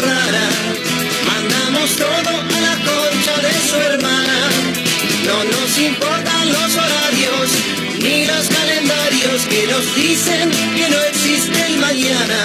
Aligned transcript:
Rara, 0.00 0.48
mandamos 1.26 1.96
todo 1.96 2.30
a 2.56 2.60
la 2.60 2.74
concha 2.88 3.34
de 3.46 3.54
su 3.68 3.76
hermana. 3.76 4.38
No 5.26 5.44
nos 5.44 5.78
importan 5.78 6.48
los 6.48 6.76
horarios 6.76 7.50
ni 8.02 8.26
los 8.26 8.48
calendarios 8.48 9.42
que 9.48 9.66
nos 9.66 9.94
dicen 9.96 10.50
que 10.76 10.88
no 10.88 11.00
existe 11.10 11.66
el 11.66 11.78
mañana. 11.78 12.40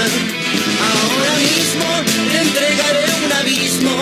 Ahora 0.92 1.34
mismo 1.50 1.88
te 2.32 2.38
entregaré 2.42 3.06
un 3.26 3.32
abismo. 3.34 3.95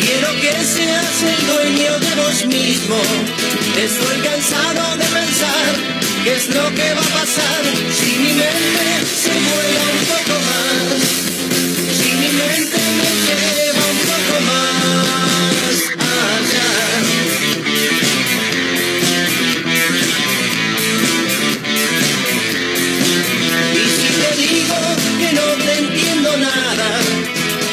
Quiero 0.00 0.28
que 0.40 0.52
seas 0.64 1.16
el 1.22 1.46
dueño 1.46 1.98
de 1.98 2.14
vos 2.20 2.46
mismo. 2.46 2.98
Estoy 3.76 4.16
cansado 4.20 4.96
de 4.96 5.04
pensar 5.04 5.72
qué 6.24 6.34
es 6.34 6.48
lo 6.54 6.74
que 6.74 6.94
va 6.94 7.02
a 7.02 7.20
pasar 7.20 7.62
si 7.98 8.10
mi 8.22 8.32
mente 8.34 8.88
se 9.22 9.32
vuela 9.46 9.82
un 9.98 10.04
poco 10.12 10.34
más. 10.48 11.15
Me 12.36 12.42
lleva 13.26 13.84
un 13.92 13.98
poco 14.10 14.34
más 14.48 15.76
allá. 15.98 16.70
Y 23.72 23.84
si 23.96 24.08
te 24.20 24.30
digo 24.42 24.78
que 25.18 25.28
no 25.32 25.46
te 25.64 25.72
entiendo 25.78 26.30
nada, 26.36 26.90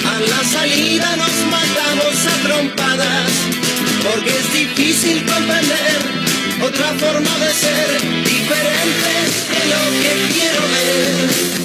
a 0.06 0.20
la 0.22 0.42
salida 0.50 1.08
nos 1.18 1.36
matamos 1.52 2.16
a 2.26 2.36
trompadas, 2.48 3.32
porque 4.02 4.30
es 4.30 4.54
difícil 4.54 5.26
comprender 5.26 6.00
otra 6.62 6.88
forma 6.94 7.38
de 7.40 7.54
ser, 7.54 8.02
diferente 8.24 9.12
de 9.54 9.62
lo 9.74 9.82
que 10.02 10.12
quiero 10.34 10.62
ver, 10.72 11.63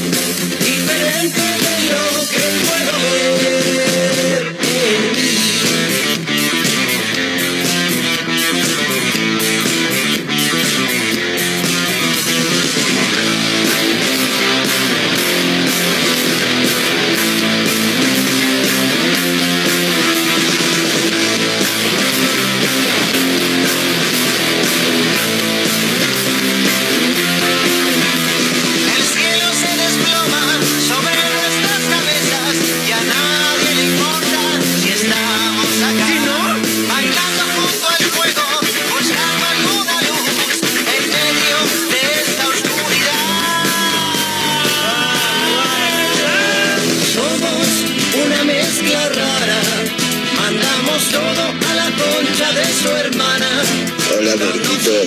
diferente 0.98 1.40
de 1.40 1.76
lo 1.92 2.26
que 2.28 2.44
puedo 2.66 2.94
ver. 3.38 5.27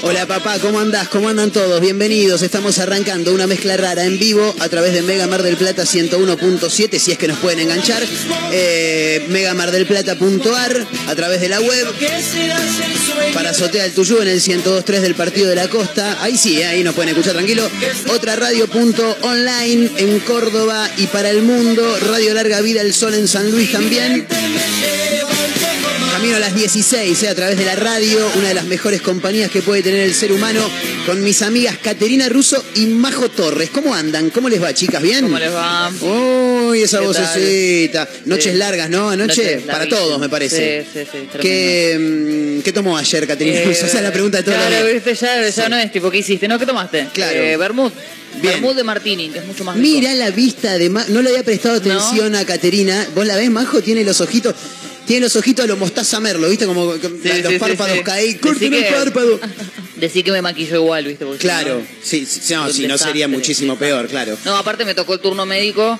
Hola 0.03 0.28
papá, 0.28 0.59
¿cómo 0.59 0.80
andás? 0.80 1.08
¿Cómo 1.08 1.30
andan 1.30 1.50
todos? 1.52 1.81
Bienvenidos. 1.81 2.42
Estamos 2.44 2.78
arrancando 2.78 3.34
una 3.34 3.47
mezcla 3.47 3.78
rara 3.78 4.06
en 4.06 4.19
vivo 4.19 4.53
a 4.59 4.69
través 4.69 4.94
de 4.94 5.02
Mega 5.02 5.25
Mar 5.25 5.42
del 5.42 5.58
Plata 5.58 5.84
101.7, 5.84 7.00
si 7.00 7.12
es 7.12 7.18
que 7.18 7.28
nos 7.28 7.40
pueden 7.40 7.59
enganchar. 7.59 8.03
Eh, 8.52 9.25
megamardelplata.ar 9.30 10.88
a 11.08 11.16
través 11.16 11.41
de 11.41 11.50
la 11.50 11.59
web. 11.62 11.88
El 12.00 13.34
Para 13.34 13.50
Azotea 13.52 13.84
del 13.84 13.94
Tuyú 13.94 14.20
en 14.22 14.28
el 14.28 14.40
102.3 14.40 15.00
del 15.00 15.16
Partido 15.16 15.50
de 15.50 15.56
la 15.56 15.68
Costa. 15.68 16.22
Ahí 16.22 16.38
sí, 16.38 16.62
eh, 16.62 16.66
ahí 16.66 16.84
nos 16.84 16.94
pueden 16.94 17.09
escuchar 17.09 17.34
tranquilo. 17.34 17.68
Otra 18.09 18.36
radio.online 18.36 19.91
en 19.97 20.20
Córdoba 20.20 20.90
y 20.97 21.08
para 21.08 21.31
el 21.31 21.41
mundo. 21.41 21.97
Radio 22.08 22.34
Larga 22.34 22.62
Vida 22.62 22.81
El 22.81 22.94
Sol 22.94 23.16
en 23.16 23.28
San 23.28 23.50
Luis 23.50 23.72
también. 23.72 24.28
Camino 26.22 26.38
a 26.38 26.40
las 26.40 26.54
16, 26.54 27.24
eh, 27.24 27.30
a 27.30 27.34
través 27.34 27.58
de 27.58 27.66
la 27.66 27.76
radio, 27.76 28.20
una 28.38 28.50
de 28.50 28.54
las 28.54 28.66
mejores 28.66 29.02
compañías 29.02 29.50
que 29.50 29.64
puede 29.64 29.82
tener 29.82 30.02
el 30.02 30.14
ser 30.14 30.32
humano, 30.32 30.62
con 31.08 31.24
mis 31.24 31.42
amigas 31.42 31.80
Caterina 31.82 32.30
Russo 32.30 32.64
y 32.76 32.86
Majo 32.86 33.30
Torres. 33.30 33.72
¿Cómo 33.72 33.96
andan? 33.96 34.30
¿Cómo 34.30 34.48
les 34.48 34.62
va, 34.62 34.72
chicas? 34.72 35.02
¿Bien? 35.02 35.24
¿Cómo 35.24 35.40
les 35.40 35.52
va? 35.52 35.90
Uy, 36.00 36.84
esa 36.84 37.00
vocecita. 37.02 38.08
Noches 38.26 38.52
Sí. 38.54 38.58
largas, 38.59 38.88
¿no? 38.92 39.09
Anoche, 39.09 39.62
para 39.66 39.90
todos, 39.90 40.20
me 40.20 40.30
parece. 40.30 40.84
Sí, 40.84 40.90
sí, 40.94 41.00
sí. 41.12 41.28
tremendo. 41.32 41.42
¿Qué, 41.42 42.62
¿Qué 42.66 42.72
tomó 42.72 42.96
ayer, 43.00 43.26
Caterina 43.26 43.58
Eh, 43.58 43.66
Russo? 43.66 43.88
Esa 43.88 43.98
es 43.98 44.03
la 44.03 44.14
pregunta 44.14 44.38
de 44.38 44.44
todos 44.44 44.58
Claro, 44.59 44.86
viste, 44.94 45.16
ya, 45.16 45.50
ya 45.50 45.70
no 45.70 45.78
es 45.78 45.92
tipo, 45.92 46.12
¿qué 46.12 46.20
hiciste? 46.20 46.48
No, 46.48 46.59
¿qué 46.59 46.68
tomaste? 46.68 47.08
Claro. 47.16 47.40
Eh, 47.40 47.58
Bermud. 47.58 47.92
Bien. 48.42 48.53
Bermud 48.53 48.76
de 48.76 48.84
Martini, 48.84 49.30
que 49.30 49.40
es 49.40 49.46
mucho 49.46 49.64
más 49.64 49.76
rico. 49.76 49.88
Mira 49.88 50.14
la 50.14 50.30
vista 50.30 50.78
de 50.78 50.88
Ma- 50.90 51.03
No 51.09 51.24
le 51.24 51.30
había 51.32 51.44
prestado 51.44 51.76
atención 51.78 52.36
a 52.36 52.46
Caterina. 52.46 53.08
¿Vos 53.16 53.26
la 53.26 53.36
ves, 53.38 53.50
Majo? 53.50 53.82
Tiene 53.82 54.03
los 54.03 54.22
ojitos. 54.22 54.53
Tiene 55.11 55.25
los 55.25 55.35
ojitos 55.35 55.66
a 55.66 55.67
lo 55.67 55.75
mostaza 55.75 56.22
merlo, 56.22 56.47
¿viste? 56.47 56.66
Como 56.66 56.94
Sí, 56.95 57.01
los 57.44 57.51
sí, 57.51 57.59
párpados 57.59 57.97
sí. 57.97 58.03
Decí 58.05 58.35
¡Corten 58.35 58.73
el 58.73 58.85
párpado! 58.85 59.39
Decí 59.97 60.23
que 60.23 60.31
me 60.31 60.41
maquillo 60.41 60.77
igual, 60.77 61.03
¿viste? 61.05 61.25
Porque 61.25 61.39
Claro, 61.41 61.79
no- 61.79 61.85
sí, 62.01 62.25
sí, 62.25 62.53
no, 62.53 62.72
si 62.72 62.88
no 62.88 62.97
sería 62.97 63.27
muchísimo 63.27 63.75
peor, 63.77 64.07
claro. 64.07 64.38
No, 64.45 64.55
aparte 64.55 64.85
me 64.85 64.95
tocó 64.95 65.16
el 65.16 65.19
turno 65.19 65.45
médico. 65.45 65.99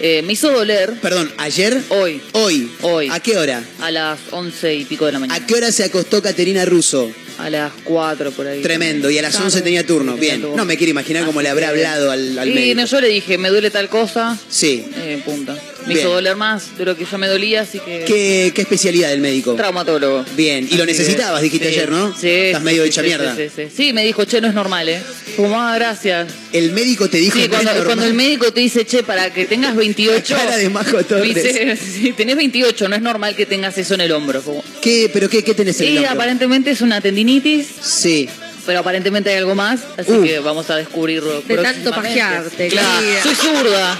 Eh, 0.00 0.22
me 0.22 0.32
hizo 0.32 0.50
doler 0.50 0.94
Perdón, 1.02 1.30
¿ayer? 1.36 1.78
hoy, 1.90 2.22
Hoy. 2.32 2.70
Hoy. 2.80 3.08
¿A 3.12 3.20
qué 3.20 3.36
hora? 3.36 3.62
a 3.82 3.90
las 3.90 4.18
once 4.30 4.74
y 4.74 4.86
pico 4.86 5.04
de 5.04 5.12
la 5.12 5.18
mañana. 5.18 5.36
¿A 5.38 5.46
qué 5.46 5.52
hora 5.54 5.70
se 5.70 5.84
acostó 5.84 6.22
Caterina 6.22 6.64
Russo? 6.64 7.12
A 7.36 7.50
las 7.50 7.70
4 7.84 8.30
por 8.32 8.46
ahí. 8.46 8.62
Tremendo. 8.62 9.10
Y 9.10 9.18
a 9.18 9.22
las 9.22 9.38
11 9.38 9.60
tenía 9.60 9.86
turno. 9.86 10.16
Bien. 10.16 10.40
No 10.56 10.64
me 10.64 10.78
quiero 10.78 10.90
imaginar 10.92 11.26
cómo 11.26 11.42
le 11.42 11.50
habrá 11.50 11.68
hablado 11.68 12.10
al, 12.10 12.38
al 12.38 12.48
y 12.48 12.54
médico. 12.54 12.80
no, 12.80 12.86
yo 12.86 13.00
le 13.02 13.08
dije, 13.08 13.36
me 13.36 13.50
duele 13.50 13.70
tal 13.70 13.90
cosa, 13.90 14.38
Sí. 14.48 14.84
eh, 14.96 15.20
punta. 15.22 15.56
Me 15.86 15.94
Bien. 15.94 15.98
hizo 16.00 16.10
doler 16.14 16.36
más 16.36 16.76
de 16.78 16.84
lo 16.84 16.96
que 16.96 17.04
ya 17.04 17.18
me 17.18 17.26
dolía, 17.28 17.62
así 17.62 17.78
que... 17.80 18.04
¿Qué, 18.06 18.52
qué 18.54 18.62
especialidad 18.62 19.08
del 19.10 19.20
médico? 19.20 19.54
Traumatólogo. 19.54 20.24
Bien. 20.36 20.66
Y 20.70 20.76
lo 20.76 20.84
Así 20.84 20.92
necesitabas, 20.92 21.42
dijiste 21.42 21.68
sí, 21.68 21.74
ayer, 21.74 21.90
¿no? 21.90 22.16
Sí. 22.16 22.28
Estás 22.28 22.62
medio 22.62 22.82
sí, 22.84 22.88
hecha 22.88 23.00
sí, 23.02 23.06
mierda. 23.08 23.36
Sí, 23.36 23.42
sí, 23.54 23.62
sí. 23.68 23.72
Sí, 23.76 23.92
me 23.92 24.04
dijo, 24.04 24.24
che, 24.24 24.40
no 24.40 24.48
es 24.48 24.54
normal, 24.54 24.88
¿eh? 24.88 25.02
Como, 25.36 25.60
ah, 25.60 25.74
gracias. 25.74 26.28
El 26.52 26.72
médico 26.72 27.08
te 27.08 27.18
dijo 27.18 27.34
Sí, 27.36 27.42
que 27.42 27.48
no 27.48 27.56
es 27.56 27.62
cuando, 27.62 27.84
cuando 27.84 28.04
normal. 28.04 28.08
el 28.08 28.14
médico 28.14 28.52
te 28.52 28.60
dice, 28.60 28.84
che, 28.86 29.02
para 29.02 29.32
que 29.32 29.44
tengas 29.46 29.74
28... 29.74 30.34
La 30.34 30.44
cara 30.44 30.56
de 30.56 30.68
Majo 30.70 31.02
Torres. 31.04 31.34
Dice, 31.34 31.76
sí, 31.76 32.12
tenés 32.12 32.36
28, 32.36 32.88
no 32.88 32.96
es 32.96 33.02
normal 33.02 33.34
que 33.34 33.46
tengas 33.46 33.76
eso 33.78 33.94
en 33.94 34.02
el 34.02 34.12
hombro. 34.12 34.42
Como, 34.42 34.62
¿Qué, 34.80 35.10
¿Pero 35.12 35.28
qué, 35.28 35.42
qué 35.42 35.54
tenés 35.54 35.80
en 35.80 35.88
el 35.88 35.96
hombro? 35.98 36.10
aparentemente 36.12 36.70
es 36.70 36.80
una 36.80 37.00
tendinitis, 37.00 37.66
Sí. 37.80 38.28
pero 38.66 38.80
aparentemente 38.80 39.30
hay 39.30 39.36
algo 39.38 39.54
más, 39.56 39.80
así 39.96 40.12
Uh. 40.12 40.22
que 40.22 40.38
vamos 40.38 40.70
a 40.70 40.76
descubrirlo 40.76 41.42
De 41.42 41.56
tanto 41.56 41.90
próximamente. 41.90 42.20
pajearte, 42.20 42.68
Claro, 42.68 43.00
querida. 43.00 43.22
soy 43.24 43.34
zurda. 43.34 43.98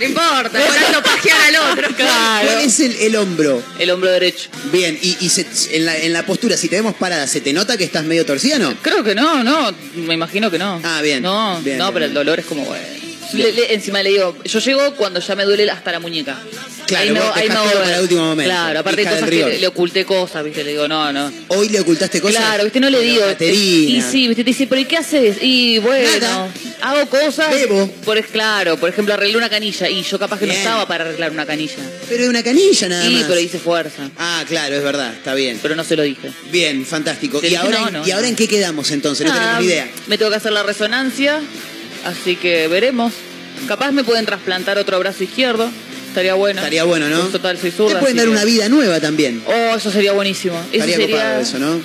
No 0.00 0.06
importa, 0.06 0.50
tanto 0.50 1.02
pajear 1.02 1.40
al 1.40 1.72
otro. 1.72 1.88
Claro. 1.98 2.48
¿Cuál 2.48 2.64
es 2.64 2.78
el, 2.80 2.94
el 2.96 3.16
hombro? 3.16 3.62
El 3.78 3.90
hombro 3.90 4.10
derecho. 4.10 4.48
Bien, 4.72 4.96
y, 5.02 5.16
y 5.20 5.28
se- 5.30 5.46
en, 5.72 5.84
la, 5.86 5.96
en 5.96 6.12
la 6.12 6.24
postura, 6.24 6.56
si 6.56 6.68
te 6.68 6.76
vemos 6.76 6.94
parada, 6.94 7.26
¿se 7.26 7.40
te 7.40 7.52
nota 7.52 7.76
que 7.76 7.84
estás 7.84 8.04
medio 8.04 8.24
torcida, 8.24 8.58
no? 8.58 8.74
Creo 8.82 9.02
que 9.02 9.14
no, 9.14 9.42
no, 9.42 9.72
me 9.96 10.14
imagino 10.14 10.50
que 10.50 10.58
no. 10.58 10.80
Ah, 10.84 11.00
bien, 11.02 11.22
No, 11.22 11.60
bien, 11.62 11.78
no, 11.78 11.84
bien, 11.86 11.94
pero 11.94 12.04
el 12.06 12.14
dolor 12.14 12.38
es 12.38 12.46
como, 12.46 12.64
bueno. 12.64 12.86
Le- 13.32 13.52
le- 13.52 13.74
encima 13.74 14.02
le 14.02 14.10
digo, 14.10 14.36
yo 14.44 14.58
llego 14.58 14.94
cuando 14.94 15.20
ya 15.20 15.34
me 15.34 15.44
duele 15.44 15.70
hasta 15.70 15.92
la 15.92 16.00
muñeca. 16.00 16.38
Claro, 16.86 17.04
ahí 17.04 17.10
me, 17.12 17.20
vos 17.20 17.30
ahí 17.36 17.48
voy 17.48 17.72
para 17.74 17.96
el 17.96 18.02
último 18.02 18.22
momento. 18.22 18.50
Claro, 18.50 18.78
aparte 18.80 19.04
cosas 19.04 19.28
que 19.28 19.36
le, 19.44 19.58
le 19.58 19.66
oculté 19.66 20.06
cosas, 20.06 20.42
¿viste? 20.42 20.64
Le 20.64 20.70
digo, 20.70 20.88
no, 20.88 21.12
no. 21.12 21.30
¿Hoy 21.48 21.68
le 21.68 21.80
ocultaste 21.80 22.18
cosas? 22.22 22.38
Claro, 22.42 22.64
¿viste? 22.64 22.80
No 22.80 22.88
le 22.88 23.02
digo. 23.02 23.22
Y 23.40 24.00
sí, 24.10 24.26
¿viste? 24.28 24.42
Te 24.42 24.50
dice, 24.50 24.66
¿pero 24.66 24.80
y 24.80 24.86
qué 24.86 24.96
haces? 24.96 25.36
Y 25.42 25.78
bueno, 25.80 26.08
Nada. 26.18 26.48
hago 26.80 27.06
cosas. 27.10 27.50
Bebo. 27.50 27.90
Por, 28.06 28.22
claro, 28.28 28.78
por 28.78 28.88
ejemplo, 28.88 29.12
arreglé 29.12 29.36
una 29.36 29.50
canilla 29.50 29.86
y 29.90 30.02
yo 30.02 30.18
capaz 30.18 30.38
que 30.38 30.46
Bien. 30.46 30.56
no 30.56 30.62
estaba 30.62 30.88
para 30.88 31.04
arreglar 31.04 31.30
una 31.30 31.44
canilla. 31.44 31.76
Pero 32.08 32.24
de 32.24 32.30
una 32.30 32.42
canilla 32.42 32.88
nada 32.88 33.04
Sí, 33.06 33.14
más. 33.16 33.24
pero 33.28 33.40
hice 33.40 33.58
fuerza. 33.58 34.08
Ah, 34.16 34.42
claro, 34.48 34.74
es 34.74 34.82
verdad, 34.82 35.12
está 35.12 35.34
bien. 35.34 35.58
Pero 35.60 35.76
no 35.76 35.84
se 35.84 35.94
lo 35.94 36.02
dije. 36.04 36.30
Bien, 36.50 36.86
fantástico. 36.86 37.40
¿Y 37.44 37.54
ahora, 37.54 37.80
no, 37.80 37.88
en- 37.88 37.92
no, 37.94 38.06
¿y 38.08 38.10
ahora 38.12 38.28
en 38.28 38.36
qué 38.36 38.48
quedamos 38.48 38.90
entonces? 38.92 39.26
No 39.26 39.32
Ah, 39.32 39.36
tenemos 39.36 39.60
ni 39.60 39.66
idea. 39.66 39.90
Me 40.06 40.16
tengo 40.16 40.30
que 40.30 40.38
hacer 40.38 40.52
la 40.52 40.62
resonancia. 40.62 41.40
Así 42.08 42.36
que 42.36 42.68
veremos. 42.68 43.12
Capaz 43.66 43.92
me 43.92 44.04
pueden 44.04 44.24
trasplantar 44.24 44.78
otro 44.78 44.98
brazo 44.98 45.24
izquierdo. 45.24 45.70
Estaría 46.08 46.34
bueno. 46.34 46.60
Estaría 46.60 46.84
bueno, 46.84 47.08
¿no? 47.08 47.20
Total, 47.28 47.58
soy 47.58 47.70
Te 47.70 47.76
zurda. 47.76 48.00
pueden 48.00 48.16
así 48.18 48.26
dar 48.26 48.26
que- 48.26 48.32
una 48.32 48.44
vida 48.44 48.68
nueva 48.68 48.98
también. 49.00 49.42
Oh, 49.46 49.76
eso 49.76 49.90
sería 49.90 50.12
buenísimo. 50.12 50.56
Eso 50.58 50.68
Estaría 50.72 50.96
sería 50.96 51.16
copado 51.16 51.40
eso, 51.40 51.58
¿no? 51.58 51.80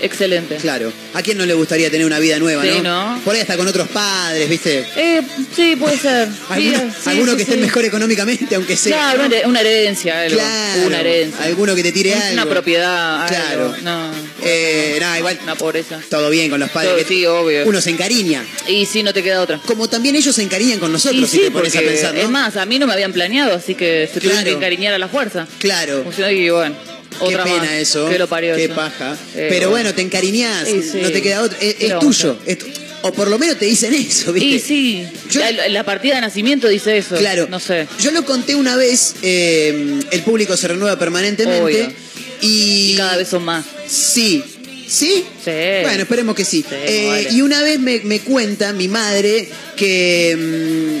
Excelente. 0.00 0.56
Claro. 0.56 0.92
¿A 1.14 1.22
quién 1.22 1.38
no 1.38 1.46
le 1.46 1.54
gustaría 1.54 1.90
tener 1.90 2.06
una 2.06 2.18
vida 2.18 2.38
nueva, 2.38 2.62
Sí, 2.62 2.80
no? 2.82 3.16
¿no? 3.16 3.20
Por 3.22 3.34
ahí 3.34 3.40
hasta 3.40 3.56
con 3.56 3.66
otros 3.68 3.88
padres, 3.88 4.48
¿viste? 4.48 4.84
Eh, 4.96 5.22
sí, 5.54 5.76
puede 5.76 5.96
ser. 5.98 6.28
Sí, 6.58 6.74
alguno 7.10 7.32
sí, 7.32 7.36
que 7.36 7.42
esté 7.44 7.56
mejor 7.56 7.84
económicamente, 7.84 8.54
aunque 8.54 8.76
sea. 8.76 8.96
Claro, 9.14 9.26
una, 9.26 9.48
una 9.48 9.60
herencia, 9.60 10.20
algo. 10.22 10.36
Claro. 10.36 10.86
Una 10.86 11.00
herencia. 11.00 11.44
Alguno 11.44 11.74
que 11.74 11.82
te 11.82 11.92
tire 11.92 12.14
algo. 12.14 12.32
Una 12.32 12.46
propiedad. 12.46 13.22
algo. 13.22 13.28
Claro. 13.28 13.76
No. 13.82 14.10
Eh, 14.42 14.96
nada, 15.00 15.18
igual. 15.18 15.38
Una 15.42 15.54
pobreza. 15.54 16.00
Todo 16.10 16.30
bien 16.30 16.50
con 16.50 16.60
los 16.60 16.70
padres. 16.70 16.90
Todo, 16.90 16.98
que 16.98 17.04
sí, 17.04 17.26
obvio. 17.26 17.66
Uno 17.66 17.80
se 17.80 17.90
encariña. 17.90 18.44
Y 18.66 18.86
sí, 18.86 19.02
no 19.02 19.12
te 19.12 19.22
queda 19.22 19.40
otra. 19.40 19.60
Como 19.66 19.88
también 19.88 20.16
ellos 20.16 20.34
se 20.34 20.42
encariñan 20.42 20.78
con 20.78 20.92
nosotros, 20.92 21.22
Y 21.22 21.26
si 21.26 21.38
sí, 21.38 21.44
te 21.44 21.50
pones 21.50 21.74
a 21.76 21.80
pensar, 21.80 22.14
¿no? 22.14 22.20
Es 22.20 22.28
más, 22.28 22.56
a 22.56 22.66
mí 22.66 22.78
no 22.78 22.86
me 22.86 22.92
habían 22.92 23.12
planeado, 23.12 23.54
así 23.54 23.74
que 23.74 24.08
se 24.12 24.20
tuvieron 24.20 24.44
que 24.44 24.50
encariñar 24.52 24.94
a 24.94 24.98
la 24.98 25.08
fuerza. 25.08 25.46
Claro. 25.58 26.02
Funcionó 26.04 26.30
y 26.30 26.50
bueno. 26.50 26.97
Qué 27.10 27.24
Otra 27.24 27.44
pena 27.44 27.56
más. 27.58 27.72
eso. 27.72 28.08
Que 28.08 28.18
lo 28.18 28.28
parió 28.28 28.54
Qué 28.54 28.64
eso. 28.66 28.74
paja. 28.74 29.16
Eh, 29.34 29.46
Pero 29.50 29.70
bueno, 29.70 29.94
te 29.94 30.02
encariñás, 30.02 30.68
sí. 30.68 30.98
no 31.02 31.10
te 31.10 31.20
queda 31.22 31.42
otro. 31.42 31.56
Es, 31.60 31.74
¿Qué 31.74 31.84
es 31.84 31.88
le 31.88 31.94
vamos 31.96 32.16
a 32.16 32.22
tuyo. 32.22 32.38
es 32.46 32.58
tu- 32.58 32.66
o 33.02 33.12
por 33.12 33.28
lo 33.28 33.38
menos 33.38 33.58
te 33.58 33.64
dicen 33.64 33.94
eso, 33.94 34.32
¿viste? 34.32 34.48
Y 34.56 34.58
sí, 34.58 35.06
Yo- 35.30 35.40
la, 35.40 35.68
la 35.68 35.84
partida 35.84 36.16
de 36.16 36.20
nacimiento 36.22 36.68
dice 36.68 36.98
eso. 36.98 37.16
Claro. 37.16 37.46
No 37.48 37.60
sé. 37.60 37.86
Yo 38.00 38.10
lo 38.10 38.24
conté 38.24 38.54
una 38.56 38.76
vez, 38.76 39.14
eh, 39.22 40.00
el 40.10 40.22
público 40.22 40.56
se 40.56 40.68
renueva 40.68 40.98
permanentemente. 40.98 41.62
Obvio. 41.62 41.92
Y, 42.40 42.92
Y 42.92 42.94
cada 42.96 43.16
vez 43.16 43.28
son 43.28 43.44
más. 43.44 43.64
Sí. 43.88 44.42
¿Sí? 44.88 45.24
Sí. 45.44 45.50
Bueno, 45.82 46.02
esperemos 46.02 46.34
que 46.34 46.44
sí. 46.44 46.64
Sí, 46.68 46.74
Eh, 46.74 47.06
vale. 47.08 47.28
Y 47.32 47.42
una 47.42 47.62
vez 47.62 47.78
me, 47.78 48.00
me 48.00 48.20
cuenta 48.20 48.72
mi 48.72 48.88
madre 48.88 49.48
que 49.76 50.36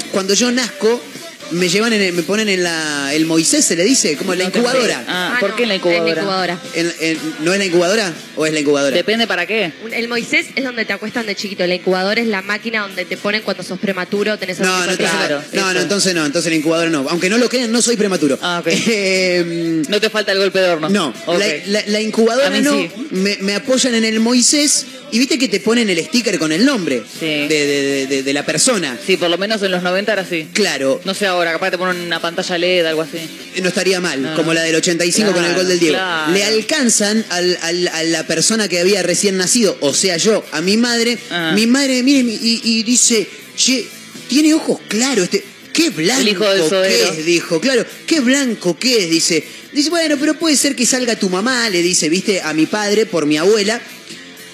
mm, 0.06 0.10
cuando 0.12 0.34
yo 0.34 0.50
nazco, 0.52 1.00
me 1.50 1.68
llevan 1.68 1.92
en 1.92 2.02
el- 2.02 2.12
me 2.12 2.22
ponen 2.22 2.48
en 2.48 2.62
la 2.62 3.12
el 3.14 3.26
Moisés 3.26 3.64
se 3.64 3.76
le 3.76 3.84
dice 3.84 4.16
como 4.16 4.32
en 4.32 4.40
la 4.40 4.44
incubadora. 4.46 5.04
Ah, 5.08 5.36
¿por 5.40 5.50
no, 5.50 5.56
qué 5.56 5.62
en 5.64 5.68
la 5.70 5.74
En 5.76 5.80
la 5.82 5.88
incubadora? 5.88 6.20
incubadora. 6.20 6.58
En- 6.74 6.92
en- 7.00 7.18
¿No 7.44 7.52
es 7.52 7.58
la 7.58 7.64
incubadora 7.64 8.12
o 8.36 8.46
es 8.46 8.52
la 8.52 8.60
incubadora? 8.60 8.94
Depende 8.96 9.26
para 9.26 9.46
qué. 9.46 9.72
El 9.92 10.08
Moisés 10.08 10.46
es 10.54 10.64
donde 10.64 10.84
te 10.84 10.92
acuestan 10.92 11.26
de 11.26 11.34
chiquito. 11.34 11.66
La 11.66 11.74
incubadora 11.74 12.20
es 12.20 12.26
la 12.26 12.42
máquina 12.42 12.82
donde 12.82 13.04
te 13.04 13.16
ponen 13.16 13.42
cuando 13.42 13.62
sos 13.62 13.78
prematuro, 13.78 14.36
tenés 14.38 14.58
No, 14.60 14.66
no, 14.66 14.74
algún 14.74 14.96
tipo 14.96 15.10
de- 15.10 15.16
Claro, 15.18 15.40
entonces, 15.40 15.54
no, 15.54 15.72
no, 15.72 15.80
entonces 15.80 16.14
no, 16.14 16.26
entonces 16.26 16.50
la 16.52 16.56
incubadora 16.56 16.90
no. 16.90 17.06
Aunque 17.08 17.28
no 17.30 17.38
lo 17.38 17.48
crean, 17.48 17.70
no 17.72 17.80
soy 17.82 17.96
prematuro. 17.96 18.38
Ah, 18.42 18.62
ok. 18.64 18.68
Eh, 19.10 19.82
No 19.88 20.00
te 20.00 20.10
falta 20.10 20.32
el 20.32 20.38
golpe 20.38 20.58
de 20.60 20.68
horno. 20.70 20.88
no, 20.88 21.14
Ok. 21.26 21.38
la, 21.38 21.46
la- 21.66 21.84
la 21.86 22.00
incubadora 22.00 22.50
no. 22.60 22.72
sí. 22.72 22.90
Me, 23.10 23.36
me 23.40 23.54
apoyan 23.54 23.94
en 23.94 24.04
el 24.04 24.20
Moisés 24.20 24.86
y 25.10 25.18
viste 25.18 25.38
que 25.38 25.48
te 25.48 25.60
ponen 25.60 25.88
el 25.88 25.98
sticker 26.04 26.38
con 26.38 26.52
el 26.52 26.64
nombre 26.66 27.02
Sí. 27.18 27.26
de, 27.26 27.48
de- 27.48 28.06
de- 28.06 28.22
de 28.22 28.32
la 28.32 28.44
persona. 28.44 28.98
Sí, 29.06 29.16
por 29.16 29.30
lo 29.30 29.38
menos 29.38 29.62
en 29.62 29.70
los 29.70 29.82
90 29.82 30.12
era 30.12 30.22
así. 30.22 30.46
Claro, 30.52 31.00
No 31.04 31.14
sé 31.14 31.26
ahora, 31.26 31.37
capaz 31.52 31.70
te 31.70 31.78
ponen 31.78 32.00
una 32.02 32.20
pantalla 32.20 32.58
LED, 32.58 32.86
algo 32.86 33.02
así. 33.02 33.18
no 33.62 33.68
estaría 33.68 34.00
mal, 34.00 34.22
No. 34.22 34.34
como 34.36 34.52
la 34.54 34.62
del 34.62 34.74
85 34.76 35.32
con 35.32 35.44
el 35.44 35.54
gol 35.54 35.66
del 35.68 35.80
Diego. 35.80 35.96
claro. 35.96 36.32
Le 36.32 36.44
alcanzan 36.44 37.24
al- 37.30 37.58
al- 37.62 37.88
a 37.88 38.02
la 38.04 38.26
persona 38.26 38.68
que 38.68 38.78
había 38.80 39.02
recién 39.02 39.36
nacido, 39.36 39.76
o 39.80 39.92
sea 39.94 40.16
yo, 40.16 40.44
a 40.52 40.60
mi 40.60 40.76
madre. 40.76 41.18
Ah. 41.30 41.52
Mi 41.54 41.66
madre, 41.66 42.02
miren, 42.02 42.28
y, 42.30 42.60
y 42.64 42.82
dice, 42.82 43.28
che, 43.56 43.86
tiene 44.28 44.54
ojos 44.54 44.78
claros, 44.88 45.24
este, 45.24 45.44
qué 45.72 45.90
blanco 45.90 46.20
El 46.22 46.28
hijo 46.28 46.44
que 46.82 47.02
es, 47.20 47.24
dijo, 47.26 47.60
claro, 47.60 47.84
qué 48.06 48.20
blanco 48.20 48.78
que 48.78 49.04
es, 49.04 49.10
dice. 49.10 49.44
Dice, 49.72 49.90
bueno, 49.90 50.16
pero 50.18 50.34
puede 50.38 50.56
ser 50.56 50.74
que 50.74 50.86
salga 50.86 51.16
tu 51.16 51.28
mamá, 51.28 51.68
le 51.70 51.82
dice, 51.82 52.08
viste, 52.08 52.40
a 52.40 52.52
mi 52.54 52.66
padre 52.66 53.06
por 53.06 53.26
mi 53.26 53.36
abuela. 53.36 53.80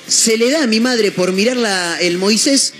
Se 0.09 0.37
le 0.37 0.51
da 0.51 0.65
a 0.65 0.67
mi 0.67 0.81
madre 0.81 1.13
por 1.13 1.33
mirar 1.33 1.57
la- 1.57 1.99
el 2.01 2.19
Moisés 2.19 2.73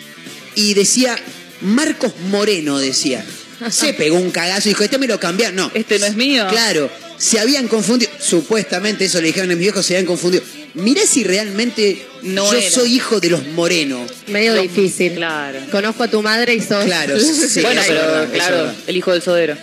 y 0.55 0.75
decía, 0.75 1.17
Marcos 1.63 2.13
Moreno, 2.29 2.79
decía. 2.79 3.25
Se 3.71 3.95
pegó 3.95 4.17
un 4.17 4.31
cagazo 4.31 4.69
y 4.69 4.73
dijo, 4.73 4.85
este 4.85 4.99
me 4.99 5.07
lo 5.07 5.19
cambiaron. 5.21 5.57
No. 5.57 5.71
Este 5.75 5.99
no 5.99 6.07
es 6.07 6.15
mío. 6.17 6.47
Claro, 6.51 6.91
se 7.19 7.39
habían 7.41 7.69
confundido. 7.69 8.11
Supuestamente 8.21 9.05
eso 9.07 9.21
le 9.21 9.29
dijeron 9.29 9.51
a 9.51 9.55
mis 9.55 9.61
viejos, 9.61 9.85
se 9.87 9.95
habían 9.95 10.07
confundido. 10.07 10.43
Mirá 10.75 11.03
si 11.07 11.23
realmente 11.25 12.05
No 12.23 12.51
yo 12.53 12.59
era. 12.59 12.71
soy 12.71 12.95
hijo 12.97 13.21
de 13.21 13.31
los 13.31 13.47
Moreno. 13.49 14.05
Medio 14.27 14.55
difícil. 14.61 15.15
Claro. 15.15 15.61
Conozco 15.71 16.03
a 16.03 16.09
tu 16.09 16.21
madre 16.23 16.55
y 16.55 16.61
sos. 16.61 16.85
Claro, 16.85 17.19
sí, 17.21 17.61
bueno, 17.63 17.81
pero 17.87 18.01
verdad, 18.01 18.29
claro, 18.33 18.73
el 18.87 18.97
hijo 18.97 19.13
del 19.13 19.23
sodero. 19.23 19.57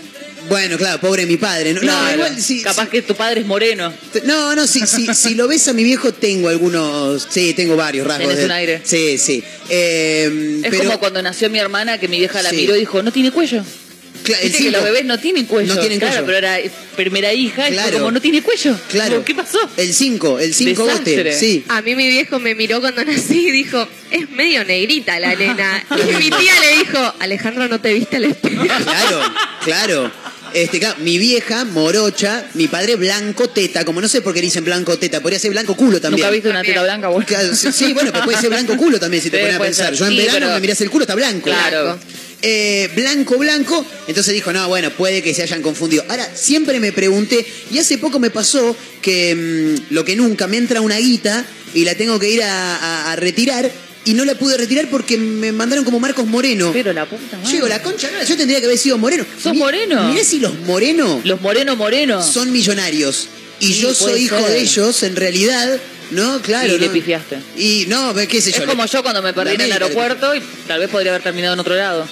Bueno, 0.50 0.76
claro, 0.78 1.00
pobre 1.00 1.26
mi 1.28 1.38
padre. 1.38 1.74
No, 1.74 2.14
igual 2.14 2.36
capaz 2.64 2.90
que 2.90 3.02
tu 3.04 3.14
padre 3.14 3.42
es 3.42 3.46
moreno. 3.46 3.94
No, 4.24 4.56
no, 4.56 4.66
si, 4.66 4.88
si, 4.88 5.06
si 5.14 5.36
lo 5.36 5.48
ves 5.48 5.68
a 5.68 5.74
mi 5.74 5.84
viejo, 5.84 6.14
tengo 6.14 6.50
algunos. 6.50 7.28
Sí, 7.30 7.54
tengo 7.54 7.76
varios 7.76 8.08
rasgos. 8.08 8.36
De- 8.36 8.46
un 8.46 8.52
aire. 8.52 8.82
Sí, 8.84 9.18
sí. 9.20 9.44
Eh, 9.70 10.62
Es 10.64 10.70
pero, 10.72 10.86
como 10.86 11.00
cuando 11.00 11.22
nació 11.22 11.50
mi 11.50 11.60
hermana 11.60 12.00
que 12.00 12.08
mi 12.08 12.18
vieja 12.18 12.42
la 12.42 12.50
Sí. 12.50 12.56
miró 12.56 12.76
y 12.76 12.80
dijo, 12.80 13.04
no 13.04 13.12
tiene 13.12 13.32
cuello. 13.32 13.64
Cla- 14.24 14.38
el 14.42 14.50
Viste 14.50 14.64
que 14.66 14.72
los 14.72 14.84
bebés 14.84 15.06
no 15.06 15.20
tienen 15.20 15.46
cuello. 15.46 15.74
No 15.74 15.80
tienen 15.80 16.00
claro, 16.00 16.24
cuello. 16.24 16.26
pero 16.28 16.38
era 16.38 16.72
primera 16.96 17.34
hija 17.34 17.68
y 17.70 17.72
Claro. 17.74 17.90
fue 17.90 18.00
como 18.00 18.12
no 18.12 18.22
tiene 18.22 18.42
cuello. 18.42 18.78
Claro. 18.90 19.24
¿Qué 19.26 19.34
pasó? 19.36 19.58
El 19.78 19.94
5, 19.94 20.40
el 20.40 20.54
5 20.54 20.86
Desastre. 20.86 21.18
bote. 21.18 21.40
Sí. 21.40 21.64
A 21.70 21.82
mí 21.82 21.96
mi 21.96 22.08
viejo 22.08 22.40
me 22.40 22.54
miró 22.56 22.80
cuando 22.82 23.04
nací 23.06 23.48
y 23.48 23.52
dijo, 23.52 23.88
es 24.12 24.30
medio 24.30 24.64
negrita 24.66 25.20
la 25.20 25.36
nena. 25.36 25.84
Y 25.92 26.16
mi 26.16 26.30
tía 26.30 26.54
le 26.60 26.78
dijo, 26.80 27.14
Alejandro, 27.20 27.68
¿no 27.68 27.80
te 27.82 27.94
viste 27.94 28.18
al 28.18 28.26
espejo? 28.26 28.64
Claro, 28.84 29.22
claro. 29.64 30.12
Este, 30.54 30.80
claro, 30.80 30.96
mi 31.00 31.18
vieja, 31.18 31.64
morocha, 31.64 32.44
mi 32.56 32.68
padre 32.68 32.98
blanco 32.98 33.48
teta, 33.50 33.86
como 33.86 34.02
no 34.02 34.10
sé 34.10 34.20
por 34.20 34.34
qué 34.34 34.42
le 34.42 34.48
dicen 34.48 34.66
blanco 34.66 34.98
teta, 35.00 35.22
podría 35.22 35.40
ser 35.40 35.52
blanco 35.52 35.78
culo 35.78 36.02
también. 36.02 36.20
¿Nunca 36.26 36.30
viste 36.32 36.50
una 36.50 36.62
teta 36.62 36.84
blanca? 36.84 37.08
Bueno. 37.08 37.26
Claro, 37.26 37.56
sí, 37.56 37.72
sí, 37.72 37.94
bueno, 37.94 38.12
pero 38.12 38.26
puede 38.26 38.38
ser 38.38 38.50
blanco 38.50 38.76
culo 38.76 39.00
también 39.00 39.24
si 39.24 39.30
te 39.30 39.38
Sí, 39.38 39.44
pones 39.44 39.56
a 39.56 39.60
pensar. 39.64 39.86
ser. 39.88 39.96
Yo 39.96 40.06
en 40.08 40.12
Sí, 40.12 40.18
verano 40.18 40.40
pero- 40.40 40.54
me 40.56 40.60
mirás 40.60 40.82
el 40.82 40.90
culo, 40.90 41.04
está 41.04 41.16
blanco. 41.16 41.46
Claro. 41.50 41.98
Eh, 42.42 42.90
blanco, 42.96 43.38
blanco. 43.38 43.86
Entonces 44.08 44.34
dijo, 44.34 44.52
no, 44.52 44.68
bueno, 44.68 44.90
puede 44.92 45.22
que 45.22 45.34
se 45.34 45.44
hayan 45.44 45.62
confundido. 45.62 46.04
Ahora, 46.10 46.28
siempre 46.36 46.80
me 46.80 46.92
pregunté, 46.92 47.46
y 47.72 47.78
hace 47.78 47.98
poco 47.98 48.20
me 48.20 48.30
pasó 48.32 48.76
que 49.02 49.36
mm, 49.90 49.94
lo 49.94 50.04
que 50.06 50.16
nunca, 50.16 50.48
me 50.48 50.58
entra 50.58 50.82
una 50.82 50.98
guita 50.98 51.46
y 51.74 51.86
la 51.86 51.96
tengo 51.96 52.20
que 52.20 52.30
ir 52.30 52.42
a, 52.44 52.76
a- 52.78 53.12
a 53.12 53.16
retirar 53.16 53.72
y 54.04 54.16
no 54.16 54.26
la 54.26 54.34
pude 54.34 54.58
retirar 54.58 54.90
porque 54.90 55.18
me 55.18 55.52
mandaron 55.52 55.86
como 55.86 56.00
Marcos 56.00 56.26
Moreno. 56.26 56.72
Pero 56.74 56.92
la 56.94 57.06
puta 57.06 57.38
madre. 57.38 57.52
Llego, 57.54 57.68
la 57.68 57.82
concha, 57.84 58.10
no, 58.12 58.24
yo 58.26 58.36
tendría 58.36 58.60
que 58.60 58.66
haber 58.66 58.78
sido 58.80 58.98
moreno. 58.98 59.24
¿Sos 59.42 59.54
Mi- 59.54 59.60
moreno? 59.60 60.12
Mirá 60.12 60.24
si 60.24 60.40
los 60.40 60.58
morenos 60.62 61.24
Los 61.24 61.40
moreno 61.42 61.76
moreno. 61.76 62.24
son 62.24 62.52
millonarios. 62.52 63.28
Y 63.60 63.68
Sí, 63.68 63.82
yo 63.82 63.94
soy 63.94 64.24
hijo 64.24 64.40
ser. 64.40 64.50
de 64.50 64.60
ellos, 64.62 65.04
en 65.04 65.16
realidad, 65.16 65.80
¿no? 66.10 66.42
Claro. 66.42 66.74
Y 66.76 66.80
le 66.80 66.88
¿no? 66.88 66.94
pifiaste. 66.94 67.38
Y 67.56 67.86
no, 67.90 68.16
qué 68.16 68.42
sé 68.42 68.52
yo. 68.52 68.58
Es 68.64 68.64
como 68.68 68.88
yo 68.88 69.04
cuando 69.04 69.22
me 69.22 69.34
perdí 69.34 69.54
en 69.54 69.62
el 69.62 69.72
aeropuerto 69.72 70.34
y 70.36 70.42
tal 70.68 70.80
vez 70.80 70.90
podría 70.90 71.12
haber 71.12 71.22
terminado 71.22 71.54
en 71.54 71.60
otro 71.60 71.76
lado. 71.76 72.08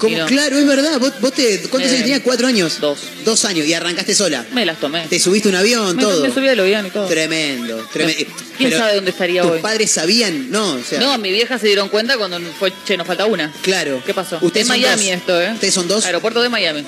Como-. 0.00 0.26
Claro, 0.26 0.58
es 0.58 0.66
verdad. 0.66 0.98
¿Vos, 0.98 1.12
vos 1.20 1.32
te, 1.32 1.60
¿Cuántos 1.68 1.90
Eh, 1.92 1.94
años 1.94 2.02
tenías? 2.02 2.20
¿Cuatro 2.22 2.46
años? 2.48 2.80
dos. 2.80 2.98
Dos 3.24 3.44
años. 3.44 3.66
Y 3.66 3.74
arrancaste 3.74 4.14
sola. 4.14 4.44
Me 4.52 4.64
las 4.66 4.80
tomé. 4.80 5.06
Te 5.06 5.20
subiste 5.20 5.48
un 5.48 5.54
avión, 5.54 5.94
me, 5.96 6.02
todo. 6.02 6.22
me 6.26 6.32
subí 6.34 6.48
al 6.48 6.58
avión 6.58 6.86
y 6.86 6.90
todo. 6.90 7.06
Tremendo, 7.06 7.86
tremendo. 7.92 8.24
¿Quién 8.58 8.72
sabe 8.72 8.96
dónde 8.96 9.10
estaría 9.12 9.42
¿tus 9.42 9.52
hoy? 9.52 9.60
padres 9.60 9.90
sabían? 9.90 10.50
No, 10.50 10.72
o 10.74 10.82
sea. 10.82 10.98
No, 11.00 11.16
mi 11.18 11.30
vieja 11.30 11.58
se 11.58 11.66
dieron 11.66 11.88
cuenta 11.88 12.18
cuando 12.18 12.38
fue, 12.58 12.72
che, 12.86 12.96
nos 12.96 13.06
falta 13.06 13.26
una. 13.26 13.52
Claro. 13.62 14.02
¿Qué 14.04 14.12
pasó? 14.12 14.38
Ustedes 14.42 14.64
es 14.64 14.68
Miami 14.68 15.06
dos. 15.06 15.14
esto, 15.16 15.40
¿eh? 15.40 15.50
¿Ustedes 15.54 15.74
son 15.74 15.88
dos? 15.88 16.04
Aeropuerto 16.04 16.42
de 16.42 16.48
Miami. 16.48 16.84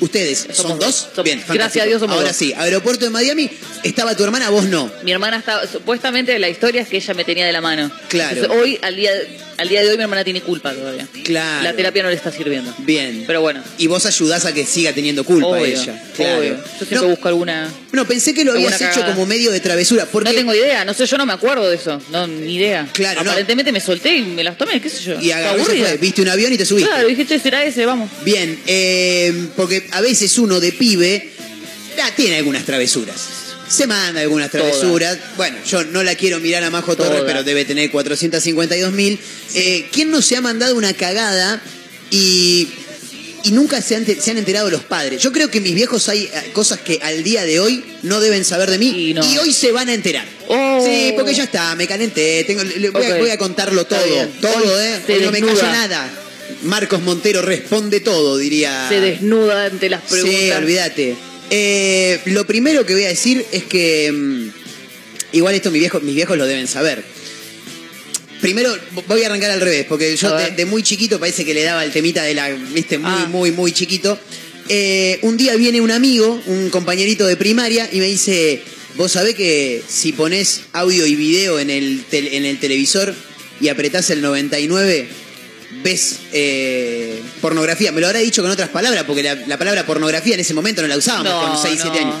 ¿Ustedes 0.00 0.46
son 0.52 0.54
Somos 0.56 0.78
dos? 0.78 1.08
Somos- 1.14 1.24
Bien, 1.24 1.42
gracias 1.48 1.84
a 1.84 1.86
Dios 1.86 2.00
somos 2.00 2.16
Ahora 2.16 2.28
dos. 2.28 2.36
sí, 2.36 2.52
aeropuerto 2.56 3.04
de 3.04 3.10
Miami, 3.10 3.50
estaba 3.84 4.14
tu 4.16 4.24
hermana, 4.24 4.50
vos 4.50 4.64
no. 4.64 4.90
Mi 5.02 5.12
hermana 5.12 5.38
estaba, 5.38 5.66
supuestamente 5.66 6.38
la 6.38 6.48
historia 6.48 6.82
es 6.82 6.88
que 6.88 6.96
ella 6.96 7.14
me 7.14 7.24
tenía 7.24 7.46
de 7.46 7.52
la 7.52 7.60
mano. 7.60 7.90
Claro. 8.08 8.36
Entonces, 8.36 8.58
hoy, 8.58 8.78
al 8.82 8.96
día, 8.96 9.10
al 9.58 9.68
día 9.68 9.82
de 9.82 9.90
hoy, 9.90 9.96
mi 9.96 10.02
hermana 10.02 10.24
tiene 10.24 10.40
culpa 10.40 10.72
todavía. 10.72 11.06
Claro. 11.24 11.64
La 11.64 11.74
terapia 11.74 12.02
no 12.02 12.08
le 12.08 12.16
está 12.16 12.32
sirviendo. 12.32 12.74
Bien. 12.78 13.24
Pero 13.26 13.42
bueno. 13.42 13.62
Y 13.78 13.86
vos 13.88 14.06
ayudás 14.06 14.46
a 14.46 14.54
que 14.54 14.64
siga 14.64 14.92
teniendo 14.92 15.22
culpa 15.24 15.48
obvio, 15.48 15.66
ella. 15.66 16.02
Claro. 16.16 16.38
obvio. 16.38 16.56
Yo 16.56 16.86
siempre 16.86 16.96
no, 16.96 17.08
busco 17.08 17.28
alguna. 17.28 17.68
no, 17.92 18.06
pensé 18.06 18.32
que 18.32 18.44
lo 18.44 18.52
habías 18.52 18.80
hecho 18.80 19.04
como 19.04 19.26
medio 19.26 19.50
de 19.50 19.60
travesura. 19.60 20.06
Porque 20.06 20.30
No 20.30 20.34
tengo 20.34 20.54
idea, 20.54 20.84
no 20.84 20.94
sé, 20.94 21.04
yo 21.06 21.18
no 21.18 21.26
me 21.26 21.34
acuerdo 21.34 21.68
de 21.68 21.76
eso. 21.76 22.00
No, 22.10 22.26
ni 22.26 22.54
idea. 22.56 22.88
Claro, 22.92 23.22
no. 23.22 23.30
Aparentemente 23.30 23.70
me 23.72 23.80
solté 23.80 24.16
y 24.16 24.22
me 24.22 24.42
las 24.44 24.56
tomé, 24.56 24.80
qué 24.80 24.88
sé 24.88 25.02
yo. 25.02 25.20
Y 25.20 25.30
agarró 25.30 25.64
fue. 25.64 25.98
Viste 25.98 26.22
un 26.22 26.28
avión 26.28 26.52
y 26.52 26.56
te 26.56 26.64
subiste. 26.64 26.88
Claro, 26.90 27.06
dije, 27.08 27.26
che, 27.26 27.38
será 27.38 27.62
ese, 27.64 27.84
vamos. 27.84 28.08
Bien, 28.24 28.58
eh, 28.66 29.48
porque 29.56 29.86
a 29.92 30.00
veces 30.00 30.38
uno 30.38 30.60
de 30.60 30.72
pibe 30.72 31.30
ya 31.96 32.14
tiene 32.14 32.36
algunas 32.38 32.64
travesuras. 32.64 33.16
Se 33.68 33.86
manda 33.86 34.20
algunas 34.20 34.50
Todas. 34.50 34.66
travesuras. 34.72 35.16
Bueno, 35.36 35.56
yo 35.64 35.84
no 35.84 36.02
la 36.02 36.14
quiero 36.16 36.40
mirar 36.40 36.64
a 36.64 36.70
Majo 36.70 36.96
Torres, 36.96 37.22
pero 37.24 37.44
debe 37.44 37.64
tener 37.64 37.90
452 37.90 38.92
mil. 38.92 39.18
Eh, 39.54 39.88
¿Quién 39.92 40.10
no 40.10 40.22
se 40.22 40.36
ha 40.36 40.40
mandado 40.40 40.74
una 40.74 40.92
cagada 40.92 41.62
y, 42.10 42.66
y 43.44 43.52
nunca 43.52 43.80
se 43.80 43.94
han, 43.94 44.04
te- 44.04 44.20
se 44.20 44.32
han 44.32 44.38
enterado 44.38 44.70
los 44.70 44.82
padres? 44.82 45.22
Yo 45.22 45.30
creo 45.30 45.50
que 45.52 45.60
mis 45.60 45.74
viejos 45.74 46.08
hay 46.08 46.24
eh, 46.24 46.50
cosas 46.52 46.80
que 46.80 46.98
al 47.02 47.22
día 47.22 47.44
de 47.44 47.60
hoy 47.60 47.84
no 48.02 48.20
deben 48.20 48.44
saber 48.44 48.70
de 48.72 48.78
mí 48.78 49.10
Y 49.10 49.14
no. 49.14 49.22
hoy 49.40 49.52
se 49.52 49.70
van 49.70 49.88
a 49.88 49.94
enterar. 49.94 50.26
Oh. 50.48 50.82
Sí, 50.84 51.12
porque 51.16 51.32
ya 51.34 51.44
está, 51.44 51.74
me 51.76 51.86
calenté. 51.86 52.42
Tengo, 52.48 52.64
le- 52.64 52.90
voy, 52.90 53.04
a, 53.04 53.16
voy 53.18 53.30
a 53.30 53.38
contarlo 53.38 53.86
todo. 53.86 54.26
Todo, 54.40 54.80
¿eh? 54.82 55.00
Hoy 55.08 55.20
no 55.22 55.30
me 55.30 55.40
callo 55.42 55.62
nada. 55.62 56.10
Marcos 56.62 57.00
Montero 57.02 57.42
responde 57.42 58.00
todo, 58.00 58.36
diría. 58.36 58.88
Se 58.88 59.00
desnuda 59.00 59.66
ante 59.66 59.88
las 59.88 60.02
preguntas. 60.02 60.38
Sí, 60.40 60.50
olvídate. 60.50 61.14
Eh, 61.50 62.20
lo 62.26 62.46
primero 62.46 62.84
que 62.86 62.94
voy 62.94 63.04
a 63.04 63.08
decir 63.08 63.44
es 63.52 63.64
que. 63.64 64.10
mm, 64.12 64.48
igual 65.32 65.54
esto 65.54 65.70
mis 65.70 65.80
viejos, 65.80 66.02
mis 66.02 66.14
viejos 66.14 66.36
lo 66.36 66.46
deben 66.46 66.66
saber. 66.68 67.02
Primero 68.40 68.74
voy 69.06 69.22
a 69.22 69.26
arrancar 69.26 69.50
al 69.50 69.60
revés, 69.60 69.84
porque 69.86 70.16
yo 70.16 70.34
de 70.34 70.64
muy 70.64 70.82
chiquito 70.82 71.20
parece 71.20 71.44
que 71.44 71.52
le 71.52 71.62
daba 71.62 71.84
el 71.84 71.92
temita 71.92 72.22
de 72.22 72.32
la, 72.34 72.48
viste, 72.48 72.96
muy, 72.96 73.10
Ah. 73.12 73.26
muy, 73.30 73.52
muy 73.52 73.72
chiquito. 73.72 74.18
Eh, 74.70 75.18
un 75.22 75.36
día 75.36 75.56
viene 75.56 75.80
un 75.82 75.90
amigo, 75.90 76.40
un 76.46 76.70
compañerito 76.70 77.26
de 77.26 77.36
primaria, 77.36 77.88
y 77.92 77.98
me 77.98 78.06
dice, 78.06 78.62
vos 78.96 79.12
sabés 79.12 79.34
que 79.34 79.82
si 79.86 80.12
ponés 80.12 80.62
audio 80.72 81.04
y 81.06 81.16
video 81.16 81.58
en 81.60 81.68
el, 81.68 82.02
tel- 82.10 82.28
en 82.32 82.46
el 82.46 82.58
televisor 82.58 83.14
y 83.60 83.68
apretás 83.68 84.08
el 84.08 84.22
99, 84.22 85.06
ves 85.82 86.16
eh, 86.32 87.22
pornografía. 87.40 87.92
Me 87.92 88.00
lo 88.00 88.06
habrá 88.08 88.20
dicho 88.20 88.42
con 88.42 88.50
otras 88.50 88.68
palabras, 88.70 89.04
porque 89.04 89.22
la, 89.22 89.34
la 89.34 89.58
palabra 89.58 89.84
pornografía 89.86 90.34
en 90.34 90.40
ese 90.40 90.54
momento 90.54 90.82
no 90.82 90.88
la 90.88 90.96
usábamos 90.96 91.32
No, 91.32 91.54
con 91.54 91.62
6, 91.62 91.78
7 91.82 92.00
no. 92.00 92.06
años. 92.10 92.16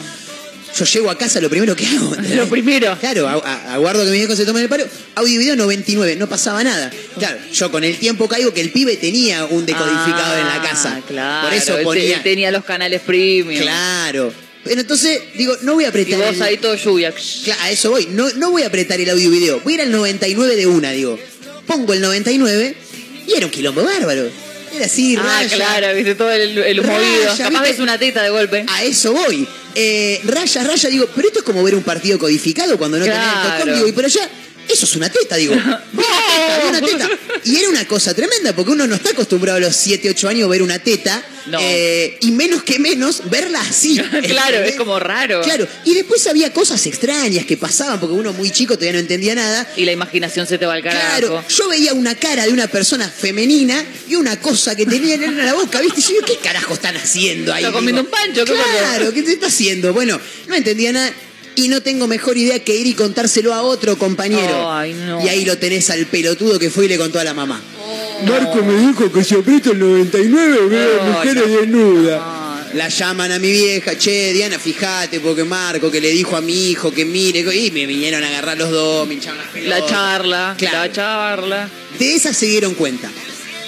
Yo 0.78 0.84
llego 0.84 1.10
a 1.10 1.18
casa, 1.18 1.40
lo 1.40 1.50
primero 1.50 1.74
que 1.74 1.84
hago. 1.84 2.14
Lo 2.36 2.48
primero. 2.48 2.96
Claro, 3.00 3.28
aguardo 3.28 4.04
que 4.04 4.10
mi 4.12 4.18
viejo 4.18 4.36
se 4.36 4.46
tome 4.46 4.62
el 4.62 4.68
paro. 4.68 4.84
Audio 5.16 5.34
y 5.34 5.38
video 5.38 5.56
99, 5.56 6.14
no 6.14 6.28
pasaba 6.28 6.62
nada. 6.62 6.92
Claro, 7.18 7.38
yo 7.52 7.72
con 7.72 7.82
el 7.82 7.98
tiempo 7.98 8.28
caigo 8.28 8.54
que 8.54 8.60
el 8.60 8.70
pibe 8.70 8.96
tenía 8.96 9.46
un 9.46 9.66
decodificador 9.66 10.38
en 10.38 10.46
la 10.46 10.62
casa. 10.62 10.94
Ah, 10.98 11.02
Claro. 11.08 11.48
Por 11.48 11.56
eso 11.58 11.76
ponía. 11.82 12.16
él 12.18 12.22
tenía 12.22 12.52
los 12.52 12.64
canales 12.64 13.00
premium. 13.00 13.60
Claro. 13.62 14.32
Pero 14.62 14.80
entonces, 14.80 15.20
digo, 15.36 15.56
no 15.62 15.74
voy 15.74 15.84
a 15.84 15.86
Y 15.88 15.90
apretar. 15.90 16.20
vos 16.20 16.36
el- 16.36 16.42
ahí 16.42 16.56
todo 16.58 16.76
lluvia. 16.76 17.12
Cla- 17.16 17.56
a 17.62 17.70
eso 17.72 17.90
voy. 17.90 18.06
No, 18.12 18.30
no 18.34 18.52
voy 18.52 18.62
a 18.62 18.68
apretar 18.68 19.00
el 19.00 19.10
audio 19.10 19.24
y 19.28 19.38
video. 19.40 19.58
Voy 19.64 19.72
a 19.72 19.76
ir 19.76 19.82
al 19.82 19.90
99 19.90 20.54
de 20.54 20.66
una, 20.68 20.92
digo. 20.92 21.18
Pongo 21.66 21.94
el 21.94 22.00
99 22.00 22.76
y 23.30 23.36
era 23.36 23.46
un 23.46 23.52
quilombo 23.52 23.82
bárbaro. 23.84 24.28
Era 24.74 24.86
así, 24.86 25.16
Ah, 25.18 25.22
raya. 25.22 25.56
claro, 25.56 25.94
viste 25.96 26.14
todo 26.14 26.30
el, 26.30 26.56
el 26.58 26.76
Raya, 26.82 26.98
movido. 26.98 27.36
Capaz 27.38 27.62
ves 27.62 27.78
una 27.80 27.98
teta 27.98 28.22
de 28.22 28.30
golpe. 28.30 28.64
A 28.68 28.84
eso 28.84 29.12
voy. 29.12 29.46
Eh, 29.74 30.20
raya, 30.24 30.62
raya, 30.64 30.88
digo, 30.88 31.08
pero 31.14 31.28
esto 31.28 31.40
es 31.40 31.44
como 31.44 31.62
ver 31.64 31.74
un 31.74 31.82
partido 31.82 32.18
codificado 32.18 32.76
cuando 32.78 32.98
no 32.98 33.04
tenés 33.04 33.18
el 33.18 33.24
Claro. 33.32 33.74
digo, 33.74 33.88
y 33.88 33.92
por 33.92 34.04
allá, 34.04 34.28
eso 34.72 34.84
es 34.86 34.96
una 34.96 35.10
teta, 35.10 35.36
digo. 35.36 35.54
Vi 35.92 36.02
una 36.02 36.20
teta, 36.26 36.58
vi 36.62 36.68
una 36.68 36.80
teta. 36.80 37.08
Y 37.44 37.56
era 37.56 37.68
una 37.68 37.86
cosa 37.86 38.14
tremenda, 38.14 38.54
porque 38.54 38.72
uno 38.72 38.86
no 38.86 38.94
está 38.94 39.10
acostumbrado 39.10 39.58
a 39.58 39.60
los 39.60 39.74
7, 39.76 40.08
8 40.10 40.28
años 40.28 40.46
a 40.46 40.48
ver 40.48 40.62
una 40.62 40.78
teta, 40.78 41.22
No. 41.46 41.58
eh, 41.60 42.18
y 42.20 42.30
menos 42.32 42.62
que 42.62 42.78
menos 42.78 43.22
verla 43.30 43.60
así. 43.60 43.98
Claro, 44.30 44.58
es 44.58 44.76
como 44.76 44.98
raro. 44.98 45.40
Claro, 45.42 45.66
y 45.84 45.94
después 45.94 46.26
había 46.26 46.52
cosas 46.52 46.84
extrañas 46.86 47.44
que 47.46 47.56
pasaban, 47.56 47.98
porque 48.00 48.14
uno 48.14 48.32
muy 48.32 48.50
chico 48.50 48.74
todavía 48.74 48.92
no 48.92 48.98
entendía 48.98 49.34
nada. 49.34 49.66
Y 49.76 49.84
la 49.84 49.92
imaginación 49.92 50.46
se 50.46 50.58
te 50.58 50.66
va 50.66 50.74
al 50.74 50.82
carajo. 50.82 51.06
Claro, 51.18 51.44
yo 51.48 51.68
veía 51.68 51.92
una 51.94 52.14
cara 52.14 52.44
de 52.46 52.52
una 52.52 52.66
persona 52.68 53.08
femenina 53.08 53.84
y 54.08 54.14
una 54.16 54.38
cosa 54.40 54.74
que 54.76 54.86
tenía 54.86 55.14
en 55.14 55.36
la 55.44 55.54
boca, 55.54 55.80
¿viste? 55.80 56.00
Y 56.00 56.02
yo 56.02 56.08
digo, 56.10 56.24
¿qué 56.26 56.36
carajo 56.36 56.74
están 56.74 56.96
haciendo 56.96 57.52
ahí? 57.52 57.64
Está 57.64 57.72
comiendo 57.72 58.02
Digo, 58.02 58.14
un 58.14 58.20
pancho, 58.34 58.44
¿qué 58.44 58.52
Claro? 58.78 59.12
¿qué 59.12 59.22
te 59.22 59.32
está 59.32 59.46
haciendo? 59.48 59.92
Bueno, 59.92 60.20
no 60.46 60.54
entendía 60.54 60.92
nada 60.92 61.12
y 61.56 61.68
no 61.68 61.82
tengo 61.82 62.06
mejor 62.06 62.36
idea 62.38 62.58
que 62.62 62.74
ir 62.76 62.86
y 62.86 62.94
contárselo 62.94 63.52
a 63.54 63.62
otro 63.62 63.98
compañero. 63.98 64.70
Ay, 64.70 64.94
no. 64.94 65.24
Y 65.24 65.28
ahí 65.28 65.44
lo 65.44 65.58
tenés 65.58 65.90
al 65.90 66.06
pelotudo 66.06 66.58
que 66.58 66.70
fue 66.70 66.86
y 66.86 66.88
le 66.88 66.98
contó 66.98 67.18
a 67.20 67.24
la 67.24 67.34
mamá. 67.34 67.60
Marco 68.26 68.62
me 68.62 68.86
dijo 68.88 69.10
que 69.10 69.24
si 69.24 69.34
aprieto 69.34 69.72
el 69.72 69.78
99 69.78 70.66
veo 70.68 70.96
No, 71.04 71.12
mujeres 71.12 71.46
no. 71.48 71.56
desnudas. 71.60 72.22
La 72.74 72.88
llaman 72.88 73.32
a 73.32 73.38
mi 73.40 73.50
vieja, 73.50 73.98
che, 73.98 74.32
Diana, 74.32 74.56
fíjate, 74.58 75.18
porque 75.18 75.42
Marco 75.42 75.90
que 75.90 76.00
le 76.00 76.10
dijo 76.10 76.36
a 76.36 76.40
mi 76.40 76.70
hijo 76.70 76.92
que 76.92 77.04
mire, 77.04 77.40
y 77.40 77.70
me 77.72 77.84
vinieron 77.86 78.22
a 78.22 78.28
agarrar 78.28 78.56
los 78.58 78.70
dos, 78.70 79.08
me 79.08 79.14
hinchaban 79.14 79.38
las 79.38 79.48
pelotas. 79.48 79.80
la 79.80 79.86
charla, 79.88 80.54
Claro. 80.56 80.78
la 80.78 80.92
charla. 80.92 81.68
De 81.98 82.14
esas 82.14 82.36
se 82.36 82.46
dieron 82.46 82.74
cuenta. 82.74 83.10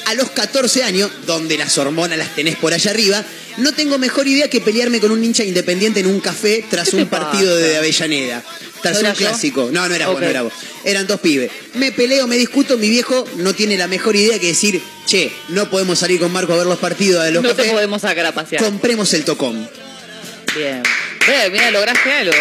A 0.06 0.14
los 0.14 0.30
14 0.30 0.84
años, 0.84 1.10
donde 1.26 1.56
las 1.58 1.76
hormonas 1.78 2.16
las 2.16 2.34
tenés 2.36 2.56
por 2.56 2.72
allá 2.74 2.90
arriba, 2.92 3.24
no 3.58 3.72
tengo 3.74 3.98
mejor 3.98 4.26
idea 4.28 4.48
que 4.48 4.60
pelearme 4.60 5.00
con 5.00 5.10
un 5.10 5.22
hincha 5.22 5.44
independiente 5.44 6.00
en 6.00 6.06
un 6.06 6.20
café 6.20 6.64
tras 6.70 6.90
¿Qué 6.90 6.96
un 6.96 7.06
partido 7.06 7.54
pasa? 7.54 7.66
de 7.66 7.76
Avellaneda. 7.76 8.42
Tras 8.82 8.94
¿No 9.02 9.08
un 9.10 9.14
yo? 9.14 9.18
clásico. 9.18 9.68
No, 9.72 9.88
no 9.88 9.94
era 9.94 10.06
vos, 10.08 10.16
Ok. 10.16 10.22
no 10.22 10.28
era 10.28 10.42
vos. 10.42 10.52
Eran 10.84 11.06
dos 11.06 11.20
pibes. 11.20 11.50
Me 11.74 11.92
peleo, 11.92 12.26
me 12.26 12.36
discuto, 12.36 12.76
mi 12.78 12.88
viejo 12.90 13.24
no 13.36 13.54
tiene 13.54 13.76
la 13.76 13.86
mejor 13.86 14.16
idea 14.16 14.38
que 14.38 14.48
decir, 14.48 14.82
che, 15.06 15.30
no 15.48 15.70
podemos 15.70 15.98
salir 16.00 16.18
con 16.18 16.32
Marco 16.32 16.52
a 16.52 16.56
ver 16.56 16.66
los 16.66 16.78
partidos 16.78 17.24
de 17.24 17.30
los 17.30 17.42
No 17.42 17.50
te 17.50 17.56
cafés. 17.56 17.72
podemos 17.72 18.02
sacar 18.02 18.26
a 18.26 18.32
pasear. 18.32 18.62
Compremos 18.62 19.12
el 19.14 19.24
tocón. 19.24 19.68
Bien. 20.56 20.82
Ve, 21.26 21.50
mira, 21.50 21.70
lograste 21.70 22.12
algo. 22.12 22.32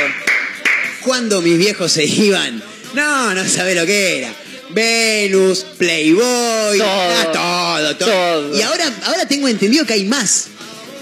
Cuando 1.01 1.41
mis 1.41 1.57
viejos 1.57 1.91
se 1.91 2.05
iban, 2.05 2.61
no, 2.93 3.33
no 3.33 3.47
sabe 3.47 3.75
lo 3.75 3.85
que 3.85 4.19
era. 4.19 4.33
Venus, 4.69 5.65
Playboy, 5.77 6.77
Todo. 6.77 6.87
ah, 6.89 7.29
todo, 7.33 7.97
todo. 7.97 8.09
Todo. 8.09 8.57
Y 8.57 8.61
ahora, 8.61 8.91
ahora 9.05 9.27
tengo 9.27 9.47
entendido 9.47 9.85
que 9.85 9.93
hay 9.93 10.05
más. 10.05 10.47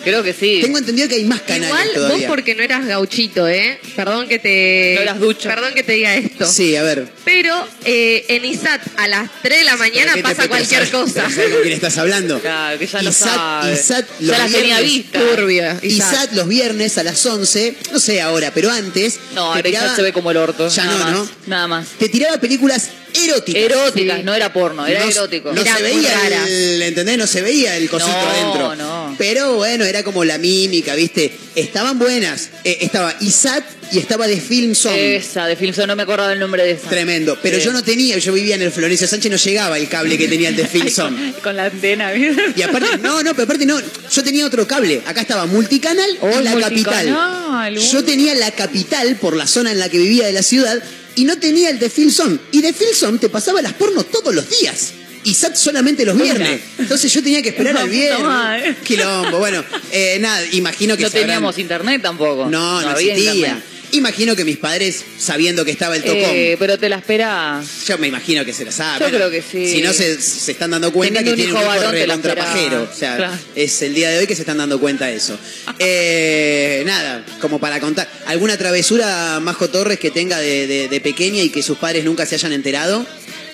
Creo 0.09 0.23
que 0.23 0.33
sí. 0.33 0.59
Tengo 0.61 0.77
entendido 0.77 1.07
que 1.07 1.15
hay 1.15 1.25
más 1.25 1.41
canales 1.41 1.67
Igual 1.67 1.89
todavía. 1.93 2.27
vos 2.27 2.35
porque 2.35 2.55
no 2.55 2.63
eras 2.63 2.85
gauchito, 2.85 3.47
¿eh? 3.47 3.79
Perdón 3.95 4.27
que 4.27 4.39
te... 4.39 4.93
No 4.95 5.01
eras 5.01 5.19
ducho. 5.19 5.47
Perdón 5.49 5.73
que 5.73 5.83
te 5.83 5.93
diga 5.93 6.15
esto. 6.15 6.45
Sí, 6.47 6.75
a 6.75 6.83
ver. 6.83 7.07
Pero 7.25 7.67
eh, 7.85 8.25
en 8.29 8.45
ISAT 8.45 8.81
a 8.97 9.07
las 9.07 9.29
3 9.41 9.59
de 9.59 9.63
la 9.65 9.77
mañana 9.77 10.11
¿Pero 10.13 10.15
qué 10.15 10.17
te- 10.17 10.23
pasa 10.23 10.35
pero 10.37 10.49
cualquier 10.49 10.87
sabes- 10.87 10.91
cosa. 10.91 11.13
pero 11.25 11.29
¿Sabes 11.35 11.49
con 11.53 11.61
quién 11.61 11.73
estás 11.73 11.97
hablando? 11.97 12.39
Claro, 12.49 12.79
que 12.79 12.87
ya 12.87 13.01
lo 13.01 13.09
Isat, 13.09 13.35
sabe. 13.35 13.73
Isat 13.73 14.05
Ya 14.19 14.27
los 14.27 14.37
las 14.37 14.51
tenía 14.51 14.79
viernes- 14.79 14.83
vistas. 14.93 15.21
Turbio, 15.35 15.63
ISAT. 15.81 15.83
Isat 15.83 16.31
los 16.33 16.47
viernes 16.47 16.97
a 16.97 17.03
las 17.03 17.25
11, 17.25 17.75
no 17.91 17.99
sé 17.99 18.21
ahora, 18.21 18.51
pero 18.53 18.71
antes. 18.71 19.19
No, 19.35 19.41
ahora 19.53 19.61
ya 19.69 19.79
tiraba- 19.79 19.95
se 19.95 20.01
ve 20.01 20.13
como 20.13 20.31
el 20.31 20.37
orto. 20.37 20.67
Ya 20.69 20.85
nada 20.85 20.97
no, 20.97 21.03
más, 21.05 21.13
¿no? 21.13 21.29
Nada 21.47 21.67
más. 21.67 21.87
Te 21.99 22.09
tiraba 22.09 22.37
películas 22.39 22.89
eróticas. 23.13 23.61
Eróticas, 23.63 24.17
Sí. 24.19 24.23
no 24.23 24.33
era 24.33 24.51
porno, 24.53 24.85
era 24.87 25.03
no, 25.05 25.09
erótico. 25.11 25.51
No 25.53 25.61
Era 25.61 25.77
se 25.77 25.83
veía 25.83 26.45
el, 26.47 26.81
¿entendés? 26.81 27.17
No 27.17 27.27
se 27.27 27.41
veía 27.41 27.75
el 27.77 27.89
cosito 27.89 28.11
No, 28.11 28.29
adentro. 28.29 28.75
no. 28.75 29.15
Pero 29.17 29.55
bueno, 29.55 29.85
era 29.85 30.03
como 30.03 30.23
la 30.25 30.37
mímica, 30.37 30.95
¿viste? 30.95 31.31
Estaban 31.55 31.99
buenas. 31.99 32.49
Eh, 32.63 32.77
estaba 32.81 33.15
Isat 33.21 33.63
y 33.91 33.97
estaba 33.99 34.27
de 34.27 34.39
Film 34.39 34.75
Song. 34.75 34.93
Esa, 34.95 35.47
de 35.47 35.55
Film 35.55 35.73
Zone, 35.73 35.87
no 35.87 35.95
me 35.95 36.03
acordaba 36.03 36.31
el 36.31 36.39
nombre 36.39 36.63
de 36.63 36.71
esa. 36.71 36.89
Tremendo. 36.89 37.37
Pero 37.41 37.57
Sí. 37.57 37.65
yo 37.65 37.73
no 37.73 37.83
tenía, 37.83 38.17
yo 38.19 38.31
vivía 38.33 38.55
en 38.55 38.61
el 38.61 38.71
Florencio 38.71 39.07
Sánchez, 39.07 39.31
no 39.31 39.37
llegaba 39.37 39.77
el 39.77 39.87
cable 39.89 40.17
que 40.17 40.27
tenía 40.27 40.49
el 40.49 40.55
de 40.55 40.67
Film 40.67 40.89
Song. 40.91 41.15
Con 41.43 41.55
la 41.55 41.65
antena, 41.65 42.11
¿viste? 42.11 42.53
Y 42.55 42.61
aparte, 42.61 42.97
no, 43.01 43.23
no, 43.23 43.31
pero 43.33 43.43
aparte 43.43 43.65
no, 43.65 43.79
yo 43.79 44.23
tenía 44.23 44.45
otro 44.45 44.67
cable. 44.67 45.01
Acá 45.05 45.21
estaba 45.21 45.45
Multicanal 45.47 46.09
Oh, 46.21 46.29
y 46.39 46.43
la 46.43 46.51
Multicanal, 46.51 47.05
capital. 47.07 47.75
Yo 47.91 48.03
tenía 48.03 48.35
la 48.35 48.51
capital 48.51 49.15
por 49.17 49.35
la 49.35 49.47
zona 49.47 49.71
en 49.71 49.79
la 49.79 49.89
que 49.89 49.97
vivía 49.97 50.25
de 50.27 50.33
la 50.33 50.43
ciudad 50.43 50.81
y 51.19 51.25
no 51.25 51.37
tenía 51.37 51.69
el 51.69 51.79
de 51.79 51.89
Filson. 51.89 52.39
Y 52.53 52.61
de 52.61 52.71
Filson 52.71 53.19
te 53.19 53.27
pasaba 53.27 53.61
las 53.61 53.73
pornos 53.73 54.09
todos 54.09 54.33
los 54.33 54.49
días. 54.49 54.93
Y 55.25 55.33
SAT 55.33 55.53
solamente 55.57 56.05
los 56.05 56.17
viernes. 56.17 56.61
Entonces 56.77 57.11
yo 57.11 57.21
tenía 57.21 57.41
que 57.41 57.49
esperar 57.49 57.75
al 57.75 57.89
viernes. 57.89 58.77
Quilombo. 58.85 59.37
Bueno, 59.37 59.61
eh, 59.91 60.17
nada, 60.21 60.41
imagino 60.53 60.95
que 60.95 61.03
No 61.03 61.09
teníamos 61.09 61.57
internet 61.57 62.01
tampoco. 62.01 62.45
No, 62.49 62.81
no, 62.81 62.87
había 62.87 63.15
existía. 63.15 63.33
internet. 63.33 63.63
Imagino 63.91 64.35
que 64.35 64.45
mis 64.45 64.57
padres, 64.57 65.03
sabiendo 65.17 65.65
que 65.65 65.71
estaba 65.71 65.95
el 65.95 66.03
tocón, 66.03 66.19
Eh, 66.31 66.55
pero 66.59 66.77
te 66.77 66.89
la 66.89 66.97
esperás. 66.97 67.65
yo 67.87 67.97
me 67.97 68.07
imagino 68.07 68.45
que 68.45 68.53
se 68.53 68.63
la 68.65 68.71
saben. 68.71 69.09
Yo 69.09 69.15
creo 69.15 69.31
que 69.31 69.41
sí. 69.41 69.67
Si 69.71 69.81
no, 69.81 69.91
se, 69.93 70.21
se 70.21 70.51
están 70.51 70.71
dando 70.71 70.93
cuenta 70.93 71.19
Teniendo 71.19 71.31
que 71.35 71.43
tienen 71.43 71.55
un 71.55 71.61
hijo 71.75 71.81
hijo 71.83 71.91
recontrapajero. 71.91 72.89
O 72.91 72.95
sea, 72.95 73.17
Claro. 73.17 73.33
es 73.55 73.81
el 73.81 73.93
día 73.95 74.09
de 74.11 74.19
hoy 74.19 74.27
que 74.27 74.35
se 74.35 74.43
están 74.43 74.57
dando 74.59 74.79
cuenta 74.79 75.05
de 75.07 75.15
eso. 75.15 75.37
Eh, 75.81 76.83
nada, 76.85 77.23
como 77.41 77.59
para 77.59 77.79
contar. 77.79 78.07
¿Alguna 78.27 78.57
travesura, 78.57 79.39
Majo 79.41 79.69
Torres, 79.69 79.97
que 79.99 80.11
tenga 80.11 80.37
de, 80.39 80.67
de- 80.67 80.87
de 80.87 81.01
pequeña 81.01 81.41
y 81.41 81.49
que 81.49 81.63
sus 81.63 81.77
padres 81.77 82.03
nunca 82.05 82.25
se 82.25 82.35
hayan 82.35 82.53
enterado? 82.53 83.05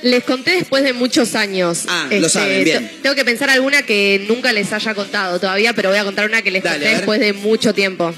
Les 0.02 0.24
conté 0.24 0.52
después 0.52 0.84
de 0.84 0.94
muchos 0.94 1.36
años. 1.36 1.84
Ah, 1.88 2.08
lo 2.12 2.28
saben, 2.30 2.64
bien. 2.64 2.88
te- 2.88 2.96
Tengo 3.04 3.16
que 3.16 3.24
pensar 3.26 3.50
alguna 3.50 3.84
que 3.84 4.26
nunca 4.28 4.52
les 4.54 4.72
haya 4.74 4.94
contado 4.94 5.40
todavía, 5.40 5.74
pero 5.74 5.90
voy 5.90 5.98
a 5.98 6.04
contar 6.04 6.26
una 6.28 6.42
que 6.42 6.52
les 6.52 6.64
Dale, 6.64 6.80
conté 6.86 6.96
después 6.96 7.20
de 7.20 7.34
mucho 7.34 7.74
tiempo. 7.74 8.14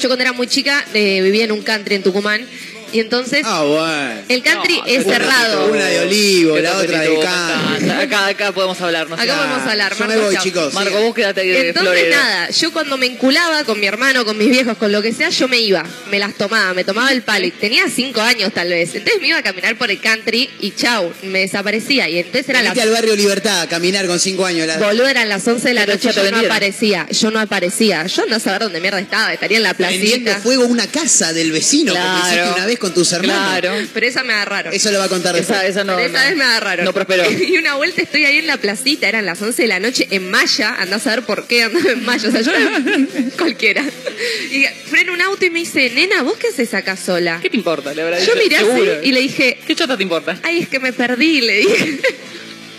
Yo 0.00 0.08
cuando 0.08 0.22
era 0.22 0.32
muy 0.32 0.46
chica 0.46 0.84
eh, 0.94 1.20
vivía 1.22 1.44
en 1.44 1.52
un 1.52 1.62
country 1.62 1.94
en 1.94 2.02
Tucumán 2.02 2.46
y 2.92 3.00
entonces 3.00 3.42
Ah, 3.44 3.62
bueno. 3.62 4.20
el 4.28 4.42
country 4.42 4.76
No, 4.78 4.86
es 4.86 5.04
una- 5.04 5.14
cerrado. 5.16 5.66
Una 5.72 5.84
de 5.86 6.00
olivo, 6.00 6.58
la 6.58 6.76
otra 6.78 7.00
de 7.00 7.14
encanta. 7.14 8.00
Acá, 8.00 8.26
acá 8.26 8.52
podemos 8.52 8.80
hablar, 8.80 9.08
no 9.08 9.14
Acá 9.16 9.24
podemos 9.36 9.68
hablar, 9.70 9.92
Yo 9.96 10.04
me 10.04 10.08
Marco, 10.08 10.24
voy, 10.24 10.34
chao. 10.34 10.42
chicos. 10.44 10.74
Marco, 10.74 11.00
vos 11.00 11.14
quédate 11.14 11.40
ahí 11.40 11.48
de 11.48 11.68
Entonces 11.68 11.82
florero. 11.92 12.16
nada, 12.16 12.50
yo 12.50 12.72
cuando 12.72 12.96
me 12.96 13.06
enculaba 13.06 13.64
con 13.64 13.78
mi 13.80 13.86
hermano, 13.86 14.24
con 14.24 14.36
mis 14.38 14.48
viejos, 14.50 14.76
con 14.76 14.92
lo 14.92 15.02
que 15.02 15.12
sea, 15.12 15.28
yo 15.30 15.48
me 15.48 15.58
iba, 15.60 15.84
me 16.10 16.18
las 16.18 16.34
tomaba, 16.34 16.74
me 16.74 16.84
tomaba 16.84 17.10
el 17.12 17.22
palo. 17.22 17.46
Y 17.46 17.50
tenía 17.50 17.84
cinco 17.88 18.20
años 18.20 18.52
tal 18.52 18.68
vez. 18.68 18.94
Entonces 18.94 19.20
me 19.20 19.28
iba 19.28 19.38
a 19.38 19.42
caminar 19.42 19.76
por 19.76 19.90
el 19.90 20.00
country 20.00 20.48
y 20.60 20.70
chau, 20.72 21.12
me 21.22 21.40
desaparecía. 21.40 22.08
Y 22.08 22.18
entonces 22.18 22.48
era 22.48 22.62
la 22.62 22.70
Venite 22.70 22.82
al 22.82 22.90
barrio 22.90 23.16
Libertad 23.16 23.60
a 23.62 23.68
caminar 23.68 24.06
con 24.06 24.18
cinco 24.20 24.44
años. 24.46 24.66
la- 24.66 24.78
Boludo, 24.78 25.08
eran 25.08 25.28
las 25.28 25.46
11 25.46 25.68
de 25.68 25.74
la 25.74 25.86
noche, 25.86 26.10
yo 26.14 26.30
no 26.30 26.38
aparecía, 26.38 27.06
yo 27.10 27.30
no 27.30 27.40
aparecía. 27.40 28.06
Yo 28.06 28.26
no 28.26 28.38
sabía 28.40 28.58
dónde 28.60 28.80
mierda 28.80 29.00
estaba, 29.00 29.32
estaría 29.32 29.56
en 29.58 29.62
la 29.64 29.74
Prendiendo 29.74 30.24
placita. 30.30 30.42
fuego 30.42 30.64
a 30.64 30.66
una 30.66 30.86
casa 30.86 31.32
del 31.32 31.52
vecino, 31.52 31.92
como 31.94 32.04
Claro. 32.04 32.26
hiciste 32.26 32.52
una 32.56 32.66
vez 32.66 32.75
con 32.78 32.92
tus 32.94 33.12
hermanos. 33.12 33.60
Claro. 33.60 33.86
Pero 33.94 34.06
esa 34.06 34.22
me 34.24 34.32
agarraron. 34.32 34.72
Eso 34.74 34.90
lo 34.90 34.98
va 34.98 35.04
a 35.04 35.08
contar 35.08 35.34
después. 35.34 35.58
Esa, 35.58 35.66
esa 35.66 35.84
no. 35.84 35.96
Pero 35.96 36.08
esa 36.08 36.18
no. 36.22 36.28
vez 36.28 36.36
me 36.36 36.44
agarraron. 36.44 36.84
No 36.84 36.92
prosperó. 36.92 37.24
Y 37.46 37.58
una 37.58 37.74
vuelta 37.74 38.02
estoy 38.02 38.24
ahí 38.24 38.38
en 38.38 38.46
la 38.46 38.56
placita, 38.56 39.08
eran 39.08 39.24
las 39.26 39.40
11 39.40 39.62
de 39.62 39.68
la 39.68 39.80
noche 39.80 40.06
en 40.10 40.30
Maya, 40.30 40.74
andás 40.78 41.06
a 41.06 41.10
ver 41.10 41.22
por 41.22 41.46
qué 41.46 41.62
andaba 41.64 41.90
en 41.90 42.04
Maya, 42.04 42.28
o 42.28 42.32
sea, 42.32 42.40
yo 42.40 42.52
cualquiera. 43.38 43.84
Y 44.50 44.64
freno 44.88 45.12
un 45.12 45.20
auto 45.22 45.44
y 45.44 45.50
me 45.50 45.60
dice, 45.60 45.90
nena, 45.90 46.22
¿vos 46.22 46.36
qué 46.38 46.48
haces 46.48 46.74
acá 46.74 46.96
sola? 46.96 47.38
¿Qué 47.42 47.50
te 47.50 47.56
importa? 47.56 47.94
Le 47.94 48.02
habrá 48.02 48.18
Yo 48.18 48.34
dicho, 48.34 48.36
miré 48.44 48.56
así 48.56 48.64
seguro. 48.66 49.02
y 49.02 49.12
le 49.12 49.20
dije, 49.20 49.58
¿Qué 49.66 49.74
chota 49.76 49.96
te 49.96 50.02
importa? 50.02 50.38
ay, 50.42 50.58
es 50.60 50.68
que 50.68 50.78
me 50.80 50.92
perdí, 50.92 51.40
le 51.40 51.56
dije. 51.58 51.98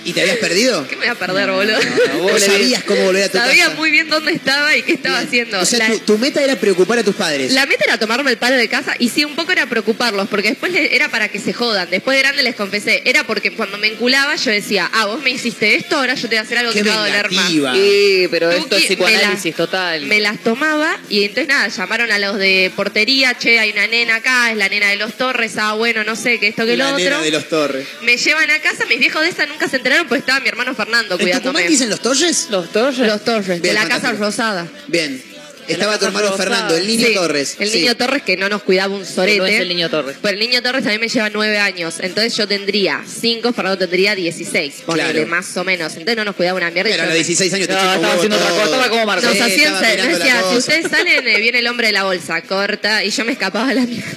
¿Y 0.07 0.13
te 0.13 0.21
habías 0.21 0.37
perdido? 0.37 0.87
¿Qué 0.87 0.95
me 0.95 1.01
voy 1.01 1.09
a 1.09 1.15
perder, 1.15 1.51
boludo? 1.51 1.77
¿Vos 2.19 2.31
le 2.39 2.39
sabías 2.39 2.83
cómo 2.83 3.03
volver 3.03 3.23
a 3.23 3.29
tu 3.29 3.37
Sabía 3.37 3.65
casa? 3.65 3.75
muy 3.75 3.91
bien 3.91 4.07
dónde 4.09 4.31
estaba 4.31 4.75
y 4.75 4.81
qué 4.83 4.93
estaba 4.93 5.19
haciendo. 5.19 5.59
O 5.59 5.65
sea, 5.65 5.79
La- 5.79 5.87
tu, 5.89 5.99
tu 5.99 6.17
meta 6.17 6.41
era 6.41 6.55
preocupar 6.55 6.97
a 6.99 7.03
tus 7.03 7.15
padres. 7.15 7.51
La 7.51 7.65
meta 7.65 7.83
era 7.85 7.97
tomarme 7.99 8.31
el 8.31 8.37
palo 8.37 8.55
de 8.55 8.69
casa 8.69 8.95
y 8.99 9.09
sí, 9.09 9.25
un 9.25 9.35
poco 9.35 9.51
era 9.51 9.65
preocuparlos, 9.67 10.29
porque 10.29 10.47
después 10.49 10.71
era 10.73 11.09
para 11.09 11.27
que 11.27 11.39
se 11.39 11.51
jodan. 11.51 11.89
Después 11.89 12.15
de 12.15 12.23
grande 12.23 12.41
les 12.43 12.55
confesé, 12.55 13.01
era 13.05 13.25
porque 13.25 13.51
cuando 13.51 13.77
me 13.77 13.87
enculaba 13.87 14.35
yo 14.37 14.49
decía, 14.51 14.89
ah, 14.93 15.07
vos 15.07 15.21
me 15.21 15.29
hiciste 15.31 15.75
esto, 15.75 15.97
ahora 15.97 16.13
yo 16.13 16.21
te 16.21 16.27
voy 16.29 16.37
a 16.37 16.41
hacer 16.41 16.57
algo 16.59 16.71
Qué 16.71 16.79
que 16.79 16.83
te 16.85 16.89
va 16.89 17.03
a 17.03 17.07
doler 17.07 17.31
más. 17.31 17.51
Sí, 17.51 18.27
pero 18.31 18.49
Tuki 18.49 18.61
esto 18.63 18.75
es 18.77 18.81
me 18.83 18.87
psicoanálisis 18.87 19.51
la- 19.51 19.57
total. 19.57 20.01
Me 20.05 20.19
las 20.21 20.39
tomaba 20.41 20.97
y 21.09 21.23
entonces 21.23 21.49
nada, 21.49 21.67
llamaron 21.67 22.11
a 22.11 22.17
los 22.19 22.37
de 22.37 22.71
portería, 22.75 23.37
che, 23.37 23.59
hay 23.59 23.71
una 23.71 23.87
nena 23.87 24.15
acá, 24.15 24.51
es 24.51 24.57
la 24.57 24.69
nena 24.69 24.87
de 24.89 24.95
los 24.95 25.17
Torres, 25.17 25.53
ah, 25.57 25.73
bueno, 25.73 26.05
no 26.05 26.15
sé, 26.15 26.39
que 26.39 26.47
esto, 26.47 26.65
que 26.65 26.77
la 26.77 26.91
lo 26.91 26.97
nena 26.97 27.15
otro. 27.17 27.25
de 27.25 27.31
los 27.31 27.49
Torres. 27.49 27.85
Me 28.03 28.15
llevan 28.15 28.49
a 28.51 28.59
casa, 28.59 28.85
mis 28.85 28.99
viejos 28.99 29.21
de 29.21 29.29
esa 29.29 29.45
nunca 29.47 29.67
se 29.67 29.77
enteraron, 29.77 29.96
pues 30.05 30.19
estaba 30.19 30.39
mi 30.39 30.49
hermano 30.49 30.75
Fernando 30.75 31.15
¿En 31.15 31.21
cuidándome. 31.21 31.53
Tucumán 31.53 31.69
dicen 31.69 31.89
los 31.89 31.99
Torres? 31.99 32.47
Los 32.49 32.71
Torres. 32.71 33.07
Los 33.07 33.23
Torres, 33.23 33.47
de 33.47 33.59
Bien, 33.59 33.75
la 33.75 33.87
Casa. 33.87 34.11
Rosada. 34.13 34.67
Bien. 34.87 35.21
Estaba 35.67 35.97
tu 35.99 36.05
hermano. 36.05 36.31
Fernando, 36.37 36.75
el 36.75 36.87
niño 36.87 37.07
Sí, 37.07 37.13
Torres. 37.13 37.55
El 37.59 37.69
Sí. 37.69 37.79
niño 37.79 37.95
Torres 37.95 38.21
que 38.23 38.37
no 38.37 38.49
nos 38.49 38.63
cuidaba 38.63 38.93
un 38.95 39.05
sorete. 39.05 39.37
No 39.39 39.45
es 39.45 39.59
el 39.61 39.67
niño 39.69 39.89
Torres. 39.89 40.17
Pero 40.21 40.33
el 40.33 40.39
niño 40.39 40.61
Torres 40.61 40.83
también 40.83 41.01
me 41.01 41.07
lleva 41.09 41.29
nueve 41.29 41.57
años. 41.59 41.95
Entonces 41.99 42.35
yo 42.35 42.47
tendría 42.47 43.03
cinco, 43.05 43.53
Fernando 43.53 43.77
tendría 43.77 44.15
16. 44.15 44.83
Ponele, 44.85 45.11
Claro. 45.11 45.27
más 45.27 45.55
o 45.57 45.63
menos. 45.63 45.91
Entonces 45.93 46.15
no 46.17 46.25
nos 46.25 46.35
cuidaba 46.35 46.57
una 46.57 46.71
mierda. 46.71 46.89
y 46.89 46.93
Pero 46.93 47.03
a 47.03 47.05
yo 47.05 47.09
los 47.11 47.15
16 47.27 47.53
años 47.53 47.67
te 47.67 47.73
No, 47.73 47.79
estaba 47.93 48.13
haciendo 48.13 48.35
otra 48.37 48.49
cosa, 48.49 48.63
estaba 48.65 48.89
como 48.89 49.05
Marco. 49.05 49.25
Nos 49.27 49.41
hacían, 49.41 49.73
nos 49.73 49.81
decía, 49.81 50.43
si 50.51 50.57
ustedes 50.57 50.91
salen, 50.91 51.27
eh, 51.27 51.39
viene 51.39 51.59
el 51.59 51.67
hombre 51.67 51.87
de 51.87 51.93
la 51.93 52.03
bolsa, 52.03 52.41
corta, 52.43 53.03
y 53.03 53.09
yo 53.09 53.25
me 53.25 53.31
escapaba 53.33 53.69
a 53.69 53.73
la 53.73 53.85
mierda. 53.85 54.07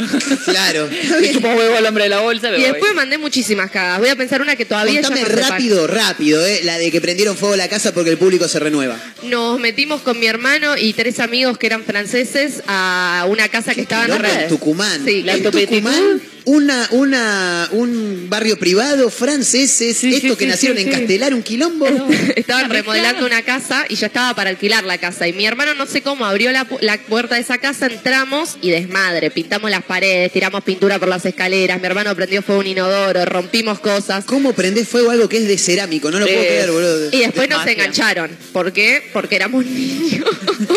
Claro. 0.44 0.88
Chupó 1.32 1.48
huevo 1.48 1.76
al 1.76 1.86
hombre 1.86 2.04
de 2.04 2.10
la 2.10 2.20
bolsa. 2.20 2.48
Y 2.56 2.62
después 2.62 2.92
me 2.92 2.94
mandé 2.94 3.18
muchísimas 3.18 3.70
cagadas. 3.70 3.98
Voy 4.00 4.08
a 4.08 4.16
pensar 4.16 4.40
una 4.42 4.56
que 4.56 4.64
todavía 4.64 5.00
Contame 5.02 5.22
no 5.22 5.26
sepan. 5.28 5.50
rápido, 5.50 5.86
rápido, 5.86 6.46
eh, 6.46 6.60
la 6.64 6.78
de 6.78 6.90
que 6.90 7.00
prendieron 7.00 7.36
fuego 7.36 7.56
la 7.56 7.68
casa 7.68 7.92
porque 7.92 8.10
el 8.10 8.18
público 8.18 8.48
se 8.48 8.58
renueva. 8.58 8.96
Nos 9.24 9.58
metimos 9.58 10.00
con 10.02 10.18
mi 10.18 10.26
hermano 10.26 10.76
y 10.76 10.92
tres 10.92 11.18
amigos 11.20 11.39
que 11.58 11.66
eran 11.66 11.84
franceses 11.84 12.62
a 12.66 13.26
una 13.28 13.48
casa 13.48 13.74
que 13.74 13.82
estaba 13.82 14.04
en 14.06 14.24
en 14.24 14.48
Tucumán. 14.48 15.02
Sí, 15.04 15.22
La 15.22 15.34
en. 15.34 15.42
Tucumán, 15.42 16.20
una, 16.46 16.88
una, 16.92 17.68
un 17.72 18.26
barrio 18.28 18.58
privado, 18.58 19.10
franceses, 19.10 19.96
Sí, 19.96 20.14
estos 20.14 20.30
sí, 20.32 20.36
que 20.36 20.44
sí, 20.44 20.50
nacieron 20.50 20.78
sí, 20.78 20.84
en 20.84 20.88
sí. 20.92 20.98
Castelar, 20.98 21.34
un 21.34 21.42
quilombo. 21.42 21.86
Estaban 22.36 22.70
remodelando 22.70 23.26
una 23.26 23.42
casa 23.42 23.84
y 23.88 23.94
yo 23.96 24.06
estaba 24.06 24.34
para 24.34 24.50
alquilar 24.50 24.84
la 24.84 24.98
casa. 24.98 25.28
Y 25.28 25.32
mi 25.32 25.46
hermano, 25.46 25.74
no 25.74 25.86
sé 25.86 26.02
cómo, 26.02 26.24
abrió 26.24 26.50
la, 26.52 26.66
pu- 26.68 26.78
la 26.80 26.96
puerta 26.98 27.34
de 27.36 27.42
esa 27.42 27.58
casa, 27.58 27.86
entramos 27.86 28.56
y 28.62 28.70
desmadre. 28.70 29.30
Pintamos 29.30 29.70
las 29.70 29.82
paredes, 29.84 30.32
tiramos 30.32 30.64
pintura 30.64 30.98
por 30.98 31.08
las 31.08 31.24
escaleras. 31.26 31.78
Mi 31.80 31.86
hermano 31.86 32.14
prendió 32.16 32.42
fuego 32.42 32.60
un 32.60 32.66
inodoro, 32.66 33.24
rompimos 33.26 33.78
cosas. 33.80 34.24
¿Cómo 34.24 34.52
prendés 34.54 34.88
fuego 34.88 35.10
a 35.10 35.12
algo 35.12 35.28
que 35.28 35.36
es 35.38 35.46
de 35.48 35.58
cerámico? 35.58 36.10
No 36.10 36.18
lo 36.20 36.26
Sí. 36.26 36.32
puedo 36.32 36.44
creer, 36.46 36.70
boludo. 36.70 37.08
Y 37.12 37.18
después 37.20 37.48
nos 37.48 37.58
magia. 37.58 37.72
engancharon. 37.72 38.30
¿Por 38.52 38.72
qué? 38.72 39.02
Porque 39.12 39.36
éramos 39.36 39.64
niños. 39.66 40.24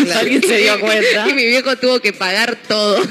Claro. 0.04 0.20
Alguien 0.20 0.42
se 0.44 0.53
dio 0.58 0.80
cuenta. 0.80 1.28
Y 1.30 1.34
mi 1.34 1.46
viejo 1.46 1.76
tuvo 1.78 2.00
que 2.00 2.14
pagar 2.14 2.58
todo. 2.68 3.02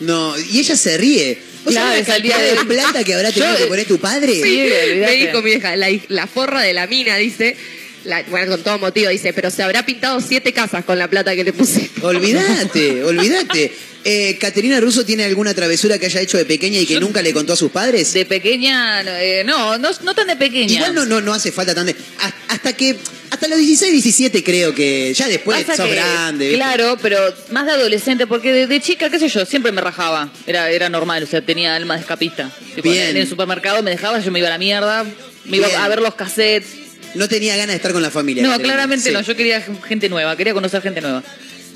No, 0.00 0.34
y 0.38 0.58
ella 0.60 0.76
se 0.76 0.96
ríe. 0.98 1.38
¿Vos 1.64 1.72
Claro, 1.74 1.90
sabés 1.90 2.08
la 2.08 2.14
cantidad 2.14 2.38
de 2.40 2.54
de- 2.56 2.64
plata 2.64 3.04
que 3.04 3.14
habrá 3.14 3.30
tenido 3.30 3.52
Yo- 3.52 3.58
que 3.58 3.66
poner 3.66 3.86
tu 3.86 3.98
padre? 4.00 4.32
Sí. 4.34 4.68
Me 4.98 5.12
dijo 5.12 5.38
mi 5.42 5.50
vieja, 5.50 5.76
la, 5.76 5.86
la 6.08 6.26
forra 6.26 6.62
de 6.62 6.72
la 6.72 6.86
mina, 6.88 7.16
dice. 7.16 7.56
La- 8.04 8.22
bueno, 8.24 8.52
con 8.52 8.62
todo 8.62 8.78
motivo, 8.78 9.08
dice, 9.10 9.32
pero 9.32 9.50
se 9.50 9.62
habrá 9.62 9.84
pintado 9.86 10.20
siete 10.20 10.52
casas 10.52 10.84
con 10.84 10.98
la 10.98 11.08
plata 11.08 11.34
que 11.34 11.44
le 11.44 11.52
puse. 11.52 11.90
Olvídate, 12.02 13.02
olvídate. 13.04 13.72
Eh, 14.04 14.36
¿Caterina 14.40 14.80
Russo 14.80 15.04
tiene 15.06 15.24
alguna 15.24 15.54
travesura 15.54 15.96
que 15.98 16.06
haya 16.06 16.20
hecho 16.20 16.36
de 16.36 16.44
pequeña 16.44 16.80
y 16.80 16.86
que 16.86 16.98
nunca 16.98 17.22
le 17.22 17.32
contó 17.32 17.52
a 17.52 17.56
sus 17.56 17.70
padres? 17.70 18.12
De 18.12 18.26
pequeña, 18.26 19.02
eh, 19.22 19.44
no, 19.44 19.78
no, 19.78 19.90
no 20.02 20.14
tan 20.14 20.26
de 20.26 20.34
pequeña. 20.36 20.72
Igual 20.74 20.94
no, 20.94 21.04
no, 21.04 21.20
no 21.20 21.32
hace 21.32 21.52
falta 21.52 21.74
tan 21.74 21.86
de... 21.86 21.94
hasta- 22.18 22.36
Hasta 22.48 22.72
que... 22.74 22.96
Hasta 23.30 23.48
los 23.48 23.58
16, 23.58 23.92
17 23.92 24.44
creo 24.44 24.74
que... 24.74 25.14
Ya 25.14 25.26
después 25.26 25.64
Pasa 25.64 25.76
sos 25.78 25.86
que, 25.88 25.94
grande. 25.94 26.44
¿viste? 26.50 26.58
Claro, 26.58 26.98
pero 27.00 27.18
más 27.50 27.64
de 27.64 27.72
adolescente, 27.72 28.26
porque 28.26 28.52
de, 28.52 28.66
de 28.66 28.80
chica, 28.80 29.08
qué 29.08 29.18
sé 29.18 29.28
yo, 29.28 29.46
siempre 29.46 29.72
me 29.72 29.80
rajaba. 29.80 30.30
Era, 30.46 30.68
era 30.70 30.90
normal, 30.90 31.22
o 31.22 31.26
sea, 31.26 31.40
tenía 31.40 31.74
alma 31.74 31.94
de 31.94 32.00
escapista. 32.02 32.50
Tipo, 32.74 32.90
Bien. 32.90 33.08
En 33.08 33.16
el 33.16 33.26
supermercado 33.28 33.82
me 33.82 33.90
dejaba, 33.90 34.18
yo 34.20 34.30
me 34.32 34.38
iba 34.40 34.48
a 34.48 34.50
la 34.50 34.58
mierda, 34.58 35.04
me 35.46 35.56
iba 35.56 35.66
Bien. 35.68 35.80
a 35.80 35.88
ver 35.88 36.02
los 36.02 36.14
cassettes. 36.14 36.81
No 37.14 37.28
tenía 37.28 37.52
ganas 37.56 37.68
de 37.74 37.76
estar 37.76 37.92
con 37.92 38.02
la 38.02 38.10
familia. 38.10 38.42
No, 38.42 38.58
claramente 38.58 39.08
Sí. 39.08 39.12
no, 39.14 39.20
yo 39.20 39.36
quería 39.36 39.60
gente 39.86 40.08
nueva, 40.08 40.36
quería 40.36 40.54
conocer 40.54 40.82
gente 40.82 41.00
nueva. 41.00 41.22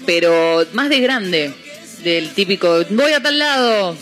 Pero 0.07 0.66
más 0.72 0.88
de 0.88 1.01
grande, 1.01 1.53
del 2.05 2.31
típico, 2.31 2.85
voy 2.90 3.12
a 3.12 3.20
tal 3.22 3.38
lado. 3.38 3.96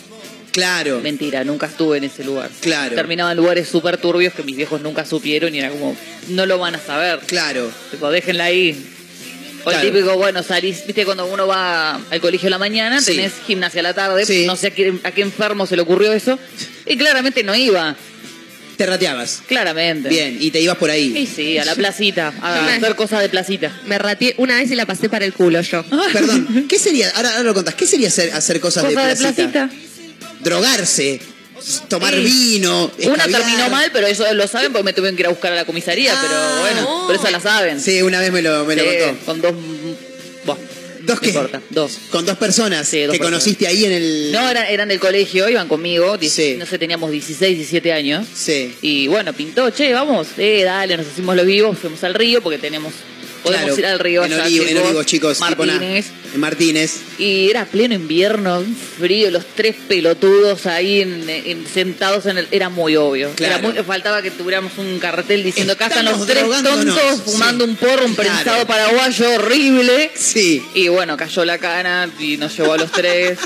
Claro. 0.52 1.00
Mentira, 1.00 1.42
nunca 1.42 1.66
estuve 1.66 1.98
en 1.98 2.04
ese 2.04 2.22
lugar. 2.22 2.48
Claro. 2.60 2.94
Terminaba 2.94 3.32
en 3.32 3.36
lugares 3.38 3.68
súper 3.68 3.96
turbios 3.96 4.32
que 4.34 4.44
mis 4.44 4.56
viejos 4.56 4.80
nunca 4.80 5.04
supieron 5.04 5.52
y 5.54 5.58
era 5.58 5.70
como, 5.70 5.96
no 6.28 6.46
lo 6.46 6.58
van 6.58 6.76
a 6.76 6.78
saber. 6.78 7.18
Claro. 7.26 7.68
Tipo, 7.90 8.10
déjenla 8.10 8.44
ahí. 8.44 8.90
O 9.62 9.70
Claro. 9.70 9.80
el 9.80 9.92
típico, 9.92 10.16
bueno, 10.16 10.42
salís, 10.42 10.86
viste, 10.86 11.04
cuando 11.06 11.24
uno 11.26 11.46
va 11.46 11.94
al 12.10 12.20
colegio 12.20 12.48
a 12.48 12.50
la 12.50 12.58
mañana, 12.58 13.00
Sí. 13.00 13.16
tenés 13.16 13.32
gimnasia 13.46 13.80
a 13.80 13.82
la 13.82 13.94
tarde, 13.94 14.26
Sí. 14.26 14.44
no 14.46 14.56
sé 14.56 14.68
a 14.68 14.70
qué, 14.72 14.92
a 15.02 15.10
qué 15.10 15.22
enfermo 15.22 15.66
se 15.66 15.74
le 15.74 15.82
ocurrió 15.82 16.12
eso, 16.12 16.38
y 16.86 16.98
claramente 16.98 17.42
no 17.42 17.54
iba, 17.54 17.96
Te 18.76 18.86
rateabas. 18.86 19.42
claramente. 19.46 20.08
Bien, 20.08 20.36
y 20.40 20.50
te 20.50 20.60
ibas 20.60 20.76
por 20.78 20.88
Y 20.90 20.92
ahí. 20.92 21.26
sí, 21.32 21.58
a 21.58 21.64
la 21.64 21.74
placita, 21.74 22.32
a 22.42 22.62
Me- 22.62 22.72
hacer 22.72 22.94
cosas 22.96 23.20
de 23.22 23.28
placita. 23.28 23.70
Me 23.86 23.98
rateé 23.98 24.34
una 24.38 24.56
vez 24.56 24.70
y 24.70 24.74
la 24.74 24.84
pasé 24.86 25.08
para 25.08 25.24
el 25.24 25.32
culo 25.32 25.60
yo. 25.60 25.84
Perdón, 26.12 26.66
¿qué 26.68 26.78
sería, 26.78 27.10
ahora, 27.10 27.30
ahora 27.30 27.42
lo 27.44 27.54
contás, 27.54 27.74
qué 27.74 27.86
sería 27.86 28.08
hacer, 28.08 28.32
hacer 28.32 28.60
cosas 28.60 28.88
de 28.88 28.94
Cosas 28.94 29.18
de 29.18 29.24
placita? 29.24 29.68
placita. 29.68 30.40
Drogarse, 30.42 31.20
tomar 31.88 32.12
Sí. 32.14 32.20
vino, 32.20 32.90
Una 33.04 33.14
escabiar. 33.14 33.40
terminó 33.42 33.68
mal, 33.70 33.90
pero 33.92 34.06
eso 34.06 34.32
lo 34.34 34.46
saben 34.48 34.72
porque 34.72 34.84
me 34.84 34.92
tuvieron 34.92 35.16
que 35.16 35.22
ir 35.22 35.26
a 35.26 35.30
buscar 35.30 35.52
a 35.52 35.56
la 35.56 35.64
comisaría, 35.64 36.12
Ah, 36.14 36.18
pero 36.20 36.60
bueno, 36.60 36.80
no. 36.82 37.06
pero 37.06 37.18
esa 37.20 37.30
la 37.30 37.40
saben. 37.40 37.80
Sí, 37.80 38.02
una 38.02 38.20
vez 38.20 38.32
me 38.32 38.42
lo, 38.42 38.64
me 38.64 38.76
lo 38.76 38.82
Sí, 38.82 38.88
contó. 39.24 39.24
Con 39.24 39.40
dos... 39.40 39.54
Buah, 40.44 40.56
¿Dos 41.06 41.20
qué? 41.20 41.28
importa, 41.28 41.60
dos. 41.70 41.98
Con 42.10 42.24
dos 42.26 42.36
personas 42.38 42.88
Sí, 42.88 43.02
dos 43.02 43.12
que 43.12 43.18
personas. 43.18 43.42
conociste 43.42 43.66
ahí 43.66 43.84
en 43.84 43.92
el... 43.92 44.32
No, 44.32 44.48
eran, 44.48 44.66
eran 44.66 44.88
del 44.88 45.00
colegio, 45.00 45.48
iban 45.48 45.68
conmigo, 45.68 46.16
Sí. 46.20 46.56
no 46.58 46.66
sé, 46.66 46.78
teníamos 46.78 47.10
16, 47.10 47.56
17 47.56 47.92
años. 47.92 48.26
Sí. 48.34 48.74
Y 48.82 49.06
bueno, 49.08 49.32
pintó, 49.32 49.70
che, 49.70 49.92
vamos, 49.92 50.28
eh, 50.38 50.62
dale, 50.64 50.96
nos 50.96 51.06
hicimos 51.06 51.36
los 51.36 51.46
vivos, 51.46 51.78
fuimos 51.78 52.02
al 52.04 52.14
río 52.14 52.40
porque 52.42 52.58
tenemos, 52.58 52.92
podemos 53.44 53.64
Claro, 53.66 53.78
ir 53.78 53.86
al 53.86 53.98
río 54.00 54.24
en, 54.24 54.32
allá, 54.32 54.44
Olivo- 54.46 54.62
en 54.64 55.04
chicos, 55.04 55.06
chicos. 55.06 55.40
Martínez. 55.40 56.06
En 56.34 56.40
Martínez. 56.40 56.96
Y 57.18 57.48
era 57.50 57.64
pleno 57.66 57.94
invierno, 57.94 58.58
un 58.58 58.74
frío, 58.76 59.30
los 59.30 59.44
tres 59.54 59.76
pelotudos 59.86 60.66
ahí 60.66 61.02
en- 61.02 61.28
en- 61.30 61.64
sentados 61.72 62.26
en 62.26 62.38
el... 62.38 62.48
Era 62.50 62.68
muy 62.70 62.96
obvio. 62.96 63.30
Claro. 63.36 63.54
Era 63.58 63.68
muy- 63.74 63.82
faltaba 63.84 64.20
que 64.22 64.32
tuviéramos 64.32 64.76
un 64.78 64.98
cartel 64.98 65.44
diciendo 65.44 65.74
están 65.74 66.04
los 66.04 66.26
tres 66.26 66.40
drogándonos". 66.42 66.96
tontos 66.98 67.22
fumando 67.32 67.64
Sí. 67.64 67.70
un 67.70 67.76
porro, 67.76 68.06
un 68.06 68.14
Claro. 68.14 68.30
prensado 68.32 68.66
paraguayo 68.66 69.30
horrible. 69.34 70.10
Sí. 70.16 70.60
Y 70.74 70.88
bueno, 70.88 71.16
cayó 71.16 71.44
la 71.44 71.58
cana 71.58 72.10
y 72.18 72.36
nos 72.36 72.56
llevó 72.56 72.72
a 72.72 72.78
los 72.78 72.90
tres. 72.90 73.38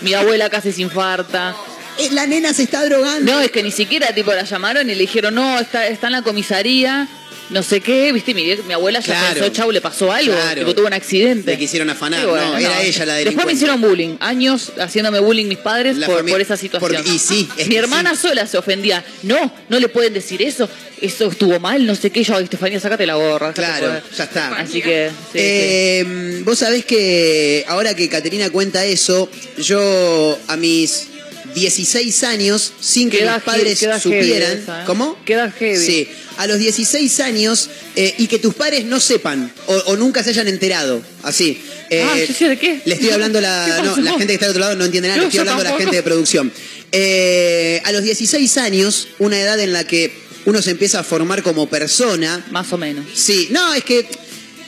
Mi 0.00 0.14
abuela 0.14 0.50
casi 0.50 0.72
se 0.72 0.82
infarta. 0.82 1.54
Eh, 1.98 2.08
la 2.12 2.26
nena 2.26 2.54
se 2.54 2.62
está 2.62 2.84
drogando. 2.86 3.30
No, 3.32 3.40
es 3.40 3.50
que 3.50 3.62
ni 3.62 3.70
siquiera 3.70 4.14
tipo 4.14 4.32
la 4.32 4.44
llamaron 4.44 4.88
y 4.88 4.94
le 4.94 5.00
dijeron, 5.02 5.34
no, 5.34 5.58
está, 5.60 5.86
está 5.86 6.06
en 6.06 6.14
la 6.14 6.22
comisaría, 6.22 7.06
no 7.52 7.62
sé 7.62 7.80
qué, 7.80 8.12
viste, 8.12 8.34
mi, 8.34 8.44
mi 8.66 8.72
abuela 8.72 9.00
ya 9.00 9.06
Claro. 9.14 9.34
pensó, 9.40 9.48
chau, 9.52 9.70
le 9.70 9.80
pasó 9.80 10.10
algo, 10.10 10.32
Claro. 10.34 10.60
tipo, 10.60 10.74
tuvo 10.74 10.86
un 10.86 10.92
accidente. 10.94 11.50
Le 11.52 11.58
quisieron 11.58 11.88
afanar, 11.90 12.20
Y 12.22 12.26
no, 12.26 12.36
era 12.58 12.82
ella 12.82 13.06
la 13.06 13.14
Después 13.14 13.16
delincuente. 13.16 13.46
me 13.46 13.52
hicieron 13.52 13.80
bullying, 13.80 14.16
años 14.20 14.72
haciéndome 14.78 15.20
bullying 15.20 15.46
mis 15.46 15.58
padres 15.58 15.96
por, 16.04 16.40
esa 16.40 16.56
situación. 16.56 16.90
porque- 17.02 17.10
y 17.10 17.18
sí, 17.18 17.48
es 17.56 17.68
mi 17.68 17.76
hermana 17.76 18.16
sola 18.16 18.46
se 18.46 18.58
ofendía, 18.58 19.04
no, 19.22 19.52
no 19.68 19.78
le 19.78 19.88
pueden 19.88 20.14
decir 20.14 20.42
eso, 20.42 20.68
eso 21.00 21.28
estuvo 21.30 21.58
mal, 21.60 21.84
no 21.86 21.94
sé 21.94 22.10
qué, 22.10 22.22
yo, 22.24 22.38
Estefanía, 22.38 22.80
sácate 22.80 23.06
la 23.06 23.14
gorra. 23.16 23.52
Claro, 23.52 23.86
joder". 23.88 24.02
ya 24.16 24.24
está. 24.24 24.48
Así 24.56 24.80
que, 24.82 25.08
sí, 25.10 25.14
sí. 25.32 25.38
Eh, 25.40 26.42
Vos 26.44 26.58
sabés 26.58 26.84
que 26.84 27.64
ahora 27.68 27.94
que 27.94 28.08
Caterina 28.08 28.50
cuenta 28.50 28.84
eso, 28.84 29.28
yo 29.58 30.38
a 30.48 30.56
mis 30.56 31.08
16 31.54 32.24
años, 32.24 32.72
sin 32.80 33.10
que 33.10 33.18
Queda 33.18 33.34
mis 33.34 33.42
padres 33.44 33.78
queda 33.78 34.00
supieran. 34.00 34.58
esa, 34.58 34.82
¿eh? 34.82 34.84
¿Cómo? 34.86 35.18
Queda 35.24 35.50
heavy. 35.50 35.84
Sí, 35.84 36.08
a 36.38 36.46
los 36.46 36.58
16 36.58 37.20
años 37.20 37.68
eh, 37.96 38.14
y 38.18 38.26
que 38.26 38.38
tus 38.38 38.54
padres 38.54 38.84
no 38.84 39.00
sepan 39.00 39.52
o, 39.66 39.74
o 39.74 39.96
nunca 39.96 40.22
se 40.24 40.30
hayan 40.30 40.48
enterado. 40.48 41.02
Así. 41.22 41.60
Eh, 41.90 42.02
Ah, 42.08 42.16
yo 42.18 42.34
sé 42.34 42.48
de 42.48 42.58
qué. 42.58 42.80
Le 42.84 42.94
estoy 42.94 43.10
hablando 43.10 43.38
a 43.38 43.42
la. 43.42 43.64
¿Qué 43.76 43.82
No, 43.82 43.96
la 43.98 44.10
gente 44.12 44.26
que 44.28 44.32
está 44.34 44.46
del 44.46 44.52
otro 44.52 44.60
lado 44.60 44.76
no 44.76 44.84
entiende 44.86 45.08
nada, 45.08 45.18
No, 45.18 45.22
le 45.24 45.28
estoy 45.28 45.40
hablando 45.40 45.60
a 45.62 45.72
la 45.72 45.76
gente 45.78 45.96
de 45.96 46.02
producción. 46.02 46.50
Eh, 46.90 47.80
a 47.84 47.92
los 47.92 48.02
16 48.02 48.56
años, 48.58 49.08
una 49.18 49.40
edad 49.40 49.58
en 49.60 49.72
la 49.72 49.84
que 49.84 50.12
uno 50.44 50.60
se 50.62 50.70
empieza 50.72 51.00
a 51.00 51.02
formar 51.04 51.42
como 51.42 51.68
persona. 51.68 52.44
Más 52.50 52.72
o 52.72 52.78
menos. 52.78 53.04
Sí, 53.14 53.48
no, 53.50 53.74
es 53.74 53.84
que 53.84 54.06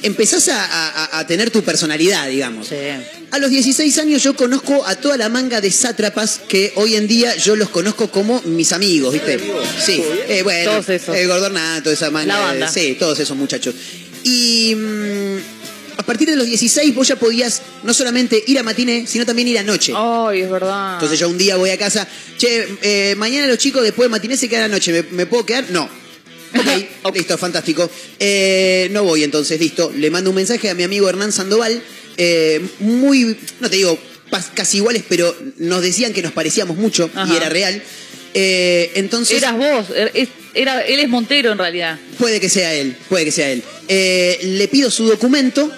empezás 0.03 0.49
a, 0.49 0.65
a- 0.65 1.19
a 1.21 1.27
tener 1.27 1.51
tu 1.51 1.63
personalidad, 1.63 2.29
digamos. 2.29 2.69
Sí. 2.69 2.77
A 3.35 3.39
los 3.41 3.51
16 3.51 3.99
años 3.99 4.23
yo 4.23 4.37
conozco 4.37 4.87
a 4.87 4.95
toda 4.95 5.17
la 5.17 5.29
manga 5.29 5.61
de 5.61 5.73
sátrapas 5.73 6.41
que 6.49 6.71
hoy 6.77 6.95
en 6.95 7.09
día 7.09 7.35
yo 7.35 7.57
los 7.57 7.69
conozco 7.69 8.09
como 8.09 8.41
mis 8.43 8.73
amigos, 8.73 9.13
¿viste? 9.13 9.41
Sí, 9.85 10.01
eh, 10.29 10.43
bueno, 10.45 10.71
Todos 10.71 10.89
esos. 10.91 11.17
el 11.17 11.27
Gordornato, 11.27 11.91
esa 11.91 12.13
manga. 12.13 12.29
La 12.35 12.39
de- 12.39 12.45
banda. 12.61 12.69
sí, 12.69 12.97
todos 12.97 13.19
esos 13.19 13.37
muchachos. 13.37 13.75
Y 14.23 14.77
mm, 14.77 15.37
a 15.97 16.03
partir 16.05 16.29
de 16.29 16.37
los 16.37 16.47
16 16.47 16.95
vos 16.95 17.09
ya 17.09 17.17
podías 17.17 17.61
no 17.83 17.93
solamente 17.93 18.41
ir 18.47 18.57
a 18.61 18.63
matiné, 18.63 19.05
sino 19.09 19.27
también 19.27 19.49
ir 19.49 19.59
a 19.59 19.65
noche. 19.65 19.93
Ay, 19.97 20.43
es 20.43 20.51
verdad. 20.51 20.95
Entonces 20.95 21.19
yo 21.19 21.29
un 21.29 21.37
día 21.37 21.57
voy 21.57 21.71
a 21.71 21.77
casa, 21.77 22.07
che, 22.39 22.69
eh, 22.83 23.15
mañana 23.17 23.49
los 23.49 23.59
chicos 23.59 23.83
después 23.83 24.07
de 24.07 24.11
matiné 24.11 24.37
se 24.37 24.49
quedan 24.49 24.67
a 24.67 24.69
noche, 24.69 24.93
¿me, 24.93 25.03
me 25.11 25.27
puedo 25.27 25.45
quedar? 25.45 25.65
No. 25.73 25.89
Ok, 27.03 27.17
listo, 27.17 27.37
fantástico. 27.37 27.91
Eh, 28.19 28.89
no 28.93 29.03
voy 29.03 29.25
entonces, 29.25 29.59
listo. 29.61 29.93
Le 29.95 30.09
mando 30.11 30.31
un 30.31 30.37
mensaje 30.37 30.71
a 30.71 30.75
mi 30.75 30.85
amigo 30.85 31.09
Hernán 31.09 31.33
Sandoval. 31.33 31.83
Eh, 32.17 32.61
muy, 32.81 33.37
no 33.61 33.69
te 33.71 33.77
digo 33.77 33.99
casi 34.55 34.79
iguales, 34.79 35.03
pero 35.09 35.35
nos 35.59 35.83
decían 35.83 36.13
que 36.13 36.23
nos 36.23 36.33
parecíamos 36.33 36.77
mucho 36.77 37.09
y 37.29 37.37
era 37.37 37.49
real. 37.49 37.83
Eh, 38.37 38.91
entonces. 38.97 39.37
Eras 39.39 39.57
vos, 39.57 39.91
er- 39.91 40.11
es- 40.15 40.29
era, 40.55 40.81
él 40.83 40.99
es 41.01 41.09
Montero 41.09 41.53
en 41.53 41.59
realidad. 41.59 41.99
Puede 42.19 42.41
que 42.41 42.49
sea 42.49 42.75
él, 42.75 42.97
puede 43.09 43.25
que 43.25 43.31
sea 43.33 43.51
él. 43.51 43.63
Eh, 43.89 44.39
le 44.43 44.67
pido 44.69 44.91
su 44.91 45.07
documento 45.07 45.71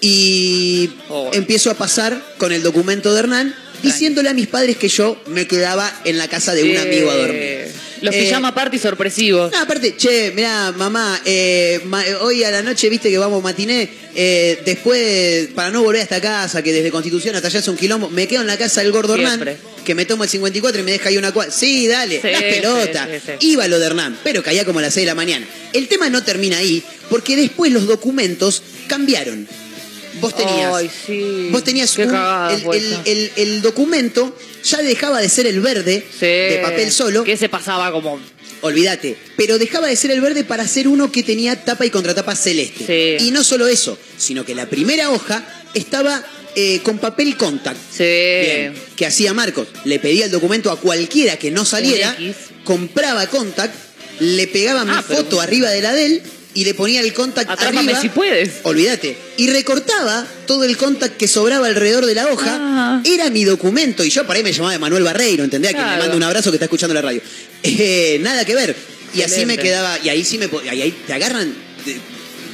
y 0.00 0.90
Oh. 1.08 1.30
empiezo 1.32 1.70
a 1.70 1.74
pasar 1.74 2.22
con 2.38 2.52
el 2.52 2.62
documento 2.62 3.12
de 3.14 3.20
Hernán, 3.20 3.54
diciéndole 3.82 4.28
a 4.28 4.34
mis 4.34 4.46
padres 4.46 4.76
que 4.76 4.88
yo 4.88 5.20
me 5.28 5.46
quedaba 5.46 5.90
en 6.04 6.18
la 6.18 6.28
casa 6.28 6.54
de 6.54 6.64
un 6.64 6.76
amigo 6.76 7.10
a 7.10 7.16
dormir. 7.16 7.66
Los 8.02 8.14
Eh, 8.14 8.22
pijama 8.24 8.54
party 8.54 8.78
sorpresivos. 8.78 9.52
No, 9.52 9.58
aparte, 9.60 9.96
che, 9.96 10.32
mirá, 10.34 10.72
mamá, 10.72 11.20
eh, 11.24 11.80
ma- 11.84 12.04
hoy 12.20 12.44
a 12.44 12.50
la 12.50 12.62
noche 12.62 12.88
viste 12.88 13.10
que 13.10 13.18
vamos 13.18 13.42
matiné, 13.42 13.88
eh, 14.14 14.60
después, 14.64 15.48
para 15.54 15.70
no 15.70 15.82
volver 15.82 16.00
a 16.00 16.04
esta 16.04 16.20
casa, 16.20 16.62
que 16.62 16.72
desde 16.72 16.90
Constitución 16.90 17.34
hasta 17.36 17.48
allá 17.48 17.58
es 17.60 17.68
un 17.68 17.76
quilombo, 17.76 18.10
me 18.10 18.26
quedo 18.28 18.42
en 18.42 18.46
la 18.46 18.56
casa 18.58 18.82
del 18.82 18.92
gordo 18.92 19.14
Siempre. 19.16 19.52
Hernán, 19.52 19.76
que 19.84 19.94
me 19.94 20.04
tomo 20.04 20.24
el 20.24 20.30
54 20.30 20.80
y 20.80 20.84
me 20.84 20.92
deja 20.92 21.08
ahí 21.08 21.16
una 21.16 21.32
cuadra. 21.32 21.52
Sí, 21.52 21.86
dale, 21.86 22.20
Sí, 22.20 22.28
las 22.30 22.42
pelotas. 22.42 23.08
sí, 23.08 23.16
sí, 23.24 23.32
sí. 23.40 23.46
Iba 23.48 23.66
lo 23.68 23.78
de 23.78 23.86
Hernán, 23.86 24.18
pero 24.24 24.42
caía 24.42 24.64
como 24.64 24.78
a 24.80 24.82
las 24.82 24.94
6 24.94 25.04
de 25.04 25.10
la 25.10 25.14
mañana. 25.14 25.46
El 25.72 25.88
tema 25.88 26.08
no 26.10 26.22
termina 26.22 26.58
ahí, 26.58 26.82
porque 27.08 27.36
después 27.36 27.72
los 27.72 27.86
documentos 27.86 28.62
cambiaron. 28.88 29.46
Vos 30.20 30.36
tenías. 30.36 30.74
Ay, 30.74 30.90
sí. 31.06 31.48
Vos 31.50 31.62
tenías 31.64 31.96
un- 31.98 32.06
cagada 32.06 32.54
el, 32.54 32.62
el- 32.74 32.92
esa. 32.92 33.02
el- 33.04 33.32
el 33.36 33.62
documento 33.62 34.36
ya 34.64 34.78
dejaba 34.82 35.20
de 35.20 35.28
ser 35.28 35.46
el 35.46 35.60
verde 35.60 36.04
Sí. 36.12 36.26
de 36.26 36.60
papel 36.62 36.90
solo. 36.92 37.24
Que 37.24 37.36
se 37.36 37.48
pasaba 37.48 37.90
como. 37.92 38.18
Olvídate. 38.62 39.16
Pero 39.36 39.58
dejaba 39.58 39.86
de 39.88 39.96
ser 39.96 40.10
el 40.10 40.20
verde 40.20 40.42
para 40.44 40.66
ser 40.66 40.88
uno 40.88 41.12
que 41.12 41.22
tenía 41.22 41.62
tapa 41.62 41.84
y 41.84 41.90
contratapa 41.90 42.34
celeste. 42.34 43.16
Sí. 43.18 43.26
Y 43.26 43.30
no 43.30 43.44
solo 43.44 43.66
eso, 43.68 43.98
sino 44.16 44.44
que 44.44 44.54
la 44.54 44.66
primera 44.66 45.10
hoja 45.10 45.46
estaba 45.74 46.24
eh, 46.58 46.80
con 46.82 46.96
papel 46.98 47.36
contact. 47.36 47.76
Sí. 47.92 48.02
Bien. 48.04 48.74
¿Qué 48.96 49.04
hacía 49.04 49.34
Marcos? 49.34 49.68
Le 49.84 49.98
pedía 49.98 50.24
el 50.24 50.30
documento 50.30 50.70
a 50.70 50.80
cualquiera 50.80 51.38
que 51.38 51.50
no 51.50 51.66
saliera, 51.66 52.16
compraba 52.64 53.26
contact, 53.26 53.74
le 54.20 54.46
pegaba 54.46 54.86
mi 54.86 54.92
Ah, 54.92 55.04
pero- 55.06 55.20
foto 55.22 55.40
arriba 55.42 55.68
de 55.70 55.82
la 55.82 55.92
de 55.92 56.06
él 56.06 56.22
y 56.56 56.64
le 56.64 56.74
ponía 56.74 57.00
el 57.02 57.12
contact 57.12 57.48
Atrápame 57.50 57.80
arriba. 57.80 58.00
si 58.00 58.08
puedes. 58.08 58.50
Olvídate. 58.64 59.16
Y 59.36 59.48
recortaba 59.50 60.26
todo 60.46 60.64
el 60.64 60.76
contact 60.76 61.16
que 61.16 61.28
sobraba 61.28 61.66
alrededor 61.68 62.06
de 62.06 62.14
la 62.14 62.26
hoja. 62.32 62.58
Ah. 62.58 63.02
Era 63.04 63.30
mi 63.30 63.44
documento. 63.44 64.02
Y 64.02 64.10
yo 64.10 64.26
por 64.26 64.34
ahí 64.34 64.42
me 64.42 64.52
llamaba 64.52 64.78
Manuel 64.78 65.04
Barreiro, 65.04 65.44
¿entendés? 65.44 65.70
A 65.70 65.74
quien 65.74 65.84
le 65.84 65.88
Claro. 65.92 66.02
mando 66.04 66.16
un 66.16 66.22
abrazo 66.24 66.50
que 66.50 66.56
está 66.56 66.64
escuchando 66.64 66.94
la 66.94 67.02
radio. 67.02 67.20
Eh, 67.62 68.18
nada 68.22 68.44
que 68.44 68.54
ver. 68.54 68.74
Y 69.14 69.22
así 69.22 69.46
me 69.46 69.56
quedaba. 69.56 69.98
Y 70.02 70.08
ahí 70.08 70.24
sí 70.24 70.38
me. 70.38 70.48
y 70.64 70.80
ahí 70.80 70.92
te 71.06 71.12
agarran 71.12 71.52
de- 71.84 72.00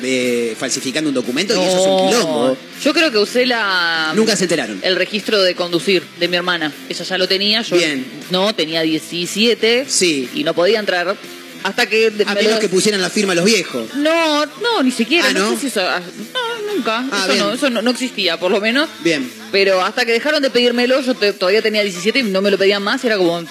de- 0.03 0.57
falsificando 0.59 1.09
un 1.11 1.15
documento 1.15 1.55
y 1.55 1.65
eso 1.65 1.79
es 1.79 1.87
un 1.87 2.09
quilombo. 2.09 2.57
Yo 2.85 2.93
creo 2.93 3.11
que 3.13 3.19
usé 3.19 3.47
la. 3.47 4.13
Nunca 4.17 4.35
se 4.37 4.45
enteraron. 4.45 4.81
El 4.83 4.97
registro 4.97 5.41
de 5.43 5.55
conducir 5.55 6.03
de 6.19 6.27
mi 6.29 6.37
hermana. 6.37 6.73
Ella 6.89 7.05
ya 7.05 7.19
lo 7.19 7.29
tenía, 7.29 7.63
yo 7.63 7.77
Bien. 7.77 8.05
no, 8.31 8.53
tenía 8.55 8.83
17. 8.83 9.85
Sí. 9.89 10.29
Y 10.35 10.43
no 10.45 10.55
podía 10.55 10.81
entrar 10.81 11.17
hasta 11.63 11.87
que. 11.87 12.09
A 12.09 12.11
me 12.11 12.43
menos 12.43 12.55
lo- 12.55 12.59
que 12.61 12.69
pusieran 12.69 13.01
la 13.01 13.11
firma 13.11 13.35
los 13.35 13.45
viejos. 13.45 13.95
No, 13.95 14.45
no, 14.47 14.83
ni 14.83 14.91
siquiera. 14.91 15.29
Ah, 15.29 15.33
no, 15.33 15.41
¿no? 15.51 15.55
sé 15.55 15.61
si 15.61 15.67
eso. 15.69 15.81
ah, 15.83 16.01
No, 16.35 16.75
nunca. 16.75 17.05
Ah, 17.11 17.27
eso 17.29 17.37
no, 17.37 17.53
eso 17.53 17.71
no, 17.71 17.83
no 17.83 17.91
existía, 17.91 18.39
por 18.39 18.51
lo 18.51 18.61
menos. 18.61 18.89
Bien. 19.01 19.31
Pero 19.51 19.83
hasta 19.83 20.05
que 20.05 20.13
dejaron 20.13 20.43
de 20.43 20.51
pedírmelo, 20.51 21.01
yo 21.01 21.15
te- 21.15 21.33
todavía 21.33 21.63
tenía 21.63 21.83
17 21.83 22.19
y 22.21 22.23
no 22.25 22.41
me 22.43 22.51
lo 22.51 22.59
pedían 22.59 22.83
más. 22.83 23.03
Y 23.05 23.07
era 23.09 23.17
como, 23.17 23.45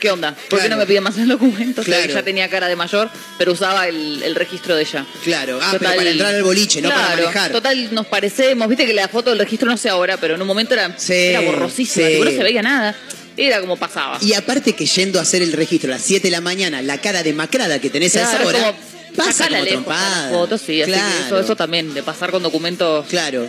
¿qué 0.00 0.10
onda? 0.10 0.34
¿Por 0.50 0.60
qué 0.60 0.68
no 0.68 0.76
me 0.76 0.86
piden 0.86 1.02
más 1.02 1.16
el 1.18 1.28
documento? 1.28 1.80
O 1.80 1.84
sea, 1.84 1.96
Claro. 1.98 2.12
ya 2.14 2.22
tenía 2.22 2.48
cara 2.48 2.68
de 2.68 2.76
mayor, 2.76 3.10
pero 3.38 3.52
usaba 3.52 3.86
el, 3.88 4.22
el 4.22 4.34
registro 4.34 4.74
de 4.76 4.82
ella. 4.82 5.06
Claro. 5.22 5.58
Ah, 5.62 5.68
pero 5.78 5.94
para 5.94 6.10
entrar 6.10 6.34
al 6.34 6.42
boliche, 6.42 6.80
no 6.82 6.88
para 6.90 7.10
manejar. 7.16 7.52
Total, 7.52 7.94
nos 7.94 8.06
parecemos. 8.06 8.68
Viste 8.68 8.86
que 8.86 8.94
la 8.94 9.08
foto 9.08 9.30
del 9.30 9.38
registro 9.38 9.68
no 9.68 9.76
sé 9.76 9.88
ahora, 9.88 10.16
pero 10.16 10.34
en 10.34 10.40
un 10.42 10.46
momento 10.46 10.74
era, 10.74 10.94
Sí, 10.98 11.12
era 11.14 11.40
borrosísima. 11.40 12.06
sí. 12.08 12.18
no 12.22 12.30
se 12.30 12.42
veía 12.42 12.62
nada. 12.62 12.94
Era 13.36 13.60
como 13.60 13.76
pasaba. 13.76 14.18
Y 14.20 14.32
aparte 14.34 14.74
que 14.74 14.86
yendo 14.86 15.18
a 15.18 15.22
hacer 15.22 15.42
el 15.42 15.52
registro 15.52 15.92
a 15.92 15.96
las 15.96 16.02
7 16.04 16.28
de 16.28 16.30
la 16.30 16.40
mañana, 16.40 16.82
la 16.82 16.98
cara 17.00 17.22
demacrada 17.22 17.80
que 17.80 17.90
tenés 17.90 18.16
a 18.16 18.20
Claro, 18.20 18.38
esa 18.38 18.48
hora, 18.48 18.58
como, 18.60 19.24
pasa 19.26 19.44
como 19.48 19.56
lejos, 19.64 19.68
trompada. 19.70 20.30
sí, 20.58 20.82
así 20.82 20.92
que 20.92 20.96
Claro. 20.98 21.26
eso, 21.26 21.40
eso 21.40 21.56
también, 21.56 21.94
de 21.94 22.02
pasar 22.02 22.30
con 22.30 22.42
documentos. 22.42 23.06
Claro. 23.08 23.48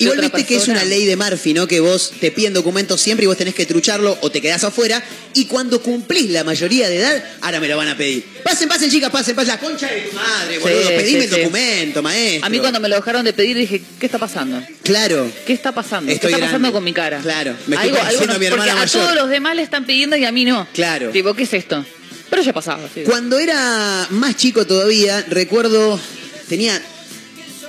Igual 0.00 0.20
viste 0.20 0.44
que 0.46 0.56
es 0.56 0.66
una 0.68 0.82
ley 0.84 1.04
de 1.04 1.14
Murphy, 1.16 1.52
¿no? 1.54 1.66
Que 1.68 1.80
vos 1.80 2.12
te 2.20 2.30
piden 2.32 2.52
documentos 2.54 3.00
siempre 3.00 3.24
y 3.24 3.26
vos 3.26 3.36
tenés 3.36 3.54
que 3.54 3.66
trucharlo 3.66 4.16
o 4.22 4.30
te 4.30 4.40
quedás 4.40 4.64
afuera. 4.64 5.02
Y 5.34 5.44
cuando 5.44 5.82
cumplís 5.82 6.30
la 6.30 6.42
mayoría 6.42 6.88
de 6.88 6.96
edad, 6.98 7.24
ahora 7.42 7.60
me 7.60 7.68
lo 7.68 7.76
van 7.76 7.88
a 7.88 7.96
pedir. 7.96 8.24
Pasen, 8.42 8.68
pasen, 8.68 8.90
chicas, 8.90 9.10
pasen, 9.10 9.36
pasen. 9.36 9.48
La 9.48 9.60
concha 9.60 9.86
de 9.86 10.00
tu 10.00 10.16
madre, 10.16 10.58
boludo. 10.58 10.80
Sí, 10.80 10.88
Pedime 10.96 11.04
sí, 11.20 11.26
el 11.26 11.30
sí. 11.34 11.40
documento, 11.40 12.02
maestro. 12.02 12.46
A 12.46 12.48
mí 12.48 12.58
cuando 12.58 12.80
me 12.80 12.88
lo 12.88 12.96
dejaron 12.96 13.24
de 13.24 13.32
pedir 13.32 13.56
dije, 13.56 13.82
¿qué 13.98 14.06
está 14.06 14.18
pasando? 14.18 14.62
Claro. 14.82 15.30
¿Qué 15.46 15.52
está 15.52 15.72
pasando? 15.72 16.10
Estoy 16.10 16.30
¿Qué 16.30 16.34
está 16.36 16.46
pasando 16.46 16.58
grande. 16.68 16.72
con 16.72 16.84
mi 16.84 16.92
cara? 16.92 17.18
Claro, 17.20 17.54
me 17.66 17.76
estoy 17.76 17.90
Algo- 17.90 18.00
a 18.34 18.38
mi 18.38 18.46
hermana 18.46 18.62
porque 18.72 18.80
mayor. 18.80 19.02
a 19.02 19.04
todos 19.04 19.14
los 19.16 19.28
demás 19.28 19.54
le 19.56 19.62
están 19.62 19.84
pidiendo 19.84 20.16
y 20.16 20.24
a 20.24 20.32
mí 20.32 20.44
no. 20.46 20.66
Claro. 20.72 21.10
Tipo, 21.10 21.34
¿qué 21.34 21.42
es 21.42 21.52
esto? 21.52 21.84
Pero 22.30 22.42
ya 22.42 22.52
pasaba. 22.54 22.88
sí. 22.94 23.02
Cuando 23.04 23.38
era 23.38 24.06
más 24.10 24.36
chico 24.36 24.66
todavía, 24.66 25.24
recuerdo, 25.28 26.00
tenía 26.48 26.80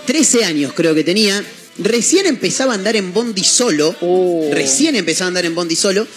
13 0.06 0.46
años 0.46 0.74
creo 0.74 0.96
que 0.96 1.04
tenía, 1.04 1.44
recién 1.78 2.26
empezaba 2.26 2.74
a 2.74 2.76
andar 2.76 2.96
en 2.96 3.14
Bondi 3.14 3.44
solo, 3.44 3.96
Oh. 4.02 4.50
recién 4.54 4.96
empezaba 4.96 5.28
a 5.28 5.30
andar 5.30 5.46
en 5.46 5.56
Bondi 5.56 5.76
solo. 5.76 6.08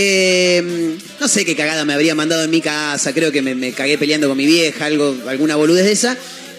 Eh, 0.00 0.96
no 1.20 1.28
sé 1.28 1.44
qué 1.44 1.56
cagada 1.56 1.84
me 1.84 1.92
habría 1.92 2.14
mandado 2.14 2.44
en 2.44 2.50
mi 2.50 2.60
casa, 2.60 3.12
creo 3.12 3.32
que 3.32 3.42
me, 3.42 3.54
me 3.54 3.72
cagué 3.72 3.98
peleando 3.98 4.28
con 4.28 4.36
mi 4.36 4.46
vieja, 4.46 4.86
algo, 4.86 5.16
alguna 5.26 5.56
boludez 5.56 5.86
de 5.86 5.92
esa. 5.92 6.16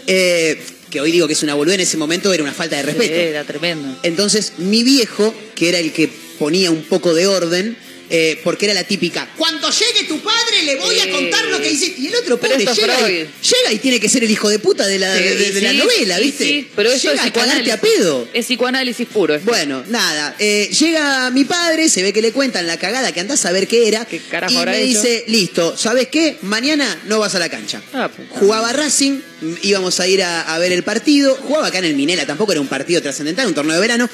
Eh, 0.08 0.62
que 0.90 1.00
hoy 1.00 1.12
digo 1.12 1.28
que 1.28 1.34
es 1.34 1.44
una 1.44 1.54
boludez, 1.54 1.76
en 1.76 1.82
ese 1.82 1.98
momento 1.98 2.34
era 2.34 2.44
una 2.44 2.54
falta 2.54 2.76
de 2.76 2.82
respeto. 2.84 3.14
Sí, 3.14 3.20
Era 3.22 3.44
tremendo. 3.44 3.98
Entonces, 4.04 4.54
mi 4.58 4.84
viejo, 4.84 5.34
que 5.56 5.70
era 5.70 5.78
el 5.80 5.94
que 5.94 6.10
ponía 6.40 6.72
un 6.72 6.82
poco 6.84 7.14
de 7.14 7.28
orden, 7.28 7.78
eh, 8.10 8.40
porque 8.44 8.66
era 8.66 8.74
la 8.74 8.84
típica, 8.84 9.30
cuando 9.38 9.70
llegue 9.70 10.06
tu 10.08 10.20
padre 10.22 10.64
le 10.64 10.76
voy 10.78 11.00
a 11.00 11.12
contar 11.12 11.46
lo 11.46 11.60
que 11.62 11.72
hiciste. 11.72 12.02
Y 12.02 12.08
el 12.08 12.16
otro 12.16 12.40
pobre 12.40 12.58
llega 12.58 13.10
y, 13.10 13.14
llega 13.14 13.72
y 13.74 13.78
tiene 13.80 14.00
que 14.00 14.10
ser 14.10 14.24
el 14.24 14.32
hijo 14.32 14.50
de 14.50 14.60
puta 14.60 14.88
de 14.88 14.98
la, 15.00 15.16
Sí, 15.16 15.24
de, 15.24 15.62
la 15.62 15.74
novela, 15.74 16.18
sí, 16.18 16.24
¿viste? 16.24 16.44
sí, 16.44 16.68
pero 16.76 16.92
eso 16.92 17.10
llega 17.10 17.24
es 17.24 17.30
a 17.30 17.34
cagarte 17.34 17.62
psicoanálisis. 17.64 17.74
a 17.74 17.82
pedo. 17.82 18.28
Es 18.34 18.46
psicoanálisis 18.46 19.08
puro. 19.08 19.36
esto. 19.36 19.50
Bueno, 19.50 19.84
nada, 19.90 20.36
eh, 20.40 20.70
llega 20.80 21.30
mi 21.32 21.46
padre, 21.46 21.90
se 21.90 22.02
ve 22.04 22.14
que 22.14 22.22
le 22.22 22.32
cuentan 22.32 22.66
la 22.68 22.78
cagada 22.78 23.12
que 23.12 23.20
andás 23.20 23.46
a 23.46 23.52
ver 23.52 23.68
qué 23.68 23.88
era. 23.88 24.06
¿Qué 24.06 24.20
carajo 24.20 24.54
y 24.54 24.58
habrá 24.58 24.72
me 24.72 24.82
hecho? 24.82 25.02
dice, 25.02 25.24
listo, 25.28 25.78
¿sabes 25.78 26.08
qué? 26.08 26.38
Mañana 26.42 27.00
no 27.06 27.20
vas 27.20 27.36
a 27.36 27.40
la 27.40 27.50
cancha. 27.50 27.82
Ah, 27.94 28.10
puta. 28.10 28.40
Jugaba 28.40 28.74
Racing, 28.74 29.20
íbamos 29.64 30.00
a 30.00 30.08
ir 30.08 30.24
a, 30.24 30.54
a 30.54 30.58
ver 30.60 30.72
el 30.72 30.84
partido. 30.84 31.36
Jugaba 31.36 31.68
acá 31.68 31.78
en 31.80 31.86
el 31.86 31.96
Minela, 31.96 32.26
tampoco 32.26 32.52
era 32.54 32.62
un 32.62 32.68
partido 32.68 33.02
trascendental, 33.02 33.48
un 33.48 33.54
torneo 33.54 33.76
de 33.76 33.82
verano. 33.82 34.10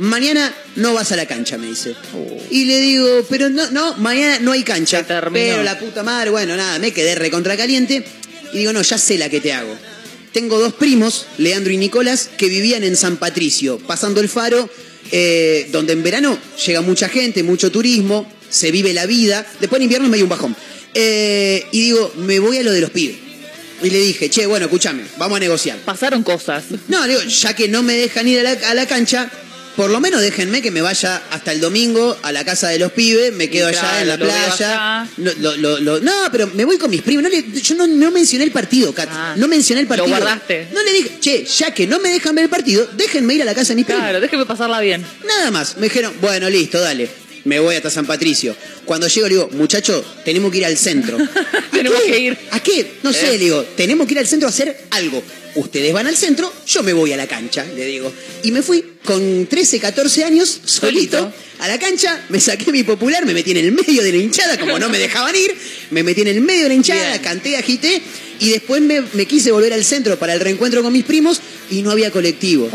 Mañana 0.00 0.50
no 0.76 0.94
vas 0.94 1.12
a 1.12 1.16
la 1.16 1.26
cancha, 1.26 1.58
me 1.58 1.66
dice. 1.66 1.94
Y 2.50 2.64
le 2.64 2.80
digo, 2.80 3.22
pero 3.28 3.50
no, 3.50 3.70
no, 3.70 3.96
mañana 3.98 4.38
no 4.40 4.52
hay 4.52 4.62
cancha. 4.62 5.04
Pero 5.06 5.62
la 5.62 5.78
puta 5.78 6.02
madre, 6.02 6.30
bueno, 6.30 6.56
nada, 6.56 6.78
me 6.78 6.90
quedé 6.90 7.14
recontra 7.14 7.54
caliente. 7.54 8.02
Y 8.54 8.58
digo, 8.58 8.72
no, 8.72 8.80
ya 8.80 8.96
sé 8.96 9.18
la 9.18 9.28
que 9.28 9.42
te 9.42 9.52
hago. 9.52 9.76
Tengo 10.32 10.58
dos 10.58 10.72
primos, 10.72 11.26
Leandro 11.36 11.70
y 11.70 11.76
Nicolás, 11.76 12.30
que 12.38 12.48
vivían 12.48 12.82
en 12.82 12.96
San 12.96 13.18
Patricio, 13.18 13.78
pasando 13.78 14.22
el 14.22 14.30
faro, 14.30 14.70
eh, 15.12 15.68
donde 15.70 15.92
en 15.92 16.02
verano 16.02 16.38
llega 16.64 16.80
mucha 16.80 17.10
gente, 17.10 17.42
mucho 17.42 17.70
turismo, 17.70 18.26
se 18.48 18.70
vive 18.70 18.94
la 18.94 19.04
vida. 19.04 19.46
Después 19.60 19.80
en 19.80 19.82
invierno 19.82 20.06
es 20.06 20.12
medio 20.12 20.24
un 20.24 20.30
bajón. 20.30 20.56
Eh, 20.94 21.66
y 21.72 21.80
digo, 21.82 22.10
me 22.16 22.38
voy 22.38 22.56
a 22.56 22.62
lo 22.62 22.72
de 22.72 22.80
los 22.80 22.90
pibes. 22.90 23.16
Y 23.82 23.90
le 23.90 23.98
dije, 23.98 24.30
che, 24.30 24.46
bueno, 24.46 24.64
escúchame, 24.64 25.02
vamos 25.18 25.36
a 25.36 25.40
negociar. 25.40 25.76
Pasaron 25.80 26.22
cosas. 26.22 26.64
No, 26.88 27.06
digo, 27.06 27.20
ya 27.22 27.54
que 27.54 27.68
no 27.68 27.82
me 27.82 27.96
dejan 27.96 28.26
ir 28.26 28.40
a 28.40 28.42
la, 28.44 28.70
a 28.70 28.74
la 28.74 28.86
cancha, 28.86 29.30
por 29.76 29.90
lo 29.90 30.00
menos 30.00 30.20
déjenme 30.20 30.60
que 30.62 30.70
me 30.70 30.80
vaya 30.82 31.22
hasta 31.30 31.52
el 31.52 31.60
domingo 31.60 32.16
a 32.22 32.32
la 32.32 32.44
casa 32.44 32.68
de 32.68 32.78
los 32.78 32.92
pibes, 32.92 33.32
me 33.32 33.48
quedo 33.48 33.68
allá 33.68 33.80
claro, 33.80 33.98
en 34.00 34.08
la 34.08 34.16
lo 34.16 34.24
playa. 34.26 35.08
No, 35.16 35.30
lo- 35.38 35.56
lo- 35.56 35.80
lo- 35.80 36.00
no, 36.00 36.12
pero 36.32 36.48
me 36.54 36.64
voy 36.64 36.76
con 36.76 36.90
mis 36.90 37.02
primos. 37.02 37.22
No 37.22 37.28
le- 37.28 37.44
yo 37.60 37.74
no, 37.76 37.86
no 37.86 38.10
mencioné 38.10 38.44
el 38.44 38.50
partido, 38.52 38.92
Kat. 38.92 39.08
Ah, 39.10 39.34
no 39.36 39.48
mencioné 39.48 39.80
el 39.82 39.86
lo 39.86 39.90
partido. 39.90 40.08
guardaste. 40.08 40.68
No 40.72 40.82
le 40.82 40.92
dije, 40.92 41.10
che, 41.20 41.44
ya 41.44 41.72
que 41.72 41.86
no 41.86 41.98
me 42.00 42.10
dejan 42.10 42.34
ver 42.34 42.44
el 42.44 42.50
partido, 42.50 42.86
déjenme 42.94 43.34
ir 43.34 43.42
a 43.42 43.44
la 43.44 43.54
casa 43.54 43.68
de 43.70 43.76
mis 43.76 43.86
primos. 43.86 44.02
Claro, 44.02 44.20
déjeme 44.20 44.44
pasarla 44.46 44.80
bien. 44.80 45.04
Nada 45.26 45.50
más. 45.50 45.76
Me 45.76 45.84
dijeron, 45.84 46.12
bueno, 46.20 46.50
listo, 46.50 46.80
dale. 46.80 47.08
Me 47.44 47.58
voy 47.58 47.74
hasta 47.76 47.88
San 47.88 48.04
Patricio. 48.06 48.54
Cuando 48.84 49.08
llego 49.08 49.26
le 49.28 49.34
digo, 49.34 49.48
muchacho, 49.52 50.04
tenemos 50.26 50.52
que 50.52 50.58
ir 50.58 50.66
al 50.66 50.76
centro. 50.76 51.16
¿A 51.36 51.70
Tenemos 51.70 51.98
qué? 52.02 52.10
que 52.12 52.18
ir. 52.18 52.38
¿A 52.50 52.60
qué? 52.60 52.98
No 53.02 53.12
sé, 53.14 53.28
Eh. 53.28 53.32
le 53.32 53.38
digo, 53.38 53.62
tenemos 53.76 54.06
que 54.06 54.12
ir 54.12 54.18
al 54.18 54.26
centro 54.26 54.46
a 54.46 54.50
hacer 54.50 54.78
algo. 54.90 55.22
Ustedes 55.56 55.92
van 55.92 56.06
al 56.06 56.16
centro, 56.16 56.52
yo 56.66 56.82
me 56.82 56.92
voy 56.92 57.12
a 57.12 57.16
la 57.16 57.26
cancha, 57.26 57.64
le 57.64 57.84
digo. 57.86 58.12
Y 58.42 58.52
me 58.52 58.62
fui 58.62 58.84
con 59.04 59.46
13, 59.46 59.80
14 59.80 60.24
años, 60.24 60.60
solito, 60.64 61.18
Solito. 61.18 61.32
a 61.58 61.68
la 61.68 61.78
cancha, 61.78 62.24
me 62.28 62.38
saqué 62.40 62.70
mi 62.72 62.82
popular, 62.84 63.24
me 63.26 63.34
metí 63.34 63.50
en 63.50 63.56
el 63.58 63.72
medio 63.72 64.02
de 64.02 64.12
la 64.12 64.18
hinchada, 64.18 64.58
como 64.58 64.78
no 64.78 64.88
me 64.88 64.98
dejaban 64.98 65.34
ir, 65.34 65.54
me 65.90 66.02
metí 66.02 66.20
en 66.20 66.28
el 66.28 66.40
medio 66.40 66.62
de 66.64 66.68
la 66.68 66.74
hinchada, 66.74 67.08
Bien. 67.10 67.22
canté, 67.22 67.56
agité, 67.56 68.00
y 68.38 68.50
después 68.50 68.80
me, 68.80 69.02
me 69.14 69.26
quise 69.26 69.50
volver 69.52 69.72
al 69.72 69.84
centro 69.84 70.18
para 70.18 70.34
el 70.34 70.40
reencuentro 70.40 70.82
con 70.82 70.92
mis 70.92 71.04
primos 71.04 71.40
y 71.70 71.82
no 71.82 71.90
había 71.90 72.10
colectivo. 72.10 72.68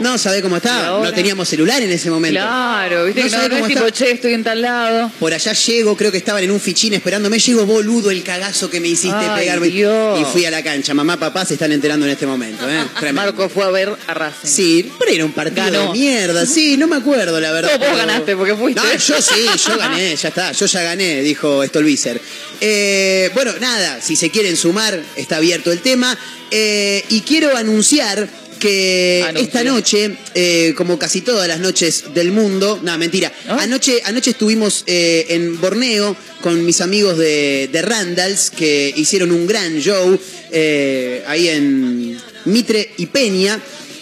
No 0.00 0.16
sabés 0.18 0.42
cómo 0.42 0.56
¿Y 0.56 0.58
estaba. 0.58 1.02
No 1.04 1.12
teníamos 1.12 1.48
celular 1.48 1.82
en 1.82 1.90
ese 1.90 2.10
momento. 2.10 2.38
Claro, 2.40 3.04
viste 3.06 3.20
No 3.30 3.42
es 3.42 3.48
cómo 3.48 3.66
tipo, 3.66 3.86
está. 3.86 3.92
che, 4.04 4.10
estoy 4.12 4.34
en 4.34 4.44
tal 4.44 4.62
lado. 4.62 5.10
Por 5.18 5.32
allá 5.34 5.52
llego, 5.52 5.96
creo 5.96 6.12
que 6.12 6.18
estaban 6.18 6.42
en 6.44 6.50
un 6.50 6.60
fichín 6.60 6.94
esperándome. 6.94 7.38
Llego, 7.38 7.66
boludo, 7.66 8.10
el 8.10 8.22
cagazo 8.22 8.70
que 8.70 8.80
me 8.80 8.88
hiciste 8.88 9.16
Ay, 9.16 9.40
pegarme. 9.40 9.68
Dios. 9.68 10.20
Y 10.20 10.24
fui 10.24 10.44
a 10.44 10.50
la 10.50 10.62
cancha. 10.62 10.94
Mamá, 10.94 11.18
papá 11.18 11.44
se 11.44 11.54
están 11.54 11.72
enterando 11.72 12.06
en 12.06 12.12
este 12.12 12.26
momento. 12.26 12.68
¿eh? 12.68 12.82
Tremendo. 12.98 13.22
Marco 13.32 13.48
fue 13.48 13.64
a 13.64 13.70
ver 13.70 13.92
a 14.06 14.14
Racing. 14.14 14.48
Sí, 14.48 14.92
pero 14.98 15.10
era 15.12 15.24
un 15.24 15.32
partido 15.32 15.64
Ganó. 15.64 15.92
de 15.92 15.98
mierda. 15.98 16.46
Sí, 16.46 16.76
no 16.76 16.86
me 16.86 16.96
acuerdo, 16.96 17.40
la 17.40 17.52
verdad. 17.52 17.70
No, 17.72 17.78
vos 17.78 17.86
pero- 17.86 17.96
ganaste 17.98 18.36
porque 18.36 18.54
fuiste. 18.54 18.80
No, 18.80 18.92
yo 18.92 19.22
sí, 19.22 19.46
yo 19.66 19.78
gané, 19.78 20.14
ya 20.22 20.28
está, 20.28 20.52
yo 20.52 20.66
ya 20.66 20.82
gané, 20.82 21.22
dijo 21.22 21.64
Stolbizer. 21.66 22.20
Eh, 22.60 23.30
bueno, 23.34 23.52
nada, 23.60 24.00
si 24.00 24.16
se 24.16 24.30
quieren 24.30 24.56
sumar, 24.56 25.00
está 25.16 25.36
abierto 25.36 25.72
el 25.72 25.80
tema. 25.80 26.16
Eh, 26.50 27.04
y 27.10 27.20
quiero 27.22 27.56
anunciar 27.56 28.28
que 28.58 29.24
esta 29.36 29.64
noche, 29.64 30.16
eh, 30.34 30.74
como 30.76 30.98
casi 30.98 31.22
todas 31.22 31.48
las 31.48 31.60
noches 31.60 32.04
del 32.14 32.32
mundo, 32.32 32.80
no, 32.82 32.98
mentira, 32.98 33.32
¿Ah? 33.48 33.58
anoche, 33.60 34.02
anoche 34.04 34.30
estuvimos 34.30 34.84
eh, 34.86 35.26
en 35.30 35.60
Borneo 35.60 36.16
con 36.40 36.64
mis 36.64 36.80
amigos 36.80 37.18
de, 37.18 37.68
de 37.72 37.82
Randalls, 37.82 38.50
que 38.50 38.92
hicieron 38.96 39.32
un 39.32 39.46
gran 39.46 39.78
show 39.78 40.18
eh, 40.50 41.24
ahí 41.26 41.48
en 41.48 42.20
Mitre 42.44 42.92
y 42.96 43.06
Peña 43.06 43.60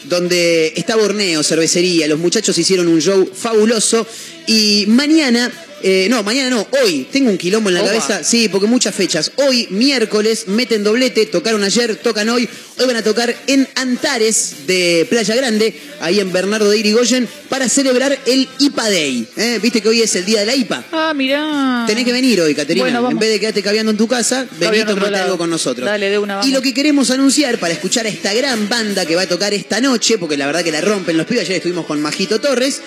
donde 0.09 0.73
está 0.77 0.97
Borneo, 0.97 1.43
cervecería. 1.43 2.07
Los 2.07 2.19
muchachos 2.19 2.57
hicieron 2.59 2.89
un 2.89 3.01
show 3.01 3.29
fabuloso 3.35 4.07
y 4.47 4.85
mañana, 4.89 5.51
eh, 5.83 6.07
no, 6.09 6.23
mañana 6.23 6.49
no, 6.49 6.67
hoy, 6.83 7.07
tengo 7.13 7.31
un 7.31 7.37
quilombo 7.37 7.69
en 7.69 7.75
la 7.75 7.83
Opa. 7.83 7.91
cabeza, 7.91 8.25
sí, 8.25 8.49
porque 8.49 8.67
muchas 8.67 8.95
fechas. 8.95 9.33
Hoy, 9.37 9.69
miércoles, 9.71 10.49
meten 10.49 10.83
doblete, 10.83 11.27
tocaron 11.27 11.63
ayer, 11.63 11.97
tocan 11.97 12.29
hoy. 12.31 12.49
Hoy 12.79 12.87
van 12.87 12.97
a 12.97 13.03
tocar 13.03 13.35
en 13.47 13.69
Antares 13.75 14.67
de 14.67 15.07
Playa 15.09 15.35
Grande, 15.35 15.79
ahí 16.01 16.21
en 16.21 16.33
Bernardo 16.33 16.71
de 16.71 16.79
Irigoyen, 16.79 17.29
para 17.49 17.69
celebrar 17.69 18.19
el 18.27 18.49
IPA 18.59 18.91
Day. 18.91 19.29
¿eh? 19.37 19.59
Viste 19.63 19.83
que 19.83 19.89
hoy 19.89 20.01
es 20.01 20.15
el 20.17 20.25
día 20.25 20.41
de 20.41 20.47
la 20.47 20.55
IPA. 20.55 20.85
Ah, 20.93 21.13
mirá. 21.15 21.85
Tenés 21.87 22.05
que 22.05 22.13
venir 22.13 22.41
hoy, 22.41 22.55
Caterina. 22.55 22.85
Bueno, 22.85 23.11
en 23.11 23.19
vez 23.19 23.31
de 23.31 23.41
quedarte 23.41 23.63
caviando 23.63 23.93
en 23.93 23.99
tu 23.99 24.09
casa, 24.09 24.47
vení 24.59 24.79
y 24.79 24.85
tomate 24.85 25.11
lado. 25.11 25.25
algo 25.25 25.39
con 25.39 25.51
nosotros. 25.51 25.87
Dale, 25.87 26.09
de 26.09 26.19
una, 26.19 26.35
y 26.35 26.37
vamos. 26.37 26.51
lo 26.53 26.63
que 26.63 26.73
queremos 26.73 27.11
anunciar 27.11 27.59
para 27.59 27.75
escuchar 27.75 28.07
a 28.07 28.09
esta 28.09 28.33
gran 28.33 28.69
banda 28.69 29.05
que 29.05 29.15
va 29.15 29.23
a 29.23 29.29
tocar 29.29 29.53
esta 29.53 29.81
noche, 29.81 30.17
porque 30.19 30.37
la 30.37 30.47
verdad 30.47 30.65
que 30.65 30.73
la 30.73 30.81
rompen 30.81 31.17
los 31.17 31.27
pibes, 31.27 31.45
ayer 31.45 31.57
estuvimos 31.57 31.87
con 31.87 32.01
Majito 32.01 32.41
Torres, 32.41 32.81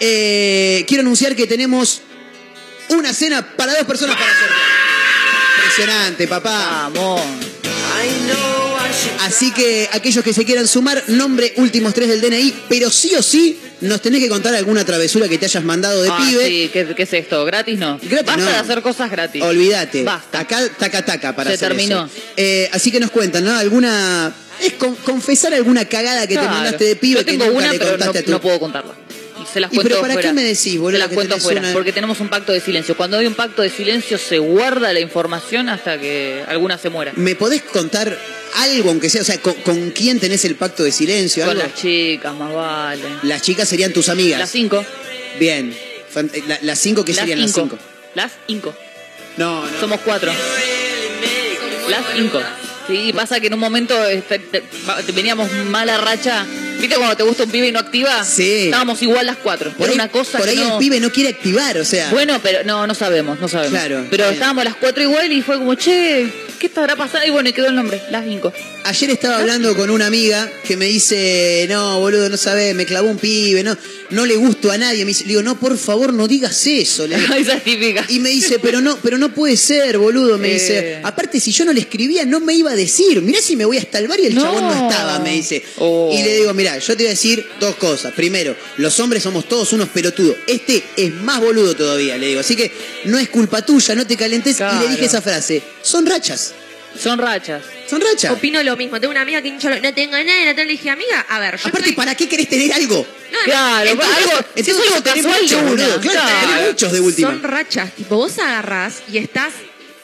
eh, 0.00 0.84
quiero 0.86 1.02
anunciar 1.02 1.36
que 1.36 1.46
tenemos 1.46 2.02
una 2.90 3.12
cena 3.12 3.42
para 3.56 3.74
dos 3.74 3.84
personas 3.84 4.16
para 4.16 4.30
hacer. 4.30 4.48
Impresionante, 5.58 6.28
papá. 6.28 6.90
Vamos. 6.92 7.20
Así 9.22 9.50
que 9.52 9.88
aquellos 9.92 10.22
que 10.22 10.32
se 10.32 10.44
quieran 10.44 10.68
sumar, 10.68 11.02
nombre 11.08 11.52
últimos 11.56 11.94
tres 11.94 12.08
del 12.08 12.20
DNI, 12.20 12.54
pero 12.68 12.90
sí 12.90 13.12
o 13.14 13.22
sí 13.22 13.58
nos 13.80 14.00
tenés 14.00 14.20
que 14.20 14.28
contar 14.28 14.54
alguna 14.54 14.84
travesura 14.84 15.28
que 15.28 15.38
te 15.38 15.46
hayas 15.46 15.64
mandado 15.64 16.02
de 16.02 16.10
ah, 16.10 16.18
pibe. 16.18 16.46
sí, 16.46 16.70
¿qué, 16.72 16.94
qué 16.94 17.02
es 17.02 17.12
esto? 17.12 17.44
¿Gratis 17.44 17.78
no? 17.78 17.98
Gratis 18.02 18.26
Basta 18.26 18.42
no. 18.44 18.50
de 18.50 18.56
hacer 18.56 18.82
cosas 18.82 19.10
gratis. 19.10 19.42
Olvídate. 19.42 20.04
Basta. 20.04 20.40
Acá 20.40 20.60
taca 20.78 21.04
taca 21.04 21.34
para 21.34 21.50
Se 21.50 21.54
hacer 21.56 21.68
terminó. 21.68 22.04
eso. 22.04 22.14
Eh, 22.36 22.68
así 22.72 22.90
que 22.92 23.00
nos 23.00 23.10
cuentan, 23.10 23.44
¿no? 23.44 23.56
Alguna. 23.56 24.32
Es 24.60 24.74
con- 24.74 24.94
confesar 24.96 25.52
alguna 25.54 25.84
cagada 25.86 26.22
que 26.22 26.34
te 26.34 26.40
Claro. 26.40 26.50
mandaste 26.50 26.84
de 26.84 26.96
pibe 26.96 27.20
Yo 27.20 27.24
que 27.26 27.32
tengo 27.32 27.46
nunca 27.46 27.58
una, 27.58 27.72
le 27.72 27.78
pero 27.78 27.90
no, 27.92 27.96
contaste 27.96 28.18
a 28.20 28.24
tu. 28.24 28.30
no 28.30 28.40
puedo 28.40 28.60
contarla. 28.60 28.94
Y 29.54 29.56
se 29.56 29.60
las 29.60 29.72
¿Y 29.72 29.76
cuento 29.76 29.88
pero 29.90 30.00
para 30.00 30.14
fuera. 30.14 30.28
qué 30.30 30.34
me 30.34 30.42
decís, 30.42 30.78
boludo, 30.78 30.98
Se 31.00 31.06
las 31.06 31.14
cuento 31.14 31.38
fuera. 31.38 31.60
una- 31.60 31.72
Porque 31.72 31.92
tenemos 31.92 32.18
un 32.18 32.28
pacto 32.28 32.52
de 32.52 32.60
silencio. 32.60 32.96
Cuando 32.96 33.18
hay 33.18 33.26
un 33.26 33.34
pacto 33.34 33.62
de 33.62 33.70
silencio, 33.70 34.18
se 34.18 34.38
guarda 34.38 34.92
la 34.92 34.98
información 35.00 35.68
hasta 35.68 35.98
que 36.00 36.42
alguna 36.48 36.76
se 36.76 36.90
muera. 36.90 37.12
¿Me 37.14 37.36
podés 37.36 37.62
contar 37.62 38.18
algo, 38.56 38.90
aunque 38.90 39.08
sea? 39.08 39.22
O 39.22 39.24
sea, 39.24 39.38
¿con, 39.38 39.54
con 39.62 39.90
quién 39.92 40.18
tenés 40.18 40.44
el 40.44 40.56
pacto 40.56 40.82
de 40.82 40.90
silencio? 40.90 41.44
Con 41.44 41.52
algo? 41.56 41.62
las 41.68 41.80
chicas, 41.80 42.34
más 42.34 42.52
vale. 42.52 43.02
Las 43.22 43.42
chicas 43.42 43.68
serían 43.68 43.92
tus 43.92 44.08
amigas. 44.08 44.40
Las 44.40 44.50
cinco. 44.50 44.84
Bien. 45.38 45.72
Eh, 45.72 46.42
la- 46.48 46.58
las 46.62 46.78
cinco, 46.80 47.04
¿qué 47.04 47.12
Las 47.12 47.20
serían 47.20 47.40
las 47.40 47.52
cinco. 47.52 47.78
Las 48.14 48.32
cinco. 48.48 48.74
No, 49.36 49.64
no. 49.70 49.80
Somos 49.80 50.00
cuatro. 50.04 50.32
Las 51.88 52.04
cinco. 52.16 52.40
Sí, 52.86 53.12
pasa 53.14 53.40
que 53.40 53.46
en 53.46 53.54
un 53.54 53.60
momento 53.60 54.04
este, 54.06 54.40
veníamos 55.14 55.50
mala 55.70 55.96
racha. 55.98 56.46
¿Viste 56.84 56.96
cuando 56.98 57.16
te 57.16 57.22
gusta 57.22 57.44
un 57.44 57.50
pibe 57.50 57.68
y 57.68 57.72
no 57.72 57.78
activa? 57.78 58.22
Sí. 58.24 58.64
Estábamos 58.66 59.00
igual 59.00 59.24
las 59.24 59.36
cuatro. 59.38 59.70
Por 59.72 59.84
Era 59.86 59.92
ahí, 59.92 59.94
una 59.94 60.08
cosa 60.08 60.36
por 60.36 60.46
ahí 60.46 60.56
no- 60.56 60.74
el 60.74 60.78
pibe 60.78 61.00
no 61.00 61.10
quiere 61.10 61.30
activar, 61.30 61.78
o 61.78 61.84
sea. 61.84 62.10
Bueno, 62.10 62.38
pero 62.42 62.62
no, 62.64 62.86
no 62.86 62.94
sabemos, 62.94 63.40
no 63.40 63.48
sabemos. 63.48 63.70
Claro, 63.78 64.04
Pero 64.10 64.24
bien. 64.24 64.34
estábamos 64.34 64.64
las 64.64 64.74
cuatro 64.76 65.02
igual 65.02 65.32
y 65.32 65.40
fue 65.40 65.56
como, 65.56 65.74
che, 65.76 66.30
¿qué 66.58 66.66
estará 66.66 66.94
pasando? 66.94 67.26
Y 67.26 67.30
bueno, 67.30 67.48
y 67.48 67.54
quedó 67.54 67.68
el 67.68 67.74
nombre, 67.74 68.02
las 68.10 68.24
cinco. 68.26 68.52
Ayer 68.86 69.08
estaba 69.08 69.38
hablando 69.38 69.74
con 69.74 69.88
una 69.88 70.06
amiga 70.06 70.50
que 70.66 70.76
me 70.76 70.84
dice, 70.84 71.64
no, 71.70 72.00
boludo, 72.00 72.28
no 72.28 72.36
sabés, 72.36 72.74
me 72.74 72.84
clavó 72.84 73.08
un 73.08 73.16
pibe, 73.16 73.62
no, 73.64 73.78
no 74.10 74.26
le 74.26 74.36
gusto 74.36 74.70
a 74.70 74.76
nadie. 74.76 75.06
Me 75.06 75.08
dice, 75.08 75.22
le 75.22 75.28
digo, 75.30 75.42
no, 75.42 75.58
por 75.58 75.78
favor, 75.78 76.12
no 76.12 76.28
digas 76.28 76.66
eso. 76.66 77.06
Le 77.06 77.18
digo. 77.18 77.32
Esa 77.38 77.54
es 77.54 77.64
típica. 77.64 78.04
Y 78.10 78.18
me 78.20 78.28
dice, 78.28 78.58
pero 78.58 78.82
no, 78.82 78.98
pero 79.02 79.16
no 79.16 79.32
puede 79.32 79.56
ser, 79.56 79.96
boludo. 79.96 80.36
Me 80.36 80.50
Eh. 80.50 80.52
dice, 80.54 81.00
aparte, 81.02 81.40
si 81.40 81.50
yo 81.50 81.64
no 81.64 81.72
le 81.72 81.80
escribía, 81.80 82.26
no 82.26 82.40
me 82.40 82.52
iba 82.52 82.72
a 82.72 82.76
decir. 82.76 83.22
Mirá 83.22 83.40
si 83.40 83.56
me 83.56 83.64
voy 83.64 83.78
hasta 83.78 83.98
el 83.98 84.06
bar 84.06 84.20
y 84.20 84.26
el 84.26 84.34
No. 84.34 84.42
chabón 84.42 84.62
no 84.64 84.88
estaba, 84.90 85.18
me 85.20 85.32
dice. 85.32 85.64
Oh. 85.78 86.10
Y 86.12 86.22
le 86.22 86.36
digo, 86.36 86.52
mirá, 86.52 86.76
yo 86.78 86.88
te 86.94 87.04
voy 87.04 87.06
a 87.06 87.10
decir 87.10 87.42
dos 87.60 87.76
cosas. 87.76 88.12
Primero, 88.12 88.54
los 88.76 89.00
hombres 89.00 89.22
somos 89.22 89.48
todos 89.48 89.72
unos 89.72 89.88
pelotudos. 89.88 90.36
Este 90.46 90.84
es 90.98 91.10
más 91.10 91.40
boludo 91.40 91.74
todavía, 91.74 92.18
le 92.18 92.26
digo. 92.26 92.40
Así 92.40 92.54
que 92.54 92.70
no 93.06 93.18
es 93.18 93.30
culpa 93.30 93.64
tuya, 93.64 93.94
no 93.94 94.06
te 94.06 94.14
calentes. 94.18 94.58
Y 94.60 94.78
le 94.84 94.88
dije 94.90 95.06
esa 95.06 95.22
frase, 95.22 95.62
son 95.80 96.04
rachas, 96.04 96.52
Son 97.02 97.18
rachas. 97.18 97.62
Son 98.00 98.10
rachas. 98.12 98.32
Opino 98.32 98.62
lo 98.62 98.76
mismo. 98.76 99.00
Tengo 99.00 99.10
una 99.10 99.22
amiga 99.22 99.42
que 99.42 99.50
no 99.50 99.58
tengo 99.58 100.12
nada, 100.16 100.44
no 100.44 100.54
tengo. 100.54 100.64
Le 100.64 100.72
dije, 100.72 100.90
amiga, 100.90 101.26
a 101.28 101.38
ver, 101.40 101.56
yo 101.56 101.68
Aparte, 101.68 101.78
estoy- 101.90 101.92
¿para 101.96 102.14
qué 102.14 102.28
querés 102.28 102.48
tener 102.48 102.72
algo? 102.72 103.06
No, 103.32 103.38
no, 103.38 103.44
Claro, 103.44 103.90
entonces- 103.90 104.16
algo, 104.16 104.30
si 104.54 104.60
es 104.60 104.68
entonces 104.68 104.92
algo 104.92 105.02
tenés 105.02 105.24
casual 105.26 105.42
mucho, 105.42 105.56
de 105.56 105.62
boludo, 105.62 105.86
una. 105.94 106.00
claro, 106.00 106.20
Claro. 106.28 106.48
tenés 106.48 106.68
muchos 106.72 106.92
de 106.92 107.00
última. 107.00 107.28
Son 107.30 107.42
rachas. 107.42 107.92
Tipo, 107.94 108.16
vos 108.16 108.38
agarrás 108.38 109.02
y 109.12 109.18
estás 109.18 109.52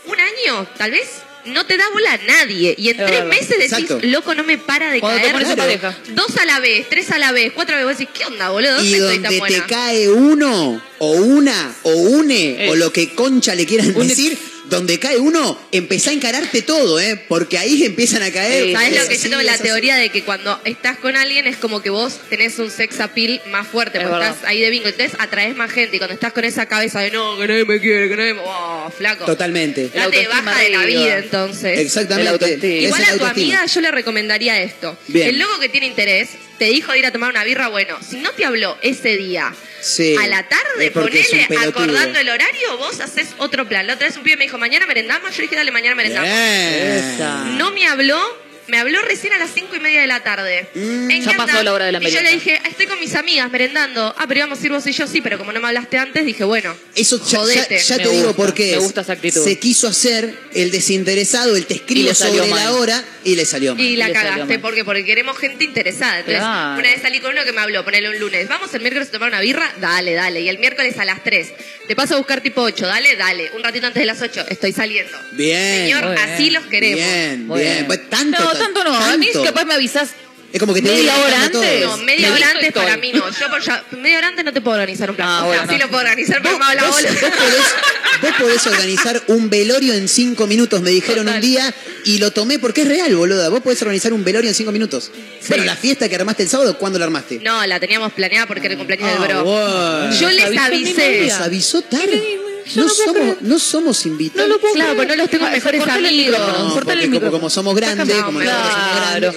un 0.06 0.16
año, 0.18 0.66
tal 0.76 0.90
vez, 0.90 1.06
no 1.46 1.64
te 1.64 1.76
da 1.78 1.84
bola 1.92 2.12
a 2.14 2.18
nadie. 2.18 2.74
Y 2.76 2.90
en 2.90 3.00
Es 3.00 3.06
tres 3.06 3.20
verdad. 3.20 3.26
meses 3.30 3.48
decís, 3.48 3.72
Exacto. 3.72 3.98
loco, 4.02 4.34
no 4.34 4.44
me 4.44 4.58
para 4.58 4.90
de 4.92 5.00
Cuando 5.00 5.16
te 5.22 5.30
caer. 5.32 5.56
pones 5.56 5.78
Claro. 5.80 5.96
Dos 6.10 6.36
a 6.36 6.44
la 6.44 6.60
vez, 6.60 6.86
tres 6.90 7.10
a 7.12 7.18
la 7.18 7.32
vez, 7.32 7.52
cuatro 7.54 7.76
a 7.76 7.78
la 7.80 7.84
vez. 7.86 7.94
Vos 7.96 7.98
decís, 8.06 8.14
¿qué 8.18 8.26
onda, 8.26 8.50
boludo? 8.50 8.74
¿Dónde 8.74 8.88
Y 8.90 8.94
estoy 8.94 9.14
tan 9.14 9.22
donde 9.22 9.36
te 9.36 9.38
buena? 9.38 9.66
cae 9.66 10.08
uno, 10.10 10.82
o 10.98 11.10
una, 11.12 11.74
o 11.82 11.92
une, 11.92 12.66
Eh. 12.66 12.70
o 12.70 12.74
lo 12.76 12.92
que 12.92 13.14
concha 13.14 13.54
le 13.54 13.64
quieran 13.64 13.94
Un- 13.96 14.06
decir, 14.08 14.36
donde 14.70 14.98
cae 14.98 15.18
uno, 15.18 15.58
empezá 15.72 16.10
a 16.10 16.12
encararte 16.14 16.62
todo, 16.62 17.00
¿eh? 17.00 17.20
Porque 17.28 17.58
ahí 17.58 17.84
empiezan 17.84 18.22
a 18.22 18.30
caer. 18.30 18.66
Sí, 18.66 18.72
¿Sabes 18.72 19.02
lo 19.02 19.08
que 19.08 19.16
yo 19.16 19.22
tengo 19.30 19.42
la 19.42 19.52
así. 19.54 19.62
teoría 19.64 19.96
de 19.96 20.08
que 20.10 20.22
cuando 20.22 20.60
estás 20.64 20.96
con 20.98 21.16
alguien 21.16 21.46
es 21.46 21.56
como 21.56 21.82
que 21.82 21.90
vos 21.90 22.20
tenés 22.30 22.58
un 22.58 22.70
sex 22.70 23.00
appeal 23.00 23.42
más 23.50 23.66
fuerte, 23.66 23.98
Es 23.98 24.04
porque 24.04 24.18
verdad. 24.18 24.34
estás 24.34 24.48
ahí 24.48 24.60
de 24.60 24.70
bingo, 24.70 24.88
entonces 24.88 25.18
atraes 25.18 25.56
más 25.56 25.70
gente 25.72 25.96
y 25.96 25.98
cuando 25.98 26.14
estás 26.14 26.32
con 26.32 26.44
esa 26.44 26.66
cabeza 26.66 27.00
de 27.00 27.10
no, 27.10 27.36
que 27.36 27.48
nadie 27.48 27.64
me 27.64 27.80
quiere, 27.80 28.08
que 28.08 28.16
nadie 28.16 28.34
me... 28.34 28.40
Oh, 28.44 28.90
flaco. 28.96 29.24
Totalmente. 29.26 29.88
Date 29.88 30.00
autoestima 30.00 30.40
baja 30.42 30.60
de 30.60 30.70
la 30.70 30.84
vida 30.84 31.18
entonces. 31.18 31.78
Exactamente. 31.78 32.68
Igual 32.80 33.02
a 33.02 33.06
tu 33.06 33.12
autoestima. 33.12 33.30
amiga 33.30 33.66
yo 33.66 33.80
le 33.80 33.90
recomendaría 33.90 34.60
esto. 34.62 34.96
Bien. 35.08 35.28
El 35.28 35.38
loco 35.40 35.58
que 35.58 35.68
tiene 35.68 35.86
interés 35.88 36.28
te 36.58 36.66
dijo 36.66 36.92
de 36.92 36.98
ir 37.00 37.06
a 37.06 37.10
tomar 37.12 37.30
una 37.30 37.42
birra, 37.42 37.68
bueno, 37.68 37.98
si 38.08 38.16
no 38.18 38.30
te 38.32 38.44
habló 38.44 38.78
ese 38.82 39.16
día 39.16 39.52
Sí. 39.80 40.16
a 40.16 40.26
la 40.26 40.48
tarde, 40.48 40.90
ponele 40.90 41.48
acordando 41.66 42.18
el 42.18 42.28
horario, 42.28 42.76
vos 42.78 43.00
haces 43.00 43.34
otro 43.38 43.68
plan. 43.68 43.86
La 43.86 43.94
otra 43.94 44.06
vez 44.06 44.16
un 44.16 44.22
pibe 44.22 44.36
me 44.36 44.44
dijo, 44.44 44.58
mañana 44.58 44.86
merendamos, 44.86 45.34
yo 45.36 45.42
dije, 45.42 45.56
dale, 45.56 45.70
mañana 45.70 45.94
merendamos. 45.94 46.28
No 47.56 47.70
me 47.72 47.86
habló, 47.86 48.20
me 48.70 48.78
habló 48.78 49.00
recién 49.02 49.32
a 49.32 49.38
las 49.38 49.50
cinco 49.54 49.74
y 49.76 49.80
media 49.80 50.00
de 50.00 50.06
la 50.06 50.20
tarde. 50.20 50.68
Mm. 50.74 51.10
¿En 51.10 51.22
Ya 51.22 51.32
pasó 51.36 51.62
la 51.62 51.72
hora 51.72 51.86
de 51.86 51.92
la 51.92 51.98
Y 51.98 52.02
yo 52.02 52.04
merienda. 52.08 52.30
le 52.30 52.36
dije, 52.36 52.60
estoy 52.68 52.86
con 52.86 52.98
mis 53.00 53.14
amigas 53.14 53.50
merendando. 53.50 54.14
Ah, 54.18 54.24
pero 54.28 54.38
íbamos 54.40 54.60
a 54.60 54.64
ir 54.66 54.72
vos 54.72 54.86
y 54.86 54.92
yo 54.92 55.06
sí, 55.06 55.20
pero 55.20 55.38
como 55.38 55.52
no 55.52 55.60
me 55.60 55.68
hablaste 55.68 55.98
antes, 55.98 56.24
dije, 56.24 56.44
bueno, 56.44 56.74
Eso 56.94 57.18
ya, 57.24 57.30
ya- 57.32 57.38
jodete. 57.38 57.78
ya 57.78 57.96
Me 57.96 58.02
te 58.04 58.08
digo 58.10 58.22
gusta, 58.28 58.36
por 58.36 58.54
qué. 58.54 58.66
me 58.70 58.72
es. 58.78 58.78
gusta 58.82 59.00
esa 59.02 59.12
actitud. 59.14 59.44
Se 59.44 59.58
quiso 59.58 59.88
hacer 59.88 60.34
el 60.54 60.70
desinteresado, 60.70 61.56
el 61.56 61.66
te 61.66 61.74
escribo 61.74 62.00
Y 62.00 62.04
le 62.04 62.14
salió 62.14 62.38
sobre 62.44 62.50
mal. 62.50 62.64
la 62.64 62.72
hora 62.72 63.04
y 63.24 63.34
le 63.36 63.44
salió 63.44 63.74
mal. 63.74 63.84
Y 63.84 63.96
la 63.96 64.08
le 64.08 64.14
salió 64.14 64.30
cagaste, 64.30 64.54
mal. 64.54 64.60
porque 64.60 64.84
porque 64.84 65.04
queremos 65.04 65.36
gente 65.38 65.64
interesada. 65.64 66.18
Entonces, 66.20 66.40
Claro. 66.40 66.78
una 66.80 66.88
vez 66.90 67.02
salí 67.02 67.20
con 67.20 67.32
uno 67.32 67.44
que 67.44 67.52
me 67.52 67.60
habló, 67.60 67.84
ponele 67.84 68.08
un 68.08 68.18
lunes. 68.18 68.48
Vamos 68.48 68.72
el 68.74 68.80
miércoles 68.80 69.08
a 69.08 69.12
tomar 69.12 69.28
una 69.28 69.40
birra, 69.40 69.72
dale, 69.80 70.14
dale. 70.14 70.40
Y 70.40 70.48
el 70.48 70.58
miércoles 70.58 70.98
a 70.98 71.04
las 71.04 71.22
3. 71.24 71.48
Te 71.88 71.96
paso 71.96 72.14
a 72.14 72.18
buscar 72.18 72.40
tipo 72.40 72.62
8, 72.62 72.86
dale, 72.86 73.16
dale. 73.16 73.50
Un 73.56 73.62
ratito 73.64 73.86
antes 73.86 74.00
de 74.00 74.06
las 74.06 74.22
8, 74.22 74.44
estoy 74.48 74.72
saliendo. 74.72 75.16
Bien. 75.32 75.82
Señor, 75.86 76.04
Muy 76.06 76.14
bien. 76.16 76.28
así 76.30 76.50
los 76.50 76.64
queremos. 76.66 76.96
Bien, 77.04 77.46
Muy 77.46 77.60
bien. 77.60 77.72
bien. 77.74 77.86
Pues 77.86 78.08
tanto. 78.08 78.42
No, 78.42 78.54
tanto 78.64 78.84
no. 78.84 78.94
A 78.96 79.16
mí 79.16 79.26
tanto. 79.32 79.44
capaz 79.44 79.64
me 79.64 79.74
avisás 79.74 80.10
Es 80.52 80.58
como 80.58 80.74
que 80.74 80.82
te 80.82 80.88
media 80.88 81.16
hora 81.18 81.44
antes. 81.44 81.84
No, 81.84 81.96
media 81.98 82.28
Me 82.30 82.34
hora 82.36 82.50
antes 82.50 82.72
para 82.72 82.96
mí 82.96 83.12
no. 83.12 83.28
Yo 83.30 83.48
por 83.50 83.60
ya, 83.62 83.84
media 83.92 84.18
hora 84.18 84.28
antes 84.28 84.44
no 84.44 84.52
te 84.52 84.60
puedo 84.60 84.74
organizar 84.76 85.10
un 85.10 85.16
plan. 85.16 85.28
Ah, 85.28 85.44
o 85.46 85.52
sea, 85.52 85.62
bueno, 85.62 85.72
sí 85.72 85.78
lo 85.78 85.88
puedo 85.88 86.02
organizar, 86.02 86.40
pero 86.42 86.58
me 86.58 86.64
Vos, 86.64 86.74
bola. 86.74 87.10
vos 87.12 87.20
podés, 87.20 87.64
vos 88.22 88.30
podés 88.38 88.66
organizar 88.66 89.22
un 89.28 89.48
velorio 89.48 89.94
en 89.94 90.08
cinco 90.08 90.46
minutos, 90.48 90.80
me 90.80 90.90
dijeron 90.90 91.26
Total. 91.26 91.36
un 91.36 91.40
día, 91.40 91.74
y 92.04 92.18
lo 92.18 92.32
tomé 92.32 92.58
porque 92.58 92.82
es 92.82 92.88
real, 92.88 93.14
boluda. 93.14 93.48
Vos 93.48 93.60
podés 93.60 93.80
organizar 93.82 94.12
un 94.12 94.24
velorio 94.24 94.48
en 94.50 94.54
cinco 94.54 94.72
minutos. 94.72 95.10
Bueno, 95.48 95.64
la 95.64 95.76
fiesta 95.76 96.08
que 96.08 96.16
armaste 96.16 96.42
el 96.42 96.48
sábado, 96.48 96.76
¿cuándo 96.78 96.98
la 96.98 97.04
armaste? 97.04 97.38
No, 97.42 97.64
la 97.66 97.78
teníamos 97.78 98.12
planeada 98.12 98.46
porque 98.46 98.66
era 98.66 98.72
el 98.72 98.78
cumpleaños 98.78 99.08
Ah, 99.08 99.20
del 99.22 99.28
bro. 99.28 99.44
bueno. 99.44 100.20
Yo 100.20 100.30
les 100.30 100.58
avisé. 100.58 101.26
Nos 101.28 101.40
avisó 101.40 101.82
tarde. 101.82 102.40
Yo 102.66 102.82
No 102.84 102.88
somos, 102.88 103.14
creer. 103.14 103.38
no 103.40 103.58
somos 103.58 104.06
invitados. 104.06 104.48
No 104.48 104.54
lo 104.54 104.60
puedo 104.60 104.74
Claro, 104.74 104.90
creer. 104.92 105.06
pues 105.06 105.08
no 105.08 105.22
los 105.22 105.30
tengo 105.30 105.46
Ah, 105.46 105.50
mejores 105.50 105.82
amigos. 105.88 106.38
No, 106.38 106.74
porque 106.74 106.92
el 106.92 107.10
como, 107.14 107.30
como 107.30 107.50
somos 107.50 107.74
grandes, 107.74 108.08
como 108.22 108.40
somos 108.40 108.42
Claro. 108.42 109.32
grandes. 109.32 109.34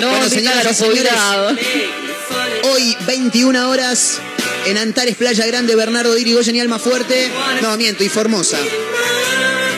No, 0.00 0.10
Bueno, 0.10 0.28
señoras 0.28 0.64
los 0.64 0.72
y 0.72 0.74
señores, 0.76 1.02
jubilados. 1.02 1.58
Hoy, 2.64 2.96
21 3.06 3.70
horas, 3.70 4.18
en 4.66 4.76
Antares, 4.78 5.16
Playa 5.16 5.46
Grande, 5.46 5.74
Bernardo 5.76 6.14
Dirigoyen 6.14 6.56
y 6.56 6.60
Alma 6.60 6.78
Fuerte. 6.78 7.30
No, 7.62 7.76
miento, 7.76 8.04
y 8.04 8.08
Formosa. 8.08 8.58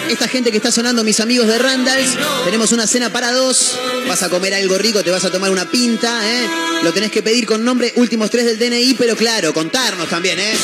Esta 0.08 0.26
gente 0.26 0.50
que 0.50 0.56
está 0.56 0.72
sonando, 0.72 1.04
mis 1.04 1.20
amigos 1.20 1.46
de 1.46 1.58
Randalls, 1.58 2.16
tenemos 2.46 2.72
una 2.72 2.86
cena 2.86 3.12
para 3.12 3.30
dos. 3.30 3.78
Vas 4.08 4.22
a 4.22 4.30
comer 4.30 4.54
algo 4.54 4.78
rico, 4.78 5.02
te 5.04 5.10
vas 5.10 5.24
a 5.24 5.30
tomar 5.30 5.50
una 5.50 5.70
pinta, 5.70 6.20
¿eh? 6.26 6.48
Lo 6.82 6.92
tenés 6.94 7.10
que 7.12 7.22
pedir 7.22 7.44
con 7.46 7.62
nombre, 7.62 7.92
últimos 7.96 8.30
tres 8.30 8.46
del 8.46 8.58
DNI, 8.58 8.94
pero 8.94 9.14
claro, 9.16 9.52
contarnos 9.52 10.08
también, 10.08 10.40
¿eh? 10.40 10.54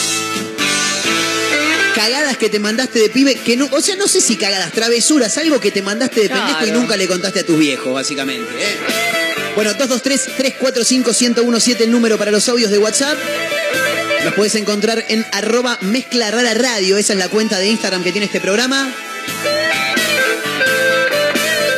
Cagadas 1.94 2.36
que 2.36 2.50
te 2.50 2.58
mandaste 2.58 2.98
de 2.98 3.08
pibe, 3.08 3.36
que 3.36 3.56
no, 3.56 3.68
o 3.70 3.80
sea, 3.80 3.96
no 3.96 4.08
sé 4.08 4.20
si 4.20 4.36
cagadas, 4.36 4.72
travesuras, 4.72 5.38
algo 5.38 5.60
que 5.60 5.70
te 5.70 5.80
mandaste 5.80 6.22
de 6.22 6.28
pendejo 6.28 6.66
y 6.66 6.72
nunca 6.72 6.96
le 6.96 7.06
contaste 7.06 7.40
a 7.40 7.46
tus 7.46 7.58
viejos, 7.58 7.94
básicamente, 7.94 8.50
¿eh? 8.58 8.76
Bueno, 9.54 9.72
223-345-1017 9.74 11.82
el 11.82 11.92
número 11.92 12.18
para 12.18 12.32
los 12.32 12.48
audios 12.48 12.72
de 12.72 12.78
WhatsApp. 12.78 13.16
Los 14.24 14.34
puedes 14.34 14.56
encontrar 14.56 15.04
en 15.08 15.24
arroba 15.32 15.78
mezcla 15.82 16.30
rara 16.30 16.54
radio. 16.54 16.96
Esa 16.96 17.12
es 17.12 17.18
la 17.18 17.28
cuenta 17.28 17.58
de 17.58 17.68
Instagram 17.68 18.02
que 18.02 18.10
tiene 18.10 18.26
este 18.26 18.40
programa. 18.40 18.92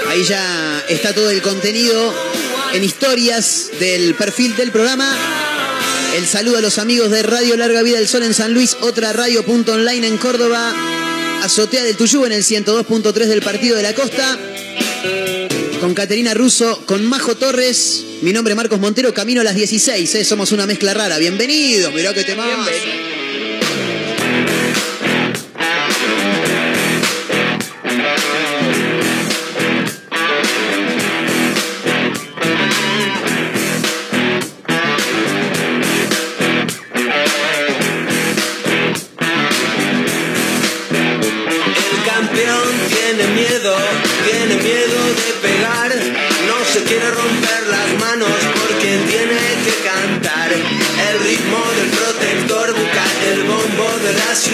Ahí 0.08 0.24
ya 0.24 0.82
está 0.88 1.12
todo 1.12 1.30
el 1.30 1.42
contenido 1.42 2.14
en 2.72 2.82
historias 2.82 3.70
del 3.78 4.14
perfil 4.14 4.56
del 4.56 4.70
programa. 4.70 5.45
El 6.14 6.26
saludo 6.26 6.58
a 6.58 6.60
los 6.60 6.78
amigos 6.78 7.10
de 7.10 7.22
Radio 7.22 7.56
Larga 7.56 7.82
Vida 7.82 7.98
del 7.98 8.08
Sol 8.08 8.22
en 8.22 8.34
San 8.34 8.54
Luis, 8.54 8.76
otra 8.80 9.12
radio.online 9.12 10.06
en 10.06 10.16
Córdoba, 10.16 10.74
Azotea 11.42 11.84
del 11.84 11.96
Tuyú 11.96 12.24
en 12.24 12.32
el 12.32 12.42
102.3 12.42 13.12
del 13.12 13.42
Partido 13.42 13.76
de 13.76 13.82
la 13.82 13.94
Costa. 13.94 14.38
Con 15.80 15.94
Caterina 15.94 16.32
Russo, 16.34 16.82
con 16.86 17.04
Majo 17.04 17.36
Torres, 17.36 18.04
mi 18.22 18.32
nombre 18.32 18.52
es 18.52 18.56
Marcos 18.56 18.80
Montero, 18.80 19.12
camino 19.12 19.42
a 19.42 19.44
las 19.44 19.54
16, 19.54 20.14
¿eh? 20.14 20.24
somos 20.24 20.52
una 20.52 20.66
mezcla 20.66 20.94
rara. 20.94 21.18
Bienvenidos, 21.18 21.92
mirá 21.92 22.14
que 22.14 22.24
te 22.24 22.32
El 22.32 23.15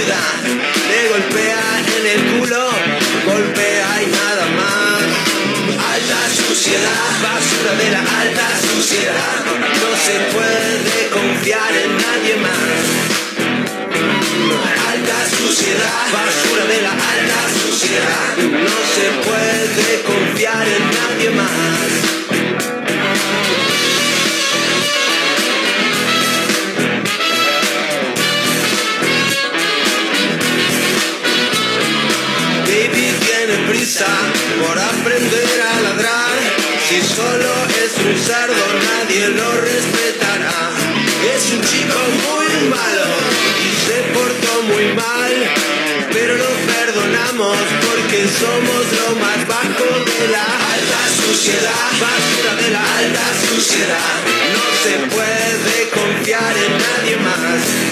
ciudad. 0.03 0.43
Golpea 1.11 1.63
en 1.99 2.07
el 2.07 2.21
culo, 2.33 2.71
golpea 3.27 4.03
y 4.03 4.07
nada 4.07 4.47
más. 4.57 5.03
Alta 5.95 6.21
suciedad, 6.35 7.11
basura 7.23 7.73
de 7.77 7.91
la 7.91 8.01
alta 8.01 8.49
suciedad. 8.61 9.45
No 9.83 9.91
se 10.07 10.17
puede 10.35 11.09
confiar 11.11 11.73
en 11.85 11.97
nadie 11.97 12.37
más. 12.37 12.85
Alta 14.93 15.19
suciedad, 15.37 16.05
basura 16.13 16.65
de 16.67 16.83
la 16.83 16.93
alta 16.93 17.41
suciedad. 17.63 18.37
No 18.39 18.79
se 18.97 19.07
puede 19.29 20.03
confiar 20.03 20.67
en 20.67 20.85
nadie 20.99 21.31
más. 21.31 22.02
Por 33.99 34.79
aprender 34.79 35.61
a 35.61 35.81
ladrar. 35.83 36.33
Si 36.89 37.03
solo 37.03 37.53
es 37.85 37.93
un 37.99 38.17
cerdo, 38.17 38.65
nadie 38.89 39.29
lo 39.29 39.61
respetará. 39.61 40.71
Es 41.35 41.53
un 41.53 41.61
chico 41.61 41.99
muy 42.25 42.71
malo 42.71 43.05
y 43.61 43.71
se 43.85 43.99
portó 44.15 44.63
muy 44.63 44.95
mal. 44.95 45.33
Pero 46.11 46.39
lo 46.39 46.51
perdonamos 46.73 47.59
porque 47.87 48.27
somos 48.29 48.83
lo 48.99 49.17
más 49.21 49.47
bajo 49.47 49.85
de 49.85 50.29
la 50.29 50.45
alta 50.45 51.03
suciedad. 51.27 51.91
Basura 52.01 52.63
de 52.63 52.71
la 52.71 52.97
alta 52.97 53.27
suciedad. 53.47 54.21
No 54.55 54.65
se 54.85 55.15
puede 55.15 55.91
confiar 55.91 56.55
en 56.57 56.73
nadie 56.79 57.17
más. 57.19 57.92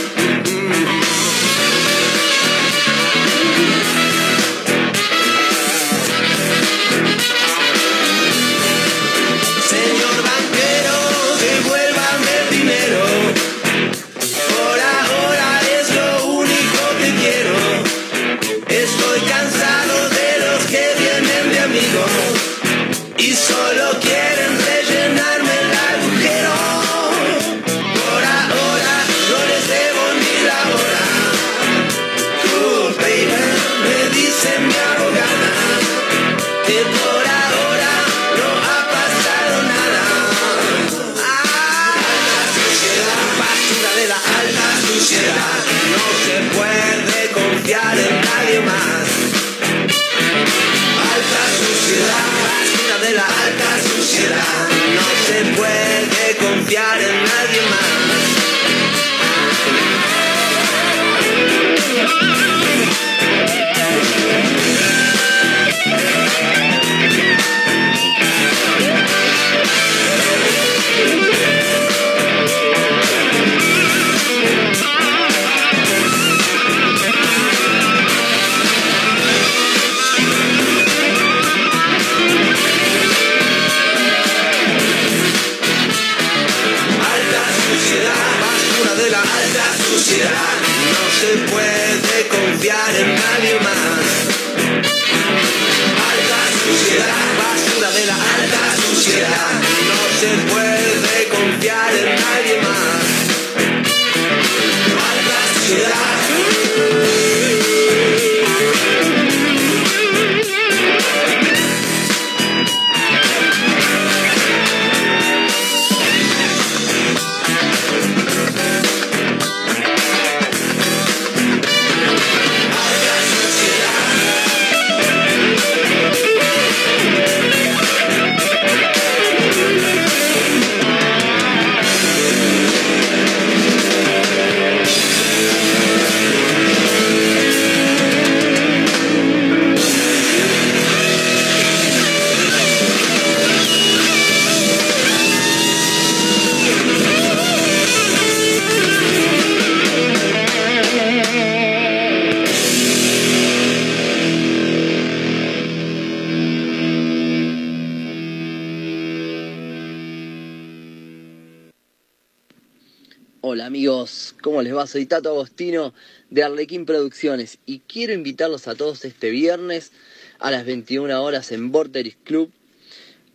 ¿Cómo 164.41 164.61
les 164.61 164.73
va? 164.73 164.87
Soy 164.87 165.05
Tato 165.05 165.29
Agostino 165.29 165.93
de 166.29 166.43
Arlequín 166.43 166.85
Producciones 166.85 167.57
y 167.65 167.79
quiero 167.79 168.13
invitarlos 168.13 168.69
a 168.69 168.75
todos 168.75 169.03
este 169.03 169.29
viernes 169.29 169.91
a 170.39 170.51
las 170.51 170.65
21 170.65 171.21
horas 171.21 171.51
en 171.51 171.69
Vorterix 171.69 172.15
Club. 172.23 172.49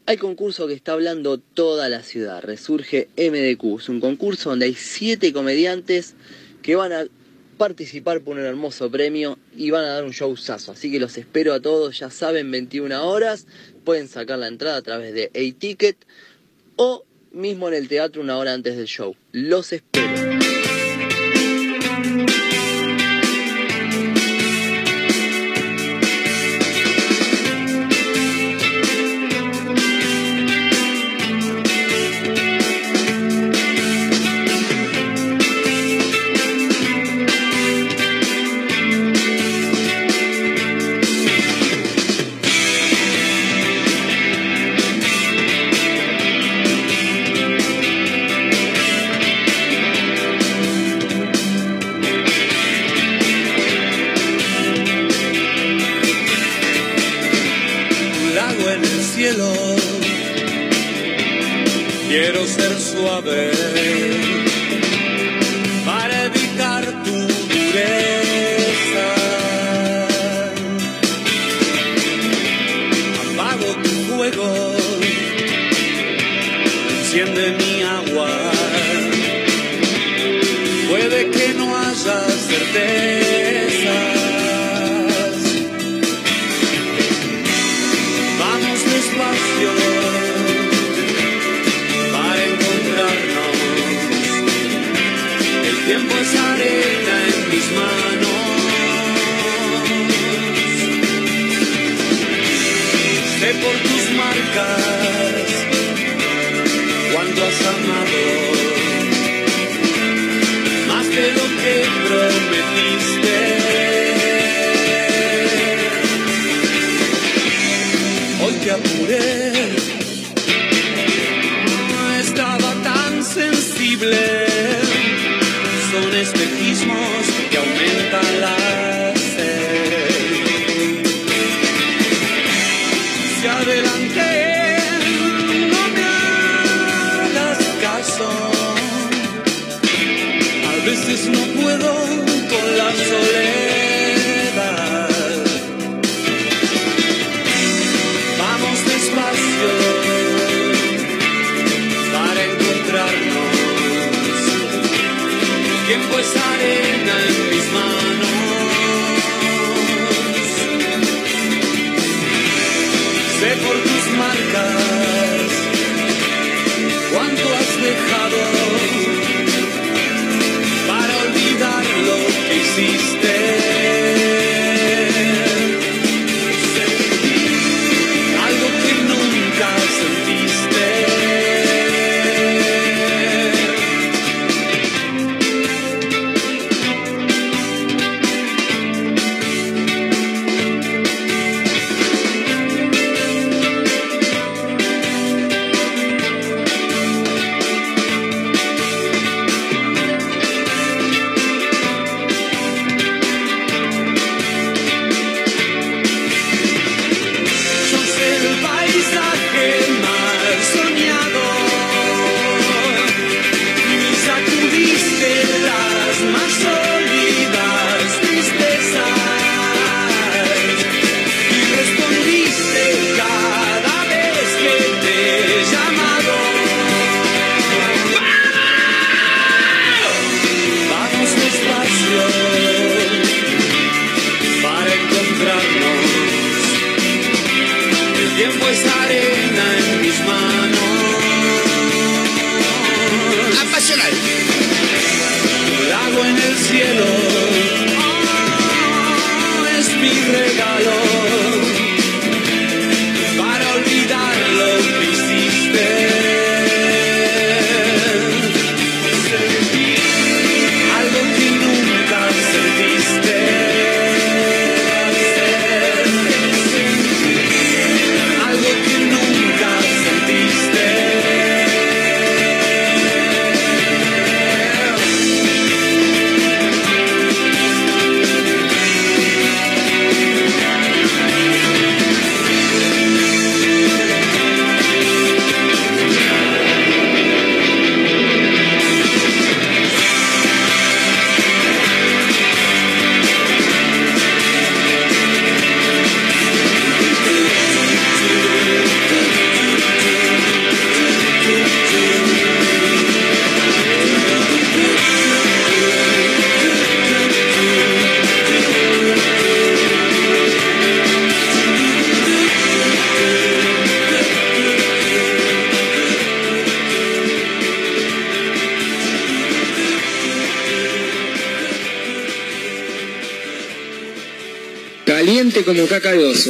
Hay 0.06 0.16
concurso 0.16 0.66
que 0.66 0.72
está 0.72 0.92
hablando 0.92 1.36
toda 1.36 1.90
la 1.90 2.02
ciudad. 2.02 2.42
Resurge 2.42 3.08
MDQ. 3.18 3.78
Es 3.78 3.88
un 3.90 4.00
concurso 4.00 4.50
donde 4.50 4.64
hay 4.64 4.74
siete 4.74 5.34
comediantes 5.34 6.14
que 6.62 6.76
van 6.76 6.92
a 6.92 7.04
participar 7.58 8.22
por 8.22 8.38
un 8.38 8.44
hermoso 8.44 8.90
premio 8.90 9.38
y 9.54 9.70
van 9.70 9.84
a 9.84 9.88
dar 9.88 10.04
un 10.04 10.12
showzazo. 10.12 10.72
Así 10.72 10.90
que 10.90 10.98
los 10.98 11.18
espero 11.18 11.52
a 11.52 11.60
todos, 11.60 11.98
ya 11.98 12.08
saben, 12.08 12.50
21 12.50 13.06
horas. 13.06 13.46
Pueden 13.84 14.08
sacar 14.08 14.38
la 14.38 14.48
entrada 14.48 14.78
a 14.78 14.82
través 14.82 15.12
de 15.12 15.26
A-Ticket 15.26 15.96
o 16.76 17.04
mismo 17.36 17.68
en 17.68 17.74
el 17.74 17.88
teatro 17.88 18.22
una 18.22 18.36
hora 18.38 18.52
antes 18.52 18.76
del 18.76 18.86
show. 18.86 19.14
Los 19.32 19.72
espero. 19.72 20.15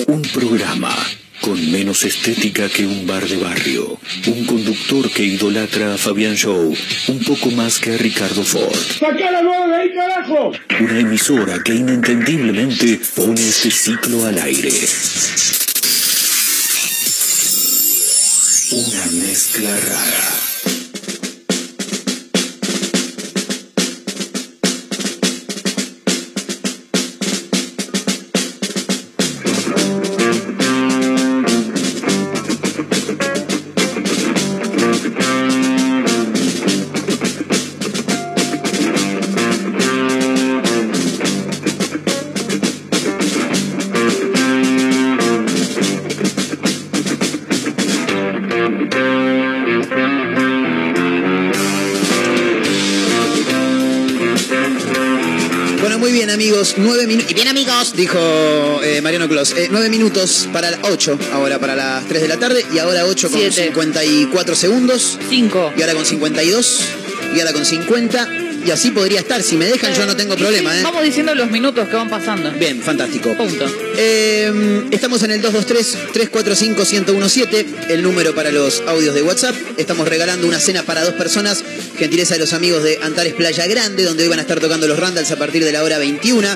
Un 0.09 0.23
programa 0.23 0.93
con 1.41 1.71
menos 1.71 2.03
estética 2.03 2.69
que 2.69 2.85
un 2.85 3.07
bar 3.07 3.25
de 3.29 3.37
barrio. 3.37 4.01
Un 4.27 4.45
conductor 4.45 5.09
que 5.13 5.23
idolatra 5.23 5.95
a 5.95 5.99
Fabián 5.99 6.35
Show 6.35 6.75
un 7.07 7.19
poco 7.21 7.53
más 7.53 7.79
que 7.79 7.95
a 7.95 7.97
Ricardo 7.97 8.43
Ford. 8.43 8.75
¡Sacá 8.99 9.31
la 9.31 9.43
mano 9.43 9.69
de 9.69 9.77
ahí, 9.77 9.95
carajo! 9.95 10.53
Una 10.81 10.99
emisora 10.99 11.63
que 11.63 11.75
inentendiblemente 11.75 13.01
pone 13.15 13.41
este 13.41 13.71
ciclo 13.71 14.27
al 14.27 14.39
aire. 14.39 14.73
Una 18.73 19.07
mezcla 19.25 19.71
rara. 19.71 20.46
Dijo 57.97 58.19
eh, 58.83 59.01
Mariano 59.01 59.29
Clos. 59.29 59.53
Eh, 59.57 59.69
nueve 59.71 59.89
minutos 59.89 60.49
para 60.53 60.71
las 60.71 60.81
8, 60.83 61.19
ahora 61.33 61.59
para 61.59 61.75
las 61.75 62.07
3 62.07 62.23
de 62.23 62.29
la 62.29 62.37
tarde, 62.37 62.65
y 62.73 62.79
ahora 62.79 63.07
8 63.07 63.31
con 63.31 63.41
Siete. 63.41 63.65
54 63.65 64.55
segundos, 64.55 65.19
5. 65.29 65.73
y 65.77 65.81
ahora 65.81 65.95
con 65.95 66.05
52, 66.05 66.81
y 67.35 67.41
ahora 67.41 67.53
con 67.53 67.65
50, 67.65 68.29
y 68.67 68.71
así 68.71 68.91
podría 68.91 69.21
estar. 69.21 69.43
Si 69.43 69.57
me 69.57 69.67
dejan, 69.67 69.95
yo 69.95 70.05
no 70.07 70.17
tengo 70.17 70.37
problema, 70.37 70.77
¿eh? 70.77 70.81
Vamos 70.83 71.05
diciendo 71.05 71.35
los 71.35 71.51
minutos 71.51 71.89
que 71.89 71.95
van 71.95 72.11
pasando. 72.11 72.51
Bien, 72.53 72.83
fantástico. 72.83 73.35
Punto. 73.37 73.67
Eh, 73.97 74.83
estamos 74.91 75.23
en 75.23 75.31
el 75.31 75.43
223-345-1017, 75.43 77.91
el 77.91 78.03
número 78.03 78.35
para 78.35 78.51
los 78.51 78.83
audios 78.87 79.15
de 79.15 79.23
WhatsApp. 79.23 79.55
Estamos 79.79 80.09
regalando 80.09 80.47
una 80.47 80.59
cena 80.59 80.83
para 80.83 81.05
dos 81.05 81.15
personas, 81.15 81.65
gentileza 81.97 82.35
de 82.35 82.41
los 82.41 82.53
amigos 82.53 82.83
de 82.83 82.99
Antares 83.03 83.33
Playa 83.35 83.67
Grande, 83.67 84.03
donde 84.03 84.25
hoy 84.25 84.29
van 84.29 84.41
a 84.41 84.43
estar 84.43 84.61
tocando 84.61 84.87
los 84.87 84.99
Randalls 84.99 85.31
a 85.31 85.37
partir 85.37 85.65
de 85.65 85.73
la 85.73 85.83
hora 85.83 85.97
21. 85.99 86.47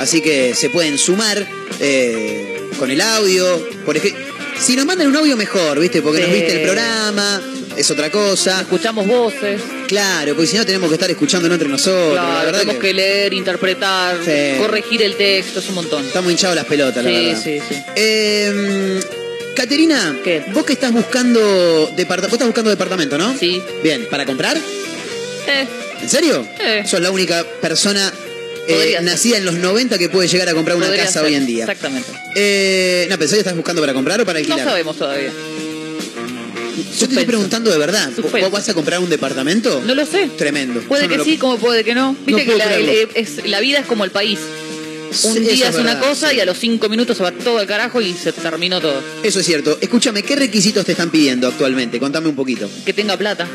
Así 0.00 0.20
que 0.20 0.54
se 0.54 0.70
pueden 0.70 0.96
sumar 0.98 1.46
eh, 1.78 2.68
con 2.78 2.90
el 2.90 3.00
audio. 3.00 3.68
Por 3.84 3.96
ejemplo, 3.96 4.20
si 4.58 4.74
nos 4.76 4.86
mandan 4.86 5.06
un 5.08 5.16
audio 5.16 5.36
mejor, 5.36 5.78
¿viste? 5.78 6.00
Porque 6.02 6.20
nos 6.20 6.30
Sí. 6.30 6.34
viste 6.36 6.52
el 6.56 6.62
programa, 6.62 7.42
es 7.76 7.90
otra 7.90 8.10
cosa. 8.10 8.62
Escuchamos 8.62 9.06
voces. 9.06 9.60
Claro, 9.88 10.34
porque 10.34 10.46
si 10.46 10.56
no 10.56 10.64
tenemos 10.64 10.88
que 10.88 10.94
estar 10.94 11.10
escuchándonos 11.10 11.54
entre 11.56 11.68
nosotros. 11.68 12.14
la 12.14 12.22
Claro, 12.22 12.46
verdad 12.46 12.60
tenemos 12.60 12.80
que 12.80 12.88
que 12.88 12.94
leer, 12.94 13.34
interpretar, 13.34 14.16
Sí. 14.24 14.58
corregir 14.58 15.02
el 15.02 15.16
texto, 15.16 15.60
es 15.60 15.68
un 15.68 15.74
montón. 15.76 16.04
estamos 16.06 16.30
hinchados 16.32 16.56
las 16.56 16.64
pelotas, 16.64 17.04
la 17.04 17.10
Sí, 17.10 17.16
verdad. 17.26 17.40
sí, 17.44 17.58
sí. 17.68 17.74
Eh, 17.96 19.00
Caterina, 19.54 20.16
¿Qué? 20.24 20.44
vos 20.54 20.64
que 20.64 20.72
estás 20.72 20.92
buscando 20.92 21.92
departa- 21.96 22.26
vos 22.28 22.34
estás 22.34 22.48
buscando 22.48 22.70
departamento, 22.70 23.18
¿no? 23.18 23.36
Sí. 23.38 23.60
Bien, 23.82 24.06
¿para 24.10 24.24
comprar? 24.24 24.56
Eh, 24.56 25.66
¿En 26.00 26.08
serio? 26.08 26.46
Eh. 26.58 26.82
Sos 26.86 27.00
la 27.00 27.10
única 27.10 27.44
persona 27.60 28.10
eh, 28.70 28.98
nacida 29.02 29.36
en 29.38 29.44
los 29.44 29.54
90 29.54 29.98
que 29.98 30.08
puede 30.08 30.28
llegar 30.28 30.48
a 30.48 30.54
comprar 30.54 30.76
una 30.76 30.86
podría 30.86 31.04
casa 31.04 31.20
ser, 31.20 31.28
hoy 31.28 31.34
en 31.34 31.46
día. 31.46 31.64
Exactamente. 31.64 32.08
Eh, 32.36 33.06
no, 33.10 33.18
pensé 33.18 33.38
estás 33.38 33.56
buscando 33.56 33.80
para 33.82 33.92
comprar 33.94 34.20
o 34.20 34.24
para 34.26 34.38
No 34.40 34.44
alquilar. 34.44 34.64
sabemos 34.68 34.96
todavía. 34.96 35.30
Yo 36.98 37.06
te 37.06 37.12
estoy 37.14 37.24
preguntando 37.24 37.70
de 37.70 37.78
verdad. 37.78 38.06
¿Vos- 38.08 38.16
Suspenso. 38.16 38.46
¿Vos 38.50 38.52
vas 38.52 38.68
a 38.68 38.74
comprar 38.74 39.00
un 39.00 39.10
departamento? 39.10 39.82
No 39.86 39.94
lo 39.94 40.04
sé. 40.06 40.28
Tremendo. 40.36 40.80
Puede 40.82 41.02
Yo 41.04 41.08
no 41.08 41.12
que 41.12 41.18
lo- 41.18 41.24
sí, 41.24 41.36
como 41.38 41.58
puede 41.58 41.84
que 41.84 41.94
no. 41.94 42.14
Viste 42.26 42.44
que 42.44 42.56
la, 42.56 42.64
creerlo. 42.66 42.92
el- 42.92 43.08
es- 43.14 43.46
la 43.46 43.60
vida 43.60 43.78
es 43.80 43.86
como 43.86 44.04
el 44.04 44.10
país. 44.10 44.38
Un 45.24 45.34
Sí, 45.34 45.40
día 45.40 45.70
es, 45.70 45.74
una 45.76 45.98
cosa 45.98 46.30
sí. 46.30 46.36
y 46.36 46.40
a 46.40 46.44
los 46.44 46.56
cinco 46.56 46.88
minutos 46.88 47.16
se 47.16 47.22
va 47.24 47.32
todo 47.32 47.58
al 47.58 47.66
carajo 47.66 48.00
y 48.00 48.12
se 48.14 48.32
terminó 48.32 48.80
todo. 48.80 49.02
Eso 49.24 49.40
es 49.40 49.46
cierto. 49.46 49.76
Escúchame, 49.80 50.22
¿qué 50.22 50.36
requisitos 50.36 50.84
te 50.86 50.92
están 50.92 51.10
pidiendo 51.10 51.48
actualmente? 51.48 51.98
Contame 51.98 52.28
un 52.28 52.36
poquito. 52.36 52.70
Que 52.86 52.92
tenga 52.92 53.16
plata. 53.16 53.48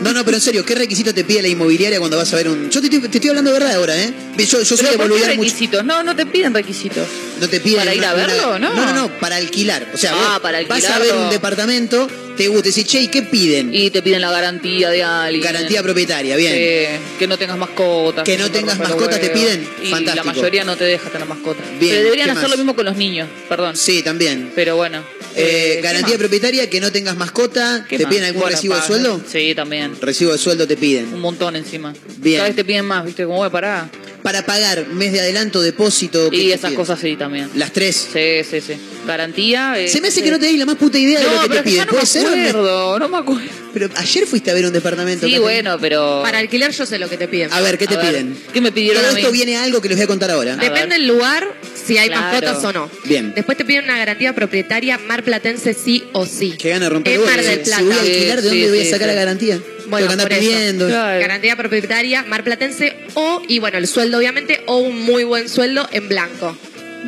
No, 0.00 0.12
no, 0.14 0.24
pero 0.24 0.36
en 0.38 0.40
serio, 0.40 0.64
¿qué 0.64 0.74
requisitos 0.74 1.14
te 1.14 1.24
pide 1.24 1.42
la 1.42 1.48
inmobiliaria 1.48 1.98
cuando 1.98 2.16
vas 2.16 2.32
a 2.32 2.36
ver 2.36 2.48
un...? 2.48 2.70
Yo 2.70 2.80
te, 2.80 2.86
estoy- 2.86 3.08
te 3.08 3.18
estoy 3.18 3.28
hablando 3.30 3.52
de 3.52 3.58
verdad 3.58 3.76
ahora, 3.76 3.96
¿eh? 4.02 4.12
Yo, 4.38 4.62
yo 4.62 4.64
soy 4.64 4.76
de 4.78 4.84
¿por 4.84 4.90
qué 4.92 4.96
boludear 4.96 5.36
mucho. 5.36 5.40
requisitos? 5.42 5.84
No, 5.84 6.02
no 6.02 6.16
te 6.16 6.24
piden 6.26 6.54
requisitos. 6.54 7.06
No 7.40 7.48
te 7.48 7.60
piden 7.60 7.80
¿Para 7.80 7.94
ir 7.94 8.04
a 8.04 8.14
verlo? 8.14 8.48
una- 8.56 8.58
No. 8.58 8.74
no, 8.74 8.86
no, 8.86 8.92
no, 8.94 9.20
para 9.20 9.36
alquilar. 9.36 9.86
O 9.92 9.98
sea, 9.98 10.12
Ah, 10.14 10.40
para 10.42 10.62
vas 10.66 10.84
a 10.84 10.98
ver 10.98 11.12
un 11.14 11.28
departamento, 11.30 12.08
te 12.36 12.48
gusta, 12.48 12.68
decís, 12.70 12.86
che, 12.86 13.00
¿y 13.02 13.08
qué 13.08 13.22
piden? 13.22 13.74
Y 13.74 13.90
te 13.90 14.00
piden 14.00 14.22
la 14.22 14.30
garantía 14.30 14.88
de 14.88 15.02
alguien. 15.02 15.42
Garantía 15.44 15.82
propietaria, 15.82 16.34
bien. 16.36 16.54
Sí, 16.54 17.00
que 17.18 17.26
no 17.26 17.36
tengas 17.36 17.58
mascotas. 17.58 18.24
Que 18.24 18.38
no 18.38 18.50
tengas 18.50 18.78
mascotas, 18.78 19.20
¿te 19.20 19.28
piden? 19.30 19.68
Y 19.82 19.90
Fantástico. 19.90 20.26
la 20.26 20.32
mayoría 20.32 20.64
no 20.64 20.76
te 20.76 20.84
deja 20.84 21.10
tener 21.10 21.28
mascotas. 21.28 21.64
Bien, 21.78 21.92
Pero 21.92 22.04
deberían 22.04 22.26
¿qué 22.26 22.30
hacer 22.32 22.42
más? 22.44 22.50
lo 22.52 22.56
mismo 22.56 22.74
con 22.74 22.86
los 22.86 22.96
niños, 22.96 23.28
perdón. 23.50 23.76
Sí, 23.76 24.02
también. 24.02 24.50
Pero 24.54 24.76
bueno. 24.76 25.04
Eh, 25.36 25.74
¿qué 25.76 25.80
garantía 25.82 26.18
propietaria, 26.18 26.68
que 26.68 26.80
no 26.80 26.90
tengas 26.90 27.16
mascota. 27.16 27.86
¿Qué 27.88 27.96
¿Te 27.98 28.04
más? 28.04 28.10
piden 28.12 28.24
algún 28.26 28.42
Bueno, 28.42 28.56
recibo 28.56 28.74
de 28.74 28.80
pa- 28.80 28.86
sueldo? 28.86 29.20
Sí, 29.30 29.54
también. 29.54 29.92
Recibo 30.00 30.32
de 30.32 30.38
sueldo 30.38 30.66
te 30.66 30.76
piden. 30.76 31.12
Un 31.14 31.20
montón 31.20 31.56
encima. 31.56 31.94
Bien. 32.18 32.36
Cada 32.38 32.48
vez 32.48 32.56
te 32.56 32.64
piden 32.64 32.84
más, 32.86 33.04
¿viste? 33.04 33.24
¿Cómo 33.24 33.36
voy 33.38 33.46
a 33.46 33.50
parar? 33.50 33.88
Para 34.22 34.44
pagar, 34.44 34.86
mes 34.88 35.12
de 35.12 35.20
adelanto, 35.20 35.62
depósito. 35.62 36.28
¿qué 36.30 36.36
Y 36.36 36.52
esas 36.52 36.72
cosas 36.74 37.00
sí 37.00 37.16
también. 37.16 37.48
Las 37.54 37.72
tres. 37.72 38.08
Sí, 38.12 38.42
sí, 38.48 38.60
sí. 38.60 38.74
Garantía. 39.06 39.74
eh, 39.78 39.88
Se 39.88 40.00
me 40.00 40.08
hace 40.08 40.18
sí. 40.18 40.24
que 40.24 40.30
no 40.30 40.38
te 40.38 40.52
la 40.52 40.66
más 40.66 40.76
puta 40.76 40.98
idea 40.98 41.20
de 41.20 41.24
No, 41.26 41.32
lo 41.32 41.40
que 41.42 41.48
pero 41.48 41.62
te 41.62 41.70
piden. 41.70 41.86
no 41.86 41.90
¿Puede 41.92 42.02
me 42.02 42.06
ser? 42.06 42.26
o 42.26 42.28
no? 42.28 42.36
acuerdo, 42.48 42.98
no 42.98 43.08
me 43.08 43.16
acuerdo. 43.18 43.42
Pero 43.72 43.88
ayer 43.96 44.26
fuiste 44.26 44.50
a 44.50 44.54
ver 44.54 44.66
un 44.66 44.72
departamento. 44.72 45.26
Sí, 45.26 45.38
bueno, 45.38 45.78
pero. 45.80 46.20
Para 46.22 46.38
alquilar 46.38 46.70
yo 46.72 46.84
sé 46.84 46.98
lo 46.98 47.08
que 47.08 47.16
te 47.16 47.28
piden. 47.28 47.52
A 47.52 47.60
ver, 47.60 47.78
¿qué 47.78 47.86
te 47.86 47.94
A 47.94 47.98
ver, 47.98 48.10
piden? 48.10 48.36
¿Qué 48.52 48.60
me 48.60 48.72
pidieron 48.72 49.00
Todo 49.02 49.12
a 49.12 49.14
mí? 49.14 49.20
esto 49.20 49.32
viene 49.32 49.56
a 49.56 49.62
algo 49.62 49.80
que 49.80 49.88
les 49.88 49.96
voy 49.96 50.04
a 50.04 50.08
contar 50.08 50.30
ahora. 50.30 50.54
A 50.54 50.56
Depende 50.56 50.96
del 50.96 51.06
lugar, 51.06 51.48
si 51.86 51.96
hay 51.96 52.08
Claro. 52.08 52.22
mascotas 52.22 52.64
o 52.64 52.72
no. 52.72 52.90
Bien. 53.04 53.32
Después 53.34 53.56
te 53.56 53.64
piden 53.64 53.84
una 53.84 53.96
garantía 53.96 54.34
propietaria 54.34 54.98
marplatense 54.98 55.72
sí 55.72 56.04
o 56.12 56.26
sí. 56.26 56.52
Que 56.58 56.68
gana 56.70 56.88
romper 56.90 57.14
En. 57.14 57.24
Mar 57.24 57.42
del 57.42 57.64
Si 57.64 57.70
voy 57.70 57.72
a 57.72 57.84
Plata. 57.86 58.00
alquilar, 58.02 58.42
¿de 58.42 58.50
Sí, 58.50 58.56
dónde 58.60 58.68
voy 58.68 58.80
a 58.80 58.84
sí, 58.84 58.90
sacar 58.90 59.08
sí. 59.08 59.14
la 59.14 59.20
garantía? 59.20 59.60
Bueno, 59.90 60.08
Tengo 60.08 60.26
que 60.26 60.34
eso. 60.34 60.40
pidiendo. 60.40 60.86
Claro. 60.88 61.20
Garantía 61.20 61.56
propietaria 61.56 62.22
marplatense 62.24 62.96
o, 63.14 63.42
y 63.48 63.58
bueno, 63.58 63.78
el 63.78 63.86
sueldo 63.86 64.18
obviamente, 64.18 64.62
o 64.66 64.78
un 64.78 65.02
muy 65.02 65.24
buen 65.24 65.48
sueldo 65.48 65.88
en 65.92 66.08
blanco. 66.08 66.56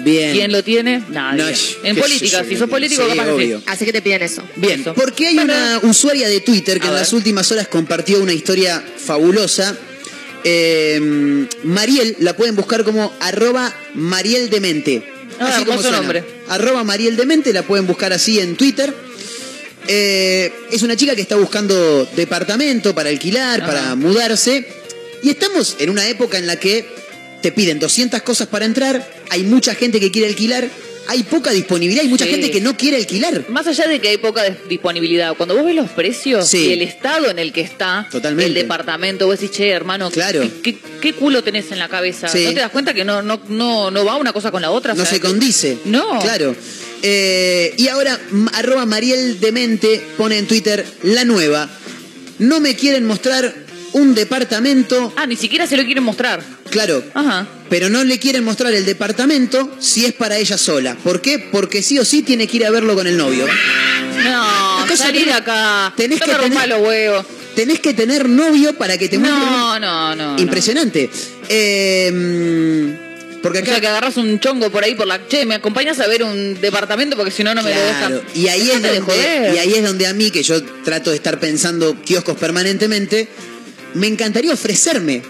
Bien. 0.05 0.33
¿Quién 0.33 0.53
lo 0.53 0.65
tiene? 0.65 1.03
Nadie. 1.11 1.43
No, 1.43 1.49
en 1.89 1.97
política, 1.97 2.43
yo, 2.43 2.49
si 2.49 2.57
sos 2.57 2.69
político, 2.71 3.03
sí, 3.05 3.11
capaz 3.11 3.25
que 3.27 3.31
obvio. 3.33 3.59
sí. 3.59 3.65
Así 3.67 3.85
que 3.85 3.93
te 3.93 4.01
piden 4.01 4.23
eso. 4.23 4.43
Bien, 4.57 4.81
Eso. 4.81 4.95
porque 4.95 5.27
hay 5.29 5.35
Bueno. 5.35 5.53
una 5.53 5.81
usuaria 5.83 6.29
de 6.29 6.41
Twitter 6.41 6.79
que 6.81 6.87
A 6.87 6.89
en 6.89 6.95
ver. 6.95 7.03
las 7.03 7.13
últimas 7.13 7.51
horas 7.53 7.69
compartió 7.69 8.19
una 8.21 8.33
historia 8.33 8.83
fabulosa. 8.97 9.77
Eh, 10.45 11.47
Mariel, 11.65 12.17
la 12.21 12.35
pueden 12.37 12.57
buscar 12.57 12.85
como 12.85 13.13
arroba 13.21 13.73
Mariel 13.95 14.51
Demente. 14.51 15.03
Ah, 15.39 15.49
así 15.57 15.65
como 15.65 15.81
suena. 15.83 15.99
nombre. 15.99 16.25
Arroba 16.49 16.85
Mariel 16.85 17.17
Demente, 17.17 17.53
la 17.53 17.63
pueden 17.63 17.87
buscar 17.87 18.13
así 18.13 18.41
en 18.41 18.57
Twitter. 18.57 18.93
Eh, 19.89 20.53
es 20.71 20.83
una 20.83 20.97
chica 20.97 21.15
que 21.17 21.23
está 21.23 21.37
buscando 21.37 22.05
departamento 22.17 22.95
para 22.95 23.11
alquilar, 23.11 23.61
Ajá. 23.63 23.67
para 23.73 23.95
mudarse. 23.95 24.67
Y 25.23 25.31
estamos 25.31 25.77
en 25.79 25.91
una 25.91 26.09
época 26.09 26.39
en 26.39 26.47
la 26.47 26.57
que 26.57 26.87
te 27.43 27.53
piden 27.53 27.79
200 27.79 28.23
cosas 28.23 28.49
para 28.49 28.65
entrar, 28.65 29.09
hay 29.31 29.43
mucha 29.43 29.75
gente 29.75 29.99
que 29.99 30.11
quiere 30.13 30.29
alquilar, 30.29 30.69
hay 31.09 31.25
poca 31.25 31.51
disponibilidad, 31.51 32.03
hay 32.05 32.09
mucha 32.09 32.25
Sí. 32.25 32.31
gente 32.31 32.53
que 32.53 32.61
no 32.61 32.77
quiere 32.77 32.97
alquilar. 32.99 33.45
Más 33.49 33.67
allá 33.67 33.89
de 33.89 33.99
que 34.01 34.09
hay 34.11 34.19
poca 34.19 34.47
dis- 34.47 34.69
disponibilidad, 34.69 35.35
cuando 35.37 35.57
vos 35.57 35.65
ves 35.65 35.75
los 35.75 35.91
precios 35.91 36.47
Sí. 36.49 36.67
y 36.69 36.73
el 36.73 36.83
estado 36.83 37.29
en 37.31 37.41
el 37.41 37.53
que 37.53 37.61
está 37.63 38.07
Totalmente. 38.13 38.47
el 38.49 38.55
departamento, 38.55 39.27
vos 39.27 39.41
decís, 39.41 39.57
che, 39.57 39.69
hermano, 39.71 40.13
Claro. 40.13 40.41
¿qué, 40.63 40.75
qué, 40.75 40.79
qué 41.01 41.13
culo 41.15 41.43
tenés 41.43 41.73
en 41.73 41.81
la 41.81 41.89
cabeza? 41.89 42.29
Sí. 42.29 42.45
¿No 42.45 42.55
te 42.55 42.61
das 42.61 42.71
cuenta 42.71 42.95
que 42.95 43.05
no, 43.05 43.23
no, 43.23 43.41
no, 43.49 43.91
no 43.91 44.05
va 44.05 44.15
una 44.17 44.33
cosa 44.33 44.53
con 44.53 44.63
la 44.63 44.71
otra? 44.71 44.95
No 44.95 45.03
O 45.03 45.05
sea, 45.05 45.15
se 45.15 45.21
condice. 45.21 45.79
No. 45.87 46.21
Claro. 46.21 46.55
Eh, 47.03 47.75
y 47.77 47.89
ahora, 47.89 48.19
arroba 48.55 48.87
Mariel 48.87 49.41
Demente 49.41 50.03
pone 50.17 50.39
en 50.39 50.47
Twitter 50.47 50.87
la 51.03 51.25
nueva. 51.25 51.69
No 52.39 52.61
me 52.61 52.75
quieren 52.77 53.05
mostrar 53.07 53.55
un 53.93 54.15
departamento. 54.15 55.13
Ah, 55.17 55.27
ni 55.27 55.37
siquiera 55.37 55.67
se 55.67 55.77
lo 55.77 55.85
quieren 55.85 56.03
mostrar. 56.05 56.43
Claro. 56.71 57.05
Ajá. 57.15 57.47
Pero 57.69 57.89
no 57.91 58.05
le 58.05 58.19
quieren 58.19 58.45
mostrar 58.45 58.73
el 58.73 58.85
departamento 58.87 59.77
si 59.81 60.07
es 60.07 60.13
para 60.15 60.39
ella 60.39 60.57
sola. 60.57 60.97
¿Por 61.03 61.21
qué? 61.21 61.39
Porque 61.39 61.83
sí 61.83 61.99
o 61.99 62.05
sí 62.05 62.23
tiene 62.23 62.47
que 62.47 62.57
ir 62.59 62.67
a 62.67 62.71
verlo 62.71 62.95
con 62.95 63.07
el 63.07 63.17
novio. 63.17 63.47
No, 64.25 64.79
¿Acaso 64.81 65.05
salí 65.05 65.21
de 65.21 65.27
tenés- 65.33 65.37
acá. 65.37 65.93
tenés 65.97 66.21
que 66.21 66.31
tener- 66.31 66.69
los 66.69 66.81
huevos. 66.81 67.27
Tenés 67.55 67.81
que 67.81 67.93
tener 67.93 68.29
novio 68.29 68.75
para 68.79 68.97
que 68.97 69.09
te 69.11 69.19
muestre. 69.19 69.41
No, 69.41 69.79
no, 69.79 70.15
no. 70.17 70.35
no. 70.37 70.43
Impresionante. 70.43 71.11
Eh, 71.49 73.12
porque 73.43 73.59
O 73.59 73.63
acá. 73.63 73.73
sea, 73.73 73.81
que 73.81 73.87
agarras 73.89 74.17
un 74.17 74.39
chongo 74.41 74.71
por 74.71 74.85
ahí 74.85 74.95
por 74.95 75.07
la... 75.07 75.27
Che, 75.29 75.45
¿me 75.45 75.57
acompañas 75.57 75.99
a 76.01 76.07
ver 76.07 76.23
un 76.23 76.61
departamento? 76.61 77.17
Porque 77.17 77.31
si 77.33 77.43
no, 77.45 77.55
no 77.55 77.63
me 77.63 77.71
lo 77.71 77.77
Claro, 77.77 78.15
dejan. 78.17 78.23
y 78.35 78.49
ahí, 78.49 78.71
es 78.71 78.83
donde, 78.83 79.01
joder. 79.01 79.55
y 79.55 79.59
ahí 79.59 79.75
es 79.75 79.83
donde 79.85 80.07
a 80.07 80.13
mí, 80.15 80.31
que 80.31 80.43
yo 80.43 80.63
trato 80.85 81.11
de 81.11 81.17
estar 81.17 81.39
pensando 81.41 82.01
kioscos 82.03 82.37
permanentemente, 82.37 83.29
me 83.95 84.07
encantaría 84.07 84.53
ofrecerme 84.53 85.23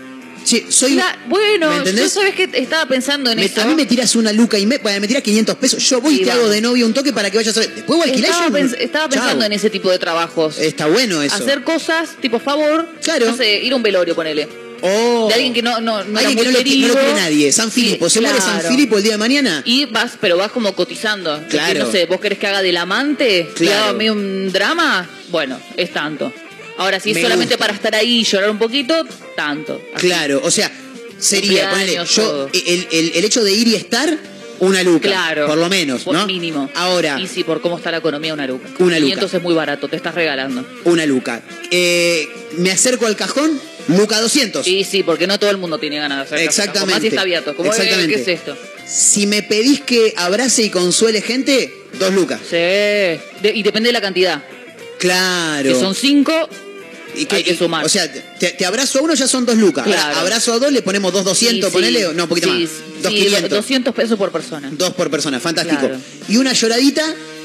Che, 0.44 0.66
soy. 0.70 0.94
La- 0.96 1.16
bueno, 1.28 1.70
¿Me 1.84 1.92
yo 1.94 2.08
sabes 2.08 2.34
que 2.34 2.50
estaba 2.54 2.86
pensando 2.86 3.30
en 3.30 3.36
Me- 3.38 3.44
eso. 3.44 3.62
a 3.62 3.64
mí 3.64 3.76
me 3.76 3.86
tiras 3.86 4.16
una 4.16 4.32
luca 4.32 4.58
y 4.58 4.66
me, 4.66 4.78
bueno, 4.78 4.98
me 5.00 5.06
tiras 5.06 5.22
500 5.22 5.54
pesos. 5.54 5.88
Yo 5.88 6.00
voy 6.00 6.16
y 6.16 6.24
te 6.24 6.32
hago 6.32 6.48
de 6.48 6.60
novio 6.60 6.84
un 6.84 6.92
toque 6.92 7.12
para 7.12 7.30
que 7.30 7.36
vayas 7.36 7.56
a 7.56 7.60
ver. 7.60 7.72
Después 7.72 7.96
voy 7.96 8.10
a 8.10 8.12
estaba, 8.12 8.48
yo. 8.48 8.52
pens- 8.52 8.76
estaba 8.80 9.08
pensando 9.08 9.44
en 9.44 9.52
ese 9.52 9.70
tipo 9.70 9.88
de 9.88 10.00
trabajos. 10.00 10.58
Está 10.58 10.86
bueno 10.88 11.22
eso. 11.22 11.36
Hacer 11.36 11.62
cosas 11.62 12.16
tipo 12.20 12.40
favor. 12.40 12.88
Claro. 13.04 13.26
No 13.26 13.36
sé, 13.36 13.60
ir 13.62 13.72
a 13.72 13.76
un 13.76 13.84
velorio, 13.84 14.16
ponele. 14.16 14.48
Oh. 14.82 15.28
De 15.28 15.34
alguien 15.34 15.54
que 15.54 15.62
no, 15.62 15.80
no, 15.80 16.02
no 16.04 16.18
Alguien 16.18 16.36
que 16.38 16.44
no 16.44 16.50
lo, 16.50 16.58
que 16.58 16.64
no 16.64 16.64
lo 16.64 16.64
querido. 16.64 16.94
quiere 16.94 17.12
nadie. 17.14 17.52
San 17.52 17.70
Sí, 17.70 17.82
Filipo. 17.82 18.10
¿Se 18.10 18.20
muere 18.20 18.40
San. 18.40 18.60
Filipo 18.62 18.96
el 18.96 19.02
día 19.04 19.12
de 19.12 19.18
mañana? 19.18 19.62
Y 19.64 19.84
vas, 19.86 20.12
pero 20.20 20.36
vas 20.36 20.50
como 20.52 20.72
cotizando. 20.74 21.40
Que, 21.42 21.56
Claro. 21.56 21.84
no 21.86 21.90
sé, 21.92 22.06
vos 22.06 22.20
querés 22.20 22.38
que 22.38 22.46
haga 22.48 22.62
del 22.62 22.76
amante, 22.76 23.48
que 23.56 23.64
Claro. 23.66 23.84
haga 23.84 23.92
medio 23.94 24.12
un 24.12 24.50
drama, 24.52 25.08
bueno, 25.30 25.58
es 25.76 25.92
tanto. 25.92 26.32
Ahora, 26.78 26.98
si 27.00 27.10
es 27.10 27.16
Me 27.16 27.22
solamente 27.22 27.54
gusta. 27.54 27.64
para 27.66 27.74
estar 27.74 27.94
ahí 27.94 28.20
y 28.20 28.24
llorar 28.24 28.50
un 28.50 28.58
poquito, 28.58 29.06
tanto. 29.36 29.80
Así. 29.94 30.06
Claro, 30.06 30.40
o 30.42 30.50
sea, 30.50 30.70
sería, 31.18 31.70
ponele, 31.70 31.94
yo, 31.94 32.04
todo. 32.06 32.50
el, 32.52 32.86
el- 32.90 33.12
el 33.14 33.24
hecho 33.24 33.44
de 33.44 33.52
ir 33.52 33.68
y 33.68 33.74
estar, 33.76 34.16
una 34.58 34.82
luca. 34.82 35.08
Claro. 35.08 35.46
Por 35.48 35.58
lo 35.58 35.68
menos, 35.68 36.06
¿no? 36.06 36.26
Mínimo. 36.26 36.70
Ahora, 36.74 37.20
Y 37.20 37.26
sí, 37.26 37.44
por 37.44 37.60
cómo 37.60 37.76
está 37.78 37.90
la 37.90 37.96
economía, 37.98 38.32
una 38.32 38.46
luca. 38.46 38.68
Una 38.78 38.96
luca. 38.98 39.00
500 39.00 39.34
es 39.34 39.42
muy 39.42 39.54
barato, 39.54 39.88
te 39.88 39.96
estás 39.96 40.14
regalando. 40.14 40.64
una 40.84 41.04
luca. 41.04 41.42
Eh, 41.70 42.28
me 42.58 42.70
acerco 42.70 43.06
al 43.06 43.16
cajón, 43.16 43.60
luca 43.88 44.20
200. 44.20 44.64
Sí, 44.64 44.84
sí, 44.84 45.02
porque 45.02 45.26
no 45.26 45.38
todo 45.38 45.50
el 45.50 45.58
mundo 45.58 45.78
tiene 45.78 45.98
ganas 45.98 46.18
de 46.18 46.24
hacer 46.24 46.38
Exactamente. 46.46 46.92
Más 46.94 47.00
si 47.02 47.08
está 47.08 47.20
abierto. 47.22 47.54
Como, 47.56 47.70
eh, 47.70 47.74
Exactamente. 47.76 48.14
¿qué 48.14 48.20
es 48.22 48.28
esto? 48.28 48.56
Si 48.86 49.26
me 49.26 49.42
pedís 49.42 49.80
que 49.80 50.14
abrace 50.16 50.62
y 50.62 50.70
consuele 50.70 51.20
gente, 51.22 51.72
dos 51.98 52.12
lucas. 52.12 52.40
Sí. 52.48 52.56
De- 52.56 53.52
y 53.54 53.62
depende 53.62 53.88
de 53.88 53.92
la 53.92 54.00
cantidad. 54.00 54.42
Claro. 54.98 55.74
Si 55.74 55.80
son 55.80 55.94
cinco, 55.94 56.48
Y 57.14 57.26
hay 57.34 57.42
que 57.44 57.54
sumar. 57.56 57.84
O 57.84 57.88
sea, 57.88 58.10
te, 58.12 58.50
te 58.50 58.64
abrazo 58.64 58.98
a 58.98 59.02
uno 59.02 59.14
ya 59.14 59.26
son 59.26 59.44
dos 59.44 59.56
lucas. 59.56 59.84
Claro. 59.84 60.16
abrazo 60.18 60.52
a 60.54 60.58
dos 60.58 60.72
le 60.72 60.80
ponemos 60.82 61.12
dos 61.12 61.24
200, 61.24 61.68
sí, 61.70 61.74
ponele, 61.74 62.00
sí. 62.00 62.06
no, 62.14 62.22
un 62.22 62.28
poquito 62.28 62.48
Sí, 62.48 62.62
más. 62.62 63.02
Dos 63.02 63.12
sí, 63.12 63.18
500. 63.24 63.50
200 63.50 63.94
pesos 63.94 64.18
por 64.18 64.30
persona. 64.32 64.70
Dos 64.72 64.90
por 64.94 65.10
persona, 65.10 65.38
fantástico. 65.40 65.80
Claro. 65.80 65.98
Y 66.28 66.36
una 66.38 66.52
lloradita, 66.52 67.02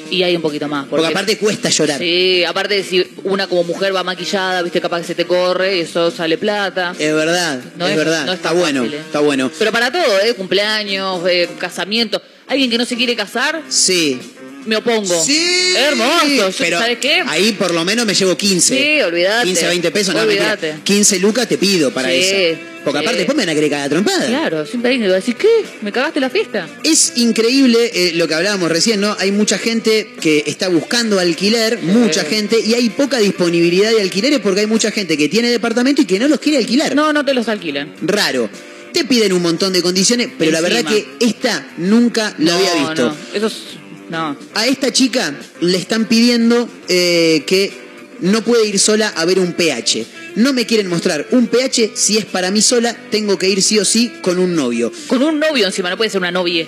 Y 0.10 0.24
hay 0.24 0.36
un 0.36 0.42
poquito 0.42 0.68
más. 0.68 0.86
porque, 0.88 1.08
aparte 1.08 1.38
cuesta 1.38 1.70
llorar. 1.70 1.98
Sí, 2.00 2.44
aparte 2.46 2.84
si 2.84 3.06
una 3.24 3.48
como 3.48 3.64
mujer 3.64 3.96
va 3.96 4.04
maquillada, 4.04 4.62
viste, 4.62 4.80
capaz 4.82 5.02
que 5.02 5.08
se 5.08 5.16
te 5.16 5.26
corre 5.26 5.82
eso 5.82 6.12
sale 6.12 6.38
plata. 6.38 6.94
Es 6.98 7.14
verdad, 7.14 7.60
No 7.76 7.86
es, 7.86 7.92
es- 7.92 7.98
verdad. 7.98 8.26
no 8.26 8.34
está 8.34 8.52
bueno, 8.54 8.82
fácil, 8.82 8.94
¿eh? 8.96 9.02
está 9.06 9.20
bueno. 9.20 9.52
Pero 9.58 9.72
para 9.72 9.92
todo, 9.92 10.20
¿eh? 10.22 10.34
Cumpleaños, 10.36 11.22
eh, 11.30 11.50
casamiento. 11.60 12.22
Alguien 12.48 12.70
que 12.70 12.78
no 12.78 12.86
se 12.86 12.96
quiere 12.96 13.16
casar, 13.16 13.62
Sí. 13.68 14.20
Me 14.68 14.76
opongo. 14.76 15.24
Sí. 15.24 15.74
Hermoso. 15.76 16.52
Pero 16.58 16.80
¿Sabes 16.80 17.00
qué? 17.00 17.24
Ahí 17.28 17.54
por 17.54 17.74
lo 17.74 17.84
menos 17.86 18.06
me 18.06 18.14
llevo 18.14 18.38
15. 18.38 18.78
Sí, 18.78 19.02
olvídate. 19.02 19.46
15, 19.46 19.68
20 19.68 19.92
pesos, 19.92 20.14
no, 20.14 20.22
mentira. 20.22 20.54
Olvídate. 20.54 20.84
15 20.84 21.20
lucas 21.20 21.48
te 21.48 21.58
pido 21.58 21.92
para 21.92 22.10
Sí, 22.10 22.16
eso. 22.16 22.60
Porque 22.84 23.00
aparte 23.00 23.18
después 23.18 23.36
me 23.36 23.44
van 23.44 23.50
a 23.50 23.56
querer 23.56 23.70
cagar 23.70 23.88
a 23.88 23.90
trompada. 23.90 24.28
Claro, 24.28 24.66
siempre 24.66 24.92
alguien 24.92 25.10
va 25.10 25.16
a 25.16 25.18
decir, 25.18 25.36
¿qué? 25.36 25.50
¿Me 25.82 25.92
cagaste 25.92 26.22
la 26.22 26.30
fiesta? 26.30 26.70
Es 26.84 27.14
increíble 27.18 27.92
eh, 27.94 28.12
lo 28.16 28.30
que 28.30 28.34
hablábamos 28.34 28.70
recién, 28.70 29.02
¿no? 29.02 29.14
Hay 29.20 29.34
mucha 29.34 29.58
gente 29.58 30.14
que 30.22 30.46
está 30.48 30.70
buscando 30.70 31.20
alquiler, 31.20 31.80
mucha 31.82 32.24
gente, 32.24 32.62
y 32.62 32.76
hay 32.76 32.90
poca 32.90 33.18
disponibilidad 33.18 33.92
de 33.92 34.02
alquileres 34.02 34.40
porque 34.40 34.62
hay 34.62 34.68
mucha 34.68 34.92
gente 34.92 35.18
que 35.18 35.28
tiene 35.28 35.50
departamento 35.50 36.02
y 36.02 36.06
que 36.06 36.18
no 36.18 36.30
los 36.30 36.40
quiere 36.40 36.60
alquilar. 36.60 36.96
No, 36.96 37.12
no 37.12 37.26
te 37.26 37.34
los 37.34 37.50
alquilan. 37.50 37.94
Raro. 38.02 38.50
Te 38.94 39.04
piden 39.04 39.34
un 39.34 39.42
montón 39.42 39.74
de 39.74 39.82
condiciones, 39.82 40.30
pero 40.40 40.52
la 40.52 40.62
verdad 40.62 40.86
que 40.86 41.06
esta 41.20 41.68
nunca 41.78 42.34
la 42.38 42.54
no, 42.54 42.58
había 42.58 42.74
visto. 42.88 43.10
No, 43.10 43.18
eso 43.34 43.48
es... 43.48 43.78
No. 44.10 44.38
A 44.54 44.68
esta 44.68 44.92
chica 44.92 45.34
le 45.62 45.78
están 45.78 46.06
pidiendo 46.06 46.70
eh, 46.88 47.44
que 47.46 47.72
no 48.20 48.42
puede 48.42 48.68
ir 48.68 48.80
sola 48.80 49.10
a 49.16 49.26
ver 49.26 49.40
un 49.40 49.54
PH. 49.54 50.06
No 50.36 50.54
me 50.54 50.66
quieren 50.66 50.88
mostrar 50.88 51.28
un 51.32 51.48
PH, 51.48 51.92
si 51.96 52.18
es 52.18 52.26
para 52.26 52.52
mí 52.52 52.62
sola, 52.62 52.96
tengo 53.10 53.38
que 53.38 53.50
ir 53.50 53.62
sí 53.62 53.80
o 53.80 53.86
sí 53.86 54.12
con 54.22 54.40
un 54.40 54.56
novio. 54.56 54.92
Con 55.08 55.24
un 55.24 55.40
novio 55.40 55.66
encima, 55.66 55.90
no 55.90 55.98
puede 55.98 56.10
ser 56.10 56.20
una 56.20 56.32
novia 56.32 56.68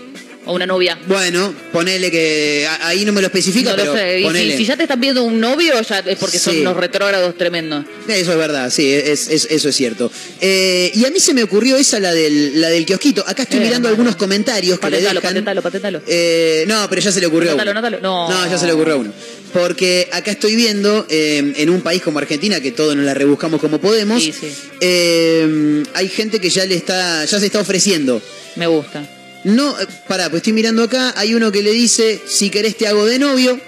o 0.50 0.54
una 0.56 0.66
novia. 0.66 0.98
Bueno, 1.08 1.54
ponele 1.72 2.10
que 2.12 2.68
ahí 2.82 3.06
no 3.06 3.14
me 3.14 3.22
lo 3.22 3.28
especifica, 3.28 3.72
No 3.72 3.76
pero 3.78 3.94
lo 3.94 3.98
sé. 4.00 4.20
Y 4.20 4.24
ponele. 4.24 4.52
si, 4.54 4.58
si 4.60 4.66
ya 4.66 4.76
te 4.76 4.84
están 4.84 5.00
viendo 5.00 5.24
un 5.24 5.40
novio, 5.40 5.80
ya 5.82 6.00
es 6.00 6.18
porque 6.18 6.40
son 6.40 6.58
unos 6.60 6.76
retrógrados 6.76 7.38
tremendos. 7.38 7.86
Eso 8.08 8.32
es 8.32 8.38
verdad, 8.38 8.70
sí, 8.70 8.92
es, 8.92 9.28
es- 9.30 9.48
eso 9.50 9.70
es 9.70 9.76
cierto. 9.76 10.12
Eh, 10.42 10.92
y 10.96 11.06
a 11.06 11.12
mí 11.12 11.20
se 11.20 11.34
me 11.34 11.44
ocurrió 11.44 11.78
esa, 11.78 12.00
la 12.00 12.14
del, 12.14 12.60
la 12.60 12.70
del 12.70 12.86
kiosquito. 12.86 13.24
Acá 13.28 13.44
estoy 13.44 13.60
Eh, 13.60 13.64
mirando 13.64 13.88
algunos 13.90 14.16
comentarios 14.16 14.80
que 14.80 14.86
le 14.88 14.92
Patentalo, 14.98 15.20
dejan. 15.20 15.30
patentalo, 15.34 15.62
patentalo. 15.62 16.02
Eh, 16.08 16.66
no, 16.68 16.88
pero 16.90 17.02
ya 17.02 17.12
se 17.12 17.20
le 17.20 17.28
ocurrió 17.28 17.52
a 17.52 17.54
uno. 17.54 17.62
Anótalo. 17.72 18.00
No. 18.02 18.50
ya 18.50 18.58
se 18.58 18.66
le 18.66 18.74
ocurrió 18.74 18.96
a 18.96 18.98
uno. 18.98 19.14
Porque 19.54 20.08
acá 20.12 20.32
estoy 20.32 20.56
viendo, 20.56 21.08
eh, 21.10 21.54
en 21.58 21.70
un 21.72 21.82
país 21.82 22.02
como 22.04 22.20
Argentina, 22.20 22.60
que 22.62 22.72
todos 22.72 22.96
nos 22.96 23.04
la 23.06 23.14
rebuscamos 23.16 23.60
como 23.60 23.80
podemos, 23.80 24.22
Sí, 24.22 24.32
sí. 24.32 24.48
eh, 24.82 25.84
hay 25.94 26.08
gente 26.10 26.40
que 26.40 26.50
ya 26.50 26.66
le 26.66 26.76
está, 26.76 27.26
ya 27.26 27.40
se 27.40 27.46
está 27.48 27.60
ofreciendo. 27.60 28.22
Me 28.56 28.68
gusta. 28.68 29.08
No, 29.44 29.80
eh, 29.80 29.88
pará, 30.08 30.30
pues 30.30 30.42
estoy 30.42 30.54
mirando 30.54 30.84
acá, 30.84 31.14
hay 31.16 31.34
uno 31.34 31.52
que 31.52 31.62
le 31.62 31.72
dice, 31.72 32.22
si 32.28 32.50
querés 32.50 32.76
te 32.78 32.88
hago 32.88 33.06
de 33.06 33.20
novio, 33.20 33.60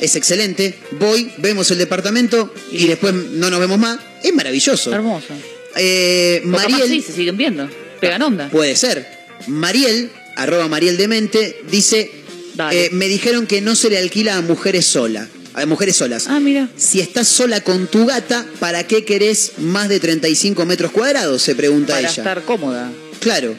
es 0.00 0.16
excelente, 0.16 0.74
voy, 0.92 1.30
vemos 1.38 1.70
el 1.70 1.78
departamento 1.78 2.52
y, 2.72 2.86
después 2.88 3.14
no 3.14 3.50
nos 3.50 3.60
vemos 3.60 3.78
más. 3.78 4.00
Es 4.22 4.34
maravilloso. 4.34 4.92
Hermoso. 4.92 5.34
Eh, 5.76 6.42
Mariel, 6.44 6.88
sí, 6.88 7.02
se 7.02 7.12
siguen 7.12 7.36
viendo. 7.36 7.68
Pegan 8.00 8.22
onda. 8.22 8.48
puede 8.50 8.74
ser. 8.74 9.06
Mariel, 9.46 10.10
arroba 10.36 10.66
Mariel 10.68 10.96
Demente, 10.96 11.62
dice, 11.70 12.10
Dale. 12.54 12.86
eh, 12.86 12.90
me 12.92 13.06
dijeron 13.08 13.46
que 13.46 13.60
no 13.60 13.76
se 13.76 13.90
le 13.90 13.98
alquila 13.98 14.36
a 14.36 14.42
mujeres 14.42 14.86
solas, 14.86 15.28
a 15.54 15.64
mujeres 15.66 15.96
solas. 15.96 16.26
Ah, 16.28 16.40
mira. 16.40 16.68
Si 16.76 17.00
estás 17.00 17.28
sola 17.28 17.60
con 17.60 17.86
tu 17.86 18.06
gata, 18.06 18.44
¿para 18.58 18.86
qué 18.86 19.04
querés 19.04 19.52
más 19.58 19.88
de 19.88 20.00
35 20.00 20.66
metros 20.66 20.90
cuadrados? 20.90 21.42
Se 21.42 21.54
pregunta 21.54 21.94
Para 21.94 22.00
ella. 22.00 22.08
estar 22.10 22.42
cómoda. 22.42 22.90
Claro. 23.20 23.54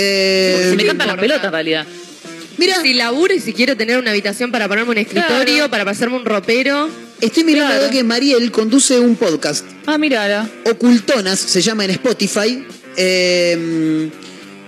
Eh, 0.00 0.74
me 0.76 0.84
cantan 0.86 1.08
las 1.08 1.16
pelotas 1.18 1.44
en 1.44 1.52
realidad. 1.52 1.86
mira, 2.56 2.80
Si 2.82 2.94
laburo 2.94 3.34
y 3.34 3.40
si 3.40 3.52
quiero 3.52 3.76
tener 3.76 3.98
una 3.98 4.10
habitación 4.10 4.50
para 4.52 4.68
ponerme 4.68 4.92
un 4.92 4.98
escritorio, 4.98 5.54
Claro. 5.56 5.70
para 5.70 5.84
pasarme 5.84 6.16
un 6.16 6.24
ropero. 6.24 6.88
estoy 7.20 7.42
mirando 7.44 7.74
Claro. 7.74 7.90
que 7.90 8.04
Mariel 8.04 8.50
conduce 8.52 8.98
un 9.00 9.16
podcast 9.16 9.64
Ah, 9.86 9.98
mírala. 9.98 10.48
Ocultonas, 10.70 11.38
se 11.40 11.60
llama 11.62 11.84
en 11.84 11.90
Spotify. 11.90 12.64
Eh, 12.96 14.08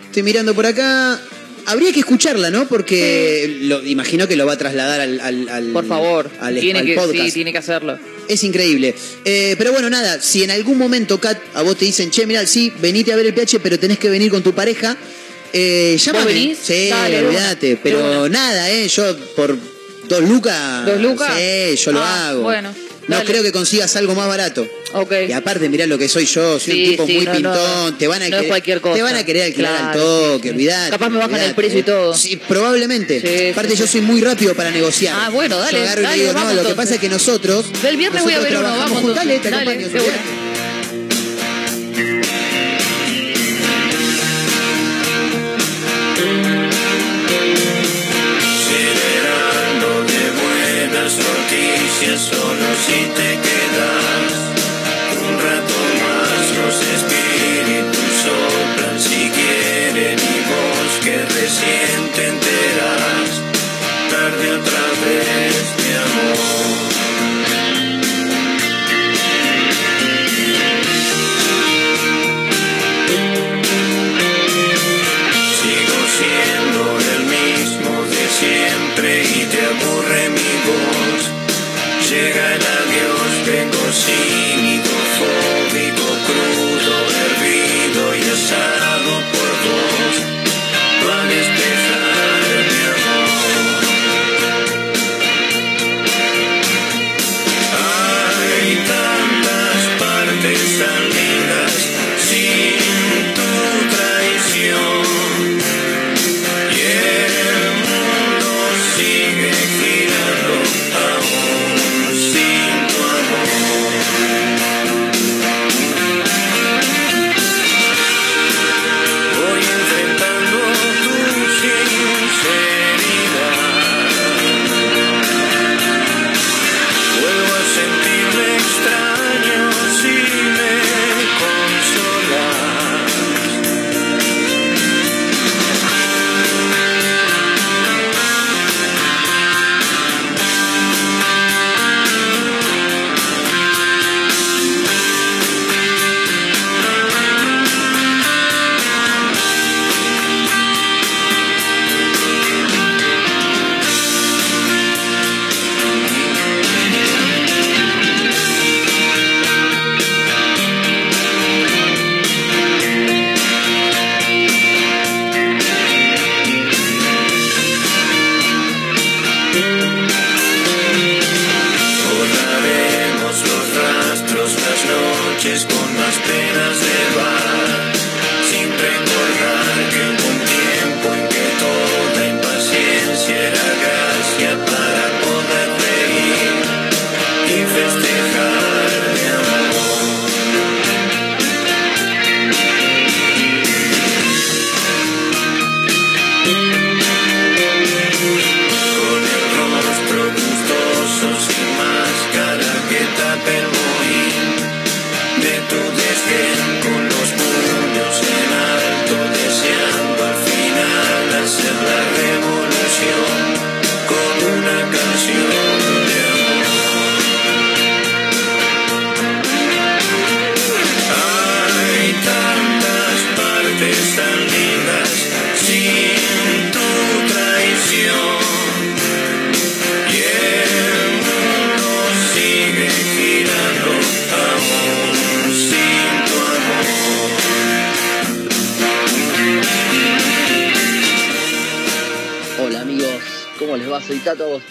estoy 0.06 0.22
mirando 0.22 0.54
por 0.54 0.66
acá. 0.66 1.20
Habría 1.66 1.92
que 1.92 2.00
escucharla, 2.00 2.50
¿no? 2.50 2.66
Porque 2.66 3.58
lo, 3.62 3.84
imagino 3.86 4.26
que 4.26 4.34
lo 4.34 4.46
va 4.46 4.54
a 4.54 4.58
trasladar 4.58 5.00
al, 5.00 5.20
al- 5.20 5.48
al- 5.48 5.66
Por 5.72 5.86
favor. 5.86 6.28
al, 6.40 6.58
tiene 6.58 6.80
al 6.80 6.86
que, 6.86 6.94
podcast. 6.94 7.26
sí, 7.26 7.32
tiene 7.32 7.52
que 7.52 7.58
hacerlo. 7.58 7.98
Es 8.28 8.42
increíble. 8.44 8.94
Eh, 9.24 9.54
pero 9.58 9.70
bueno, 9.72 9.90
nada, 9.90 10.20
si 10.20 10.42
en 10.42 10.50
algún 10.50 10.78
momento, 10.78 11.20
Kat, 11.20 11.38
a 11.54 11.62
vos 11.62 11.76
te 11.76 11.84
dicen, 11.84 12.10
che, 12.10 12.26
mirá, 12.26 12.46
sí, 12.46 12.72
venite 12.80 13.12
a 13.12 13.16
ver 13.16 13.26
el 13.26 13.34
PH, 13.34 13.60
pero 13.60 13.78
tenés 13.78 13.98
que 13.98 14.08
venir 14.08 14.30
con 14.30 14.42
tu 14.42 14.52
pareja, 14.54 14.96
eh, 15.52 15.96
llámame. 15.98 16.24
venís? 16.26 16.58
Sí, 16.62 16.88
Dale, 16.88 17.26
olvídate. 17.26 17.78
Pero 17.82 18.28
nada, 18.28 18.70
eh, 18.70 18.88
yo 18.88 19.16
por 19.36 19.56
dos 20.08 20.20
lucas. 20.28 20.86
¿Dos 20.86 21.00
lucas? 21.00 21.32
Sí, 21.36 21.76
yo 21.76 21.92
lo 21.92 22.00
Ah, 22.00 22.28
hago. 22.30 22.42
bueno, 22.42 22.72
no 23.08 23.16
dale. 23.16 23.26
creo 23.28 23.42
que 23.42 23.52
consigas 23.52 23.94
algo 23.96 24.14
más 24.14 24.26
barato. 24.28 24.66
Ok. 24.92 25.12
Y 25.28 25.32
aparte, 25.32 25.68
mirá 25.68 25.86
lo 25.86 25.98
que 25.98 26.08
soy 26.08 26.26
yo, 26.26 26.58
soy 26.58 26.72
Sí, 26.74 26.82
un 26.84 26.90
tipo 26.90 27.06
sí, 27.06 27.12
muy 27.14 27.24
no, 27.24 27.30
no, 27.32 27.36
pintón, 27.38 27.98
te 27.98 28.08
van 28.08 28.22
a 28.22 28.28
no 28.28 28.38
es 28.38 28.46
cualquier 28.48 28.80
cosa. 28.80 28.96
te 28.96 29.02
van 29.02 29.14
a 29.14 29.24
querer 29.24 29.44
alquilar 29.44 29.72
al 29.76 29.92
Claro, 29.92 30.00
toque, 30.32 30.48
sí, 30.48 30.54
olvidate. 30.54 30.90
Capaz 30.90 31.08
me 31.10 31.18
bajan 31.18 31.40
el 31.40 31.54
precio 31.54 31.78
y 31.78 31.82
todo. 31.84 32.14
Sí, 32.16 32.36
probablemente. 32.48 33.20
Sí, 33.20 33.50
aparte 33.52 33.76
yo 33.76 33.86
soy 33.86 34.00
muy 34.00 34.20
rápido 34.20 34.54
para 34.54 34.70
negociar. 34.72 35.16
Ah, 35.16 35.28
bueno, 35.30 35.58
dale, 35.58 35.78
Yo 35.78 35.84
agarro 35.84 36.00
y 36.00 36.04
le 36.04 36.08
dale, 36.10 36.22
digo, 36.22 36.32
no, 36.32 36.38
vamos 36.40 36.54
lo 36.62 36.68
que 36.68 36.74
pasa 36.74 36.94
es 36.94 37.00
que 37.00 37.08
nosotros 37.08 37.66
Del 37.82 37.96
viernes 37.96 38.22
voy 38.24 38.34
a 38.34 38.40
ver 38.40 38.56
uno, 38.56 38.62
vamos. 38.68 38.98
juntos. 38.98 39.14
Dale, 39.16 39.38
te 39.38 39.48
acompaño, 39.48 39.88
si 52.80 52.98
te 53.16 53.28
quedas 53.44 54.09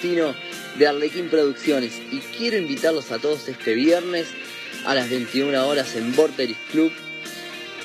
De 0.02 0.88
Arlequín 0.88 1.30
Producciones 1.30 2.00
y 2.10 2.20
quiero 2.20 2.58
invitarlos 2.58 3.12
a 3.12 3.20
todos 3.20 3.50
este 3.50 3.74
viernes 3.74 4.28
a 4.86 4.96
las 4.96 5.10
21 5.10 5.68
horas 5.68 5.94
en 5.98 6.16
Vortex 6.16 6.56
Club. 6.72 6.94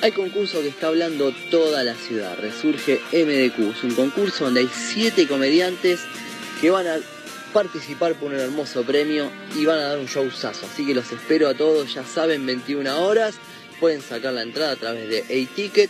Hay 0.01 0.13
concurso 0.13 0.61
que 0.61 0.69
está 0.69 0.87
hablando 0.87 1.33
toda 1.51 1.83
la 1.83 1.93
ciudad, 1.93 2.37
resurge 2.39 3.01
MDQ, 3.11 3.75
es 3.75 3.83
un 3.83 3.95
concurso 3.95 4.45
donde 4.45 4.61
hay 4.61 4.69
7 4.73 5.27
comediantes 5.27 5.99
que 6.61 6.69
van 6.69 6.87
a 6.87 6.99
participar 7.51 8.15
por 8.15 8.31
un 8.31 8.39
hermoso 8.39 8.83
premio 8.83 9.29
y 9.53 9.65
van 9.65 9.79
a 9.79 9.89
dar 9.89 9.99
un 9.99 10.05
showzazo, 10.05 10.67
así 10.67 10.85
que 10.85 10.95
los 10.95 11.11
espero 11.11 11.49
a 11.49 11.53
todos, 11.53 11.93
ya 11.93 12.05
saben, 12.05 12.45
21 12.45 12.97
horas, 12.97 13.35
pueden 13.81 14.01
sacar 14.01 14.31
la 14.31 14.43
entrada 14.43 14.71
a 14.71 14.77
través 14.77 15.09
de 15.09 15.19
A-Ticket 15.19 15.89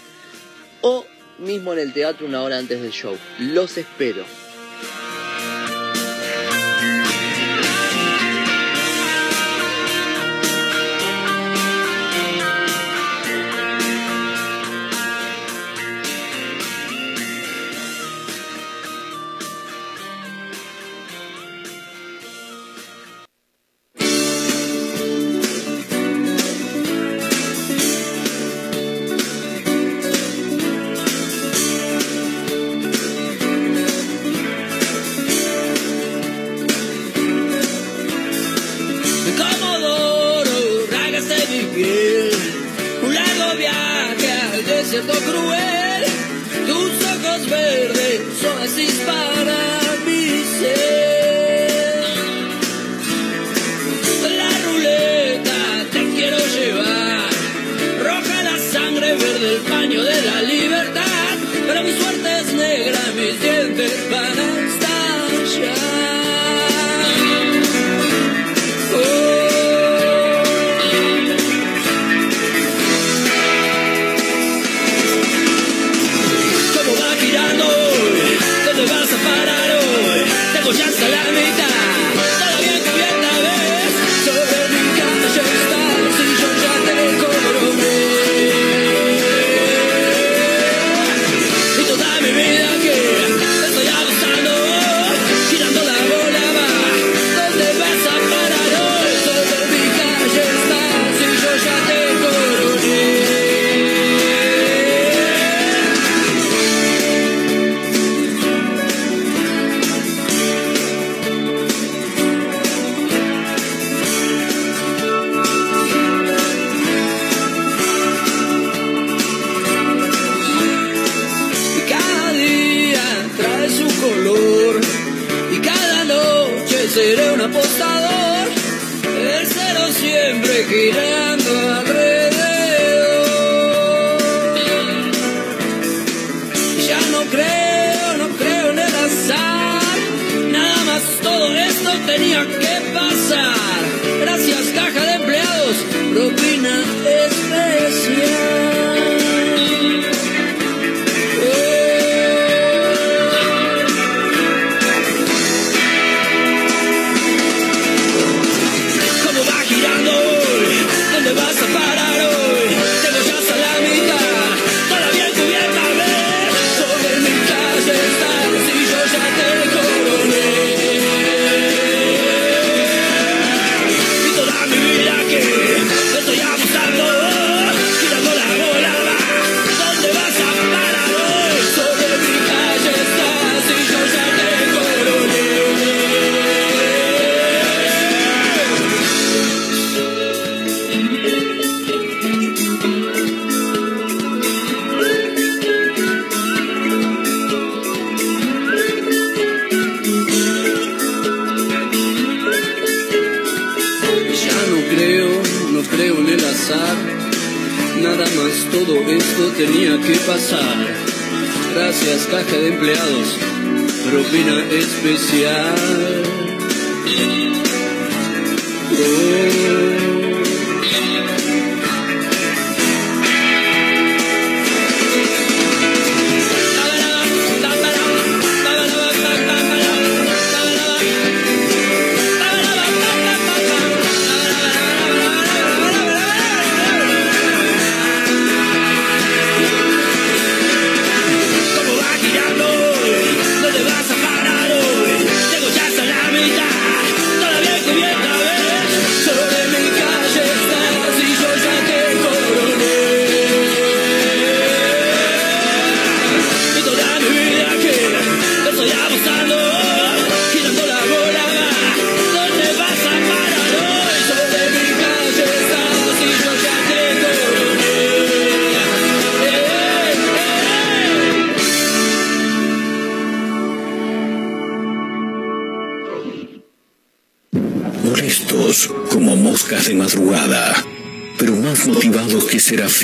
o 0.81 1.05
mismo 1.37 1.73
en 1.73 1.79
el 1.79 1.93
teatro 1.93 2.25
una 2.25 2.41
hora 2.41 2.57
antes 2.57 2.81
del 2.81 2.91
show. 2.91 3.15
Los 3.37 3.77
espero. 3.77 4.25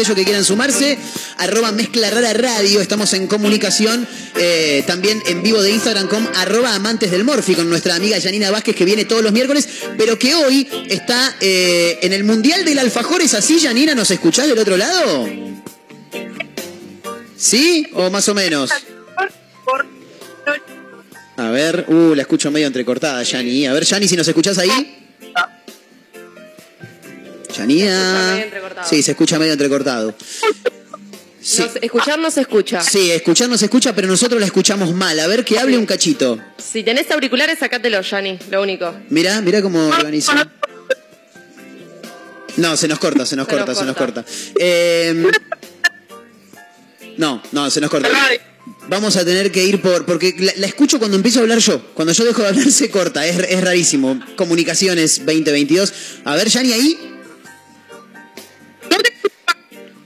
Aquellos 0.00 0.16
que 0.16 0.24
quieran 0.24 0.44
sumarse, 0.44 0.96
arroba 1.36 1.72
mezcla 1.72 2.08
rara 2.10 2.32
radio, 2.32 2.80
estamos 2.80 3.12
en 3.12 3.26
comunicación, 3.26 4.06
eh, 4.38 4.82
también 4.86 5.22
en 5.26 5.42
vivo 5.42 5.60
de 5.60 5.70
Instagram 5.72 6.08
con 6.08 6.26
arroba 6.36 6.74
amantes 6.74 7.10
del 7.10 7.24
morfi, 7.24 7.54
con 7.54 7.68
nuestra 7.68 7.96
amiga 7.96 8.18
Janina 8.20 8.50
Vázquez 8.50 8.74
que 8.74 8.86
viene 8.86 9.04
todos 9.04 9.22
los 9.22 9.32
miércoles, 9.32 9.68
pero 9.98 10.18
que 10.18 10.34
hoy 10.34 10.66
está 10.88 11.36
eh, 11.40 11.98
en 12.00 12.14
el 12.14 12.24
Mundial 12.24 12.64
del 12.64 12.78
Alfajor, 12.78 13.20
¿es 13.20 13.34
así, 13.34 13.60
Janina? 13.60 13.94
¿Nos 13.94 14.10
escuchás 14.10 14.46
del 14.46 14.58
otro 14.58 14.78
lado? 14.78 15.28
¿Sí? 17.36 17.86
¿O 17.92 18.10
más 18.10 18.26
o 18.28 18.34
menos? 18.34 18.70
A 21.36 21.50
ver, 21.50 21.86
uh, 21.88 22.14
la 22.14 22.22
escucho 22.22 22.50
medio 22.50 22.66
entrecortada, 22.66 23.22
Yani. 23.22 23.66
A 23.66 23.72
ver, 23.72 23.84
Yani, 23.84 24.08
si 24.08 24.16
nos 24.16 24.28
escuchás 24.28 24.56
ahí. 24.58 25.09
Yanina. 27.60 28.30
medio 28.32 28.44
entrecortado. 28.44 28.88
Sí, 28.88 29.02
se 29.02 29.10
escucha 29.12 29.38
medio 29.38 29.52
entrecortado. 29.52 30.14
Sí. 31.42 31.62
No 31.62 31.72
se- 31.72 31.78
escuchar 31.86 32.18
no 32.18 32.30
se 32.30 32.40
escucha. 32.42 32.80
Sí, 32.82 33.10
escuchar 33.10 33.48
no 33.48 33.56
se 33.56 33.64
escucha, 33.64 33.94
pero 33.94 34.06
nosotros 34.08 34.38
la 34.40 34.46
escuchamos 34.46 34.92
mal. 34.94 35.18
A 35.20 35.26
ver, 35.26 35.44
que 35.44 35.58
hable 35.58 35.78
un 35.78 35.86
cachito. 35.86 36.38
Si 36.58 36.82
tenés 36.82 37.10
auriculares, 37.10 37.58
sacátelos, 37.58 38.10
Yani, 38.10 38.38
lo 38.50 38.60
único. 38.62 38.94
Mirá, 39.08 39.40
mirá 39.40 39.62
cómo 39.62 39.88
organiza. 39.88 40.48
No, 42.56 42.76
se 42.76 42.88
nos 42.88 42.98
corta, 42.98 43.24
se 43.24 43.36
nos 43.36 43.46
Se 43.46 43.52
corta, 43.52 43.66
nos 43.72 43.78
se 43.78 43.84
nos 43.86 43.96
corta. 43.96 44.22
corta. 44.22 44.32
Eh, 44.58 45.30
no, 47.16 47.42
no, 47.52 47.70
se 47.70 47.80
nos 47.80 47.90
corta. 47.90 48.08
Vamos 48.88 49.16
a 49.16 49.24
tener 49.24 49.50
que 49.52 49.64
ir 49.64 49.80
por. 49.80 50.04
Porque 50.04 50.34
la, 50.38 50.52
la 50.56 50.66
escucho 50.66 50.98
cuando 50.98 51.16
empiezo 51.16 51.38
a 51.38 51.42
hablar 51.42 51.58
yo. 51.58 51.80
Cuando 51.94 52.12
yo 52.12 52.24
dejo 52.24 52.42
de 52.42 52.48
hablar 52.48 52.70
se 52.70 52.90
corta. 52.90 53.26
Es, 53.26 53.38
es 53.38 53.60
rarísimo. 53.62 54.20
Comunicaciones 54.36 55.18
2022. 55.24 55.92
A 56.24 56.34
ver, 56.34 56.48
Yani, 56.48 56.72
ahí. 56.72 56.98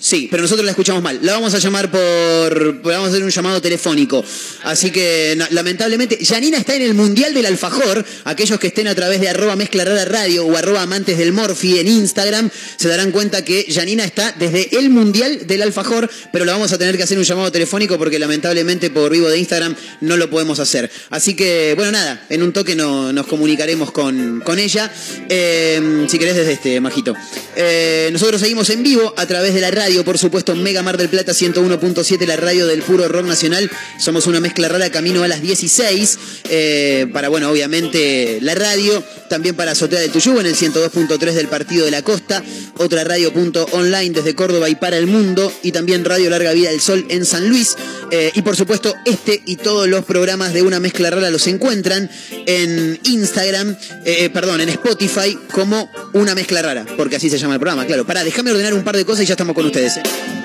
Sí, 0.05 0.29
pero 0.31 0.43
nosotros 0.43 0.67
la 0.67 0.73
escuchamos 0.73 1.03
mal. 1.03 1.19
La 1.23 1.33
vamos 1.33 1.55
a 1.55 1.59
llamar 1.59 1.91
por. 1.91 2.83
por- 2.83 2.93
Vamos 2.93 3.07
a 3.09 3.11
hacer 3.13 3.25
un 3.25 3.31
llamado 3.31 3.63
telefónico. 3.63 4.23
Así 4.65 4.91
que, 4.91 5.35
lamentablemente, 5.51 6.19
Janina 6.23 6.59
está 6.59 6.75
en 6.77 6.83
el 6.83 6.93
Mundial 6.93 7.33
del 7.33 7.47
Alfajor. 7.47 8.05
Aquellos 8.25 8.61
que 8.61 8.67
estén 8.67 8.87
a 8.87 8.95
través 8.95 9.19
de 9.23 9.31
arroba 9.31 9.57
mezcla 9.57 9.83
rara 9.83 10.05
radio 10.05 10.45
o 10.45 10.55
arroba 10.59 10.83
amantes 10.83 11.17
del 11.17 11.33
Morphy 11.33 11.79
en 11.79 11.89
Instagram 11.89 12.51
se 12.77 12.87
darán 12.89 13.13
cuenta 13.13 13.43
que 13.47 13.67
Janina 13.75 14.05
está 14.05 14.33
desde 14.39 14.77
el 14.79 14.91
Mundial 14.91 15.47
del 15.47 15.63
Alfajor, 15.63 16.11
pero 16.31 16.45
lo 16.45 16.53
vamos 16.53 16.71
a 16.75 16.77
tener 16.79 16.99
que 16.99 17.05
hacer 17.05 17.17
un 17.17 17.25
llamado 17.25 17.51
telefónico 17.51 17.97
porque 17.97 18.19
lamentablemente 18.19 18.91
por 18.91 19.11
vivo 19.11 19.31
de 19.31 19.39
Instagram 19.39 19.75
no 20.03 20.19
lo 20.19 20.29
podemos 20.29 20.59
hacer. 20.61 20.91
Así 21.09 21.33
que, 21.35 21.73
bueno, 21.77 21.93
nada, 21.93 22.27
en 22.29 22.43
un 22.43 22.53
toque 22.53 22.77
no- 22.77 23.11
nos 23.15 23.27
comunicaremos 23.27 23.91
con, 23.91 24.43
con 24.45 24.59
ella. 24.59 24.93
Eh, 25.31 26.05
si 26.11 26.19
querés 26.19 26.37
desde 26.37 26.53
este, 26.53 26.79
Majito. 26.81 27.15
Eh, 27.57 28.11
nosotros 28.13 28.39
seguimos 28.41 28.69
en 28.69 28.83
vivo 28.83 29.15
a 29.17 29.25
través 29.27 29.55
de 29.55 29.61
la 29.63 29.71
radio, 29.71 29.94
por 30.03 30.19
supuesto, 30.19 30.57
Mega 30.57 30.83
Mar 30.83 30.97
del 30.97 31.11
Plata 31.11 31.33
101.7, 31.33 32.27
la 32.27 32.37
radio 32.37 32.67
del 32.67 32.83
puro 32.83 33.07
rock 33.07 33.27
nacional. 33.27 33.71
Somos 33.99 34.27
una 34.27 34.41
mezcla 34.41 34.67
rara 34.67 34.91
camino 34.91 35.23
a 35.23 35.29
las 35.29 35.43
16. 35.43 36.19
eh, 36.49 37.07
para, 37.13 37.29
bueno, 37.29 37.51
obviamente 37.51 38.39
la 38.41 38.55
radio. 38.55 39.05
También 39.29 39.55
para 39.55 39.73
Azotea 39.73 40.01
del 40.01 40.11
Tuyú 40.11 40.39
en 40.41 40.47
el 40.47 40.55
102.3 40.55 41.33
del 41.33 41.49
Partido 41.49 41.85
de 41.85 41.91
la 41.91 42.03
Costa. 42.03 42.43
Otra 42.79 43.05
radio 43.05 43.33
punto 43.33 43.67
online 43.73 44.11
desde 44.11 44.35
Córdoba 44.35 44.69
y 44.69 44.75
para 44.75 44.97
el 44.97 45.07
mundo. 45.07 45.53
Y 45.63 45.73
también 45.73 46.05
Radio 46.05 46.31
Larga 46.31 46.53
Vida 46.53 46.71
del 46.71 46.81
Sol 46.81 47.05
en 47.09 47.25
San 47.27 47.49
Luis. 47.49 47.77
Eh, 48.11 48.33
y 48.35 48.43
por 48.43 48.57
supuesto, 48.57 48.95
este 49.05 49.43
y 49.45 49.57
todos 49.57 49.89
los 49.89 50.05
programas 50.05 50.53
de 50.53 50.63
una 50.63 50.81
mezcla 50.81 51.11
rara 51.11 51.31
los 51.31 51.47
encuentran 51.47 52.11
en 52.47 52.99
Instagram, 53.05 53.77
eh, 54.05 54.31
perdón, 54.31 54.61
en 54.61 54.69
Spotify 54.69 55.39
como 55.51 55.91
una 56.13 56.35
mezcla 56.35 56.63
rara, 56.63 56.87
porque 56.97 57.17
así 57.17 57.29
se 57.29 57.39
llama 57.39 57.55
el 57.55 57.61
programa, 57.61 57.87
claro. 57.87 58.07
Pará, 58.07 58.25
déjame 58.25 58.51
ordenar 58.51 58.75
un 58.75 58.85
par 58.85 58.97
de 58.97 59.05
cosas 59.05 59.25
y 59.25 59.27
ya 59.27 59.35
estamos 59.35 59.55
con 59.55 59.67
ustedes. 59.67 59.84
¿Eh? 59.85 60.44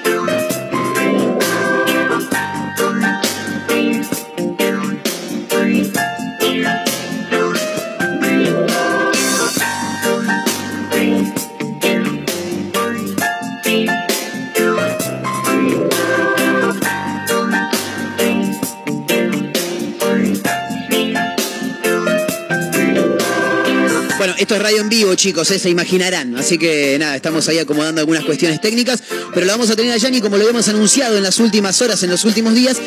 Esto 24.39 24.55
es 24.55 24.61
radio 24.61 24.79
en 24.79 24.87
vivo, 24.87 25.13
chicos, 25.15 25.51
eh, 25.51 25.59
se 25.59 25.69
imaginarán. 25.69 26.37
Así 26.37 26.57
que 26.57 26.97
nada, 26.97 27.17
estamos 27.17 27.47
ahí 27.49 27.59
acomodando 27.59 27.99
algunas 27.99 28.23
cuestiones 28.23 28.61
técnicas, 28.61 29.03
pero 29.33 29.45
lo 29.45 29.51
vamos 29.51 29.69
a 29.69 29.75
tener 29.75 29.91
a 29.91 29.97
Yanni 29.97 30.21
como 30.21 30.37
lo 30.37 30.47
hemos 30.47 30.69
anunciado 30.69 31.17
en 31.17 31.23
las 31.23 31.39
últimas 31.39 31.81
horas, 31.81 32.01
en 32.03 32.09
los 32.09 32.23
últimos 32.23 32.55
días, 32.55 32.77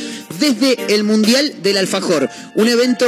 desde 0.40 0.94
el 0.94 1.04
Mundial 1.04 1.52
del 1.62 1.76
Alfajor. 1.76 2.30
Un 2.54 2.68
evento 2.68 3.06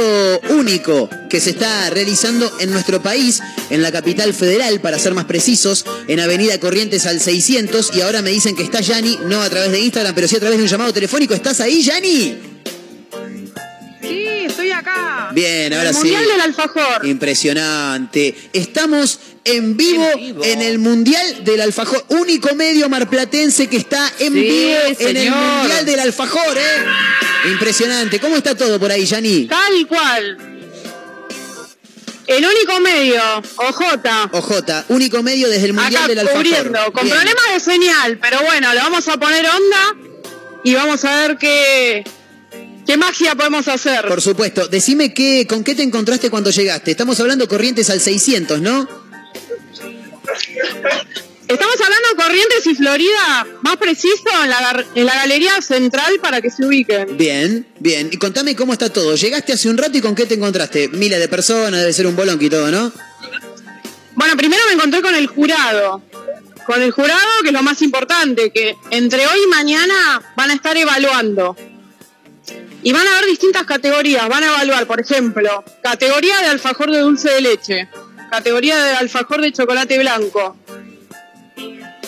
único 0.51 1.09
que 1.27 1.41
se 1.41 1.49
está 1.49 1.89
realizando 1.89 2.51
en 2.59 2.71
nuestro 2.71 3.01
país, 3.01 3.41
en 3.71 3.81
la 3.81 3.91
capital 3.91 4.31
federal, 4.33 4.79
para 4.79 4.99
ser 4.99 5.15
más 5.15 5.25
precisos, 5.25 5.83
en 6.07 6.19
Avenida 6.19 6.59
Corrientes 6.59 7.07
al 7.07 7.19
600. 7.19 7.95
Y 7.95 8.01
ahora 8.01 8.21
me 8.21 8.29
dicen 8.29 8.55
que 8.55 8.61
está 8.61 8.79
Yanni, 8.79 9.17
no 9.25 9.41
a 9.41 9.49
través 9.49 9.71
de 9.71 9.79
Instagram, 9.79 10.13
pero 10.13 10.27
sí 10.27 10.35
a 10.35 10.39
través 10.39 10.59
de 10.59 10.63
un 10.63 10.69
llamado 10.69 10.93
telefónico. 10.93 11.33
¿Estás 11.33 11.61
ahí, 11.61 11.81
Yanni? 11.81 12.37
Acá. 14.79 15.29
Bien, 15.33 15.73
ahora 15.73 15.89
el 15.89 15.95
sí. 15.95 16.01
Mundial 16.01 16.25
del 16.27 16.41
Alfajor. 16.41 17.05
Impresionante. 17.05 18.35
Estamos 18.53 19.19
en 19.43 19.77
vivo, 19.77 20.07
En 20.13 20.19
vivo. 20.19 20.43
en 20.43 20.61
el 20.61 20.79
Mundial 20.79 21.43
del 21.43 21.61
Alfajor. 21.61 22.03
Único 22.09 22.53
medio 22.55 22.89
marplatense 22.89 23.67
que 23.67 23.77
está 23.77 24.11
en 24.19 24.33
Sí, 24.33 24.39
vivo 24.39 24.79
en 24.99 25.17
el. 25.17 25.31
Mundial 25.31 25.85
del 25.85 25.99
Alfajor, 25.99 26.57
¿eh? 26.57 27.49
Impresionante. 27.51 28.19
¿Cómo 28.19 28.37
está 28.37 28.55
todo 28.55 28.79
por 28.79 28.91
ahí, 28.91 29.05
Yani? 29.05 29.45
Tal 29.47 29.87
cual. 29.87 30.51
El 32.27 32.43
único 32.43 32.79
medio, 32.79 33.21
OJ. 33.57 33.81
OJ, 34.31 34.51
único 34.89 35.21
medio 35.21 35.47
desde 35.47 35.67
el 35.67 35.73
Mundial 35.73 35.95
Acá 35.95 36.07
del 36.07 36.19
Alfajor. 36.19 36.43
cubriendo, 36.43 36.91
con 36.91 37.03
Bien. 37.03 37.15
problemas 37.17 37.43
de 37.53 37.59
señal, 37.59 38.17
pero 38.19 38.39
bueno, 38.41 38.73
le 38.73 38.79
vamos 38.79 39.07
a 39.07 39.17
poner 39.19 39.45
onda 39.45 39.95
y 40.63 40.73
vamos 40.73 41.05
a 41.05 41.19
ver 41.21 41.37
qué, 41.37 42.03
qué 42.85 42.97
magia 42.97 43.35
podemos 43.35 43.67
hacer. 43.67 44.07
Por 44.07 44.21
supuesto. 44.21 44.67
Decime 44.67 45.13
qué, 45.13 45.45
con 45.47 45.63
qué 45.63 45.75
te 45.75 45.83
encontraste 45.83 46.29
cuando 46.29 46.51
llegaste. 46.51 46.91
Estamos 46.91 47.19
hablando 47.19 47.47
Corrientes 47.47 47.89
al 47.89 47.99
600, 47.99 48.61
¿no? 48.61 48.87
Estamos 51.47 51.75
hablando 51.79 52.09
de 52.09 52.15
Corrientes 52.15 52.65
y 52.65 52.75
Florida, 52.75 53.47
más 53.61 53.77
preciso 53.77 54.23
en 54.43 54.49
la, 54.49 54.85
en 54.95 55.05
la 55.05 55.13
galería 55.13 55.61
central 55.61 56.19
para 56.19 56.41
que 56.41 56.49
se 56.49 56.65
ubiquen. 56.65 57.17
Bien, 57.17 57.67
bien. 57.79 58.09
Y 58.11 58.17
contame 58.17 58.55
cómo 58.55 58.73
está 58.73 58.91
todo. 58.91 59.15
Llegaste 59.15 59.53
hace 59.53 59.69
un 59.69 59.77
rato 59.77 59.95
y 59.97 60.01
con 60.01 60.15
qué 60.15 60.25
te 60.25 60.33
encontraste. 60.33 60.87
Miles 60.89 61.19
de 61.19 61.27
personas, 61.27 61.81
debe 61.81 61.93
ser 61.93 62.07
un 62.07 62.15
bolonqui 62.15 62.47
y 62.47 62.49
todo, 62.49 62.71
¿no? 62.71 62.91
Bueno, 64.15 64.35
primero 64.37 64.63
me 64.67 64.73
encontré 64.73 65.01
con 65.01 65.13
el 65.13 65.27
jurado. 65.27 66.01
Con 66.65 66.81
el 66.81 66.91
jurado, 66.91 67.29
que 67.43 67.49
es 67.49 67.53
lo 67.53 67.61
más 67.61 67.81
importante, 67.83 68.49
que 68.49 68.75
entre 68.89 69.27
hoy 69.27 69.39
y 69.43 69.47
mañana 69.47 70.33
van 70.35 70.49
a 70.49 70.53
estar 70.55 70.75
evaluando. 70.75 71.55
Y 72.85 72.93
van 72.93 73.05
a 73.07 73.17
haber 73.17 73.25
distintas 73.29 73.63
categorías. 73.63 74.29
Van 74.29 74.43
a 74.43 74.47
evaluar, 74.47 74.85
por 74.85 74.99
ejemplo, 75.01 75.63
categoría 75.81 76.39
de 76.41 76.47
alfajor 76.47 76.91
de 76.91 76.99
dulce 76.99 77.29
de 77.31 77.41
leche, 77.41 77.89
categoría 78.31 78.77
de 78.83 78.91
alfajor 78.95 79.41
de 79.41 79.51
chocolate 79.51 79.97
blanco. 79.99 80.55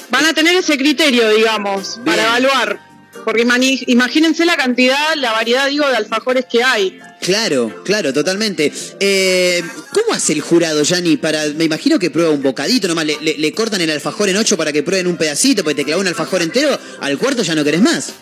Van 0.10 0.26
a 0.26 0.34
tener 0.34 0.56
ese 0.56 0.78
criterio, 0.78 1.30
digamos, 1.32 2.00
para 2.06 2.24
evaluar. 2.24 2.80
porque 3.26 3.42
imagínense 3.42 4.46
la 4.46 4.56
cantidad, 4.56 5.16
la 5.18 5.32
variedad, 5.34 5.68
digo, 5.68 5.86
de 5.90 5.98
alfajores 5.98 6.46
que 6.50 6.64
hay. 6.64 6.98
Claro, 7.22 7.82
claro, 7.84 8.14
totalmente. 8.14 8.72
Eh, 9.00 9.62
¿Cómo 9.92 10.14
hace 10.14 10.34
el 10.34 10.42
jurado, 10.42 10.84
Yanni? 10.84 11.18
Para, 11.18 11.48
me 11.48 11.66
imagino 11.66 11.98
que 12.00 12.10
prueba 12.12 12.30
un 12.30 12.42
bocadito, 12.44 12.88
nomás 12.88 13.06
le, 13.06 13.18
le- 13.22 13.38
le 13.38 13.52
cortan 13.52 13.82
el 13.82 13.90
alfajor 13.90 14.30
en 14.30 14.38
ocho 14.38 14.56
para 14.56 14.72
que 14.72 14.84
prueben 14.84 15.08
un 15.08 15.18
pedacito, 15.18 15.64
porque 15.64 15.76
te 15.76 15.84
clavó 15.86 16.02
un 16.02 16.08
alfajor 16.08 16.42
entero, 16.44 16.78
al 17.02 17.18
cuarto 17.18 17.42
ya 17.44 17.56
no 17.56 17.64
querés 17.66 17.82
más. 17.82 18.14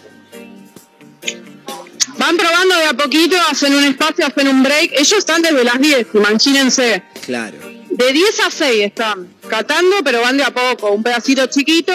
Van 2.25 2.37
probando 2.37 2.75
de 2.75 2.85
a 2.85 2.93
poquito, 2.95 3.35
hacen 3.51 3.75
un 3.75 3.83
espacio, 3.83 4.25
hacen 4.25 4.47
un 4.47 4.63
break. 4.63 4.93
Ellos 4.93 5.19
están 5.19 5.43
desde 5.43 5.63
las 5.63 5.79
10, 5.79 6.07
imagínense. 6.15 7.03
Claro. 7.23 7.55
De 7.91 8.13
10 8.13 8.39
a 8.39 8.49
6 8.49 8.83
están 8.83 9.35
catando, 9.47 9.97
pero 10.03 10.21
van 10.21 10.35
de 10.35 10.43
a 10.43 10.49
poco, 10.51 10.89
un 10.89 11.03
pedacito 11.03 11.45
chiquito. 11.45 11.93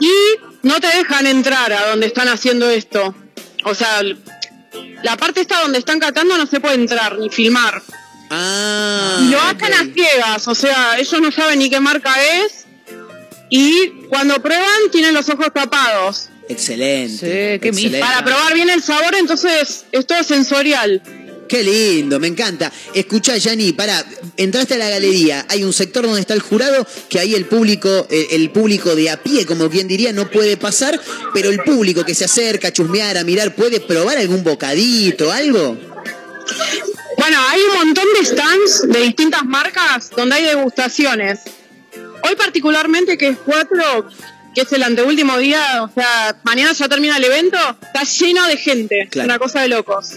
Y 0.00 0.12
no 0.64 0.80
te 0.80 0.88
dejan 0.88 1.28
entrar 1.28 1.72
a 1.72 1.90
donde 1.90 2.08
están 2.08 2.26
haciendo 2.26 2.68
esto. 2.68 3.14
O 3.64 3.76
sea, 3.76 4.02
la 5.04 5.16
parte 5.16 5.42
esta 5.42 5.60
donde 5.60 5.78
están 5.78 6.00
catando 6.00 6.36
no 6.36 6.46
se 6.46 6.58
puede 6.58 6.74
entrar 6.74 7.16
ni 7.16 7.30
filmar. 7.30 7.80
Ah. 8.30 9.20
Y 9.22 9.28
lo 9.28 9.40
hacen 9.40 9.72
a 9.72 9.94
ciegas, 9.94 10.48
o 10.48 10.54
sea, 10.56 10.98
ellos 10.98 11.20
no 11.20 11.30
saben 11.30 11.60
ni 11.60 11.70
qué 11.70 11.78
marca 11.78 12.12
es. 12.42 12.66
Y 13.50 13.90
cuando 14.08 14.42
prueban 14.42 14.90
tienen 14.90 15.14
los 15.14 15.28
ojos 15.28 15.52
tapados. 15.54 16.28
Excelente. 16.48 17.16
Sí, 17.18 17.60
qué 17.60 17.68
excelente. 17.68 18.00
Para 18.00 18.24
probar 18.24 18.54
bien 18.54 18.70
el 18.70 18.82
sabor, 18.82 19.14
entonces 19.14 19.84
es 19.92 20.06
todo 20.06 20.22
sensorial. 20.24 21.02
Qué 21.48 21.62
lindo, 21.62 22.20
me 22.20 22.26
encanta. 22.26 22.70
Escuchá, 22.92 23.36
Yanni, 23.38 23.72
para, 23.72 24.04
entraste 24.36 24.74
a 24.74 24.78
la 24.78 24.90
galería, 24.90 25.46
hay 25.48 25.64
un 25.64 25.72
sector 25.72 26.04
donde 26.04 26.20
está 26.20 26.34
el 26.34 26.40
jurado, 26.40 26.86
que 27.08 27.18
ahí 27.18 27.34
el 27.34 27.46
público, 27.46 28.06
el, 28.10 28.26
el 28.32 28.50
público 28.50 28.94
de 28.94 29.08
a 29.08 29.22
pie, 29.22 29.46
como 29.46 29.70
quien 29.70 29.88
diría, 29.88 30.12
no 30.12 30.30
puede 30.30 30.58
pasar, 30.58 31.00
pero 31.32 31.48
el 31.48 31.60
público 31.60 32.04
que 32.04 32.14
se 32.14 32.26
acerca 32.26 32.68
a 32.68 32.72
chusmear, 32.72 33.16
a 33.16 33.24
mirar, 33.24 33.54
puede 33.54 33.80
probar 33.80 34.18
algún 34.18 34.44
bocadito, 34.44 35.32
algo. 35.32 35.78
Bueno, 37.16 37.38
hay 37.48 37.60
un 37.62 37.86
montón 37.86 38.06
de 38.18 38.26
stands 38.26 38.88
de 38.88 39.00
distintas 39.00 39.44
marcas 39.44 40.10
donde 40.16 40.36
hay 40.36 40.44
degustaciones. 40.44 41.40
Hoy 42.22 42.36
particularmente, 42.36 43.16
que 43.16 43.28
es 43.28 43.38
4, 43.44 44.08
que 44.58 44.64
es 44.64 44.72
el 44.72 44.82
anteúltimo 44.82 45.38
día, 45.38 45.82
o 45.84 45.90
sea, 45.94 46.36
mañana 46.42 46.72
ya 46.72 46.88
termina 46.88 47.16
el 47.16 47.24
evento, 47.24 47.56
está 47.80 48.02
lleno 48.02 48.44
de 48.48 48.56
gente, 48.56 49.06
Claro. 49.08 49.26
una 49.28 49.38
cosa 49.38 49.60
de 49.60 49.68
locos. 49.68 50.14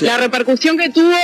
La 0.00 0.16
repercusión 0.16 0.78
que 0.78 0.88
tuvo 0.88 1.14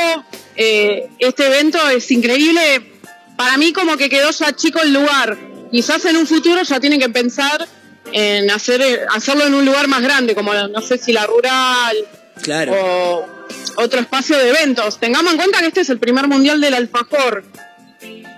eh, 0.57 1.09
este 1.19 1.47
evento 1.47 1.79
es 1.89 2.11
increíble. 2.11 2.93
Para 3.39 3.57
mí 3.57 3.73
como 3.73 3.97
que 3.97 4.11
quedó 4.11 4.31
ya 4.33 4.53
chico 4.55 4.81
el 4.83 4.93
lugar. 4.93 5.39
Quizás 5.71 6.05
en 6.05 6.17
un 6.17 6.27
futuro 6.27 6.63
ya 6.63 6.79
tienen 6.79 7.01
que 7.01 7.09
pensar 7.09 7.67
en 8.13 8.51
hacer 8.51 8.83
eh, 8.83 9.01
hacerlo 9.11 9.47
en 9.47 9.55
un 9.55 9.65
lugar 9.65 9.89
más 9.89 10.03
grande, 10.03 10.35
como 10.35 10.53
no 10.53 10.81
sé 10.83 10.99
si 10.99 11.13
la 11.13 11.25
rural, 11.25 11.97
Claro. 12.43 12.73
o 12.75 13.29
otro 13.77 13.99
espacio 14.01 14.37
de 14.37 14.51
eventos. 14.51 14.99
Tengamos 15.01 15.33
en 15.33 15.39
cuenta 15.39 15.61
que 15.61 15.69
este 15.69 15.81
es 15.81 15.89
el 15.91 15.99
primer 15.99 16.29
mundial 16.29 16.61
del 16.61 16.75
alfajor. 16.75 17.45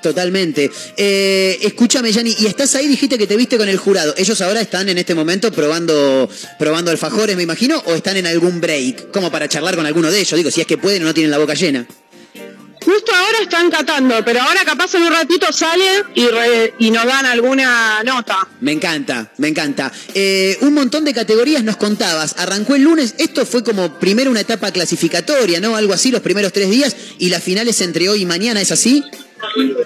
Totalmente. 0.05 0.70
Eh, 0.98 1.59
escúchame, 1.62 2.12
Yanni, 2.12 2.36
y 2.38 2.44
estás 2.44 2.74
ahí, 2.74 2.86
dijiste 2.86 3.16
que 3.16 3.26
te 3.26 3.38
viste 3.38 3.57
con 3.57 3.70
el 3.70 3.78
jurado. 3.78 4.12
¿Ellos 4.18 4.38
ahora 4.42 4.61
están 4.61 4.86
en 4.90 4.98
este 4.98 5.14
momento 5.14 5.50
probando, 5.50 6.28
probando 6.59 6.90
alfajores, 6.90 7.34
me 7.36 7.42
imagino, 7.42 7.82
o 7.86 7.94
están 7.94 8.18
en 8.18 8.26
algún 8.26 8.61
break? 8.61 9.11
Como 9.11 9.30
para 9.30 9.48
charlar 9.48 9.76
con 9.76 9.86
alguno 9.86 10.11
de 10.11 10.20
ellos, 10.20 10.36
digo, 10.36 10.50
si 10.50 10.61
es 10.61 10.66
que 10.66 10.76
pueden 10.76 11.05
o 11.05 11.07
no 11.07 11.14
tienen 11.14 11.30
la 11.30 11.38
boca 11.38 11.55
llena. 11.55 11.86
Justo 12.84 13.12
ahora 13.14 13.38
están 13.40 13.70
catando, 13.70 14.22
pero 14.26 14.42
ahora 14.42 14.62
capaz 14.66 14.94
en 14.94 15.05
un 15.05 15.11
ratito 15.11 15.50
salen 15.50 16.02
y, 16.14 16.26
re- 16.26 16.74
y 16.78 16.90
nos 16.90 17.07
dan 17.07 17.24
alguna 17.24 18.02
nota. 18.05 18.46
Me 18.61 18.72
encanta, 18.72 19.32
me 19.38 19.48
encanta. 19.48 19.90
Eh, 20.12 20.59
un 20.61 20.74
montón 20.74 21.02
de 21.07 21.14
categorías 21.14 21.64
nos 21.64 21.78
contabas. 21.78 22.34
Arrancó 22.36 22.74
el 22.74 22.82
lunes, 22.82 23.14
esto 23.16 23.46
fue 23.46 23.64
como 23.64 23.98
primero 23.98 24.30
una 24.30 24.40
etapa 24.40 24.70
clasificatoria, 24.70 25.61
¿no? 25.61 25.76
Algo 25.76 25.94
así, 25.94 26.11
los 26.11 26.20
primeros 26.20 26.52
tres 26.52 26.68
días, 26.68 26.94
y 27.18 27.30
las 27.30 27.42
finales 27.42 27.80
entre 27.80 28.11
hoy 28.11 28.20
y 28.20 28.26
mañana, 28.26 28.61
¿es 28.61 28.70
así? 28.70 29.02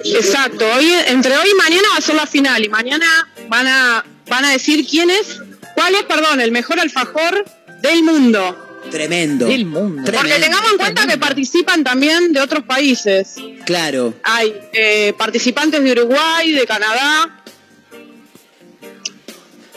Exacto, 0.05 0.67
hoy, 0.75 0.93
entre 1.07 1.37
hoy 1.37 1.51
y 1.51 1.55
mañana 1.55 1.89
va 1.93 1.99
a 1.99 2.01
ser 2.01 2.15
la 2.15 2.27
final 2.27 2.65
y 2.65 2.69
mañana 2.69 3.07
van 3.49 3.67
a, 3.67 4.05
van 4.29 4.45
a 4.45 4.51
decir 4.51 4.87
quién 4.87 5.11
es, 5.11 5.41
cuál 5.75 5.95
es, 5.95 6.03
perdón, 6.05 6.41
el 6.41 6.53
mejor 6.53 6.81
alfajor 6.81 7.45
del 7.83 8.03
mundo. 8.03 8.65
Tremendo. 8.91 9.47
Del 9.47 9.67
mundo. 9.67 10.03
Porque 10.05 10.19
Tremendo. 10.19 10.47
tengamos 10.47 10.71
en 10.73 10.79
cuenta 10.79 11.07
que 11.07 11.19
participan 11.19 11.85
también 11.85 12.33
de 12.33 12.41
otros 12.41 12.65
países. 12.65 13.35
Claro. 13.67 14.15
Hay 14.23 14.55
eh, 14.73 15.13
participantes 15.19 15.83
de 15.83 15.93
Uruguay, 15.93 16.53
de 16.53 16.67
Canadá. 16.67 17.38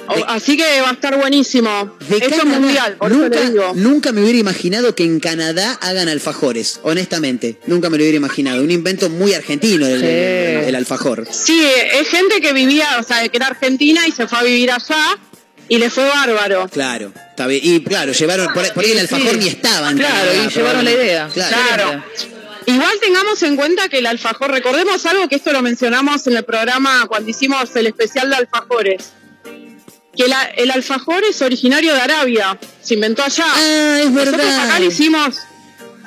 O- 0.07 0.15
De- 0.15 0.23
así 0.27 0.57
que 0.57 0.81
va 0.81 0.89
a 0.89 0.93
estar 0.93 1.17
buenísimo. 1.17 1.95
De 2.09 2.17
Esto 2.17 2.35
es 2.35 2.45
mundial, 2.45 2.95
por 2.97 3.11
eso 3.11 3.21
nunca, 3.21 3.39
le 3.39 3.49
digo. 3.51 3.71
nunca 3.75 4.11
me 4.11 4.21
hubiera 4.21 4.37
imaginado 4.39 4.93
que 4.95 5.03
en 5.03 5.19
Canadá 5.19 5.77
hagan 5.81 6.09
alfajores, 6.09 6.79
honestamente. 6.83 7.57
Nunca 7.67 7.89
me 7.89 7.97
lo 7.97 8.03
hubiera 8.03 8.17
imaginado. 8.17 8.61
Un 8.63 8.71
invento 8.71 9.09
muy 9.09 9.33
argentino 9.33 9.85
el, 9.85 9.99
Sí. 9.99 10.05
el- 10.05 10.63
el 10.69 10.75
alfajor. 10.75 11.27
Sí, 11.31 11.63
es 11.93 12.07
gente 12.09 12.41
que 12.41 12.51
vivía, 12.53 12.87
o 12.99 13.03
sea, 13.03 13.27
que 13.29 13.37
era 13.37 13.47
argentina 13.47 14.05
y 14.07 14.11
se 14.11 14.27
fue 14.27 14.39
a 14.39 14.43
vivir 14.43 14.71
allá 14.71 15.17
y 15.69 15.77
le 15.77 15.89
fue 15.89 16.03
bárbaro. 16.07 16.67
Claro, 16.69 17.13
está 17.29 17.47
bien. 17.47 17.61
Y 17.63 17.81
claro, 17.83 18.11
llevaron, 18.11 18.47
por, 18.53 18.73
por 18.73 18.83
ahí 18.83 18.91
el 18.91 18.99
alfajor 18.99 19.31
sí. 19.31 19.37
ni 19.37 19.47
estaba 19.47 19.91
en 19.91 19.97
Claro, 19.97 20.15
Canadá, 20.15 20.43
y 20.45 20.49
llevaron 20.53 20.85
la 20.85 20.91
idea. 20.91 21.29
Claro. 21.33 21.55
Claro. 21.75 22.03
Igual 22.65 22.91
tengamos 23.01 23.41
en 23.43 23.55
cuenta 23.55 23.89
que 23.89 23.97
el 23.99 24.05
alfajor, 24.05 24.51
recordemos 24.51 25.05
algo 25.05 25.27
que 25.27 25.35
esto 25.35 25.51
lo 25.51 25.61
mencionamos 25.61 26.27
en 26.27 26.37
el 26.37 26.43
programa 26.43 27.05
cuando 27.07 27.29
hicimos 27.29 27.75
el 27.75 27.87
especial 27.87 28.29
de 28.29 28.35
alfajores, 28.35 29.11
que 30.15 30.27
la- 30.27 30.43
el 30.57 30.71
alfajor 30.71 31.23
es 31.29 31.41
originario 31.41 31.93
de 31.93 32.01
Arabia, 32.01 32.57
se 32.81 32.95
inventó 32.95 33.23
allá. 33.23 33.45
Ah, 33.47 33.99
es 34.01 34.09
Nosotros 34.11 34.37
verdad. 34.37 34.65
acá 34.69 34.79
lo 34.79 34.85
hicimos, 34.85 35.35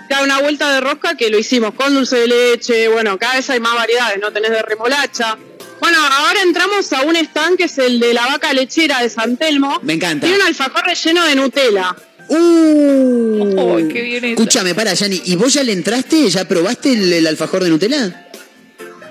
cada 0.08 0.22
una 0.24 0.40
vuelta 0.40 0.72
de 0.72 0.80
rosca 0.80 1.16
que 1.16 1.30
lo 1.30 1.38
hicimos 1.38 1.74
con 1.74 1.94
dulce 1.94 2.16
de 2.16 2.26
leche, 2.28 2.88
bueno, 2.88 3.18
cada 3.18 3.36
vez 3.36 3.48
hay 3.50 3.60
más 3.60 3.74
variedades, 3.74 4.18
no 4.20 4.30
tenés 4.32 4.50
de 4.50 4.62
remolacha. 4.62 5.36
Bueno, 5.80 5.98
ahora 6.00 6.40
entramos 6.42 6.92
a 6.92 7.02
un 7.02 7.16
stand 7.16 7.56
que 7.58 7.64
es 7.64 7.76
el 7.78 7.98
de 8.00 8.14
la 8.14 8.26
vaca 8.26 8.52
lechera 8.52 9.00
de 9.02 9.08
San 9.10 9.36
Telmo. 9.36 9.80
Me 9.82 9.94
encanta. 9.94 10.26
Tiene 10.26 10.40
un 10.42 10.46
alfajor 10.48 10.84
relleno 10.84 11.24
de 11.24 11.34
Nutella. 11.34 11.94
Uh. 12.28 13.76
Ay, 13.76 13.88
qué 13.88 14.02
bien. 14.02 14.24
Escúchame, 14.24 14.74
para, 14.74 14.94
Yani, 14.94 15.20
¿y 15.26 15.36
vos 15.36 15.52
ya 15.52 15.62
le 15.62 15.72
entraste? 15.72 16.28
¿Ya 16.30 16.46
probaste 16.46 16.92
el, 16.92 17.12
el 17.12 17.26
alfajor 17.26 17.64
de 17.64 17.70
Nutella? 17.70 18.20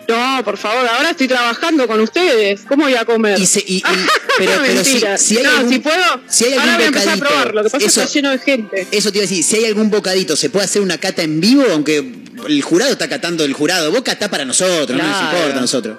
No, 0.07 0.41
por 0.43 0.57
favor, 0.57 0.85
ahora 0.87 1.11
estoy 1.11 1.27
trabajando 1.27 1.87
con 1.87 1.99
ustedes. 2.01 2.61
¿Cómo 2.67 2.83
voy 2.83 2.95
a 2.95 3.05
comer? 3.05 3.39
Y 3.39 3.45
se- 3.45 3.63
y- 3.65 3.77
y- 3.77 3.83
pero- 4.37 4.51
pero 4.65 4.83
si- 4.83 5.37
hay 5.37 5.43
no, 5.43 5.49
algún- 5.51 5.69
si 5.73 5.79
puedo, 5.79 6.21
si 6.27 6.45
hay 6.45 6.53
ahora 6.53 6.75
algún 6.75 6.91
voy 6.91 7.07
a 7.07 7.15
probar. 7.17 7.53
Lo 7.55 7.63
que 7.63 7.69
pasa 7.69 7.77
es 7.77 7.83
eso- 7.91 8.01
que 8.01 8.05
está 8.05 8.13
lleno 8.13 8.29
de 8.31 8.39
gente. 8.39 8.87
Eso 8.91 9.11
te 9.11 9.17
iba 9.19 9.25
a 9.25 9.27
decir, 9.29 9.43
si 9.43 9.55
hay 9.57 9.65
algún 9.65 9.89
bocadito, 9.89 10.35
¿se 10.35 10.49
puede 10.49 10.65
hacer 10.65 10.81
una 10.81 10.97
cata 10.97 11.21
en 11.23 11.39
vivo? 11.39 11.63
Aunque 11.71 11.97
el 12.47 12.61
jurado 12.61 12.91
está 12.91 13.07
catando 13.07 13.43
el 13.45 13.53
jurado. 13.53 13.91
Vos 13.91 14.01
catá 14.01 14.29
para 14.29 14.45
nosotros, 14.45 14.97
no 14.97 15.03
nos 15.07 15.21
importa 15.21 15.57
a 15.57 15.61
nosotros. 15.61 15.97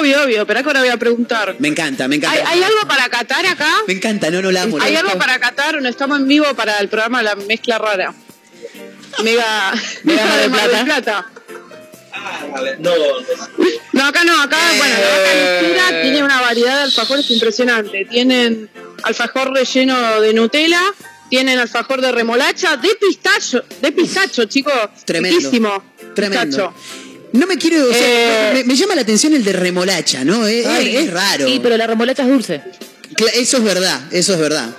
Obvio, 0.00 0.24
obvio, 0.24 0.44
pero 0.46 0.58
acá 0.60 0.70
ahora 0.70 0.80
voy 0.80 0.88
a 0.88 0.96
preguntar. 0.96 1.54
Me 1.60 1.68
encanta, 1.68 2.08
me 2.08 2.16
¿Hay, 2.16 2.18
encanta. 2.20 2.50
hay 2.50 2.62
algo 2.64 2.80
para 2.88 3.08
catar 3.08 3.46
acá? 3.46 3.70
Me 3.86 3.94
encanta, 3.94 4.28
no, 4.30 4.42
no 4.42 4.50
la 4.50 4.62
amo. 4.62 4.78
¿Hay 4.80 4.96
algo 4.96 5.16
para 5.18 5.38
catar? 5.38 5.80
No 5.80 5.88
estamos 5.88 6.18
en 6.18 6.26
vivo 6.26 6.46
para 6.54 6.78
el 6.78 6.88
programa 6.88 7.22
La 7.22 7.36
Mezcla 7.36 7.78
Rara. 7.78 8.12
Mega, 9.22 9.72
Mega 10.04 10.24
Mar 10.26 10.40
del 10.40 10.50
Mar 10.50 10.84
Plata. 10.84 11.26
No, 12.80 12.90
No, 13.92 14.04
acá 14.06 14.24
no, 14.24 14.40
acá, 14.42 14.56
bueno, 14.76 14.94
Eh. 14.96 15.60
lechera 15.62 16.02
tiene 16.02 16.22
una 16.22 16.40
variedad 16.40 16.76
de 16.76 16.82
alfajores 16.84 17.30
impresionante. 17.30 18.04
Tienen 18.10 18.68
alfajor 19.02 19.52
relleno 19.52 20.20
de 20.20 20.32
Nutella, 20.34 20.80
tienen 21.30 21.58
alfajor 21.58 22.00
de 22.00 22.12
remolacha, 22.12 22.76
de 22.76 22.88
pistacho, 23.00 23.62
de 23.80 23.92
pistacho, 23.92 24.44
chicos. 24.44 24.72
Tremendo. 25.04 25.38
Riquísimo. 25.38 25.82
Tremendo. 26.14 26.46
Pistacho. 26.72 26.74
No 27.32 27.46
me 27.46 27.56
quiero. 27.58 27.88
o 27.88 27.92
sea, 27.92 28.50
Eh. 28.50 28.54
me, 28.54 28.64
me 28.64 28.74
llama 28.76 28.94
la 28.94 29.02
atención 29.02 29.34
el 29.34 29.44
de 29.44 29.52
remolacha, 29.52 30.24
¿no? 30.24 30.46
Es, 30.46 30.66
Ay, 30.66 30.96
es- 30.96 31.12
raro. 31.12 31.46
Sí, 31.46 31.60
pero 31.62 31.76
la 31.76 31.86
remolacha 31.86 32.22
es 32.22 32.28
dulce. 32.28 32.62
Eso 33.34 33.56
es 33.58 33.62
verdad, 33.64 34.00
eso 34.12 34.34
es 34.34 34.38
verdad. 34.40 34.70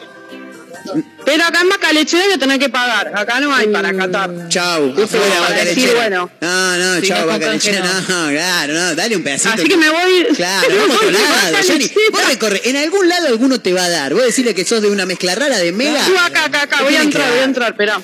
Pero 1.25 1.43
acá 1.43 1.61
en 1.61 1.69
vaca 1.69 1.93
lechera 1.93 2.23
hay 2.23 2.32
que 2.32 2.38
tener 2.38 2.59
que 2.59 2.69
pagar. 2.69 3.11
Acá 3.15 3.39
no 3.39 3.53
hay 3.53 3.67
para 3.67 3.93
catar. 3.95 4.49
Chau, 4.49 4.93
Justo 4.95 5.17
afuera, 5.17 5.95
bueno. 5.95 6.32
No, 6.41 6.77
no, 6.77 7.01
chau, 7.01 7.21
no, 7.21 7.27
vaca 7.27 7.45
con 7.45 7.53
lechera. 7.53 7.82
canje 7.82 8.11
No, 8.11 8.30
claro, 8.30 8.73
no, 8.73 8.95
dale 8.95 9.15
un 9.15 9.23
pedacito. 9.23 9.53
Así 9.53 9.63
que 9.67 9.77
me 9.77 9.89
voy. 9.89 10.27
Claro, 10.36 10.67
vamos 10.80 10.95
a 10.95 10.99
otro 10.99 11.11
lado. 11.11 11.57
Yani, 11.67 11.91
vos 12.11 12.27
recorre, 12.27 12.61
en 12.65 12.77
algún 12.77 13.07
lado 13.07 13.27
alguno 13.27 13.59
te 13.59 13.73
va 13.73 13.86
a 13.86 13.89
dar. 13.89 14.13
Vos 14.13 14.23
decirle 14.23 14.55
que 14.55 14.65
sos 14.65 14.82
de 14.82 14.89
una 14.89 15.05
mezcla 15.05 15.36
rara 15.36 15.57
de 15.57 15.71
mega. 15.71 16.03
Sí, 16.05 16.13
acá, 16.17 16.45
acá, 16.45 16.84
Voy 16.84 16.95
a 16.95 17.01
entrar, 17.01 17.30
voy 17.30 17.39
a 17.39 17.43
entrar, 17.43 17.71
esperá. 17.71 18.01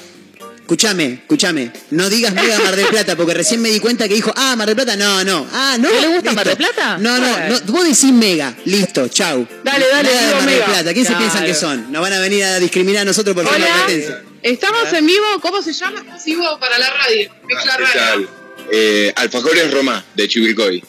Escuchame, 0.65 1.19
escuchame. 1.21 1.71
No 1.91 2.09
digas 2.09 2.33
Mega 2.33 2.57
Mar 2.57 2.75
del 2.75 2.87
Plata, 2.87 3.15
porque 3.15 3.35
recién 3.35 3.61
me 3.61 3.69
di 3.69 3.79
cuenta 3.79 4.07
que 4.07 4.15
dijo, 4.15 4.33
ah, 4.35 4.55
Mar 4.55 4.65
del 4.65 4.75
Plata, 4.75 4.95
no, 4.95 5.23
no. 5.23 5.45
Ah, 5.53 5.77
no. 5.79 5.87
¿No 5.93 6.01
le 6.01 6.07
gusta 6.07 6.31
listo. 6.31 6.33
Mar 6.33 6.47
del 6.47 6.57
Plata? 6.57 6.97
No, 6.97 7.19
no, 7.19 7.37
no, 7.49 7.59
vos 7.67 7.83
decís 7.83 8.11
Mega, 8.11 8.51
listo, 8.65 9.07
chau. 9.07 9.47
Dale, 9.63 9.85
dale, 9.87 10.09
Nada 10.09 10.21
de 10.21 10.25
digo 10.25 10.35
Mar 10.37 10.45
del 10.45 10.55
Mega. 10.55 10.65
Plata, 10.65 10.93
¿quién 10.95 11.05
se 11.05 11.15
piensan 11.17 11.45
que 11.45 11.53
son? 11.53 11.91
Nos 11.91 12.01
van 12.01 12.13
a 12.13 12.19
venir 12.19 12.43
a 12.45 12.59
discriminar 12.59 13.03
a 13.03 13.05
nosotros 13.05 13.35
por 13.35 13.45
ser 13.47 13.55
Hola, 13.57 13.67
competencia. 13.77 14.23
estamos 14.41 14.91
en 14.91 15.05
vivo. 15.05 15.25
¿Cómo 15.39 15.61
se 15.61 15.71
llama? 15.71 15.99
Estamos 15.99 16.25
en 16.25 16.33
vivo 16.33 16.59
para 16.59 16.79
la 16.79 16.89
radio. 16.89 17.31
Mezcla 17.47 17.77
¿Qué 17.77 17.99
tal? 17.99 18.29
Eh, 18.71 19.13
Alfajores 19.17 19.71
Roma, 19.71 20.03
de 20.15 20.27
Chivilcoy. 20.27 20.83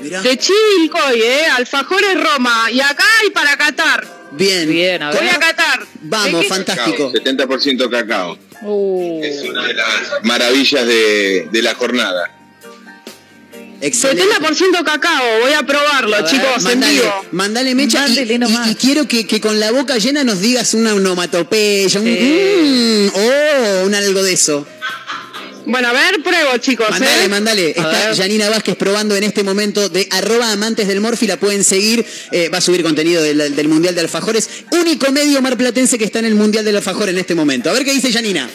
Mirá. 0.00 0.22
De 0.22 0.38
Chivilcoy, 0.38 1.20
¿eh? 1.20 1.44
Alfajores 1.54 2.14
Roma. 2.18 2.70
Y 2.72 2.80
acá 2.80 3.04
hay 3.20 3.28
para 3.28 3.58
catar. 3.58 4.06
Bien. 4.30 4.70
Bien, 4.70 5.02
a 5.02 5.10
ver. 5.10 5.20
Voy 5.20 5.28
a 5.28 5.38
catar. 5.38 5.86
Vamos, 6.00 6.46
fantástico. 6.46 7.12
Cacao, 7.12 7.46
70% 7.46 7.90
cacao. 7.90 8.38
Uh. 8.62 9.20
Es 9.22 9.42
una 9.42 9.66
de 9.66 9.74
las 9.74 9.86
maravillas 10.24 10.86
de, 10.86 11.48
de 11.50 11.62
la 11.62 11.74
jornada. 11.74 12.30
Excelente. 13.80 14.24
70% 14.40 14.84
cacao, 14.84 15.40
voy 15.40 15.52
a 15.52 15.62
probarlo, 15.64 16.16
A 16.16 16.22
ver, 16.22 16.30
chicos, 16.30 16.56
en 16.56 16.80
Mandale, 16.80 16.92
vivo. 16.94 17.14
mandale 17.30 17.74
mecha 17.76 18.08
y, 18.08 18.74
quiero 18.74 19.06
que, 19.06 19.24
que 19.24 19.40
con 19.40 19.60
la 19.60 19.70
boca 19.70 19.98
llena 19.98 20.24
nos 20.24 20.40
digas 20.40 20.74
una 20.74 20.94
onomatopeya, 20.94 22.00
un 22.00 22.06
Sí. 22.06 22.18
mm, 22.20 23.08
oh, 23.14 23.86
un 23.86 23.94
algo 23.94 24.20
de 24.24 24.32
eso. 24.32 24.66
Bueno, 25.70 25.88
a 25.88 25.92
ver, 25.92 26.22
pruebo, 26.22 26.56
chicos, 26.58 26.88
Mandale, 26.90 27.24
¿eh? 27.24 27.28
mandale. 27.28 27.64
A 27.66 27.68
Está 27.92 28.08
ver. 28.08 28.16
Janina 28.16 28.48
Vázquez 28.48 28.74
probando 28.76 29.14
en 29.16 29.22
este 29.22 29.42
momento 29.42 29.88
de 29.90 30.08
arroba 30.10 30.50
amantes 30.50 30.88
del 30.88 31.00
Morfi, 31.00 31.26
la 31.26 31.36
pueden 31.36 31.62
seguir. 31.62 32.04
Eh, 32.32 32.48
va 32.48 32.58
a 32.58 32.60
subir 32.62 32.82
contenido 32.82 33.22
del, 33.22 33.54
del 33.54 33.68
Mundial 33.68 33.94
de 33.94 34.00
Alfajores. 34.00 34.48
Único 34.72 35.12
medio 35.12 35.42
marplatense 35.42 35.98
que 35.98 36.04
está 36.04 36.20
en 36.20 36.24
el 36.24 36.34
Mundial 36.34 36.64
del 36.64 36.76
Alfajor 36.76 37.10
en 37.10 37.18
este 37.18 37.34
momento. 37.34 37.68
A 37.68 37.74
ver 37.74 37.84
qué 37.84 37.92
dice 37.92 38.10
Janina. 38.12 38.48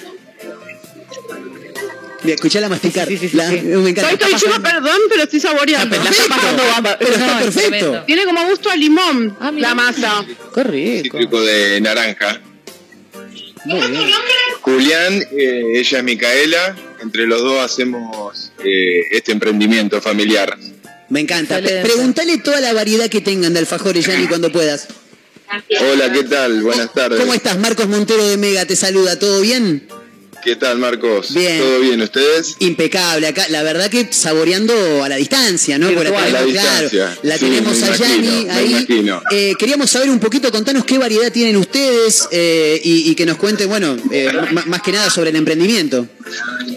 Escuchala 2.25 2.69
masticar. 2.69 3.07
Sí, 3.07 3.15
sí, 3.17 3.25
sí, 3.25 3.29
sí, 3.31 3.37
La- 3.37 3.49
sí. 3.49 3.61
Me 3.61 3.89
encanta. 3.89 4.11
Estoy, 4.13 4.33
estoy 4.33 4.49
lleno, 4.49 4.63
perdón, 4.63 4.97
pero 5.09 5.23
estoy 5.23 5.39
saboreando. 5.39 5.95
La 5.97 6.09
está 6.09 6.23
pasando 6.29 6.63
bamba. 6.65 6.97
Pero 6.97 7.11
está 7.11 7.39
perfecto. 7.39 8.03
Tiene 8.07 8.23
como 8.25 8.47
gusto 8.47 8.69
a 8.71 8.75
limón 8.75 9.37
Ah, 9.39 9.51
la 9.55 9.75
masa. 9.75 10.25
Qué 10.55 10.63
rico. 10.63 11.17
Cítrico 11.17 11.41
de 11.41 11.81
naranja. 11.81 12.41
Muy 13.65 13.79
bien. 13.91 14.03
Julián, 14.61 15.23
eh, 15.37 15.63
ella 15.75 15.97
es 15.99 16.03
Micaela. 16.03 16.75
Entre 17.01 17.25
los 17.27 17.41
dos 17.41 17.59
hacemos 17.63 18.51
eh, 18.63 19.01
este 19.11 19.31
emprendimiento 19.31 20.01
familiar. 20.01 20.57
Me 21.09 21.19
encanta. 21.19 21.55
Pre- 21.57 21.65
Excelente. 21.65 21.89
Preguntale 21.89 22.37
toda 22.39 22.61
la 22.61 22.73
variedad 22.73 23.09
que 23.09 23.21
tengan 23.21 23.53
de 23.53 23.59
alfajores, 23.59 24.05
Jani, 24.05 24.27
cuando 24.27 24.51
puedas. 24.51 24.87
Hola, 25.81 26.11
¿qué 26.11 26.23
tal? 26.23 26.61
Buenas 26.63 26.93
tardes. 26.93 27.19
¿Cómo 27.19 27.33
estás? 27.33 27.57
Marcos 27.59 27.87
Montero 27.87 28.25
de 28.27 28.37
Mega 28.37 28.65
te 28.65 28.75
saluda. 28.75 29.19
¿Todo 29.19 29.41
bien? 29.41 29.87
¿Qué 30.43 30.57
tal, 30.57 30.77
Marcos? 30.77 31.33
Bien. 31.33 31.59
¿Todo 31.59 31.79
bien? 31.79 32.01
¿Ustedes? 32.01 32.57
Impecable. 32.59 33.27
Acá, 33.27 33.45
la 33.49 33.63
verdad 33.63 33.89
que 33.89 34.07
saboreando 34.11 35.03
a 35.03 35.07
la 35.07 35.15
distancia, 35.15 35.77
¿no? 35.77 35.87
Virtual. 35.87 36.11
la 36.13 36.39
A 36.39 36.43
la 36.43 36.51
claro, 36.51 36.81
distancia. 36.89 37.17
la 37.23 37.37
Sí, 37.37 37.45
tenemos 37.45 37.77
me 37.79 37.85
a 37.87 37.97
me 38.45 38.51
ahí. 38.51 38.71
imagino. 38.71 39.21
Eh, 39.31 39.53
queríamos 39.57 39.89
saber 39.89 40.09
un 40.09 40.19
poquito, 40.19 40.51
contanos 40.51 40.83
qué 40.83 40.97
variedad 40.97 41.31
tienen 41.31 41.55
ustedes 41.55 42.27
eh, 42.31 42.79
y, 42.83 43.09
y 43.11 43.15
que 43.15 43.25
nos 43.25 43.37
cuenten, 43.37 43.69
bueno, 43.69 43.95
eh, 44.11 44.27
más 44.65 44.81
que 44.81 44.91
nada 44.91 45.09
sobre 45.09 45.29
el 45.29 45.37
emprendimiento. 45.37 46.07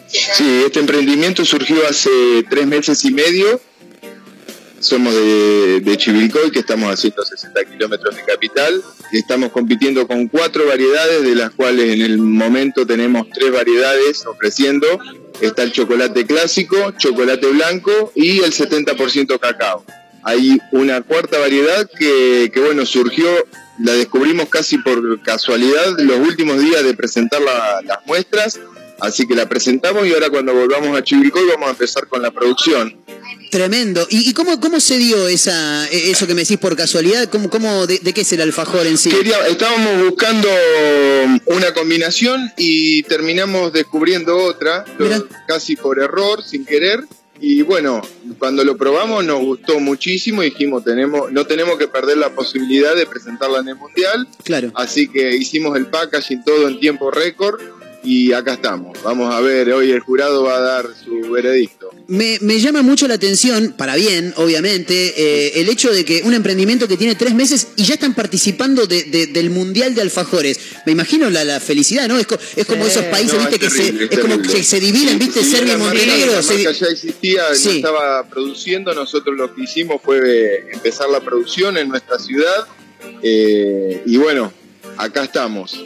Sí, 0.09 0.63
este 0.65 0.79
emprendimiento 0.79 1.45
surgió 1.45 1.87
hace 1.89 2.11
tres 2.49 2.67
meses 2.67 3.05
y 3.05 3.11
medio. 3.11 3.61
Somos 4.87 5.13
de, 5.15 5.95
Chivilcoy, 5.97 6.53
que 6.53 6.61
estamos 6.61 6.89
a 6.93 6.97
160 6.97 7.65
kilómetros 7.65 8.15
de 8.15 8.23
capital, 8.23 8.81
estamos 9.11 9.51
compitiendo 9.51 10.07
con 10.07 10.29
cuatro 10.29 10.65
variedades, 10.65 11.25
de 11.25 11.35
las 11.35 11.51
cuales 11.51 11.93
en 11.93 12.03
el 12.03 12.19
momento 12.19 12.87
tenemos 12.87 13.27
tres 13.35 13.51
variedades 13.51 14.25
ofreciendo. 14.27 14.87
Está 15.41 15.65
el 15.65 15.73
chocolate 15.73 16.25
clásico, 16.25 16.93
chocolate 16.99 17.49
blanco 17.49 18.13
y 18.15 18.39
el 18.45 18.53
70% 18.53 19.41
cacao. 19.41 19.85
Hay 20.23 20.57
una 20.71 21.03
cuarta 21.03 21.39
variedad 21.41 21.91
que, 21.99 22.49
bueno, 22.65 22.87
surgió, 22.87 23.27
la 23.81 23.93
descubrimos 23.93 24.49
casi 24.49 24.79
por 24.79 25.21
casualidad 25.23 25.99
los 25.99 26.19
últimos 26.21 26.61
días 26.61 26.85
de 26.85 26.95
presentar 26.95 27.43
la- 27.43 27.81
las 27.85 28.07
muestras, 28.07 28.61
así 29.01 29.27
que 29.27 29.35
la 29.35 29.49
presentamos 29.49 30.07
y 30.07 30.15
ahora 30.15 30.31
cuando 30.31 30.55
volvamos 30.55 30.97
a 30.97 31.03
Chivilcoy 31.03 31.45
vamos 31.49 31.67
a 31.67 31.71
empezar 31.73 32.07
con 32.07 32.23
la 32.23 32.31
producción. 32.31 33.05
Tremendo. 33.57 34.07
¿Y, 34.11 34.29
y 34.29 34.35
cómo, 34.35 34.61
cómo 34.61 34.81
se 34.81 34.99
dio 34.99 35.29
esa, 35.29 35.87
eh, 35.87 36.11
eso 36.11 36.27
que 36.27 36.35
me 36.35 36.43
decís 36.43 36.59
por 36.59 36.77
casualidad? 36.77 37.29
¿Cómo, 37.31 37.49
cómo, 37.49 37.87
de, 37.87 37.99
de 38.01 38.13
qué 38.13 38.21
es 38.21 38.33
el 38.33 38.43
alfajor 38.43 38.87
en 38.87 38.99
sí? 38.99 39.09
Quería- 39.11 39.47
estábamos 39.49 40.05
buscando 40.11 40.49
una 41.47 41.73
combinación 41.73 42.53
y 42.57 43.03
terminamos 43.05 43.73
descubriendo 43.73 44.37
otra, 44.37 44.85
casi 45.47 45.77
por 45.77 45.99
error, 46.01 46.43
sin 46.45 46.65
querer. 46.67 47.05
Y 47.39 47.61
bueno, 47.63 48.01
cuando 48.39 48.65
lo 48.65 48.77
probamos 48.79 49.23
nos 49.25 49.41
gustó 49.41 49.79
muchísimo 49.79 50.43
y 50.43 50.51
dijimos, 50.51 50.85
tenemos, 50.85 51.31
no 51.33 51.47
tenemos 51.47 51.77
que 51.79 51.87
perder 51.87 52.17
la 52.17 52.31
posibilidad 52.31 52.95
de 52.95 53.05
presentarla 53.07 53.59
en 53.59 53.69
el 53.69 53.77
Mundial. 53.77 54.27
Claro. 54.43 54.71
Así 54.75 55.09
que 55.09 55.37
hicimos 55.37 55.77
el 55.77 55.87
packaging 55.87 56.43
todo 56.45 56.67
en 56.69 56.81
tiempo 56.81 57.11
récord 57.11 57.61
y 58.07 58.33
acá 58.33 58.55
estamos. 58.55 58.97
Vamos 59.03 59.35
a 59.35 59.41
ver, 59.41 59.73
hoy 59.73 59.91
el 59.91 59.99
jurado 60.01 60.45
va 60.45 60.57
a 60.57 60.61
dar 60.61 60.87
su 61.05 61.31
veredicto. 61.31 61.91
Me, 62.09 62.39
me 62.41 62.61
llama 62.61 62.83
mucho 62.83 63.09
la 63.09 63.15
atención, 63.15 63.75
para 63.77 63.97
bien, 63.97 64.33
obviamente, 64.37 65.15
eh, 65.17 65.61
el 65.61 65.69
hecho 65.69 65.93
de 65.93 66.05
que 66.05 66.23
un 66.23 66.33
emprendimiento 66.33 66.87
que 66.87 66.97
tiene 66.97 67.17
tres 67.17 67.35
meses 67.35 67.69
y 67.75 67.83
ya 67.85 67.95
están 67.95 68.15
participando 68.15 68.87
de- 68.87 69.03
de- 69.05 69.27
del 69.27 69.51
Mundial 69.51 69.95
de 69.97 70.03
Alfajores. 70.03 70.59
Me 70.87 70.93
imagino 70.93 71.29
la, 71.31 71.45
la 71.45 71.59
felicidad, 71.59 72.07
¿no? 72.07 72.17
Es, 72.17 72.29
co- 72.29 72.39
es 72.55 72.65
como 72.65 72.85
Sí. 72.85 72.91
esos 72.93 73.05
países, 73.07 73.33
No, 73.35 73.41
viste, 73.41 73.57
es 73.57 73.61
que 73.61 73.77
terrible, 73.79 73.99
se, 73.99 74.05
es 74.05 74.13
es 74.13 74.19
como 74.21 74.43
que 74.43 74.63
se 74.63 74.79
dividen, 74.81 75.19
viste, 75.19 75.43
Serbia 75.43 75.75
y 75.75 75.79
la 75.79 75.79
marca- 75.79 75.95
Montenegro. 75.99 76.33
La 76.33 76.43
se 76.43 76.55
marca 76.55 76.73
ya 76.73 76.87
existía, 76.87 77.55
Sí. 77.57 77.69
no 77.69 77.75
estaba 77.75 78.29
produciendo. 78.29 78.95
Nosotros 78.95 79.37
lo 79.37 79.53
que 79.53 79.63
hicimos 79.65 80.01
fue 80.05 80.65
empezar 80.73 81.09
la 81.11 81.21
producción 81.21 81.77
en 81.77 81.89
nuestra 81.89 82.19
ciudad. 82.21 82.67
eh, 83.23 84.03
y 84.07 84.17
bueno, 84.17 84.53
acá 84.97 85.25
estamos. 85.25 85.77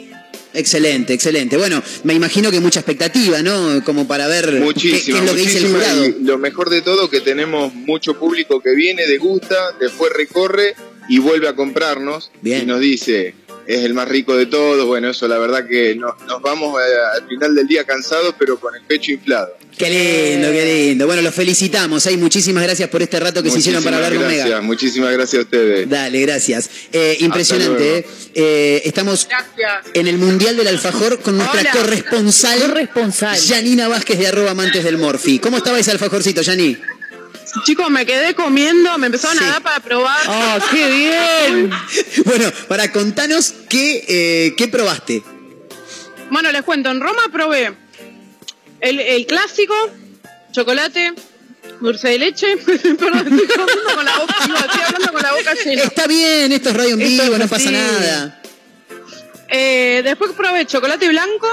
Excelente, 0.53 1.13
excelente. 1.13 1.57
Bueno, 1.57 1.81
me 2.03 2.13
imagino 2.13 2.51
que 2.51 2.59
mucha 2.59 2.79
expectativa, 2.79 3.41
¿no? 3.41 3.83
Como 3.83 4.07
para 4.07 4.27
ver 4.27 4.45
qué, 4.45 4.51
qué 4.51 4.59
Muchísimo. 4.59 5.17
es 5.17 5.25
lo 5.25 5.33
que 5.35 5.41
dice 5.41 5.57
el 5.59 5.71
jurado. 5.71 6.05
lo 6.21 6.37
mejor 6.37 6.69
de 6.69 6.81
todo 6.81 7.09
que 7.09 7.21
tenemos 7.21 7.73
mucho 7.73 8.17
público 8.19 8.61
que 8.61 8.75
viene, 8.75 9.05
degusta, 9.07 9.73
después 9.79 10.11
recorre 10.13 10.75
y 11.09 11.19
vuelve 11.19 11.47
a 11.47 11.55
comprarnos 11.55 12.31
Bien. 12.41 12.63
y 12.63 12.65
nos 12.65 12.79
dice 12.79 13.33
es 13.67 13.79
el 13.83 13.93
más 13.93 14.07
rico 14.07 14.35
de 14.35 14.45
todos. 14.45 14.85
Bueno, 14.85 15.09
eso 15.09 15.27
la 15.27 15.37
verdad 15.37 15.65
que 15.67 15.95
no- 15.95 16.15
nos 16.27 16.41
vamos 16.41 16.79
eh, 16.81 16.93
al 17.21 17.27
final 17.27 17.55
del 17.55 17.67
día 17.67 17.83
cansados, 17.83 18.35
pero 18.37 18.59
con 18.59 18.75
el 18.75 18.81
pecho 18.83 19.11
inflado. 19.11 19.49
Qué 19.77 19.89
lindo, 19.89 20.49
qué 20.51 20.87
lindo. 20.87 21.05
Bueno, 21.07 21.21
los 21.21 21.33
felicitamos. 21.33 22.05
Hay 22.05 22.17
muchísimas 22.17 22.63
gracias 22.63 22.89
por 22.89 23.01
este 23.01 23.19
rato 23.19 23.41
que 23.41 23.49
se 23.49 23.59
hicieron 23.59 23.83
para 23.83 23.97
hablar 23.97 24.13
con 24.15 24.27
Mega. 24.27 24.43
gracias, 24.45 24.63
Muchísimas 24.63 25.13
gracias 25.13 25.39
a 25.39 25.43
ustedes. 25.43 25.89
Dale, 25.89 26.21
gracias. 26.21 26.69
Eh, 26.91 27.17
impresionante. 27.21 27.97
¿eh? 27.99 28.05
Eh, 28.35 28.81
Estamos 28.85 29.27
Gracias. 29.29 29.91
en 29.93 30.07
el 30.07 30.17
Mundial 30.17 30.55
del 30.57 30.67
Alfajor 30.67 31.19
con 31.21 31.37
nuestra 31.37 31.61
Hola. 31.61 31.71
corresponsal, 31.71 32.59
Corresponsal. 32.59 33.37
Janina 33.47 33.87
Vázquez 33.87 34.19
de 34.19 34.27
arroba 34.27 34.51
amantes 34.51 34.83
del 34.83 34.97
Morfi. 34.97 35.39
¿Cómo 35.39 35.57
estaba 35.57 35.79
ese 35.79 35.91
alfajorcito, 35.91 36.41
Yani? 36.41 36.77
Chicos, 37.65 37.89
me 37.89 38.05
quedé 38.05 38.33
comiendo, 38.33 38.97
me 38.97 39.07
empezaron 39.07 39.37
Sí. 39.37 39.43
a 39.43 39.47
dar 39.47 39.61
para 39.61 39.79
probar. 39.81 40.19
¡Oh, 40.27 40.57
qué 40.71 40.89
bien! 40.89 41.71
Bueno, 42.25 42.51
para 42.67 42.91
contanos 42.91 43.53
qué, 43.69 44.05
eh, 44.07 44.53
qué 44.57 44.67
probaste. 44.67 45.23
Bueno, 46.29 46.51
les 46.51 46.61
cuento, 46.63 46.89
en 46.89 47.01
Roma 47.01 47.23
probé 47.31 47.73
el, 48.79 48.99
el 48.99 49.25
clásico, 49.25 49.73
chocolate, 50.51 51.13
dulce 51.81 52.09
de 52.09 52.19
leche. 52.19 52.57
Perdón, 52.65 53.27
estoy 53.27 53.47
comiendo 53.47 53.95
con 53.95 54.05
la 54.05 54.17
boca, 54.17 54.35
estoy 54.39 54.81
hablando 54.85 55.11
con 55.11 55.21
la 55.21 55.33
boca 55.33 55.53
llena. 55.65 55.83
Está 55.83 56.07
bien, 56.07 56.51
esto 56.51 56.69
es 56.69 56.75
radio 56.77 56.93
en 56.93 56.99
vivo, 56.99 57.37
no 57.37 57.47
pasa 57.47 57.71
nada. 57.71 58.41
Eh, 59.49 60.01
después 60.05 60.31
probé 60.31 60.65
chocolate 60.65 61.09
blanco 61.09 61.47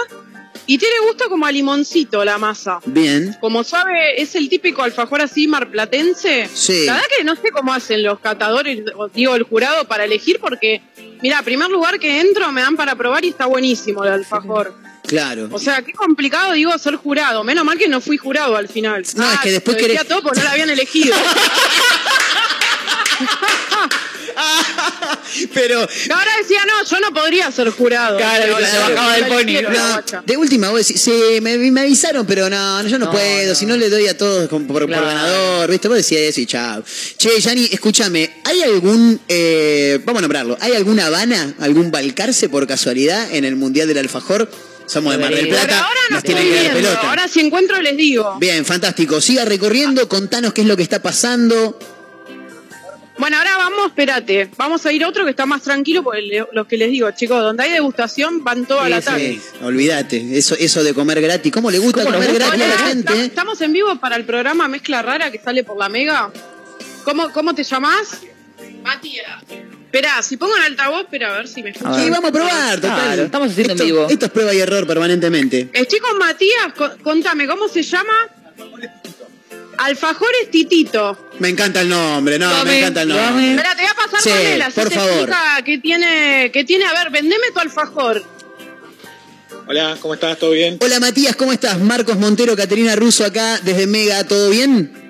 y 0.68 0.78
tiene 0.78 0.94
gusto 1.06 1.28
como 1.28 1.44
a 1.46 1.50
limoncito 1.50 2.24
la 2.24 2.38
masa. 2.38 2.78
Bien. 2.84 3.36
Como 3.40 3.64
suave, 3.64 4.20
es 4.22 4.36
el 4.36 4.48
típico 4.48 4.82
alfajor 4.84 5.20
así 5.22 5.48
marplatense. 5.48 6.48
Sí. 6.54 6.84
La 6.86 6.92
verdad 6.94 7.08
que 7.16 7.24
no 7.24 7.34
sé 7.34 7.50
cómo 7.50 7.72
hacen 7.74 8.04
los 8.04 8.20
catadores, 8.20 8.82
digo, 9.14 9.34
el 9.34 9.42
jurado 9.42 9.86
para 9.88 10.04
elegir, 10.04 10.38
porque, 10.40 10.82
mira, 11.22 11.42
primer 11.42 11.68
lugar 11.70 11.98
que 11.98 12.20
entro 12.20 12.52
me 12.52 12.60
dan 12.60 12.76
para 12.76 12.94
probar 12.94 13.24
y 13.24 13.30
está 13.30 13.46
buenísimo 13.46 14.04
el 14.04 14.12
alfajor. 14.12 14.74
Claro. 15.06 15.48
O 15.50 15.58
sea, 15.58 15.80
qué 15.82 15.92
complicado, 15.94 16.52
digo, 16.52 16.76
ser 16.76 16.96
jurado. 16.96 17.42
Menos 17.42 17.64
mal 17.64 17.78
que 17.78 17.88
no 17.88 18.02
fui 18.02 18.18
jurado 18.18 18.54
al 18.56 18.68
final. 18.68 19.02
Ah, 19.06 19.12
No, 19.16 19.32
es 19.32 19.40
que 19.40 19.52
después 19.52 19.76
lo 19.80 19.88
decía 19.88 20.02
querés- 20.02 20.08
todo 20.08 20.22
porque 20.22 20.40
no 20.40 20.44
la 20.44 20.52
habían 20.52 20.68
elegido. 20.70 21.16
Pero 25.54 25.80
Ahora 25.80 26.30
decía, 26.40 26.60
no, 26.66 26.88
yo 26.88 27.00
no 27.00 27.12
podría 27.12 27.50
ser 27.52 27.70
jurado. 27.70 28.16
Claro, 28.16 28.56
se 28.58 28.78
bajaba 28.78 29.14
del 29.16 29.26
pony. 29.26 29.62
No, 29.70 30.22
de 30.24 30.36
última, 30.36 30.70
vos 30.70 30.86
decís, 30.86 31.00
sí, 31.00 31.12
me, 31.42 31.56
me 31.58 31.80
avisaron, 31.80 32.26
pero 32.26 32.48
no, 32.48 32.82
no, 32.82 32.88
yo 32.88 32.98
no, 32.98 33.06
No, 33.06 33.10
puedo, 33.12 33.48
no. 33.50 33.54
si 33.54 33.66
no 33.66 33.76
le 33.76 33.88
doy 33.90 34.06
a 34.08 34.16
todos 34.16 34.48
por, 34.48 34.66
por 34.66 34.86
Claro. 34.86 35.06
ganador, 35.06 35.70
¿viste? 35.70 35.88
Vos 35.88 35.96
decís 35.98 36.18
eso 36.18 36.40
y 36.40 36.46
chao. 36.46 36.82
Che, 37.16 37.40
Yani, 37.40 37.68
escúchame, 37.72 38.30
¿hay 38.44 38.62
algún, 38.62 39.20
eh, 39.28 39.98
vamos 40.04 40.20
a 40.20 40.22
nombrarlo, 40.22 40.56
¿hay 40.60 40.72
alguna 40.72 41.06
Habana, 41.06 41.54
algún 41.60 41.90
Balcarce 41.90 42.48
por 42.48 42.66
casualidad 42.66 43.32
en 43.32 43.44
el 43.44 43.56
Mundial 43.56 43.88
del 43.88 43.98
Alfajor? 43.98 44.50
Somos 44.86 45.12
de 45.12 45.18
Mar 45.18 45.34
del 45.34 45.48
Plata, 45.48 45.80
ahora 45.84 46.00
no 46.08 46.14
nos 46.16 46.24
tienen 46.24 46.48
que 46.48 46.62
dar 46.64 46.72
pelota. 46.72 47.00
Ahora 47.10 47.28
si 47.28 47.40
encuentro 47.40 47.80
les 47.82 47.96
digo. 47.96 48.36
Bien, 48.40 48.64
fantástico. 48.64 49.20
Siga 49.20 49.44
recorriendo, 49.44 50.08
contanos 50.08 50.54
qué 50.54 50.62
es 50.62 50.66
lo 50.66 50.76
que 50.78 50.82
está 50.82 51.02
pasando. 51.02 51.78
Bueno, 53.18 53.36
ahora 53.36 53.56
vamos, 53.58 53.86
espérate. 53.88 54.48
Vamos 54.56 54.86
a 54.86 54.92
ir 54.92 55.02
a 55.04 55.08
otro 55.08 55.24
que 55.24 55.30
está 55.30 55.44
más 55.44 55.62
tranquilo, 55.62 56.02
porque 56.04 56.22
le- 56.22 56.46
lo 56.52 56.66
que 56.68 56.76
les 56.76 56.90
digo, 56.90 57.10
chicos, 57.10 57.40
donde 57.42 57.64
hay 57.64 57.72
degustación 57.72 58.44
van 58.44 58.64
toda 58.64 58.84
Sí, 58.84 58.90
la 58.90 59.00
tarde. 59.00 59.32
Sí, 59.32 59.40
olvídate, 59.64 60.38
eso, 60.38 60.54
eso 60.58 60.84
de 60.84 60.94
comer 60.94 61.20
gratis. 61.20 61.52
¿Cómo 61.52 61.70
le 61.70 61.78
gusta 61.78 62.04
¿Cómo 62.04 62.16
nos 62.16 62.24
comer 62.26 62.40
gusta 62.40 62.56
gratis 62.56 62.64
a 62.64 62.68
la 62.82 62.88
gente? 62.88 63.12
¿está- 63.12 63.22
eh? 63.22 63.26
Estamos 63.26 63.60
en 63.60 63.72
vivo 63.72 63.96
para 63.96 64.16
el 64.16 64.24
programa 64.24 64.68
Mezcla 64.68 65.02
Rara 65.02 65.30
que 65.32 65.38
sale 65.40 65.64
por 65.64 65.76
la 65.78 65.88
Mega. 65.88 66.30
¿Cómo, 67.04 67.30
cómo 67.32 67.54
te 67.54 67.64
llamás? 67.64 68.20
Matías. 68.84 69.42
Esperá, 69.86 70.22
si 70.22 70.36
pongo 70.36 70.54
en 70.56 70.62
altavoz, 70.64 71.00
espera 71.04 71.34
a 71.34 71.38
ver 71.38 71.48
si 71.48 71.62
me 71.62 71.70
escuchan. 71.70 71.94
Sí, 72.04 72.10
vamos 72.10 72.28
a 72.28 72.32
probar, 72.32 72.74
total. 72.80 73.00
Claro, 73.04 73.22
estamos 73.24 73.50
haciendo 73.50 73.72
en 73.72 73.76
esto, 73.78 73.84
vivo. 73.86 74.06
Esto 74.08 74.26
es 74.26 74.32
prueba 74.32 74.54
y 74.54 74.58
error 74.60 74.86
permanentemente. 74.86 75.70
Estoy 75.72 75.98
con 75.98 76.18
Matías, 76.18 76.72
co- 76.76 76.90
contame, 77.02 77.46
¿cómo 77.48 77.66
se 77.68 77.82
llama? 77.82 78.12
Alfajores 79.78 80.50
Titito. 80.50 81.30
Me 81.38 81.48
encanta 81.48 81.80
el 81.82 81.88
nombre, 81.88 82.38
no, 82.38 82.64
me 82.64 82.78
encanta 82.80 83.02
el 83.02 83.08
nombre. 83.08 83.50
Espera, 83.50 83.74
te 83.76 83.82
voy 83.82 83.90
a 83.90 83.94
pasar 83.94 84.20
Sí, 84.20 84.28
con 84.30 84.38
él, 84.38 84.62
así 84.62 84.74
por 84.74 84.88
te 84.88 84.94
favor. 84.96 85.30
qué 85.64 85.78
tiene, 85.78 86.50
qué 86.52 86.64
tiene. 86.64 86.84
A 86.84 86.92
ver, 86.94 87.10
vendeme 87.10 87.46
tu 87.54 87.60
alfajor. 87.60 88.22
Hola, 89.66 89.96
¿cómo 90.00 90.14
estás? 90.14 90.38
¿Todo 90.38 90.50
bien? 90.52 90.78
Hola 90.80 90.98
Matías, 90.98 91.36
¿cómo 91.36 91.52
estás? 91.52 91.78
Marcos 91.78 92.16
Montero, 92.18 92.56
Caterina 92.56 92.96
Russo 92.96 93.24
acá 93.24 93.60
desde 93.62 93.86
Mega, 93.86 94.24
¿todo 94.24 94.50
bien? 94.50 95.07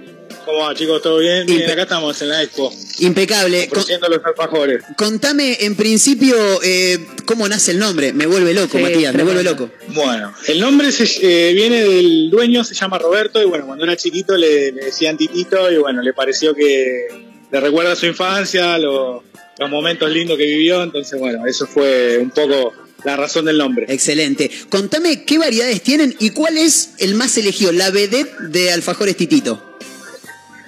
¿Cómo 0.48 0.60
va, 0.60 0.74
chicos? 0.74 1.02
¿Todo 1.02 1.18
bien? 1.18 1.44
Bien, 1.44 1.70
acá 1.70 1.82
estamos 1.82 2.22
en 2.22 2.30
la 2.30 2.42
expo, 2.42 2.72
Impecable. 3.00 3.68
Con- 3.68 3.84
los 3.86 4.24
alfajores. 4.24 4.82
contame 4.96 5.58
en 5.60 5.76
principio 5.76 6.34
eh, 6.62 7.06
cómo 7.26 7.46
nace 7.46 7.72
el 7.72 7.78
nombre. 7.78 8.14
Me 8.14 8.24
vuelve 8.24 8.54
loco, 8.54 8.78
Sí, 8.78 8.82
Matías, 8.82 9.14
me 9.14 9.24
vuelve 9.24 9.42
loco. 9.42 9.70
Bueno, 9.88 10.32
el 10.46 10.58
nombre 10.58 10.90
se, 10.90 11.04
eh, 11.20 11.52
viene 11.52 11.84
del 11.84 12.30
dueño, 12.30 12.64
se 12.64 12.74
llama 12.74 12.98
Roberto, 12.98 13.42
y 13.42 13.44
bueno, 13.44 13.66
cuando 13.66 13.84
era 13.84 13.94
chiquito 13.94 14.38
le, 14.38 14.72
le 14.72 14.86
decían 14.86 15.18
Titito, 15.18 15.70
y 15.70 15.76
bueno, 15.76 16.00
le 16.00 16.14
pareció 16.14 16.54
que 16.54 17.08
le 17.52 17.60
recuerda 17.60 17.94
su 17.94 18.06
infancia, 18.06 18.78
lo- 18.78 19.22
los 19.58 19.68
momentos 19.68 20.10
lindos 20.10 20.38
que 20.38 20.44
vivió, 20.46 20.82
entonces 20.82 21.20
bueno, 21.20 21.44
eso 21.46 21.66
fue 21.66 22.16
un 22.16 22.30
poco 22.30 22.72
la 23.04 23.16
razón 23.18 23.44
del 23.44 23.58
nombre. 23.58 23.84
Excelente. 23.90 24.50
Contame 24.70 25.24
qué 25.26 25.36
variedades 25.36 25.82
tienen 25.82 26.16
y 26.18 26.30
cuál 26.30 26.56
es 26.56 26.92
el 27.00 27.16
más 27.16 27.36
elegido, 27.36 27.70
la 27.72 27.90
vedette 27.90 28.34
de 28.48 28.72
Alfajores 28.72 29.14
Titito. 29.14 29.62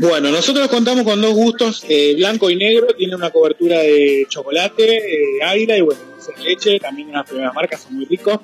Bueno, 0.01 0.31
nosotros 0.31 0.69
contamos 0.69 1.05
con 1.05 1.21
dos 1.21 1.35
gustos, 1.35 1.85
eh, 1.89 2.15
blanco 2.17 2.49
y 2.51 2.57
negro, 2.57 2.89
tiene 2.97 3.15
una 3.15 3.31
cobertura 3.31 3.81
de 3.81 4.27
chocolate, 4.29 4.97
eh, 4.97 5.43
águila 5.45 5.77
y 5.77 5.83
bueno, 5.83 6.01
dulce 6.15 6.33
de 6.39 6.45
leche, 6.49 6.81
también 6.81 7.11
unas 7.11 7.29
primeras 7.29 7.55
marcas, 7.55 7.83
son 7.83 7.95
muy 7.97 8.07
ricos. 8.07 8.39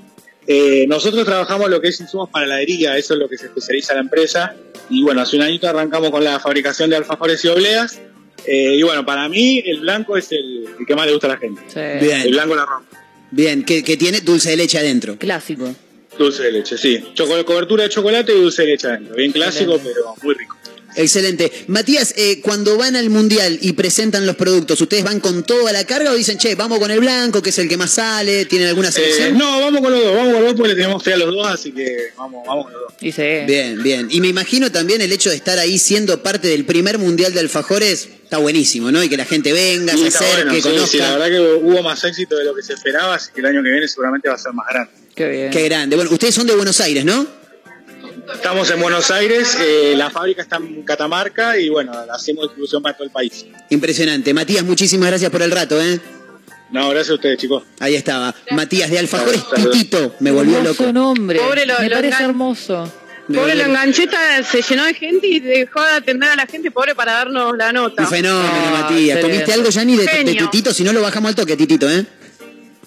Eh, 0.46 0.84
nosotros 0.86 1.24
trabajamos 1.24 1.70
lo 1.70 1.80
que 1.80 1.88
es 1.88 2.00
insumos 2.00 2.28
para 2.30 2.44
heladería, 2.46 2.96
eso 2.98 3.14
es 3.14 3.20
lo 3.20 3.28
que 3.28 3.38
se 3.38 3.46
especializa 3.46 3.94
la 3.94 4.00
empresa. 4.00 4.54
Y 4.90 5.02
bueno, 5.02 5.22
hace 5.22 5.36
un 5.36 5.42
añito 5.42 5.66
arrancamos 5.68 6.10
con 6.10 6.22
la 6.22 6.38
fabricación 6.38 6.90
de 6.90 6.96
alfajores 6.96 7.44
y 7.44 7.48
obleas. 7.48 8.00
Eh, 8.46 8.76
y 8.76 8.82
bueno, 8.82 9.04
para 9.04 9.28
mí 9.28 9.60
el 9.64 9.80
blanco 9.80 10.16
es 10.16 10.30
el, 10.32 10.66
el 10.78 10.86
que 10.86 10.94
más 10.94 11.06
le 11.06 11.12
gusta 11.12 11.26
a 11.26 11.30
la 11.30 11.38
gente. 11.38 11.62
Sí. 11.66 11.80
El 11.80 11.98
Bien, 12.00 12.30
blanco 12.30 12.54
la 12.54 12.64
rompe. 12.66 12.96
bien, 13.32 13.64
que, 13.64 13.82
que 13.82 13.96
tiene 13.96 14.20
dulce 14.20 14.50
de 14.50 14.56
leche 14.58 14.78
adentro. 14.78 15.16
Clásico. 15.18 15.74
Dulce 16.16 16.44
de 16.44 16.52
leche, 16.52 16.78
sí. 16.78 17.02
Choco- 17.14 17.44
cobertura 17.44 17.82
de 17.82 17.88
chocolate 17.88 18.32
y 18.32 18.40
dulce 18.40 18.62
de 18.62 18.68
leche 18.68 18.86
adentro. 18.86 19.16
Bien 19.16 19.32
clásico, 19.32 19.80
pero 19.82 20.14
muy 20.22 20.34
rico. 20.34 20.55
Excelente. 20.96 21.52
Matías, 21.68 22.14
eh, 22.16 22.40
cuando 22.42 22.76
van 22.76 22.96
al 22.96 23.10
mundial 23.10 23.58
y 23.60 23.72
presentan 23.74 24.26
los 24.26 24.34
productos, 24.36 24.80
¿ustedes 24.80 25.04
van 25.04 25.20
con 25.20 25.44
toda 25.44 25.72
la 25.72 25.84
carga 25.84 26.10
o 26.10 26.14
dicen, 26.14 26.38
che, 26.38 26.54
vamos 26.54 26.78
con 26.78 26.90
el 26.90 27.00
blanco, 27.00 27.42
que 27.42 27.50
es 27.50 27.58
el 27.58 27.68
que 27.68 27.76
más 27.76 27.90
sale? 27.92 28.46
¿Tienen 28.46 28.68
alguna 28.68 28.88
Eh, 28.88 28.92
selección? 28.92 29.36
no, 29.38 29.60
vamos 29.60 29.80
con 29.82 29.92
los 29.92 30.02
dos, 30.02 30.14
vamos 30.16 30.32
con 30.32 30.42
los 30.42 30.42
dos 30.50 30.54
porque 30.54 30.68
le 30.70 30.74
tenemos 30.74 31.02
fe 31.02 31.12
a 31.12 31.16
los 31.18 31.28
dos, 31.34 31.46
así 31.46 31.72
que 31.72 31.96
vamos, 32.16 32.42
vamos 32.46 32.64
con 32.64 32.72
los 32.72 32.82
dos. 32.82 32.92
Dice. 33.00 33.44
Bien, 33.46 33.82
bien. 33.82 34.08
Y 34.10 34.20
me 34.20 34.28
imagino 34.28 34.72
también 34.72 35.00
el 35.02 35.12
hecho 35.12 35.30
de 35.30 35.36
estar 35.36 35.58
ahí 35.58 35.78
siendo 35.78 36.22
parte 36.22 36.48
del 36.48 36.64
primer 36.64 36.98
mundial 36.98 37.32
de 37.34 37.40
alfajores 37.40 38.08
está 38.24 38.38
buenísimo, 38.38 38.90
¿no? 38.90 39.02
Y 39.04 39.08
que 39.08 39.16
la 39.16 39.24
gente 39.26 39.52
venga, 39.52 39.92
Sí, 39.92 40.00
se 40.00 40.08
acerque, 40.08 40.34
bueno, 40.44 40.54
sí, 40.54 40.62
conozca. 40.62 40.86
sí, 40.88 40.98
la 40.98 41.12
verdad 41.16 41.26
que 41.28 41.40
hubo 41.64 41.82
más 41.82 42.02
éxito 42.04 42.36
de 42.36 42.44
lo 42.44 42.54
que 42.54 42.62
se 42.62 42.72
esperaba, 42.72 43.14
así 43.14 43.30
que 43.34 43.40
el 43.40 43.46
año 43.46 43.62
que 43.62 43.70
viene 43.70 43.86
seguramente 43.86 44.28
va 44.28 44.34
a 44.34 44.38
ser 44.38 44.52
más 44.52 44.66
grande. 44.68 44.90
Qué 45.14 45.28
bien. 45.28 45.50
Qué 45.50 45.62
grande. 45.64 45.94
Bueno, 45.96 46.10
ustedes 46.10 46.34
son 46.34 46.46
de 46.46 46.54
Buenos 46.54 46.80
Aires, 46.80 47.04
¿no? 47.04 47.26
Estamos 48.34 48.70
en 48.70 48.80
Buenos 48.80 49.10
Aires, 49.10 49.56
eh, 49.60 49.94
la 49.96 50.10
fábrica 50.10 50.42
está 50.42 50.56
en 50.56 50.82
Catamarca 50.82 51.58
y 51.58 51.68
bueno, 51.68 51.92
hacemos 52.12 52.44
distribución 52.46 52.82
para 52.82 52.94
todo 52.96 53.04
el 53.04 53.10
país. 53.12 53.46
Impresionante. 53.70 54.32
Matías, 54.34 54.64
muchísimas 54.64 55.08
gracias 55.08 55.30
por 55.30 55.42
el 55.42 55.50
rato, 55.50 55.80
¿eh? 55.80 56.00
No, 56.70 56.88
gracias 56.90 57.10
a 57.10 57.14
ustedes, 57.14 57.38
chicos. 57.38 57.62
Ahí 57.78 57.94
estaba. 57.94 58.34
Matías 58.50 58.90
de 58.90 58.98
Alfajores. 58.98 59.42
Titito. 59.54 60.14
Me 60.20 60.30
volvió 60.32 60.58
hermoso 60.58 60.82
loco. 60.82 60.92
nombre. 60.92 61.38
Pobre 61.38 61.64
lo- 61.66 61.78
Me 61.78 61.88
lo 61.88 61.96
parece 61.96 62.24
hermoso. 62.24 62.92
Pobre 63.32 63.54
la 63.56 63.64
engancheta 63.66 64.18
se 64.44 64.62
llenó 64.62 64.84
de 64.84 64.94
gente 64.94 65.26
y 65.26 65.40
dejó 65.40 65.82
de 65.82 65.92
atender 65.94 66.28
a 66.30 66.36
la 66.36 66.46
gente, 66.46 66.70
pobre, 66.70 66.94
para 66.94 67.12
darnos 67.12 67.56
la 67.56 67.72
nota. 67.72 68.02
Un 68.02 68.08
fenómeno, 68.08 68.48
Ah, 68.52 68.78
Matías. 68.82 69.18
¿Comiste 69.20 69.52
algo, 69.52 69.68
Yanni, 69.70 69.96
de, 69.96 70.02
de 70.02 70.08
Genio. 70.08 70.48
Titito? 70.50 70.72
Si 70.72 70.84
no, 70.84 70.92
lo 70.92 71.00
bajamos 71.02 71.30
al 71.30 71.34
toque, 71.34 71.56
Titito, 71.56 71.90
¿eh? 71.90 72.04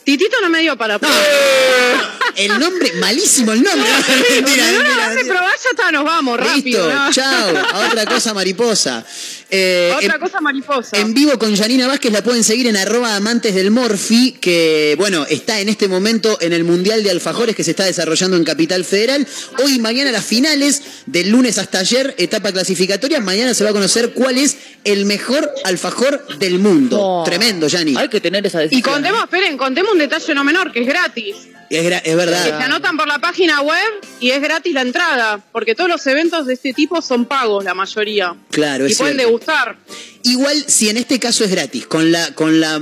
Titito 0.03 0.37
no 0.41 0.49
me 0.49 0.59
dio 0.61 0.75
para 0.77 0.99
El 2.35 2.59
nombre, 2.59 2.93
malísimo 2.93 3.51
el 3.51 3.61
nombre. 3.63 3.89
No, 4.39 4.47
no, 4.47 5.11
mentira. 5.11 5.33
probar, 5.33 5.51
ya 5.63 5.69
está, 5.71 5.91
nos 5.91 6.03
vamos, 6.05 6.39
rápido. 6.39 6.87
Listo, 6.87 7.03
¿no? 7.05 7.11
chao. 7.11 7.57
A 7.73 7.87
otra 7.87 8.05
cosa 8.05 8.33
mariposa. 8.33 9.05
Eh, 9.51 9.91
Otra 9.97 10.15
en- 10.15 10.21
cosa 10.21 10.39
mariposa. 10.41 10.97
En 10.97 11.13
vivo 11.13 11.37
con 11.39 11.55
Janina 11.57 11.87
Vázquez 11.87 12.11
la 12.13 12.23
pueden 12.23 12.43
seguir 12.43 12.67
en 12.67 12.77
arroba 12.77 13.15
amantes 13.15 13.55
del 13.55 13.71
Morfi, 13.71 14.33
que 14.39 14.95
bueno, 14.97 15.25
está 15.27 15.59
en 15.59 15.69
este 15.69 15.87
momento 15.87 16.37
en 16.39 16.53
el 16.53 16.63
Mundial 16.63 17.03
de 17.03 17.09
Alfajores 17.11 17.55
que 17.55 17.63
se 17.63 17.71
está 17.71 17.83
desarrollando 17.85 18.37
en 18.37 18.43
Capital 18.43 18.85
Federal. 18.85 19.27
Hoy 19.63 19.75
y 19.75 19.79
mañana 19.79 20.11
las 20.11 20.23
finales, 20.25 20.81
del 21.07 21.29
lunes 21.29 21.57
hasta 21.57 21.79
ayer, 21.79 22.13
etapa 22.19 22.51
clasificatoria. 22.51 23.19
Mañana 23.19 23.53
se 23.53 23.63
va 23.63 23.71
a 23.71 23.73
conocer 23.73 24.11
cuál 24.13 24.37
es 24.37 24.57
el 24.83 25.05
mejor 25.05 25.51
alfajor 25.65 26.37
del 26.37 26.59
mundo. 26.59 26.99
Oh. 27.01 27.23
Tremendo, 27.25 27.67
Yanni. 27.67 27.95
Hay 27.97 28.07
que 28.07 28.21
tener 28.21 28.45
esa 28.45 28.59
y 28.61 28.69
decisión. 28.69 28.93
contemos, 28.93 29.23
esperen, 29.23 29.57
contemos 29.57 29.88
un 29.91 29.99
detalle 29.99 30.33
no 30.33 30.43
menor, 30.43 30.71
que 30.71 30.81
es 30.81 30.87
gratis. 30.87 31.35
Es, 31.69 31.83
gra- 31.85 31.97
es 32.03 32.09
Se 32.09 32.15
verdad. 32.15 32.61
anotan 32.63 32.97
por 32.97 33.07
la 33.07 33.19
página 33.19 33.61
web 33.61 33.77
y 34.19 34.31
es 34.31 34.41
gratis 34.41 34.73
la 34.73 34.81
entrada, 34.81 35.39
porque 35.51 35.75
todos 35.75 35.87
los 35.87 36.05
eventos 36.07 36.47
de 36.47 36.55
este 36.55 36.73
tipo 36.73 36.99
son 36.99 37.25
pagos, 37.25 37.63
la 37.63 37.75
mayoría. 37.75 38.35
Claro, 38.49 38.87
y 38.87 38.91
es 38.91 38.97
pueden 38.97 39.17
cierto. 39.17 39.27
degustar. 39.29 39.77
Igual, 40.23 40.65
si 40.67 40.89
en 40.89 40.97
este 40.97 41.19
caso 41.19 41.43
es 41.43 41.51
gratis, 41.51 41.85
con 41.85 42.11
la, 42.11 42.33
con 42.33 42.59
la, 42.59 42.81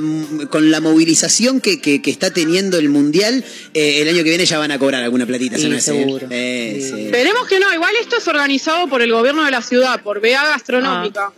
con 0.50 0.72
la 0.72 0.80
movilización 0.80 1.60
que, 1.60 1.82
que- 1.82 2.02
que 2.02 2.10
está 2.12 2.32
teniendo 2.32 2.78
el 2.78 2.88
Mundial, 2.88 3.44
eh, 3.74 4.02
el 4.02 4.08
año 4.08 4.24
que 4.24 4.30
viene 4.30 4.46
ya 4.46 4.58
van 4.58 4.72
a 4.72 4.80
cobrar 4.80 5.04
alguna 5.04 5.26
platita, 5.26 5.58
Sí, 5.58 5.64
¿se 5.64 5.70
me 5.70 5.78
hace? 5.78 5.92
seguro. 5.92 6.28
Eh, 6.32 6.78
Sí. 6.82 6.90
sí. 6.90 7.06
Esperemos 7.08 7.46
que 7.48 7.60
no, 7.60 7.74
igual 7.74 7.92
esto 8.00 8.16
es 8.18 8.28
organizado 8.30 8.88
por 8.88 9.02
el 9.02 9.12
gobierno 9.12 9.44
de 9.44 9.52
la 9.52 9.62
ciudad, 9.62 10.02
por 10.02 10.22
BA 10.22 10.46
Gastronómica. 10.48 11.26
Ah, 11.28 11.34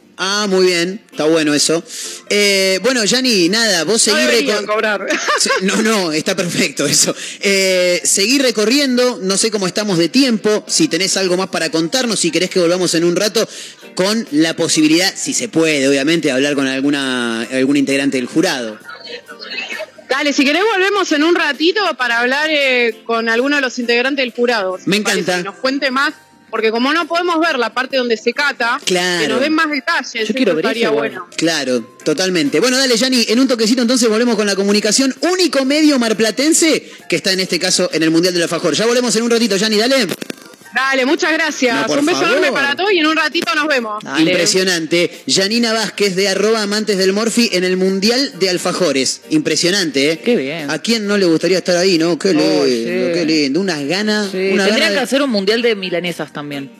muy 0.49 0.65
bien, 0.67 1.01
está 1.11 1.25
bueno 1.25 1.53
eso. 1.53 1.83
Eh, 2.29 2.79
bueno, 2.83 3.05
Yanni, 3.05 3.47
nada, 3.47 3.85
vos 3.85 4.05
no 4.07 4.17
seguís 4.17 4.53
cobrar. 4.65 5.05
Sí, 5.39 5.49
No, 5.61 5.81
no, 5.81 6.11
está 6.11 6.35
perfecto 6.35 6.85
eso. 6.85 7.15
Eh, 7.39 8.01
seguí 8.03 8.39
recorriendo, 8.39 9.19
no 9.21 9.37
sé 9.37 9.49
cómo 9.49 9.67
estamos 9.67 9.97
de 9.97 10.09
tiempo, 10.09 10.65
si 10.67 10.89
tenés 10.89 11.15
algo 11.15 11.37
más 11.37 11.47
para 11.47 11.69
contarnos, 11.69 12.19
si 12.19 12.31
querés 12.31 12.49
que 12.49 12.59
volvamos 12.59 12.93
en 12.95 13.05
un 13.05 13.15
rato 13.15 13.47
con 13.95 14.27
la 14.31 14.55
posibilidad, 14.55 15.13
si 15.15 15.33
se 15.33 15.47
puede, 15.47 15.87
obviamente, 15.87 16.27
de 16.27 16.33
hablar 16.33 16.55
con 16.55 16.67
alguna, 16.67 17.43
algún 17.43 17.77
integrante 17.77 18.17
del 18.17 18.27
jurado. 18.27 18.77
Dale, 20.09 20.33
si 20.33 20.43
querés 20.43 20.63
volvemos 20.63 21.11
en 21.11 21.23
un 21.23 21.35
ratito 21.35 21.79
para 21.95 22.19
hablar 22.19 22.49
eh, 22.49 23.03
con 23.05 23.29
alguno 23.29 23.57
de 23.57 23.61
los 23.61 23.77
integrantes 23.79 24.23
del 24.23 24.33
jurado. 24.33 24.77
Me 24.85 24.97
encanta. 24.97 25.37
Que 25.37 25.43
nos 25.43 25.55
cuente 25.55 25.91
más, 25.91 26.13
porque 26.49 26.71
como 26.71 26.93
no 26.93 27.07
podemos 27.07 27.39
ver 27.39 27.57
la 27.59 27.73
parte 27.73 27.97
donde 27.97 28.17
se 28.17 28.34
cata, 28.34 28.80
Claro. 28.85 29.21
que 29.21 29.27
nos 29.27 29.39
den 29.41 29.53
más 29.53 29.69
detalles. 29.69 30.27
Yo 30.27 30.34
quiero 30.34 30.55
ver 30.55 30.65
estaría 30.65 30.89
bueno. 30.89 31.27
Claro, 31.38 31.81
totalmente. 32.03 32.59
Bueno, 32.59 32.77
dale, 32.77 32.95
Yanni, 32.97 33.26
en 33.27 33.39
un 33.39 33.47
toquecito 33.47 33.81
entonces 33.81 34.09
volvemos 34.09 34.35
con 34.35 34.45
la 34.47 34.55
comunicación. 34.55 35.15
Único 35.21 35.65
medio 35.65 35.99
marplatense 35.99 36.91
que 37.09 37.15
está 37.15 37.31
en 37.31 37.39
este 37.39 37.59
caso 37.59 37.89
en 37.93 38.03
el 38.03 38.11
Mundial 38.11 38.34
del 38.34 38.43
Alfajor. 38.43 38.73
Ya 38.76 38.85
volvemos 38.85 39.15
en 39.15 39.23
un 39.23 39.31
ratito, 39.31 39.55
Yanni, 39.57 39.77
dale. 39.77 40.07
Dale, 40.73 41.05
muchas 41.05 41.33
gracias. 41.33 41.87
No, 41.87 41.93
un 41.95 42.05
beso 42.05 42.19
favor. 42.19 42.37
enorme 42.37 42.51
para 42.51 42.75
todos 42.75 42.91
y 42.91 42.99
en 42.99 43.07
un 43.07 43.15
ratito 43.17 43.53
nos 43.55 43.67
vemos. 43.67 44.03
Dale. 44.03 44.21
Impresionante. 44.21 45.23
Yanina 45.25 45.73
Vázquez 45.73 46.15
de 46.15 46.27
arroba 46.29 46.61
amantes 46.61 46.97
del 46.97 47.11
Morfi 47.11 47.49
en 47.53 47.63
el 47.63 47.75
Mundial 47.75 48.33
de 48.39 48.49
Alfajores. 48.51 49.21
Impresionante, 49.31 50.11
¿eh? 50.11 50.19
Qué 50.19 50.35
bien. 50.35 50.69
¿A 50.69 50.77
quién 50.79 51.07
no 51.07 51.17
le 51.17 51.25
gustaría 51.25 51.57
estar 51.57 51.75
ahí, 51.75 51.97
no? 51.97 52.19
Qué 52.19 52.29
lindo, 52.33 52.61
Oh, 52.61 52.65
sí. 52.65 52.83
qué 52.85 53.23
lindo. 53.25 53.59
Unas 53.61 53.83
ganas. 53.85 54.29
Sí, 54.31 54.37
una 54.53 54.65
Tendrían 54.65 54.79
gana 54.79 54.87
que 54.89 54.93
de- 54.95 54.99
hacer 54.99 55.21
un 55.23 55.29
mundial 55.31 55.61
de 55.63 55.75
milanesas 55.75 56.31
también. 56.31 56.71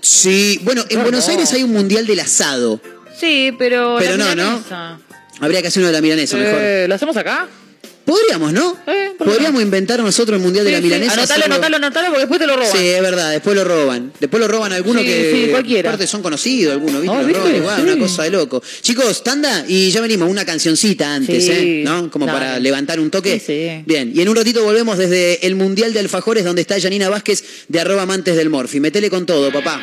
Sí, 0.00 0.58
bueno, 0.62 0.84
en 0.88 0.96
No, 0.98 1.02
Buenos 1.04 1.24
no. 1.26 1.30
Aires 1.32 1.52
hay 1.52 1.62
un 1.62 1.72
Mundial 1.72 2.06
del 2.06 2.20
asado. 2.20 2.80
Sí, 3.18 3.52
pero. 3.58 3.96
Pero 3.98 4.16
la 4.16 4.34
no, 4.34 4.60
¿no? 4.60 5.00
Habría 5.40 5.62
que 5.62 5.68
hacer 5.68 5.80
uno 5.80 5.88
de 5.88 5.92
la 5.92 6.00
milanesa 6.00 6.36
mejor. 6.36 6.58
Eh, 6.60 6.86
¿Lo 6.88 6.94
hacemos 6.96 7.16
acá? 7.16 7.46
Podríamos, 8.08 8.54
¿no? 8.54 8.74
Eh, 8.86 9.10
¿por 9.18 9.26
qué 9.26 9.32
Podríamos 9.34 9.60
inventar 9.60 10.00
nosotros 10.00 10.38
el 10.38 10.42
Mundial 10.42 10.64
de 10.64 10.70
la 10.72 10.78
Sí, 10.78 10.82
sí. 10.84 10.86
milanesa. 10.88 11.12
Anotalo, 11.12 11.44
anotalo, 11.44 11.76
anotalo, 11.76 12.06
porque 12.06 12.20
después 12.20 12.40
te 12.40 12.46
lo 12.46 12.56
roban. 12.56 12.72
Sí, 12.72 12.88
es 12.88 13.02
verdad, 13.02 13.30
después 13.32 13.54
lo 13.54 13.64
roban. 13.64 14.12
Después 14.18 14.40
lo 14.40 14.48
roban 14.48 14.72
algunos 14.72 15.02
Sí, 15.02 15.08
que 15.08 15.30
sí, 15.44 15.50
cualquiera. 15.50 15.90
aparte 15.90 16.06
son 16.06 16.22
conocidos, 16.22 16.72
algunos, 16.72 17.02
¿viste? 17.02 17.16
Lo 17.18 17.24
¿viste? 17.26 17.40
roban 17.42 17.56
igual, 17.56 17.82
una 17.82 17.98
cosa 17.98 18.22
de 18.22 18.30
loco. 18.30 18.62
Chicos, 18.80 19.22
tanda 19.22 19.64
y 19.68 19.90
ya 19.90 20.00
venimos, 20.00 20.30
una 20.30 20.46
cancioncita 20.46 21.14
antes, 21.14 21.48
¿eh? 21.50 21.82
¿No? 21.84 22.10
Como 22.10 22.24
dale. 22.24 22.38
para 22.38 22.58
levantar 22.58 22.98
un 22.98 23.10
toque. 23.10 23.38
Sí, 23.38 23.44
sí. 23.46 23.82
Bien, 23.84 24.10
y 24.14 24.22
en 24.22 24.28
un 24.30 24.36
ratito 24.36 24.64
volvemos 24.64 24.96
desde 24.96 25.46
el 25.46 25.54
Mundial 25.54 25.92
de 25.92 26.00
Alfajores 26.00 26.44
donde 26.44 26.62
está 26.62 26.80
Janina 26.80 27.10
Vázquez 27.10 27.44
de 27.68 27.78
arroba 27.80 28.02
amantes 28.02 28.36
del 28.36 28.48
Morfi. 28.48 28.80
Metele 28.80 29.10
con 29.10 29.26
todo, 29.26 29.52
papá. 29.52 29.82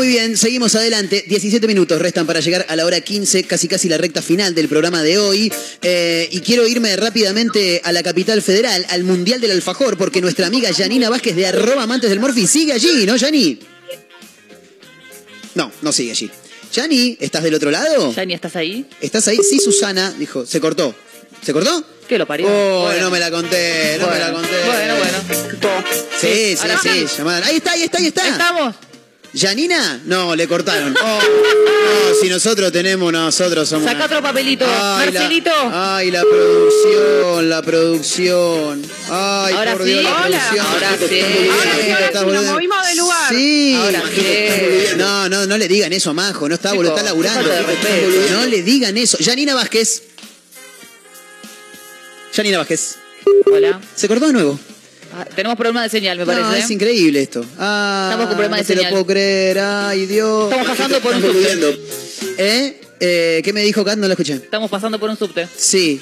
Bien, 0.00 0.36
seguimos 0.36 0.74
adelante. 0.74 1.24
17 1.26 1.66
minutos 1.66 2.00
restan 2.00 2.26
para 2.26 2.40
llegar 2.40 2.66
a 2.68 2.76
la 2.76 2.84
hora 2.86 3.00
15, 3.00 3.44
casi 3.44 3.68
casi 3.68 3.88
la 3.88 3.96
recta 3.98 4.22
final 4.22 4.54
del 4.54 4.68
programa 4.68 5.02
de 5.02 5.18
hoy. 5.18 5.52
Eh, 5.82 6.28
y 6.30 6.40
quiero 6.40 6.66
irme 6.66 6.94
rápidamente 6.96 7.80
a 7.84 7.92
la 7.92 8.02
capital 8.02 8.42
federal, 8.42 8.84
al 8.90 9.04
Mundial 9.04 9.40
del 9.40 9.50
Alfajor, 9.52 9.96
porque 9.96 10.20
nuestra 10.20 10.46
amiga 10.46 10.70
Janina 10.72 11.10
Vázquez 11.10 11.34
de 11.36 11.46
arroba 11.46 11.82
amantes 11.84 12.10
del 12.10 12.20
Morphy 12.20 12.46
sigue 12.46 12.72
allí, 12.72 13.06
¿no, 13.06 13.16
Yani? 13.16 13.58
No, 15.54 15.70
no 15.82 15.92
sigue 15.92 16.10
allí. 16.12 16.30
Yani, 16.72 17.16
¿estás 17.20 17.42
del 17.42 17.54
otro 17.54 17.70
lado? 17.70 18.12
Yani, 18.14 18.34
¿estás 18.34 18.56
ahí? 18.56 18.86
¿Estás 19.00 19.26
ahí? 19.28 19.38
Sí, 19.48 19.58
Susana, 19.60 20.12
dijo, 20.18 20.44
se 20.46 20.60
cortó. 20.60 20.94
¿Se 21.42 21.52
cortó? 21.52 21.84
¿Qué 22.08 22.18
lo 22.18 22.26
parió? 22.26 22.46
Oh, 22.48 22.82
Bueno. 22.86 23.02
no 23.02 23.10
me 23.10 23.20
la 23.20 23.30
conté, 23.30 23.96
no 24.00 24.08
me 24.10 24.18
la 24.18 24.32
conté. 24.32 24.48
Bueno, 24.66 24.94
bueno. 24.96 25.18
Sí, 26.20 26.56
sí, 26.56 26.58
Ahora 26.60 26.78
sí, 26.82 26.88
sí. 27.06 27.06
llamada. 27.18 27.46
Ahí 27.46 27.56
está, 27.56 27.72
ahí 27.72 27.82
está, 27.84 27.98
ahí 27.98 28.06
está. 28.06 28.28
¿Estamos? 28.28 28.74
¿Yanina? 29.34 30.00
No, 30.06 30.34
le 30.36 30.46
cortaron. 30.48 30.94
Oh, 31.86 32.08
no, 32.08 32.14
si 32.18 32.30
nosotros 32.30 32.72
tenemos, 32.72 33.12
nosotros 33.12 33.68
somos. 33.68 33.84
Saca 33.84 34.06
otro 34.06 34.22
papelito. 34.22 34.64
Ay, 34.66 35.10
la- 35.12 35.20
Marcelito. 35.20 35.50
Ay, 35.70 36.10
la 36.10 36.22
producción, 36.22 37.50
la 37.50 37.60
producción. 37.62 38.82
Ay, 39.10 39.52
Ahora 39.54 39.72
por 39.74 39.84
Dios, 39.84 39.98
sí. 39.98 40.04
la 40.04 40.24
Hola. 40.24 40.38
producción. 40.48 40.66
Ahora 40.66 40.96
sí. 40.96 41.20
Ahora 41.50 41.72
sí, 41.84 41.90
ahora 41.90 42.32
nos 42.32 42.44
movimos 42.46 42.86
de 42.88 42.94
lugar. 42.94 43.28
Sí. 43.34 43.74
Ahora 43.78 44.02
sí. 44.14 44.96
No, 44.96 45.28
no, 45.28 45.46
no 45.46 45.58
le 45.58 45.68
digan 45.68 45.92
eso 45.92 46.08
a 46.10 46.14
Majo, 46.14 46.48
no 46.48 46.54
está, 46.54 46.72
boludo, 46.72 46.92
está 46.96 47.02
laburando. 47.04 47.42
respeto. 47.66 48.32
No 48.34 48.46
le 48.46 48.62
digan 48.62 48.96
eso. 48.96 49.18
Yanina 49.18 49.54
Vázquez. 49.54 50.04
Yanina 52.34 52.58
Vázquez. 52.58 52.96
Hola. 53.52 53.78
Se 53.94 54.08
cortó 54.08 54.26
de 54.26 54.32
nuevo. 54.32 54.58
Ah, 55.16 55.24
tenemos 55.36 55.56
problema 55.56 55.82
de 55.82 55.88
señal, 55.90 56.18
me 56.18 56.26
parece. 56.26 56.44
No, 56.44 56.54
¿eh? 56.54 56.58
es 56.58 56.70
increíble 56.70 57.22
esto. 57.22 57.44
Ah, 57.58 58.08
Estamos 58.10 58.26
con 58.26 58.36
problema 58.36 58.56
no 58.56 58.62
de 58.62 58.66
te 58.66 58.74
lo 58.74 58.80
señal. 58.80 58.92
puedo 58.92 59.06
creer. 59.06 59.58
Ay, 59.60 60.06
Dios. 60.06 60.44
Estamos 60.52 60.68
pasando 60.68 61.00
por 61.00 61.14
un 61.14 61.22
subte. 61.22 61.78
¿Eh? 62.38 62.80
Eh, 63.00 63.40
¿Qué 63.44 63.52
me 63.52 63.60
dijo 63.62 63.84
Kat? 63.84 63.96
No 63.98 64.06
lo 64.06 64.12
escuché. 64.14 64.34
Estamos 64.34 64.70
pasando 64.70 64.98
por 64.98 65.10
un 65.10 65.16
subte. 65.16 65.46
Sí. 65.56 66.00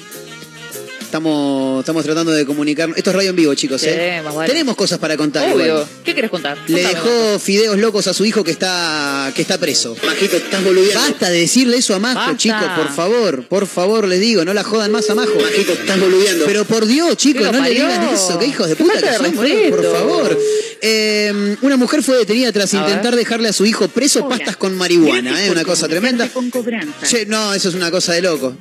Estamos, 1.13 1.81
estamos 1.81 2.03
tratando 2.03 2.31
de 2.31 2.43
comunicarnos. 2.43 2.97
Esto 2.97 3.11
es 3.11 3.15
radio 3.15 3.29
en 3.29 3.35
vivo, 3.35 3.53
chicos. 3.53 3.79
Sí, 3.81 3.87
¿eh? 3.87 4.19
más 4.23 4.33
vale. 4.33 4.49
Tenemos 4.51 4.75
cosas 4.75 4.97
para 4.97 5.15
contar. 5.15 5.43
Obvio. 5.53 5.65
igual. 5.65 5.85
¿Qué 6.03 6.15
querés 6.15 6.31
contar? 6.31 6.57
Le 6.65 6.81
Contame. 6.81 7.05
dejó 7.05 7.37
fideos 7.37 7.77
locos 7.77 8.07
a 8.07 8.15
su 8.15 8.25
hijo 8.25 8.43
que 8.43 8.49
está, 8.49 9.31
que 9.35 9.43
está 9.43 9.59
preso. 9.59 9.95
Majito, 10.03 10.37
estás 10.37 10.63
boludeando. 10.63 10.99
Basta 10.99 11.29
de 11.29 11.41
decirle 11.41 11.77
eso 11.77 11.93
a 11.93 11.99
Majo, 11.99 12.15
Basta. 12.15 12.37
chicos, 12.37 12.63
por 12.75 12.89
favor. 12.89 13.43
Por 13.47 13.67
favor, 13.67 14.07
les 14.07 14.21
digo, 14.21 14.43
no 14.43 14.55
la 14.55 14.63
jodan 14.63 14.91
más 14.91 15.07
a 15.11 15.13
Majo. 15.13 15.35
Majito, 15.39 15.73
estás 15.73 15.99
boludeando. 15.99 16.45
Pero 16.47 16.65
por 16.65 16.87
Dios, 16.87 17.15
chicos, 17.15 17.43
¿Qué 17.45 17.51
lo 17.51 17.59
no 17.59 17.63
le 17.63 17.69
digan 17.69 18.09
eso. 18.11 18.39
Qué 18.39 18.47
hijos 18.47 18.69
de 18.69 18.75
Qué 18.75 18.83
puta 18.83 18.99
que 18.99 19.13
son, 19.13 19.33
por 19.69 19.83
favor. 19.91 20.39
Eh, 20.81 21.57
una 21.61 21.77
mujer 21.77 22.01
fue 22.01 22.17
detenida 22.17 22.51
tras 22.51 22.73
A 22.73 22.77
intentar 22.77 23.15
dejarle 23.15 23.49
a 23.49 23.53
su 23.53 23.67
hijo 23.67 23.87
preso 23.87 24.27
pastas 24.27 24.57
con 24.57 24.75
marihuana. 24.75 25.45
¿eh? 25.45 25.51
Una 25.51 25.63
cosa 25.63 25.87
tremenda. 25.87 26.27
Che, 27.07 27.27
no, 27.27 27.53
eso 27.53 27.69
es 27.69 27.75
una 27.75 27.91
cosa 27.91 28.13
de 28.13 28.23
loco. 28.23 28.57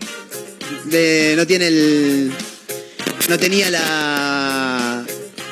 De, 0.85 1.35
no 1.37 1.47
tiene 1.47 1.69
el. 1.69 2.33
No 3.29 3.39
tenía 3.39 3.71
la. 3.71 5.05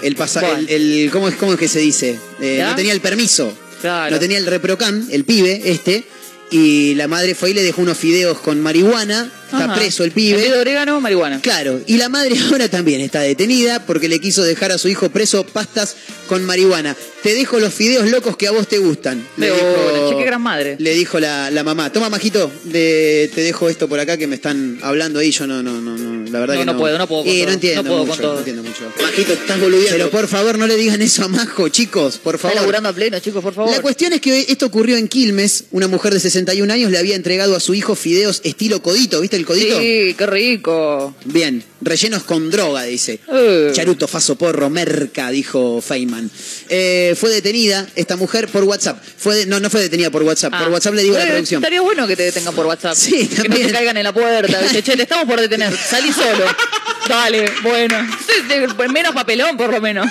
El 0.03 0.17
pasaje. 0.17 0.47
El, 0.53 0.69
el- 0.71 1.11
¿cómo, 1.11 1.29
es, 1.29 1.35
¿Cómo 1.37 1.53
es 1.55 1.59
que 1.59 1.69
se 1.69 1.79
dice? 1.81 2.19
Eh, 2.41 2.63
no 2.65 2.75
tenía 2.75 2.93
el 2.93 3.01
permiso. 3.01 3.53
Claro. 3.81 4.11
No 4.15 4.19
tenía 4.21 4.39
el 4.39 4.47
reprocan, 4.47 5.07
el 5.11 5.25
pibe, 5.25 5.63
este. 5.67 6.05
Y 6.51 6.95
la 6.95 7.07
madre 7.09 7.35
fue 7.35 7.51
y 7.51 7.55
le 7.55 7.63
dejó 7.63 7.83
unos 7.83 7.97
fideos 7.97 8.39
con 8.41 8.61
marihuana. 8.61 9.31
Está 9.53 9.65
Ajá. 9.65 9.75
preso 9.75 10.05
el 10.05 10.13
pibe. 10.13 10.53
orégano, 10.57 11.01
marihuana. 11.01 11.41
Claro, 11.41 11.81
y 11.87 11.97
la 11.97 12.09
madre 12.09 12.37
ahora 12.51 12.69
también 12.69 13.01
está 13.01 13.21
detenida 13.21 13.85
porque 13.87 14.09
le 14.09 14.21
quiso 14.21 14.43
dejar 14.43 14.73
a 14.73 14.79
su 14.79 14.89
hijo 14.89 15.09
preso 15.11 15.45
pastas 15.45 15.97
con 16.29 16.45
marihuana. 16.45 16.97
Te 17.23 17.35
dejo 17.35 17.59
los 17.59 17.75
fideos 17.75 18.09
locos 18.11 18.37
que 18.37 18.47
a 18.47 18.51
vos 18.53 18.67
te 18.69 18.79
gustan. 18.79 19.27
Le 19.37 19.49
dijo- 19.51 20.09
che, 20.11 20.17
qué 20.17 20.25
gran 20.25 20.41
madre. 20.41 20.77
le 20.79 20.95
dijo 20.95 21.21
la, 21.21 21.51
la 21.51 21.63
mamá, 21.65 21.93
toma 21.93 22.09
majito, 22.09 22.51
de- 22.65 23.31
te 23.35 23.43
dejo 23.43 23.69
esto 23.69 23.89
por 23.89 23.99
acá 24.01 24.17
que 24.17 24.27
me 24.27 24.37
están 24.37 24.79
hablando 24.83 25.19
ahí, 25.19 25.31
yo 25.31 25.47
no, 25.47 25.63
no, 25.63 25.81
no, 25.81 25.97
no 25.99 26.31
la 26.31 26.39
verdad 26.41 26.55
No, 26.55 26.61
que 26.61 26.67
no 26.67 26.73
no. 26.75 26.79
puedo, 26.79 26.97
no 26.99 27.07
puedo 27.09 27.25
con 27.25 27.33
todo, 27.35 27.47
no 27.47 27.53
entiendo 27.53 27.83
no 27.83 27.89
puedo 27.89 27.99
con 28.01 28.09
mucho, 28.09 28.23
todo. 28.23 28.33
no 28.35 28.39
entiendo 28.39 28.63
mucho. 28.63 28.93
Majito, 29.03 29.33
estás 29.33 29.61
boludeando. 29.61 29.91
Pero 29.91 30.11
por 30.11 30.29
favor, 30.29 30.57
no 30.59 30.67
le 30.67 30.77
digan 30.77 31.03
eso 31.03 31.25
a 31.25 31.29
Majo, 31.29 31.69
chicos, 31.69 32.19
por 32.19 32.37
Está 32.37 32.49
favor. 32.49 32.61
laburando 32.63 32.89
a 32.89 32.93
pleno, 32.93 33.19
chicos, 33.19 33.43
por 33.43 33.53
favor. 33.53 33.71
La 33.75 33.83
cuestión 33.83 34.13
es 34.13 34.21
que 34.21 34.47
esto 34.49 34.67
ocurrió 34.67 34.97
en 34.97 35.09
Quilmes. 35.09 35.65
Una 35.73 35.89
mujer 35.89 36.15
de 36.15 36.21
61 36.21 36.73
años 36.73 36.91
le 36.93 36.99
había 36.99 37.17
entregado 37.17 37.57
a 37.57 37.61
su 37.61 37.75
hijo 37.75 37.95
fideos 37.97 38.41
estilo 38.45 38.81
codito, 38.81 39.21
¿viste 39.21 39.37
el 39.41 39.47
codito? 39.47 39.79
Sí, 39.79 40.15
qué 40.17 40.27
rico. 40.27 41.15
Bien, 41.25 41.63
rellenos 41.81 42.23
con 42.23 42.51
droga, 42.51 42.85
dice. 42.85 43.21
Eh. 43.33 43.71
Charuto, 43.75 44.07
faso, 44.09 44.37
porro, 44.37 44.71
merca, 44.71 45.31
dijo 45.31 45.81
Feynman. 45.81 46.31
Eh, 46.69 47.15
fue 47.19 47.31
detenida 47.31 47.87
esta 47.97 48.17
mujer 48.17 48.49
por 48.49 48.65
WhatsApp. 48.65 49.03
Fue 49.17 49.35
de- 49.37 49.47
no, 49.47 49.59
no 49.61 49.69
fue 49.71 49.81
detenida 49.83 50.11
por 50.11 50.23
WhatsApp. 50.23 50.53
Ah. 50.55 50.63
Por 50.65 50.73
WhatsApp 50.73 50.95
le 50.95 51.03
digo 51.03 51.17
a 51.17 51.19
la 51.19 51.25
Eh, 51.25 51.29
producción. 51.29 51.63
Estaría 51.63 51.81
bueno 51.81 52.07
que 52.07 52.17
te 52.17 52.23
detengan 52.25 52.55
por 52.55 52.67
WhatsApp. 52.67 52.95
Sí, 52.97 53.27
Que 53.29 53.49
no 53.49 53.55
te 53.57 53.73
caigan 53.73 53.97
en 53.97 54.05
la 54.05 54.13
puerta. 54.13 54.61
Che, 54.73 54.83
te 54.83 55.03
estamos 55.03 55.27
por 55.27 55.41
detener. 55.41 55.73
Salí 55.77 56.13
solo. 56.13 56.45
Dale, 57.11 57.51
bueno. 57.63 57.97
Sí, 58.27 58.33
sí, 58.49 58.89
Menos 58.93 59.15
papelón, 59.15 59.57
por 59.57 59.71
lo 59.71 59.81
menos. 59.81 60.07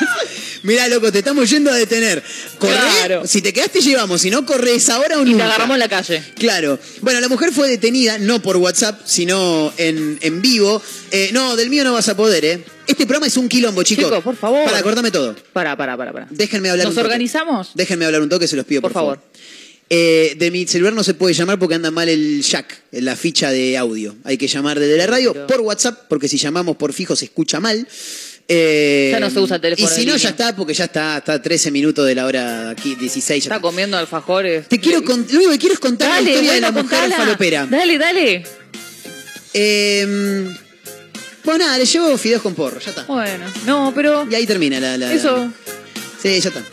Mirá, 0.64 0.88
loco, 0.90 1.12
te 1.12 1.20
estamos 1.20 1.50
yendo 1.50 1.72
a 1.72 1.76
detener. 1.76 2.22
Corre, 2.60 2.74
Claro. 3.00 3.26
si 3.26 3.42
te 3.42 3.54
quedaste 3.54 3.80
llevamos, 3.80 4.22
si 4.22 4.30
no 4.30 4.46
corres 4.46 4.90
ahora 4.90 5.18
o 5.18 5.22
Y 5.22 5.26
te 5.26 5.32
nunca. 5.32 5.46
agarramos 5.46 5.76
en 5.76 5.80
la 5.80 5.88
calle. 5.90 6.22
Claro. 6.36 6.78
Bueno, 7.02 7.20
la 7.22 7.30
mujer 7.30 7.52
fue 7.54 7.70
detenida, 7.70 8.18
no 8.18 8.42
por 8.42 8.58
WhatsApp, 8.58 9.00
sino 9.06 9.74
en, 9.78 10.18
en 10.22 10.42
vivo. 10.42 10.82
Eh, 11.12 11.30
no, 11.34 11.56
del 11.56 11.70
mío 11.70 11.84
no 11.86 11.94
vas 11.94 12.10
a 12.10 12.18
poder, 12.18 12.44
¿eh? 12.46 12.64
Este 12.88 13.06
programa 13.06 13.28
es 13.28 13.38
un 13.38 13.48
quilombo, 13.48 13.84
chicos. 13.84 14.06
Chicos, 14.06 14.24
por 14.24 14.36
favor. 14.36 14.66
Para, 14.66 14.82
cortame 14.84 15.12
todo. 15.12 15.36
Para, 15.54 15.78
para, 15.78 15.96
para, 15.96 16.12
para. 16.12 16.28
Déjenme 16.32 16.70
hablar 16.70 16.88
¿Nos 16.88 16.92
un 16.94 16.96
toque. 16.96 17.06
organizamos? 17.06 17.72
Déjenme 17.76 18.06
hablar 18.06 18.22
un 18.22 18.30
toque, 18.30 18.48
se 18.48 18.56
los 18.58 18.66
pido, 18.66 18.82
por, 18.82 18.92
Por 18.92 19.02
favor. 19.02 19.22
Eh, 19.92 20.36
de 20.38 20.52
mi 20.52 20.68
celular 20.68 20.94
no 20.94 21.04
se 21.04 21.16
puede 21.16 21.34
llamar 21.34 21.58
porque 21.58 21.74
anda 21.76 21.90
mal 21.90 22.08
el 22.10 22.44
jack, 22.44 22.80
la 22.92 23.16
ficha 23.16 23.50
de 23.52 23.76
audio. 23.78 24.16
Hay 24.24 24.38
que 24.38 24.48
llamar 24.48 24.80
desde 24.80 24.96
la 24.98 25.08
radio 25.08 25.48
por 25.48 25.62
WhatsApp, 25.62 26.04
porque 26.08 26.28
si 26.28 26.38
llamamos 26.38 26.78
por 26.78 26.94
fijo 26.94 27.16
se 27.16 27.26
escucha 27.26 27.60
mal. 27.60 27.88
Eh, 28.52 29.10
Ya 29.12 29.20
no 29.20 29.30
se 29.30 29.40
usa 29.40 29.56
el 29.58 29.62
teléfono 29.62 29.88
Y 29.88 29.92
si 29.92 30.02
no, 30.06 30.14
línea. 30.14 30.18
ya 30.18 30.30
está, 30.30 30.56
porque 30.56 30.74
ya 30.74 30.86
está, 30.86 31.18
está 31.18 31.34
a 31.34 31.42
13 31.42 31.72
minutos 31.72 32.06
de 32.06 32.16
la 32.16 32.26
hora 32.26 32.70
aquí, 32.72 32.96
16. 32.96 33.44
ya 33.44 33.48
Está 33.56 33.62
comiendo 33.62 33.98
alfajores. 33.98 34.68
Te 34.68 34.80
quiero 34.80 35.04
con- 35.04 35.26
lo 35.30 35.38
único 35.38 35.52
que 35.52 35.60
quiero 35.60 35.74
es 35.74 35.80
contar 35.80 36.10
Dale, 36.10 36.24
la 36.24 36.30
historia 36.32 36.54
de 36.54 36.62
la 36.62 36.72
mujer 36.72 36.86
contala. 36.90 37.16
falopera. 37.18 37.66
Dale, 37.68 37.98
dale. 37.98 38.44
Eh, 39.54 40.48
bueno, 41.44 41.66
nada, 41.66 41.78
le 41.78 41.86
llevo 41.86 42.18
fideos 42.18 42.42
con 42.42 42.54
porro, 42.54 42.80
ya 42.80 42.90
está. 42.92 43.04
Bueno, 43.06 43.46
no, 43.66 43.92
pero. 43.96 44.28
Y 44.30 44.36
ahí 44.36 44.46
termina 44.46 44.80
la. 44.80 44.98
la- 44.98 45.08
la- 45.08 45.14
Eso. 45.14 45.52
Sí, 46.22 46.40
ya 46.40 46.50
está. 46.50 46.64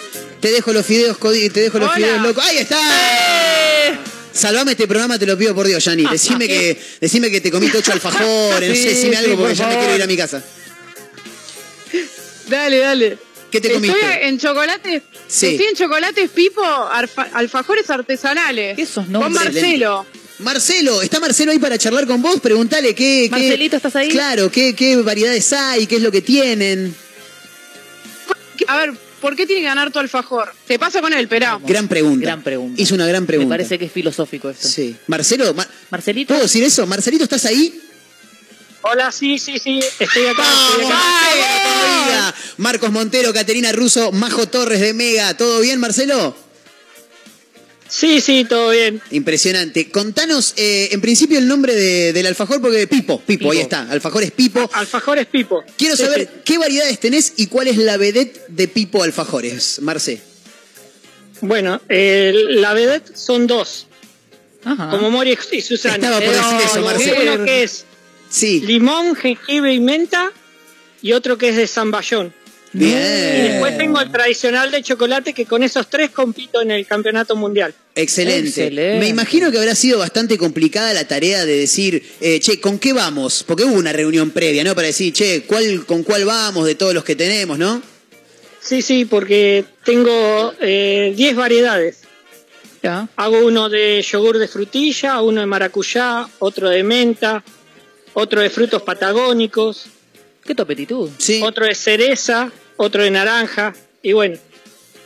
Te 0.46 0.52
dejo 0.52 0.72
los 0.72 0.86
fideos, 0.86 1.18
te 1.18 1.60
dejo 1.60 1.80
los 1.80 1.88
Hola. 1.88 1.96
fideos 1.96 2.22
locos. 2.22 2.44
¡Ahí 2.44 2.58
está! 2.58 2.78
¡Eh! 2.78 3.98
Salvame 4.32 4.70
este 4.70 4.86
programa, 4.86 5.18
te 5.18 5.26
lo 5.26 5.36
pido 5.36 5.56
por 5.56 5.66
Dios, 5.66 5.84
Yani. 5.84 6.04
Decime 6.08 6.46
que, 6.54 6.80
decime 7.00 7.32
que 7.32 7.40
te 7.40 7.50
comiste 7.50 7.78
ocho 7.78 7.90
alfajores, 7.92 8.68
no 8.68 8.74
sé, 8.76 8.88
decime 8.90 9.16
algo 9.16 9.30
sí, 9.32 9.36
porque 9.38 9.54
por 9.56 9.58
ya 9.58 9.66
me 9.66 9.76
quiero 9.76 9.96
ir 9.96 10.02
a 10.04 10.06
mi 10.06 10.16
casa. 10.16 10.44
Dale, 12.48 12.78
dale. 12.78 13.18
¿Qué 13.50 13.60
te 13.60 13.74
Estoy 13.74 13.88
comiste? 13.90 14.28
en 14.28 14.38
chocolate. 14.38 15.02
Sí. 15.26 15.46
Estoy 15.48 15.66
en 15.66 15.74
chocolates 15.74 16.30
Pipo, 16.30 16.62
alfajores 17.32 17.90
artesanales. 17.90 18.76
¿Qué 18.76 18.82
esos 18.82 19.04
Con 19.06 19.12
nombres? 19.14 19.52
Marcelo. 19.52 20.06
Marcelo, 20.38 21.02
¿está 21.02 21.18
Marcelo 21.18 21.50
ahí 21.50 21.58
para 21.58 21.76
charlar 21.76 22.06
con 22.06 22.22
vos? 22.22 22.38
Preguntale 22.40 22.94
qué. 22.94 23.22
qué- 23.24 23.30
Marcelito, 23.30 23.74
¿estás 23.78 23.96
ahí? 23.96 24.10
Claro, 24.10 24.48
qué, 24.52 24.76
qué 24.76 24.94
variedades 24.94 25.52
hay, 25.52 25.88
qué 25.88 25.96
es 25.96 26.02
lo 26.02 26.12
que 26.12 26.22
tienen. 26.22 26.94
A 28.68 28.76
ver, 28.76 29.05
¿por 29.26 29.34
qué 29.34 29.44
tiene 29.44 29.62
que 29.62 29.66
ganar 29.66 29.90
tu 29.90 29.98
alfajor? 29.98 30.52
Te 30.68 30.78
paso 30.78 31.00
con 31.00 31.12
él, 31.12 31.26
perá. 31.26 31.58
Gran 31.66 31.88
pregunta. 31.88 32.24
Gran 32.24 32.42
pregunta. 32.44 32.80
Hizo 32.80 32.94
una 32.94 33.08
gran 33.08 33.24
Me 33.24 33.26
pregunta. 33.26 33.54
parece 33.54 33.76
que 33.76 33.86
es 33.86 33.92
filosófico 33.92 34.48
esto. 34.50 34.68
Sí. 34.68 34.94
Marcelo, 35.08 35.52
Ma- 35.52 35.66
Marcelito. 35.90 36.28
¿puedo 36.28 36.44
decir 36.44 36.62
eso? 36.62 36.86
Marcelito, 36.86 37.24
¿estás 37.24 37.44
ahí? 37.46 37.80
Hola, 38.82 39.10
sí, 39.10 39.36
sí, 39.40 39.58
sí, 39.58 39.80
estoy 39.98 40.26
acá. 40.26 40.44
estoy 40.44 40.84
acá. 40.86 41.02
todavía! 41.64 42.34
Marcos 42.58 42.92
Montero, 42.92 43.32
Caterina 43.32 43.72
Russo, 43.72 44.12
Majo 44.12 44.46
Torres 44.46 44.80
de 44.80 44.94
Mega. 44.94 45.36
¿Todo 45.36 45.58
bien, 45.60 45.80
Marcelo? 45.80 46.36
Sí, 47.88 48.20
sí, 48.20 48.44
todo 48.48 48.70
bien. 48.70 49.00
Impresionante. 49.10 49.90
Contanos, 49.90 50.54
eh, 50.56 50.88
en 50.92 51.00
principio, 51.00 51.38
el 51.38 51.46
nombre 51.46 51.74
de- 51.74 52.12
del 52.12 52.26
alfajor, 52.26 52.60
porque 52.60 52.86
Pipo, 52.86 53.20
Pipo, 53.20 53.52
ahí 53.52 53.58
está. 53.60 53.88
Alfajor 53.90 54.22
es 54.24 54.30
Pipo. 54.32 54.68
Alfajores 54.72 55.26
Pipo. 55.26 55.62
Quiero 55.78 55.96
Sí, 55.96 56.02
saber 56.02 56.22
sí. 56.22 56.40
qué 56.44 56.58
variedades 56.58 56.98
tenés 56.98 57.32
y 57.36 57.46
cuál 57.46 57.68
es 57.68 57.76
la 57.76 57.96
vedette 57.96 58.44
de 58.48 58.68
Pipo 58.68 59.02
Alfajores, 59.02 59.80
Marce. 59.82 60.20
Bueno, 61.40 61.80
eh, 61.88 62.32
la 62.50 62.72
vedette 62.74 63.14
son 63.16 63.46
dos, 63.46 63.86
Ajá. 64.64 64.90
como 64.90 65.10
Mori 65.10 65.36
y 65.52 65.60
Susana. 65.60 65.94
Estaba 65.96 66.18
por 66.20 66.28
decir 66.34 66.58
eso, 66.64 66.80
Marce. 66.82 67.14
Uno 67.34 67.44
que 67.44 67.62
es 67.62 67.84
Sí. 68.30 68.60
limón, 68.60 69.14
jengibre 69.14 69.72
y 69.74 69.80
menta 69.80 70.32
y 71.02 71.12
otro 71.12 71.38
que 71.38 71.50
es 71.50 71.56
de 71.56 71.66
zamballón. 71.66 72.32
Y 72.74 72.78
Bien. 72.78 73.52
después 73.52 73.78
tengo 73.78 74.00
el 74.00 74.10
tradicional 74.10 74.70
de 74.70 74.82
chocolate 74.82 75.32
que 75.32 75.46
con 75.46 75.62
esos 75.62 75.88
tres 75.88 76.10
compito 76.10 76.60
en 76.60 76.70
el 76.70 76.86
campeonato 76.86 77.36
mundial. 77.36 77.74
Excelente. 77.94 78.48
Excelente. 78.48 78.98
Me 78.98 79.08
imagino 79.08 79.50
que 79.50 79.58
habrá 79.58 79.74
sido 79.74 79.98
bastante 79.98 80.36
complicada 80.36 80.92
la 80.92 81.06
tarea 81.06 81.46
de 81.46 81.56
decir, 81.56 82.02
eh, 82.20 82.38
che, 82.40 82.60
¿con 82.60 82.78
qué 82.78 82.92
vamos? 82.92 83.44
Porque 83.44 83.64
hubo 83.64 83.74
una 83.74 83.92
reunión 83.92 84.30
previa, 84.30 84.64
¿no? 84.64 84.74
Para 84.74 84.88
decir, 84.88 85.12
che, 85.12 85.44
¿cuál, 85.44 85.86
¿con 85.86 86.02
cuál 86.02 86.24
vamos 86.24 86.66
de 86.66 86.74
todos 86.74 86.92
los 86.92 87.04
que 87.04 87.16
tenemos, 87.16 87.58
no? 87.58 87.80
Sí, 88.60 88.82
sí, 88.82 89.04
porque 89.04 89.64
tengo 89.84 90.52
eh, 90.60 91.14
10 91.16 91.36
variedades. 91.36 91.98
Mira. 92.82 93.08
Hago 93.16 93.46
uno 93.46 93.68
de 93.68 94.02
yogur 94.02 94.38
de 94.38 94.48
frutilla, 94.48 95.22
uno 95.22 95.40
de 95.40 95.46
maracuyá, 95.46 96.28
otro 96.40 96.68
de 96.68 96.82
menta, 96.82 97.42
otro 98.12 98.40
de 98.40 98.50
frutos 98.50 98.82
patagónicos, 98.82 99.86
Qué 100.46 100.54
topetitud. 100.54 101.10
Sí. 101.18 101.40
otro 101.42 101.66
de 101.66 101.74
cereza, 101.74 102.52
otro 102.76 103.02
de 103.02 103.10
naranja. 103.10 103.74
Y 104.02 104.12
bueno, 104.12 104.38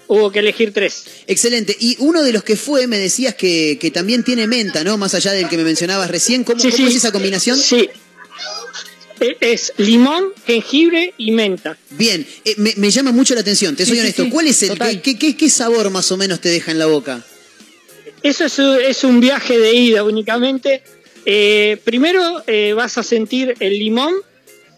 hubo 0.08 0.30
que 0.30 0.40
elegir 0.40 0.72
tres. 0.72 1.04
Excelente. 1.26 1.74
Y 1.78 1.96
uno 2.00 2.22
de 2.22 2.32
los 2.32 2.42
que 2.44 2.56
fue, 2.56 2.86
me 2.86 2.98
decías 2.98 3.34
que, 3.34 3.78
que 3.80 3.90
también 3.90 4.22
tiene 4.24 4.46
menta, 4.46 4.84
¿no? 4.84 4.98
Más 4.98 5.14
allá 5.14 5.32
del 5.32 5.48
que 5.48 5.56
me 5.56 5.64
mencionabas 5.64 6.10
recién. 6.10 6.44
¿Cómo, 6.44 6.60
Sí, 6.60 6.70
cómo 6.70 6.76
sí. 6.88 6.92
es 6.92 6.96
esa 6.96 7.12
combinación? 7.12 7.56
Sí. 7.58 7.88
E- 9.20 9.36
Es 9.40 9.72
limón, 9.76 10.32
jengibre 10.46 11.12
y 11.18 11.30
menta. 11.32 11.76
Bien, 11.90 12.26
eh, 12.44 12.54
me, 12.56 12.72
me 12.76 12.90
llama 12.90 13.12
mucho 13.12 13.34
la 13.34 13.42
atención, 13.42 13.76
te 13.76 13.84
soy 13.84 13.96
Sí, 13.96 14.00
honesto. 14.00 14.24
sí, 14.24 14.30
¿Cuál 14.30 14.46
es 14.46 14.62
el, 14.62 14.78
qué, 15.02 15.18
qué- 15.18 15.36
qué 15.36 15.50
sabor 15.50 15.90
más 15.90 16.10
o 16.10 16.16
menos 16.16 16.40
te 16.40 16.48
deja 16.48 16.70
en 16.70 16.78
la 16.78 16.86
boca? 16.86 17.22
Eso 18.22 18.44
es, 18.46 18.58
un- 18.58 18.78
es 18.80 19.04
un 19.04 19.20
viaje 19.20 19.58
de 19.58 19.74
ida 19.74 20.04
únicamente. 20.04 20.82
Eh, 21.26 21.78
primero 21.84 22.42
eh, 22.46 22.72
vas 22.74 22.96
a 22.96 23.02
sentir 23.02 23.54
el 23.60 23.78
limón 23.78 24.14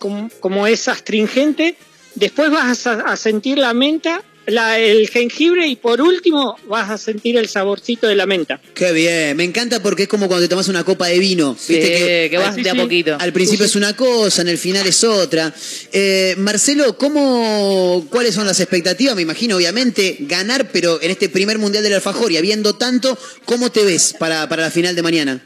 como, 0.02 0.28
como 0.40 0.66
es 0.66 0.88
astringente, 0.88 1.76
después 2.16 2.50
vas 2.50 2.86
a, 2.88 2.94
a 3.02 3.16
sentir 3.16 3.56
la 3.58 3.72
menta, 3.72 4.20
la- 4.46 4.80
el 4.80 5.08
jengibre 5.08 5.68
y 5.68 5.76
por 5.76 6.00
último 6.02 6.56
vas 6.66 6.90
a 6.90 6.98
sentir 6.98 7.36
el 7.36 7.46
saborcito 7.48 8.08
de 8.08 8.16
la 8.16 8.26
menta. 8.26 8.60
Qué 8.74 8.90
bien, 8.90 9.36
me 9.36 9.44
encanta 9.44 9.80
porque 9.80 10.02
es 10.02 10.08
como 10.08 10.26
cuando 10.26 10.44
te 10.44 10.48
tomas 10.48 10.66
una 10.66 10.82
copa 10.82 11.06
de 11.06 11.20
vino. 11.20 11.56
Sí, 11.56 11.74
¿viste? 11.74 12.28
que 12.28 12.36
vas 12.38 12.56
sí, 12.56 12.62
de 12.64 12.70
a 12.70 12.74
poquito. 12.74 13.16
Al 13.20 13.32
principio 13.32 13.64
es 13.64 13.76
una 13.76 13.94
cosa, 13.94 14.42
en 14.42 14.48
el 14.48 14.58
final 14.58 14.84
es 14.88 15.04
otra. 15.04 15.54
Eh, 15.92 16.34
Marcelo, 16.38 16.98
¿cómo, 16.98 18.04
¿cuáles 18.10 18.34
son 18.34 18.44
las 18.46 18.58
expectativas? 18.58 19.14
Me 19.14 19.22
imagino, 19.22 19.54
obviamente, 19.56 20.16
ganar, 20.22 20.70
pero 20.72 21.00
en 21.00 21.12
este 21.12 21.28
primer 21.28 21.58
Mundial 21.58 21.84
del 21.84 21.94
Alfajor 21.94 22.32
y 22.32 22.36
habiendo 22.36 22.74
tanto, 22.74 23.16
¿cómo 23.44 23.70
te 23.70 23.84
ves 23.84 24.16
para, 24.18 24.48
para 24.48 24.62
la 24.64 24.70
final 24.72 24.96
de 24.96 25.02
mañana? 25.02 25.40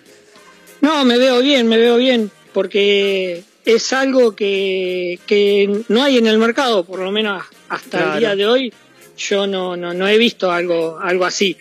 No, 0.81 1.05
me 1.05 1.19
veo 1.19 1.43
bien, 1.43 1.69
me 1.69 1.77
veo 1.77 1.99
bien, 1.99 2.31
porque 2.55 3.43
es 3.67 3.93
algo 3.93 4.35
que, 4.35 5.19
que 5.27 5.83
no 5.89 6.03
hay 6.03 6.17
en 6.19 6.27
el 6.27 6.39
mercado, 6.39 6.85
por 6.85 7.01
lo 7.01 7.11
menos 7.13 7.43
hasta 7.69 7.99
Claro. 7.99 8.13
el 8.15 8.21
día 8.21 8.37
de 8.37 8.47
hoy. 8.47 8.73
Yo 9.19 9.47
no, 9.47 9.77
no, 9.77 9.93
no 9.93 10.07
he 10.09 10.17
visto 10.19 10.51
algo, 10.51 10.99
algo 11.01 11.25
así. 11.25 11.57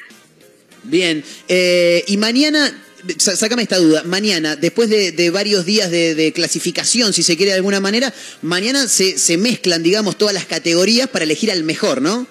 Bien, 0.84 1.23
eh, 1.48 2.03
y 2.07 2.18
mañana, 2.18 2.84
sácame 3.18 3.64
esta 3.64 3.77
duda, 3.77 4.03
mañana, 4.03 4.56
después 4.56 4.90
de, 4.90 5.11
de 5.11 5.30
varios 5.32 5.65
días 5.65 5.90
de, 5.90 6.14
de 6.15 6.32
clasificación, 6.32 7.11
si 7.14 7.23
se 7.23 7.36
quiere 7.38 7.52
de 7.53 7.57
alguna 7.57 7.80
manera, 7.80 8.14
mañana 8.44 8.88
se, 8.88 9.18
se 9.18 9.38
mezclan, 9.38 9.82
digamos, 9.82 10.18
todas 10.18 10.34
las 10.36 10.45
categorías 10.45 11.10
para 11.10 11.23
elegir 11.26 11.49
al 11.52 11.64
mejor, 11.64 12.02
¿no? 12.02 12.27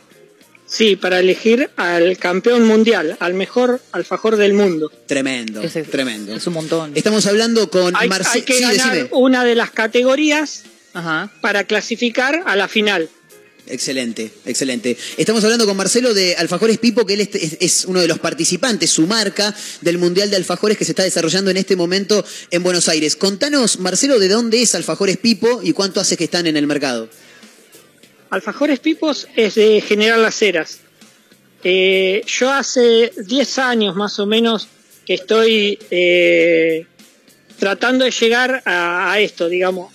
Sí, 0.77 0.97
para 0.97 1.21
elegir 1.21 1.71
al 1.77 2.19
campeón 2.19 2.65
mundial, 2.67 3.17
al 3.21 3.35
mejor 3.35 3.81
alfajor 3.93 4.37
del 4.37 4.55
mundo. 4.55 4.91
Tremendo, 5.07 5.63
Es- 5.63 5.77
es- 5.77 5.89
tremendo. 5.89 6.35
Es 6.35 6.45
un 6.49 6.55
montón. 6.55 6.93
Estamos 6.97 7.27
hablando 7.27 7.71
con 7.71 7.95
Hay, 7.95 8.09
Marcelo. 8.09 8.35
hay 8.35 8.43
que 8.43 8.55
Sí, 8.55 8.63
ganar 8.63 8.91
decime. 8.93 9.09
una 9.13 9.45
de 9.45 9.55
las 9.55 9.71
categorías 9.71 10.65
Ajá. 10.93 11.31
para 11.41 11.63
clasificar 11.65 12.43
a 12.45 12.57
la 12.57 12.67
final. 12.67 13.09
Excelente, 13.67 14.31
excelente. 14.45 14.97
Estamos 15.17 15.43
hablando 15.45 15.65
con 15.65 15.77
Marcelo 15.77 16.13
de 16.13 16.35
Alfajores 16.37 16.77
Pipo, 16.79 17.07
que 17.07 17.15
él 17.15 17.21
es, 17.23 17.35
es- 17.35 17.57
es 17.61 17.85
uno 17.87 18.01
de 18.01 18.09
los 18.09 18.19
participantes, 18.19 18.91
su 18.91 19.07
marca 19.07 19.55
del 19.81 19.97
Mundial 19.99 20.29
de 20.29 20.37
Alfajores 20.37 20.77
que 20.77 20.85
se 20.85 20.91
está 20.93 21.03
desarrollando 21.05 21.51
en 21.53 21.57
este 21.57 21.77
momento 21.77 22.25
en 22.51 22.63
Buenos 22.65 22.89
Aires. 22.89 23.15
Contanos, 23.17 23.79
Marcelo, 23.79 24.19
de 24.19 24.29
dónde 24.29 24.61
es 24.61 24.75
Alfajores 24.75 25.17
Pipo 25.19 25.61
y 25.63 25.73
cuánto 25.73 26.01
hace 26.01 26.17
que 26.17 26.25
están 26.25 26.47
en 26.47 26.57
el 26.57 26.67
mercado. 26.67 27.09
Alfajores 28.35 28.81
Pipos 28.81 29.28
es 29.36 29.55
de 29.55 29.81
General 29.81 30.20
Las 30.20 30.43
Heras. 30.43 30.81
Eh, 31.62 32.20
yo 32.27 32.51
hace 32.51 33.12
10 33.16 33.59
años 33.61 33.94
más 33.94 34.19
o 34.19 34.27
menos 34.27 34.66
que 35.06 35.15
estoy 35.15 35.78
eh, 35.93 36.85
tratando 37.61 38.05
de 38.05 38.11
llegar 38.11 38.61
a, 38.65 39.12
a 39.12 39.20
esto, 39.20 39.48
digamos. 39.48 39.93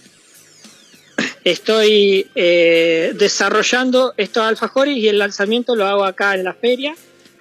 Estoy 1.44 2.28
eh, 2.34 3.11
desarrollando 3.18 4.14
estos 4.16 4.44
alfajores 4.44 4.95
y 4.95 5.10
el 5.10 5.20
lanzamiento 5.20 5.76
lo 5.76 5.86
hago 5.86 6.06
acá 6.06 6.36
en 6.36 6.45
la 6.45 6.53
feria 6.53 6.95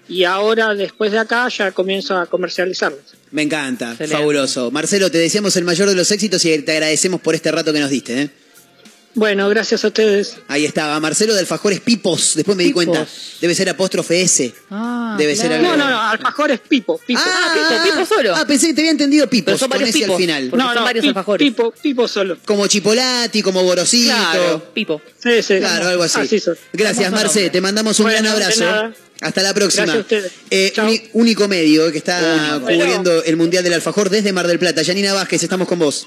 y 0.08 0.24
ahora 0.24 0.74
después 0.74 1.12
de 1.12 1.20
acá 1.20 1.48
ya 1.48 1.70
comienzo 1.70 2.16
a 2.18 2.26
comercializarlos. 2.26 3.02
Me 3.30 3.42
encanta, 3.42 3.90
Excelente. 3.92 4.16
fabuloso. 4.16 4.72
Marcelo, 4.72 5.12
te 5.12 5.18
deseamos 5.18 5.54
el 5.56 5.62
mayor 5.64 5.88
de 5.88 5.94
los 5.94 6.10
éxitos 6.10 6.44
y 6.44 6.58
te 6.62 6.72
agradecemos 6.72 7.20
por 7.20 7.36
este 7.36 7.52
rato 7.52 7.72
que 7.72 7.78
nos 7.78 7.90
diste. 7.90 8.22
¿eh? 8.22 8.30
Bueno, 9.18 9.48
gracias 9.48 9.84
a 9.84 9.88
ustedes. 9.88 10.36
Ahí 10.46 10.64
estaba, 10.64 10.98
Marcelo 11.00 11.34
de 11.34 11.40
Alfajores 11.40 11.80
Pipos. 11.80 12.34
Después 12.36 12.56
me 12.56 12.62
di 12.62 12.68
Pipos. 12.70 12.84
cuenta. 12.86 13.06
Debe 13.40 13.52
ser 13.52 13.68
apóstrofe 13.68 14.22
S. 14.22 14.54
Ah, 14.70 15.16
Debe 15.18 15.34
ser 15.34 15.52
algo- 15.52 15.66
No, 15.70 15.76
no, 15.76 15.90
no, 15.90 16.00
alfajores 16.00 16.60
Pipo, 16.60 17.00
Pipo. 17.04 17.20
Ah, 17.24 17.52
Pipo, 17.82 17.82
Pipo 17.96 18.06
solo. 18.14 18.36
Ah, 18.36 18.46
pensé 18.46 18.68
que 18.68 18.74
te 18.74 18.80
había 18.82 18.92
entendido 18.92 19.28
Pipos 19.28 19.46
Pero 19.46 19.58
son 19.58 19.68
con 19.70 19.78
varios 19.78 19.90
ese 19.96 20.04
al 20.04 20.10
Pipos. 20.10 20.20
final. 20.20 20.50
porque 20.50 20.62
no, 20.62 20.68
son 20.68 20.74
no, 20.76 20.84
varios 20.84 21.02
Pi- 21.02 21.08
alfajores. 21.08 21.48
Pipo, 21.48 21.74
Pipo 21.82 22.06
solo. 22.06 22.38
Como 22.44 22.66
Chipolati, 22.68 23.42
como 23.42 23.62
Gorosito. 23.64 24.14
Claro, 24.14 24.64
Pipo. 24.72 25.02
Sí, 25.20 25.42
sí. 25.42 25.58
Claro, 25.58 25.88
algo 25.88 26.04
así. 26.04 26.20
Así 26.20 26.38
son. 26.38 26.56
Gracias, 26.72 27.10
nombre. 27.10 27.50
Te 27.50 27.60
mandamos 27.60 27.98
un 27.98 28.04
Bueno, 28.04 28.20
gran 28.22 28.38
de 28.38 28.44
abrazo. 28.44 28.64
nada. 28.64 28.94
Hasta 29.20 29.42
la 29.42 29.52
próxima. 29.52 29.84
Gracias 29.86 29.98
a 29.98 30.00
ustedes. 30.28 30.32
Eh, 30.48 31.08
único 31.14 31.48
medio 31.48 31.90
que 31.90 31.98
está 31.98 32.52
Único. 32.62 32.66
cubriendo 32.70 33.24
el 33.24 33.36
Mundial 33.36 33.64
del 33.64 33.72
Alfajor 33.72 34.10
desde 34.10 34.32
Mar 34.32 34.46
del 34.46 34.60
Plata. 34.60 34.82
Yanina 34.82 35.12
Vázquez, 35.12 35.42
estamos 35.42 35.66
con 35.66 35.80
vos. 35.80 36.06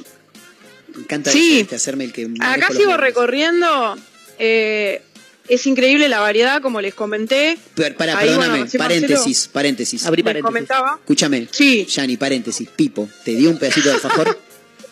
Me 1.01 1.05
encanta 1.05 1.31
Sí. 1.31 1.61
este, 1.61 1.75
hacerme 1.75 2.03
el 2.05 2.13
que. 2.13 2.29
Acá 2.39 2.67
sigo 2.75 2.95
recorriendo. 2.97 3.97
eh, 4.39 5.01
es 5.47 5.65
increíble 5.65 6.07
la 6.07 6.19
variedad, 6.19 6.61
como 6.61 6.79
les 6.81 6.93
comenté. 6.93 7.57
Per- 7.75 7.95
Pará, 7.97 8.17
Ahí, 8.17 8.27
perdóname. 8.27 8.59
bueno, 8.59 8.71
paréntesis, 8.77 9.47
paréntesis. 9.51 10.05
Abrí 10.05 10.23
paréntesis. 10.23 10.45
comentaba. 10.45 10.97
Escúchame. 11.01 11.47
Sí. 11.51 11.85
Yani, 11.89 12.15
paréntesis. 12.17 12.69
Pipo, 12.75 13.09
¿te 13.25 13.35
dio 13.35 13.49
un 13.49 13.57
pedacito 13.57 13.89
de 13.89 13.95
alfajor? 13.95 14.39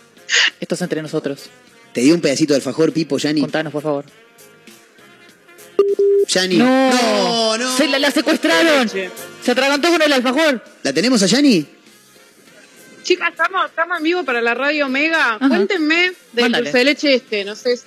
Esto 0.59 0.75
es 0.75 0.81
entre 0.81 1.01
nosotros. 1.01 1.39
¿Te 1.93 2.01
dio 2.01 2.13
un 2.15 2.21
pedacito 2.21 2.53
de 2.53 2.57
alfajor, 2.57 2.91
Pipo, 2.91 3.17
Yani? 3.17 3.41
Contanos, 3.41 3.71
por 3.71 3.83
favor. 3.83 4.05
Yani. 6.27 6.57
No, 6.57 6.91
no, 6.91 7.57
no. 7.57 7.77
Se 7.77 7.87
la, 7.87 7.97
la 7.99 8.11
secuestraron. 8.11 8.89
Se 8.89 9.51
atragantó 9.51 9.89
con 9.89 10.01
el 10.01 10.11
alfajor. 10.13 10.63
¿La 10.83 10.93
tenemos 10.93 11.23
a 11.23 11.27
Yani? 11.27 11.65
Chicas, 13.03 13.29
estamos, 13.31 13.65
estamos 13.69 13.97
en 13.97 14.03
vivo 14.03 14.23
para 14.23 14.41
la 14.41 14.53
radio 14.53 14.85
Omega. 14.85 15.35
Ajá. 15.35 15.47
Cuéntenme 15.47 16.11
del 16.33 16.43
Mándale. 16.45 16.63
dulce 16.65 16.77
de 16.77 16.83
leche 16.85 17.13
este. 17.15 17.43
No 17.45 17.55
sé 17.55 17.77
si 17.77 17.83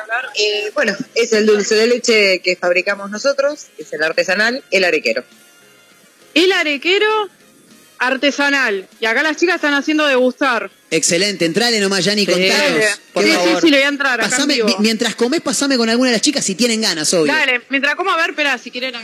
hablar. 0.00 0.26
Eh, 0.36 0.70
bueno, 0.74 0.94
es 1.14 1.32
el 1.32 1.46
dulce 1.46 1.74
de 1.74 1.86
leche 1.86 2.40
que 2.40 2.56
fabricamos 2.56 3.10
nosotros, 3.10 3.66
es 3.78 3.92
el 3.92 4.02
artesanal, 4.02 4.62
el 4.70 4.84
arequero. 4.84 5.24
El 6.34 6.52
arequero 6.52 7.06
artesanal. 7.98 8.88
Y 9.00 9.06
acá 9.06 9.22
las 9.22 9.36
chicas 9.36 9.56
están 9.56 9.74
haciendo 9.74 10.04
degustar. 10.06 10.70
Excelente, 10.90 11.44
entrale 11.44 11.80
nomás, 11.80 12.04
Yani, 12.04 12.24
Sí, 12.26 12.32
contanos. 12.32 12.84
Por 13.12 13.24
sí, 13.24 13.30
favor. 13.30 13.48
sí, 13.48 13.60
sí, 13.62 13.70
le 13.70 13.76
voy 13.78 13.84
a 13.84 13.88
entrar 13.88 14.20
acá 14.20 14.30
Pasame- 14.30 14.42
en 14.54 14.66
vivo. 14.66 14.68
mi- 14.68 14.76
mientras 14.80 15.14
comés, 15.14 15.40
pasame 15.40 15.76
con 15.76 15.88
alguna 15.88 16.10
de 16.10 16.16
las 16.16 16.22
chicas 16.22 16.44
si 16.44 16.54
tienen 16.54 16.80
ganas, 16.80 17.12
obvio. 17.14 17.32
Dale, 17.32 17.62
mientras 17.70 17.94
como 17.94 18.10
a 18.10 18.16
ver, 18.16 18.30
espera, 18.30 18.58
si 18.58 18.70
quieren. 18.70 18.94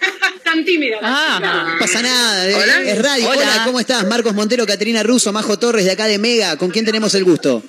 Tan 0.44 0.64
tímida. 0.64 0.98
la 1.00 1.08
Ah. 1.10 1.66
No 1.74 1.78
pasa 1.78 2.00
nada, 2.02 2.48
eh, 2.48 2.54
Hola. 2.54 2.80
es 2.82 3.02
radio. 3.02 3.28
Hola. 3.28 3.40
Hola. 3.40 3.62
¿cómo 3.66 3.80
estás? 3.80 4.06
Marcos 4.06 4.34
Montero, 4.34 4.66
Caterina 4.66 5.02
Russo, 5.02 5.32
Majo 5.32 5.58
Torres 5.58 5.84
de 5.84 5.90
acá 5.92 6.06
de 6.06 6.18
Mega. 6.18 6.56
¿Con 6.56 6.70
quién 6.70 6.84
tenemos 6.84 7.14
el 7.14 7.24
gusto? 7.24 7.62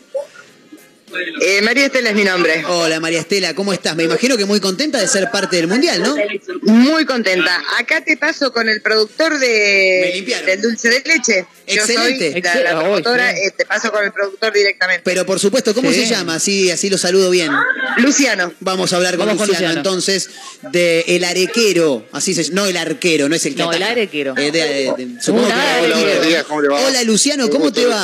Eh, 1.42 1.62
María 1.62 1.86
Estela 1.88 2.10
es 2.10 2.16
mi 2.16 2.24
nombre. 2.24 2.64
Hola 2.68 3.00
María 3.00 3.20
Estela, 3.20 3.54
¿cómo 3.56 3.74
estás? 3.74 3.96
Me 3.96 4.04
imagino 4.04 4.38
que 4.38 4.46
muy 4.46 4.60
contenta 4.60 5.00
de 5.00 5.08
ser 5.08 5.30
parte 5.32 5.56
del 5.56 5.68
Mundial, 5.68 6.02
¿no? 6.04 6.16
Muy 6.64 7.06
contenta. 7.06 7.62
Acá 7.80 8.04
te 8.04 8.16
paso 8.18 8.52
con 8.54 8.70
el 8.70 8.82
productor 8.82 9.38
de, 9.40 10.24
del 10.46 10.62
dulce 10.62 10.90
de 10.90 11.02
leche. 11.06 11.46
Yo 11.68 11.76
Excelente. 11.84 12.32
soy 12.32 12.42
la, 12.64 12.80
promotora, 12.80 13.32
eh, 13.32 13.52
te 13.56 13.66
paso 13.66 13.92
con 13.92 14.04
el 14.04 14.12
productor 14.12 14.52
directamente. 14.54 15.02
Pero 15.06 15.26
por 15.26 15.40
supuesto, 15.40 15.74
¿cómo 15.74 15.92
Sí. 15.92 16.06
se 16.06 16.08
llama? 16.08 16.36
Así, 16.36 16.70
así 16.72 16.90
lo 16.90 16.98
saludo 16.98 17.30
bien. 17.30 17.52
Luciano. 17.98 18.54
Vamos 18.60 18.92
a 18.94 18.98
hablar 18.98 19.18
con, 19.18 19.30
Luciano, 19.36 19.72
entonces, 19.74 20.30
de 20.72 21.02
El 21.08 21.24
Arequero. 21.24 22.06
Así 22.12 22.34
se 22.34 22.52
No 22.52 22.66
el 22.66 22.78
arquero, 22.78 23.30
no 23.30 23.36
es 23.36 23.46
el 23.46 23.56
que 23.56 23.62
No, 23.64 23.72
el 23.72 23.84
arequero. 23.84 24.34
Eh, 24.38 24.52
de- 24.52 24.60
de- 24.60 24.94
de- 24.98 25.22
supongo 25.22 25.48
Un 25.48 25.54
que- 25.54 25.60
arequero. 25.60 26.76
Hola, 26.76 27.04
Luciano, 27.04 27.50
¿cómo 27.50 27.72
te 27.72 27.86
va? 27.86 28.04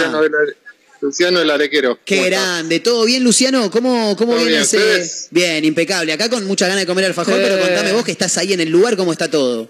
Luciano, 1.06 1.40
el, 1.40 1.50
Arequero. 1.52 2.00
Qué 2.04 2.24
grande, 2.26 2.80
¿todo 2.80 3.06
bien 3.06 3.24
Luciano? 3.24 3.70
¿Cómo, 3.70 4.16
cómo 4.18 4.34
viene 4.36 4.50
bien, 4.50 4.62
ese...? 4.64 4.78
¿ustedes? 4.78 5.28
Bien, 5.32 5.64
impecable. 5.64 6.12
Acá 6.12 6.30
con 6.30 6.46
muchas 6.46 6.68
ganas 6.68 6.82
de 6.82 6.88
comer 6.88 7.06
alfajor, 7.06 7.36
Sí. 7.36 7.42
pero 7.44 7.60
contame 7.60 7.92
vos 7.94 8.04
que 8.04 8.12
estás 8.12 8.38
ahí 8.38 8.54
en 8.54 8.60
el 8.60 8.70
lugar, 8.70 8.98
¿cómo 8.98 9.12
está 9.12 9.30
todo? 9.30 9.70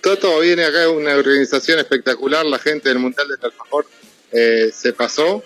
Todo, 0.00 0.16
todo 0.16 0.40
viene 0.40 0.64
acá, 0.64 0.88
una 0.88 1.14
organización 1.14 1.78
espectacular, 1.78 2.46
la 2.46 2.58
gente 2.58 2.88
del 2.88 2.98
Mundial 2.98 3.28
del 3.28 3.38
Alfajor 3.42 3.86
eh, 4.32 4.70
se 4.74 4.94
pasó. 4.94 5.42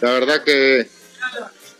La 0.00 0.12
verdad 0.12 0.42
que, 0.42 0.86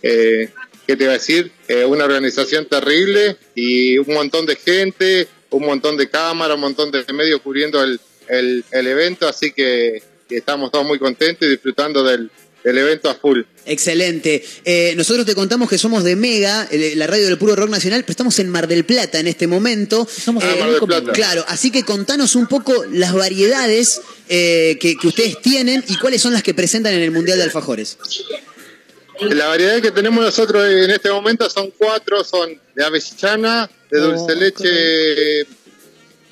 eh, 0.03 0.51
¿qué 0.87 0.97
te 0.97 1.05
iba 1.05 1.13
a 1.13 1.17
decir? 1.19 1.51
Eh, 1.67 1.85
una 1.87 2.05
organización 2.05 2.67
terrible 2.67 3.39
y 3.55 3.97
un 3.97 4.13
montón 4.13 4.45
de 4.45 4.57
gente, 4.57 5.29
un 5.51 5.65
montón 5.65 5.97
de 5.97 6.11
cámaras, 6.11 6.57
un 6.57 6.61
montón 6.61 6.91
de 6.91 7.05
medios 7.15 7.41
cubriendo 7.41 7.83
el, 7.83 7.99
el, 8.29 8.65
el 8.71 8.87
evento, 8.87 9.27
así 9.27 9.53
que, 9.53 10.03
que 10.29 10.37
estamos 10.37 10.71
todos 10.71 10.87
muy 10.87 10.99
contentos 10.99 11.47
y 11.47 11.51
disfrutando 11.51 12.05
del, 12.05 12.31
el 12.65 12.79
evento 12.79 13.09
a 13.09 13.15
full. 13.15 13.41
Excelente. 13.65 14.45
Eh, 14.65 14.95
nosotros 14.97 15.25
te 15.27 15.35
contamos 15.35 15.69
que 15.69 15.79
somos 15.79 16.05
de 16.05 16.17
Mega, 16.17 16.69
la 16.71 17.07
radio 17.07 17.27
del 17.27 17.39
puro 17.39 17.55
rock 17.57 17.71
nacional, 17.71 18.03
pero 18.03 18.13
estamos 18.13 18.39
en 18.39 18.49
Mar 18.49 18.67
del 18.67 18.85
Plata 18.85 19.21
en 19.21 19.27
este 19.27 19.47
momento. 19.47 20.07
Somos 20.11 20.45
Ah, 20.45 20.53
el 20.53 20.61
Mar 20.61 20.71
del 20.71 20.81
Plata. 20.81 21.13
Claro, 21.13 21.45
así 21.49 21.71
que 21.71 21.83
contanos 21.85 22.35
un 22.35 22.47
poco 22.47 22.85
las 22.91 23.13
variedades 23.15 24.01
eh, 24.29 24.77
que, 24.81 24.97
que 24.97 25.09
ustedes 25.09 25.41
tienen 25.41 25.85
y 25.89 25.97
cuáles 25.97 26.21
son 26.23 26.33
las 26.33 26.43
que 26.43 26.55
presentan 26.55 26.95
en 26.95 27.03
el 27.03 27.11
Mundial 27.11 27.39
de 27.39 27.45
Alfajores. 27.45 27.99
La 29.21 29.49
variedad 29.49 29.81
que 29.83 29.91
tenemos 29.91 30.25
nosotros 30.25 30.65
en 30.71 30.91
este 30.91 31.11
momento 31.11 31.51
son 31.51 31.73
cuatro, 31.77 32.23
son 32.23 32.59
de 32.75 32.85
avellana, 32.85 33.69
de 33.91 33.99
dulce 33.99 34.33
Oh, 34.33 34.35
leche, 34.35 35.47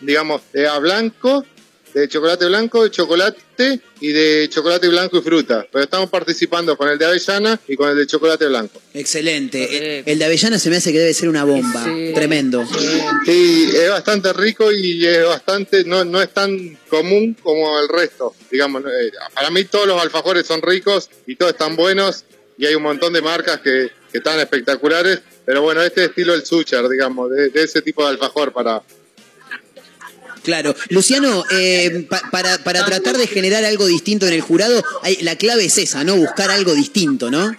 digamos, 0.00 0.42
de 0.52 0.68
a 0.68 0.78
blanco, 0.78 1.44
de 2.00 2.08
chocolate 2.08 2.44
blanco, 2.44 2.84
de 2.84 2.90
chocolate 2.90 3.80
y 4.00 4.08
de 4.12 4.48
chocolate 4.50 4.86
blanco 4.88 5.16
y 5.16 5.22
fruta. 5.22 5.66
Pero 5.72 5.82
estamos 5.82 6.10
participando 6.10 6.76
con 6.76 6.90
el 6.90 6.98
de 6.98 7.06
avellana 7.06 7.58
y 7.66 7.74
con 7.74 7.88
el 7.88 7.96
de 7.96 8.06
chocolate 8.06 8.46
blanco. 8.48 8.82
Excelente. 8.92 10.00
El, 10.00 10.04
el 10.04 10.18
de 10.18 10.24
Avellana 10.26 10.58
se 10.58 10.68
me 10.68 10.76
hace 10.76 10.92
que 10.92 10.98
debe 10.98 11.14
ser 11.14 11.30
una 11.30 11.44
bomba. 11.44 11.84
Sí. 11.84 12.12
Tremendo. 12.14 12.66
Sí, 13.24 13.70
es 13.74 13.88
bastante 13.88 14.34
rico 14.34 14.70
y 14.70 15.06
es 15.06 15.24
bastante, 15.24 15.84
no, 15.84 16.04
no 16.04 16.20
es 16.20 16.28
tan 16.34 16.78
común 16.90 17.34
como 17.42 17.80
el 17.80 17.88
resto. 17.88 18.34
Digamos, 18.50 18.82
eh, 18.84 19.10
para 19.32 19.50
mí 19.50 19.64
todos 19.64 19.86
los 19.86 19.98
alfajores 20.00 20.46
son 20.46 20.60
ricos 20.60 21.08
y 21.26 21.36
todos 21.36 21.52
están 21.52 21.76
buenos 21.76 22.26
y 22.58 22.66
hay 22.66 22.74
un 22.74 22.82
montón 22.82 23.14
de 23.14 23.22
marcas 23.22 23.60
que, 23.60 23.90
que 24.12 24.18
están 24.18 24.38
espectaculares. 24.38 25.20
Pero 25.46 25.62
bueno, 25.62 25.80
este 25.80 26.04
estilo 26.04 26.34
el 26.34 26.44
suchar, 26.44 26.86
digamos, 26.90 27.30
de, 27.30 27.48
de 27.48 27.62
ese 27.62 27.80
tipo 27.80 28.02
de 28.02 28.10
alfajor 28.10 28.52
para, 28.52 28.82
Claro. 30.46 30.74
Luciano, 30.90 31.44
eh, 31.50 32.06
pa- 32.08 32.22
para, 32.30 32.58
para 32.62 32.86
tratar 32.86 33.18
de 33.18 33.26
generar 33.26 33.64
algo 33.64 33.84
distinto 33.86 34.26
en 34.28 34.32
el 34.32 34.40
jurado, 34.40 34.80
hay- 35.02 35.16
la 35.22 35.34
clave 35.36 35.64
es 35.64 35.76
esa, 35.76 36.04
¿no? 36.04 36.14
Buscar 36.16 36.50
algo 36.52 36.72
distinto, 36.72 37.30
¿no? 37.32 37.52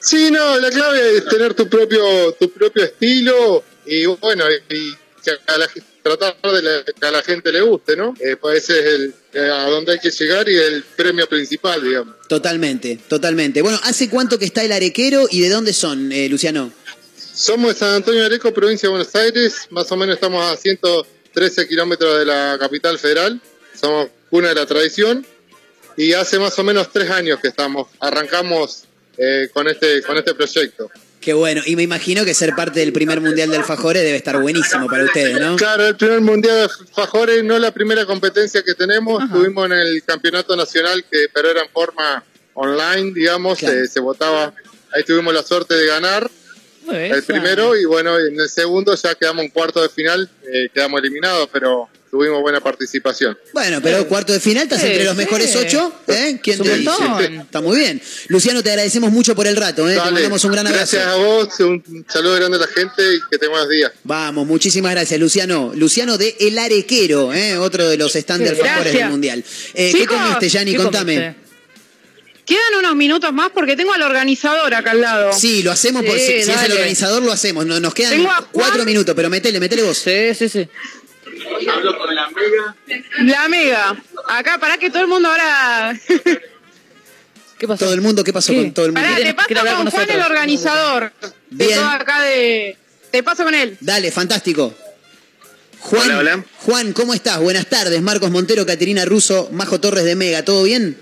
Sí, 0.00 0.30
no, 0.30 0.58
la 0.58 0.70
clave 0.70 1.18
es 1.18 1.26
tener 1.28 1.52
tu 1.54 1.68
propio 1.68 2.32
tu 2.32 2.50
propio 2.50 2.84
estilo 2.84 3.62
y 3.86 4.06
bueno, 4.06 4.44
y 4.70 4.94
que 5.22 5.30
a 5.46 5.58
la, 5.58 5.68
tratar 6.02 6.34
de 6.42 6.62
la- 6.62 6.82
que 6.84 7.06
a 7.06 7.10
la 7.10 7.22
gente 7.22 7.52
le 7.52 7.60
guste, 7.60 7.94
¿no? 7.94 8.14
Eh, 8.20 8.36
pues 8.40 8.64
ese 8.64 8.78
es 8.78 8.84
el, 8.86 9.14
eh, 9.34 9.50
a 9.52 9.68
donde 9.68 9.92
hay 9.92 9.98
que 9.98 10.10
llegar 10.10 10.48
y 10.48 10.56
el 10.56 10.82
premio 10.96 11.26
principal, 11.28 11.82
digamos. 11.82 12.14
Totalmente, 12.26 12.98
totalmente. 13.08 13.60
Bueno, 13.62 13.78
¿hace 13.84 14.08
cuánto 14.08 14.38
que 14.38 14.46
está 14.46 14.62
el 14.64 14.72
arequero 14.72 15.26
y 15.30 15.40
de 15.42 15.50
dónde 15.50 15.72
son, 15.74 16.10
eh, 16.10 16.28
Luciano? 16.30 16.72
Somos 17.34 17.74
de 17.74 17.78
San 17.80 17.94
Antonio 17.96 18.20
de 18.20 18.26
Areco, 18.26 18.52
provincia 18.54 18.88
de 18.88 18.94
Buenos 18.94 19.14
Aires, 19.14 19.54
más 19.70 19.90
o 19.92 19.96
menos 19.96 20.14
estamos 20.14 20.42
a 20.44 20.56
113 21.34 21.68
kilómetros 21.68 22.18
de 22.18 22.24
la 22.24 22.56
capital 22.58 22.98
federal, 22.98 23.40
somos 23.78 24.08
cuna 24.30 24.48
de 24.50 24.54
la 24.54 24.66
tradición 24.66 25.26
y 25.96 26.12
hace 26.12 26.38
más 26.38 26.58
o 26.58 26.64
menos 26.64 26.90
tres 26.92 27.10
años 27.10 27.40
que 27.40 27.48
estamos, 27.48 27.88
arrancamos 28.00 28.84
eh, 29.18 29.48
con 29.52 29.68
este 29.68 30.02
con 30.02 30.16
este 30.16 30.34
proyecto. 30.34 30.90
Qué 31.20 31.32
bueno. 31.32 31.62
Y 31.64 31.74
me 31.74 31.82
imagino 31.82 32.24
que 32.24 32.34
ser 32.34 32.54
parte 32.54 32.80
del 32.80 32.92
primer 32.92 33.20
Mundial 33.22 33.48
de 33.50 33.56
Alfajores 33.56 34.02
debe 34.02 34.16
estar 34.18 34.38
buenísimo 34.40 34.86
para 34.88 35.04
ustedes, 35.04 35.40
¿no? 35.40 35.56
Claro, 35.56 35.86
el 35.86 35.96
primer 35.96 36.20
mundial 36.20 36.68
de 36.68 36.84
Fajores 36.92 37.42
no 37.42 37.54
es 37.54 37.62
la 37.62 37.72
primera 37.72 38.04
competencia 38.04 38.62
que 38.62 38.74
tenemos. 38.74 39.24
Estuvimos 39.24 39.64
en 39.66 39.72
el 39.72 40.02
campeonato 40.04 40.54
nacional, 40.54 41.02
que 41.10 41.26
pero 41.32 41.50
era 41.50 41.62
en 41.62 41.70
forma 41.70 42.22
online, 42.52 43.12
digamos, 43.14 43.58
Claro. 43.58 43.74
eh, 43.82 43.86
se 43.88 44.00
votaba. 44.00 44.52
Ahí 44.92 45.02
tuvimos 45.04 45.32
la 45.32 45.42
suerte 45.42 45.74
de 45.74 45.86
ganar 45.86 46.30
el 46.92 47.22
primero 47.24 47.76
y 47.76 47.84
bueno, 47.84 48.18
en 48.18 48.38
el 48.38 48.48
segundo 48.48 48.94
ya 48.94 49.14
quedamos 49.14 49.44
en 49.44 49.50
cuarto 49.50 49.82
de 49.82 49.88
final, 49.88 50.28
eh, 50.52 50.68
quedamos 50.72 51.00
eliminados, 51.00 51.48
pero 51.52 51.88
tuvimos 52.10 52.40
buena 52.42 52.60
participación. 52.60 53.36
Bueno, 53.52 53.80
pero 53.82 54.06
cuarto 54.06 54.32
de 54.32 54.38
final 54.38 54.62
estás 54.64 54.80
Sí, 54.80 54.86
entre 54.86 55.02
los 55.04 55.14
sí. 55.14 55.18
mejores 55.18 55.56
ocho, 55.56 55.92
¿eh? 56.06 56.38
¿Quién 56.40 56.60
te 56.60 56.76
dice? 56.78 56.92
Está 57.42 57.60
muy 57.60 57.76
bien. 57.76 58.00
Luciano, 58.28 58.62
te 58.62 58.70
agradecemos 58.70 59.10
mucho 59.10 59.34
por 59.34 59.48
el 59.48 59.56
rato, 59.56 59.88
¿eh? 59.90 59.94
Te 59.94 60.10
mandamos 60.12 60.44
un 60.44 60.52
gran 60.52 60.64
abrazo. 60.66 60.96
Gracias 60.96 61.12
a 61.12 61.16
vos, 61.16 61.60
un 61.60 62.04
saludo 62.08 62.36
grande 62.36 62.56
a 62.58 62.60
la 62.60 62.66
gente 62.68 63.02
y 63.02 63.18
que 63.28 63.36
tengan 63.38 63.50
buenos 63.54 63.68
días. 63.68 63.90
Vamos, 64.04 64.46
muchísimas 64.46 64.92
gracias, 64.92 65.18
Luciano. 65.18 65.72
Luciano 65.74 66.16
de 66.16 66.36
El 66.38 66.56
Arequero, 66.56 67.32
¿eh? 67.34 67.56
otro 67.58 67.88
de 67.88 67.96
los 67.96 68.12
de 68.12 68.20
alfajores 68.20 68.58
Gracias. 68.58 68.92
del 68.94 69.08
Mundial. 69.10 69.44
Eh, 69.74 69.92
¿Qué 69.92 70.06
comiste, 70.06 70.48
Yanni? 70.48 70.70
¿Qué 70.72 70.76
Contame. 70.76 71.14
comiste? 71.16 71.43
Quedan 72.46 72.74
unos 72.78 72.94
minutos 72.94 73.32
más 73.32 73.50
porque 73.54 73.74
tengo 73.76 73.92
al 73.94 74.02
organizador 74.02 74.74
acá 74.74 74.90
al 74.90 75.00
lado. 75.00 75.32
Sí, 75.32 75.62
lo 75.62 75.72
hacemos, 75.72 76.04
por, 76.04 76.18
si, 76.18 76.42
si 76.42 76.50
es 76.50 76.62
el 76.62 76.72
organizador, 76.72 77.22
lo 77.22 77.32
hacemos. 77.32 77.64
No- 77.64 77.80
Nos 77.80 77.94
quedan 77.94 78.12
Tengo 78.12 78.30
a 78.30 78.34
Juan. 78.36 78.48
cuatro 78.52 78.84
minutos, 78.84 79.14
pero 79.14 79.30
metele, 79.30 79.58
metele 79.60 79.82
vos. 79.82 79.96
Sí, 79.96 80.34
sí, 80.34 80.48
sí. 80.50 80.68
La 83.20 83.48
mega. 83.48 83.96
Acá, 84.28 84.58
para 84.58 84.78
que 84.78 84.90
todo 84.90 85.02
el 85.02 85.08
mundo 85.08 85.28
ahora. 85.28 85.98
¿Qué 87.58 87.68
pasó? 87.68 87.84
Todo 87.84 87.94
el 87.94 88.00
mundo, 88.00 88.24
¿qué 88.24 88.32
pasó 88.32 88.52
¿Qué? 88.52 88.58
con 88.58 88.72
todo 88.74 88.86
el 88.86 88.92
mundo? 88.92 89.08
Pará, 89.08 89.16
te 89.24 89.32
paso 89.34 89.48
con 89.54 89.76
con 89.84 89.90
Juan 89.90 90.10
el 90.10 90.20
organizador. 90.22 91.12
De 91.50 91.66
Bien. 91.66 91.78
todo 91.78 91.88
acá 91.88 92.20
de. 92.22 92.76
Te 93.10 93.22
paso 93.22 93.44
con 93.44 93.54
él. 93.54 93.76
Dale, 93.80 94.10
fantástico. 94.10 94.74
Juan, 95.78 96.02
Hola, 96.10 96.18
hola. 96.18 96.44
Juan, 96.60 96.92
¿cómo 96.92 97.14
estás? 97.14 97.38
Buenas 97.38 97.66
tardes. 97.66 98.00
Marcos 98.02 98.30
Montero, 98.30 98.66
Caterina 98.66 99.04
Russo, 99.04 99.48
Majo 99.52 99.80
Torres 99.80 100.04
de 100.04 100.16
Mega, 100.16 100.42
¿todo 100.44 100.62
bien? 100.64 100.98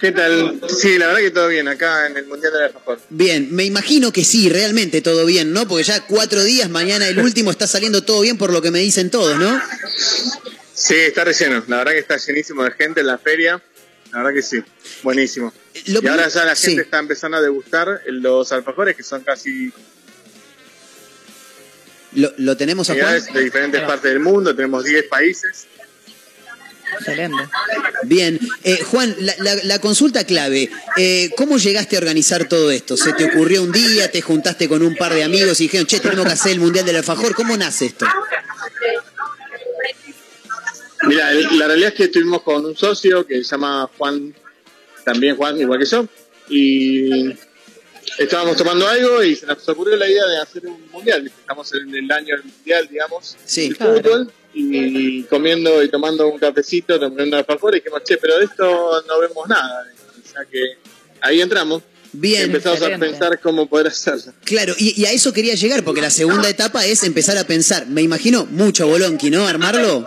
¿Qué 0.00 0.12
tal? 0.12 0.60
Sí, 0.68 0.98
la 0.98 1.06
verdad 1.08 1.20
que 1.20 1.30
todo 1.30 1.48
bien 1.48 1.68
acá 1.68 2.06
en 2.06 2.16
el 2.16 2.26
Mundial 2.26 2.52
del 2.52 2.62
Alfajor. 2.64 3.00
Bien, 3.10 3.48
me 3.50 3.64
imagino 3.64 4.12
que 4.12 4.24
sí, 4.24 4.48
realmente 4.48 5.00
todo 5.00 5.24
bien, 5.26 5.52
¿no? 5.52 5.66
Porque 5.66 5.84
ya 5.84 6.06
cuatro 6.06 6.42
días, 6.42 6.68
mañana 6.70 7.06
el 7.08 7.18
último, 7.18 7.50
está 7.50 7.66
saliendo 7.66 8.02
todo 8.02 8.20
bien 8.22 8.38
por 8.38 8.52
lo 8.52 8.62
que 8.62 8.70
me 8.70 8.80
dicen 8.80 9.10
todos, 9.10 9.38
¿no? 9.38 9.60
Sí, 10.72 10.94
está 10.94 11.24
relleno. 11.24 11.64
La 11.68 11.78
verdad 11.78 11.92
que 11.92 11.98
está 12.00 12.16
llenísimo 12.16 12.64
de 12.64 12.72
gente 12.72 13.00
en 13.00 13.06
la 13.06 13.18
feria. 13.18 13.62
La 14.12 14.18
verdad 14.18 14.34
que 14.34 14.42
sí. 14.42 14.62
Buenísimo. 15.02 15.52
Lo 15.86 16.00
y 16.02 16.06
ahora 16.06 16.28
ya 16.28 16.44
la 16.44 16.54
gente 16.54 16.74
sí. 16.74 16.80
está 16.80 16.98
empezando 16.98 17.36
a 17.36 17.40
degustar 17.40 18.02
los 18.06 18.52
alfajores, 18.52 18.96
que 18.96 19.02
son 19.02 19.22
casi 19.22 19.72
Lo, 22.12 22.32
lo 22.38 22.56
tenemos 22.56 22.90
a 22.90 22.94
Juan. 22.94 23.22
de 23.32 23.42
diferentes 23.42 23.80
partes 23.82 24.10
del 24.10 24.20
mundo. 24.20 24.54
Tenemos 24.54 24.84
10 24.84 25.04
países. 25.08 25.66
Excelente. 26.98 27.42
Bien, 28.04 28.38
Eh, 28.62 28.78
Juan, 28.90 29.14
la, 29.20 29.34
la- 29.38 29.62
la 29.64 29.78
consulta 29.80 30.24
clave, 30.24 30.70
eh, 30.96 31.30
¿cómo 31.36 31.58
llegaste 31.58 31.96
a 31.96 31.98
organizar 31.98 32.48
todo 32.48 32.70
esto? 32.70 32.96
¿Se 32.96 33.12
te 33.12 33.24
ocurrió 33.26 33.62
un 33.62 33.72
día, 33.72 34.10
te 34.10 34.20
juntaste 34.22 34.68
con 34.68 34.82
un 34.82 34.94
par 34.96 35.12
de 35.14 35.22
amigos 35.24 35.60
y 35.60 35.64
dijeron, 35.64 35.86
che, 35.86 36.00
tenemos 36.00 36.24
que 36.26 36.32
hacer 36.32 36.52
el 36.52 36.60
Mundial 36.60 36.84
del 36.86 36.96
Alfajor? 36.96 37.34
¿Cómo 37.34 37.56
nace 37.56 37.86
esto? 37.86 38.06
Mira, 41.06 41.32
la 41.32 41.66
realidad 41.66 41.90
es 41.90 41.94
que 41.94 42.04
estuvimos 42.04 42.42
con 42.42 42.64
un 42.64 42.76
socio 42.76 43.26
que 43.26 43.36
se 43.44 43.50
llama 43.50 43.90
Juan, 43.98 44.34
también 45.04 45.36
Juan, 45.36 45.58
igual 45.60 45.78
que 45.78 45.84
yo, 45.84 46.06
y 46.48 47.34
estábamos 48.18 48.56
tomando 48.56 48.88
algo 48.88 49.22
y 49.22 49.36
se 49.36 49.44
nos 49.46 49.68
ocurrió 49.68 49.96
la 49.96 50.08
idea 50.08 50.24
de 50.26 50.38
hacer 50.40 50.66
un 50.66 50.90
mundial. 50.90 51.26
Estamos 51.26 51.70
en 51.74 51.94
el 51.94 52.10
año 52.10 52.36
del 52.36 52.44
mundial, 52.44 52.88
digamos, 52.90 53.36
Sí. 53.44 53.68
de 53.68 53.74
fútbol, 53.74 54.32
y 54.54 55.22
comiendo 55.24 55.82
y 55.82 55.88
tomando 55.88 56.28
un 56.28 56.38
cafecito, 56.38 56.98
tomando 56.98 57.36
alfajores, 57.36 57.80
y 57.80 57.84
dijimos, 57.84 58.04
che, 58.04 58.16
pero 58.16 58.38
de 58.38 58.44
esto 58.44 59.02
no 59.06 59.20
vemos 59.20 59.48
nada. 59.48 59.84
O 60.22 60.28
sea 60.28 60.44
que 60.44 60.78
ahí 61.20 61.40
entramos. 61.40 61.82
Bien, 62.12 62.42
y 62.42 62.44
empezamos 62.44 62.78
excelente. 62.78 63.06
a 63.06 63.10
pensar 63.10 63.40
cómo 63.40 63.66
poder 63.66 63.88
hacerlo. 63.88 64.32
Claro, 64.44 64.74
y, 64.78 65.00
y 65.00 65.04
a 65.06 65.10
eso 65.10 65.32
quería 65.32 65.56
llegar, 65.56 65.82
porque 65.82 66.00
la 66.00 66.10
segunda 66.10 66.48
etapa 66.48 66.86
es 66.86 67.02
empezar 67.02 67.36
a 67.36 67.44
pensar. 67.44 67.88
Me 67.88 68.02
imagino 68.02 68.46
mucho 68.46 68.86
bolonqui, 68.86 69.30
¿no? 69.30 69.46
Armarlo. 69.46 70.06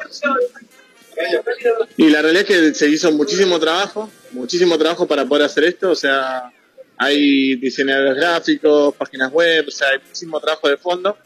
Y 1.98 2.10
la 2.10 2.22
realidad 2.22 2.50
es 2.50 2.58
que 2.58 2.74
se 2.74 2.88
hizo 2.88 3.12
muchísimo 3.12 3.60
trabajo, 3.60 4.10
muchísimo 4.32 4.78
trabajo 4.78 5.08
para 5.08 5.26
poder 5.26 5.46
hacer 5.46 5.66
esto, 5.66 5.90
o 5.90 5.96
sea, 5.96 6.52
hay 6.96 7.56
diseñadores 7.56 8.16
gráficos, 8.16 8.96
páginas 8.96 9.32
web, 9.32 9.66
o 9.68 9.72
sea, 9.72 9.90
hay 9.90 10.00
muchísimo 10.00 10.40
trabajo 10.40 10.70
de 10.70 10.78
fondo 10.78 11.18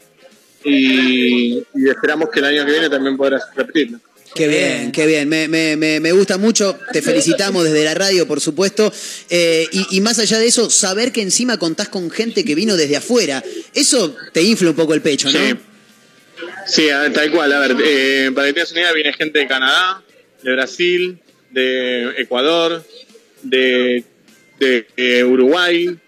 y, 0.64 1.58
y 1.74 1.88
esperamos 1.88 2.28
que 2.30 2.40
el 2.40 2.46
año 2.46 2.64
que 2.66 2.72
viene 2.72 2.88
también 2.90 3.16
podrás 3.16 3.42
repetirlo. 3.54 3.98
Qué 4.34 4.48
bien, 4.48 4.92
qué 4.92 5.06
bien. 5.06 5.28
Me, 5.28 5.46
me- 5.46 5.76
me- 5.76 6.00
me 6.00 6.10
gusta 6.12 6.38
mucho. 6.38 6.78
Te 6.92 7.02
felicitamos 7.02 7.64
desde 7.64 7.84
la 7.84 7.92
radio, 7.92 8.26
por 8.26 8.40
supuesto. 8.40 8.90
Eh, 9.28 9.66
y, 9.72 9.96
y 9.98 10.00
más 10.00 10.18
allá 10.18 10.38
de 10.38 10.46
eso, 10.46 10.70
saber 10.70 11.12
que 11.12 11.20
encima 11.20 11.58
contás 11.58 11.88
con 11.90 12.10
gente 12.10 12.42
que 12.42 12.54
vino 12.54 12.76
desde 12.76 12.96
afuera. 12.96 13.44
Eso 13.74 14.16
te 14.32 14.42
infla 14.42 14.70
un 14.70 14.76
poco 14.76 14.94
el 14.94 15.02
pecho, 15.02 15.30
¿no? 15.30 15.38
Sí. 15.38 15.54
Sí, 16.66 16.88
a 16.88 17.00
ver, 17.02 17.12
tal 17.12 17.30
cual. 17.30 17.52
A 17.52 17.58
ver, 17.60 17.76
eh, 17.84 18.30
para 18.34 18.46
que 18.46 18.54
tengas 18.54 18.72
una 18.72 18.80
idea, 18.80 18.92
viene 18.94 19.12
gente 19.12 19.38
de 19.38 19.46
Canadá, 19.46 20.02
de 20.42 20.52
Brasil, 20.52 21.18
de 21.50 22.14
Ecuador, 22.18 22.86
de, 23.42 24.02
de, 24.58 24.86
eh, 24.96 25.24
Uruguay. 25.24 25.98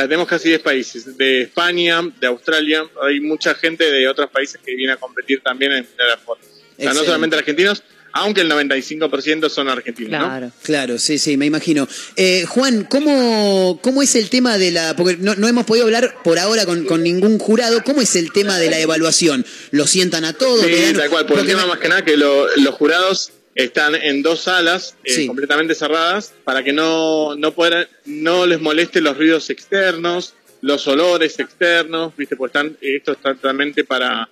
Sea, 0.00 0.08
tenemos 0.08 0.28
casi 0.28 0.48
10 0.48 0.60
países. 0.62 1.16
De 1.16 1.42
España, 1.42 2.00
de 2.20 2.26
Australia. 2.26 2.84
Hay 3.02 3.20
mucha 3.20 3.54
gente 3.54 3.90
de 3.90 4.08
otros 4.08 4.30
países 4.30 4.60
que 4.64 4.74
viene 4.74 4.92
a 4.92 4.96
competir 4.96 5.40
también 5.42 5.72
en 5.72 5.78
el 5.78 6.10
Alfajor. 6.12 6.38
O 6.78 6.82
sea, 6.82 6.92
no 6.94 7.04
solamente 7.04 7.36
argentinos, 7.36 7.82
aunque 8.12 8.40
el 8.42 8.50
95% 8.50 9.48
son 9.50 9.68
argentinos, 9.68 10.12
¿no? 10.12 10.26
Claro. 10.26 10.52
Claro, 10.62 10.98
sí, 10.98 11.18
sí, 11.18 11.36
me 11.36 11.46
imagino. 11.46 11.88
Eh, 12.16 12.44
Juan, 12.48 12.84
¿cómo, 12.84 13.80
¿cómo 13.82 14.02
es 14.02 14.14
el 14.14 14.30
tema 14.30 14.56
de 14.58 14.70
la... 14.70 14.94
Porque 14.96 15.16
no, 15.18 15.34
no 15.34 15.48
hemos 15.48 15.66
podido 15.66 15.84
hablar 15.86 16.14
por 16.22 16.38
ahora 16.38 16.64
con, 16.64 16.84
con 16.84 17.02
ningún 17.02 17.38
jurado. 17.38 17.82
¿Cómo 17.84 18.00
es 18.00 18.14
el 18.16 18.32
tema 18.32 18.58
de 18.58 18.70
la 18.70 18.78
evaluación? 18.78 19.44
¿Lo 19.72 19.86
sientan 19.86 20.24
a 20.24 20.32
todos? 20.32 20.60
Sí, 20.64 20.70
¿Le 20.70 20.82
dan- 20.86 20.96
tal 20.96 21.10
cual. 21.10 21.26
Por 21.26 21.40
el 21.40 21.46
tema 21.46 21.62
me- 21.62 21.68
más 21.68 21.78
que 21.78 21.88
nada 21.88 22.04
que 22.04 22.16
lo- 22.16 22.46
los 22.56 22.74
jurados 22.76 23.32
están 23.64 23.94
en 23.96 24.22
dos 24.22 24.42
salas 24.42 24.94
eh, 25.04 25.12
Sí. 25.12 25.26
completamente 25.26 25.74
cerradas 25.74 26.32
para 26.44 26.62
que 26.62 26.72
no, 26.72 27.34
no, 27.34 27.52
puedan- 27.52 27.88
no 28.06 28.46
les 28.46 28.60
moleste 28.60 29.00
los 29.00 29.16
ruidos 29.18 29.50
externos, 29.50 30.34
los 30.60 30.86
olores 30.86 31.38
externos, 31.40 32.12
¿viste? 32.16 32.36
Pues 32.36 32.50
están, 32.50 32.76
esto 32.80 33.12
está 33.12 33.34
totalmente 33.34 33.82
para 33.84 34.28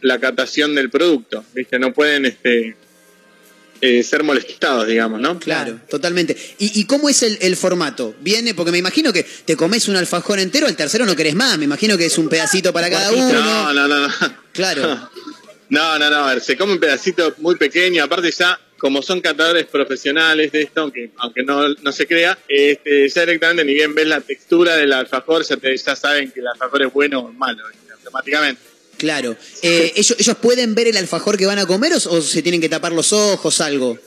la 0.00 0.20
catación 0.20 0.74
del 0.76 0.90
producto, 0.90 1.44
¿viste? 1.54 1.78
No 1.80 1.92
pueden 1.92 2.26
este, 2.26 2.76
eh, 3.80 4.02
ser 4.04 4.22
molestados, 4.22 4.86
digamos, 4.86 5.20
¿no? 5.20 5.40
Claro, 5.40 5.80
totalmente. 5.90 6.36
¿Y, 6.58 6.80
y 6.80 6.84
cómo 6.84 7.08
es 7.08 7.24
el, 7.24 7.36
el 7.40 7.56
formato? 7.56 8.14
Viene, 8.20 8.54
porque 8.54 8.70
me 8.70 8.78
imagino 8.78 9.12
que 9.12 9.24
te 9.44 9.56
comes 9.56 9.88
un 9.88 9.96
alfajor 9.96 10.38
entero, 10.38 10.68
al 10.68 10.76
tercero 10.76 11.04
no 11.04 11.16
querés 11.16 11.34
más, 11.34 11.58
me 11.58 11.64
imagino 11.64 11.98
que 11.98 12.06
es 12.06 12.16
un 12.16 12.28
pedacito 12.28 12.72
para 12.72 12.88
cada 12.90 13.10
uno. 13.10 13.32
No, 13.32 13.72
no, 13.74 13.88
no, 13.88 14.06
no. 14.06 14.14
Claro. 14.52 15.10
No, 15.70 15.98
no, 15.98 16.08
no, 16.08 16.16
a 16.24 16.32
ver, 16.32 16.40
se 16.42 16.56
come 16.56 16.72
un 16.72 16.80
pedacito 16.80 17.34
muy 17.40 17.56
pequeño, 17.56 18.02
aparte 18.02 18.30
ya, 18.30 18.58
como 18.78 19.02
son 19.02 19.20
catadores 19.20 19.66
profesionales 19.66 20.52
de 20.52 20.62
esto, 20.62 20.82
aunque, 20.82 21.10
aunque 21.18 21.42
no, 21.42 21.68
no 21.68 21.92
se 21.92 22.06
crea, 22.06 22.38
este, 22.48 23.08
ya 23.08 23.20
directamente 23.22 23.64
ni 23.64 23.74
bien 23.74 23.94
ves 23.94 24.06
la 24.06 24.20
textura 24.20 24.76
del 24.76 24.92
alfajor, 24.92 25.44
ya, 25.44 25.56
te, 25.56 25.76
ya 25.76 25.96
saben 25.96 26.30
que 26.30 26.40
el 26.40 26.46
alfajor 26.46 26.82
es 26.82 26.92
bueno 26.92 27.20
o 27.20 27.32
malo, 27.32 27.62
automáticamente. 27.96 28.62
Claro. 28.96 29.36
Eh, 29.62 29.92
¿ellos, 29.96 30.16
¿Ellos 30.18 30.36
pueden 30.38 30.74
ver 30.74 30.88
el 30.88 30.96
alfajor 30.96 31.36
que 31.36 31.46
van 31.46 31.58
a 31.58 31.66
comer 31.66 31.92
o, 31.92 31.96
o 31.96 32.20
se 32.22 32.42
tienen 32.42 32.60
que 32.60 32.68
tapar 32.68 32.92
los 32.92 33.12
ojos, 33.12 33.60
algo? 33.60 33.98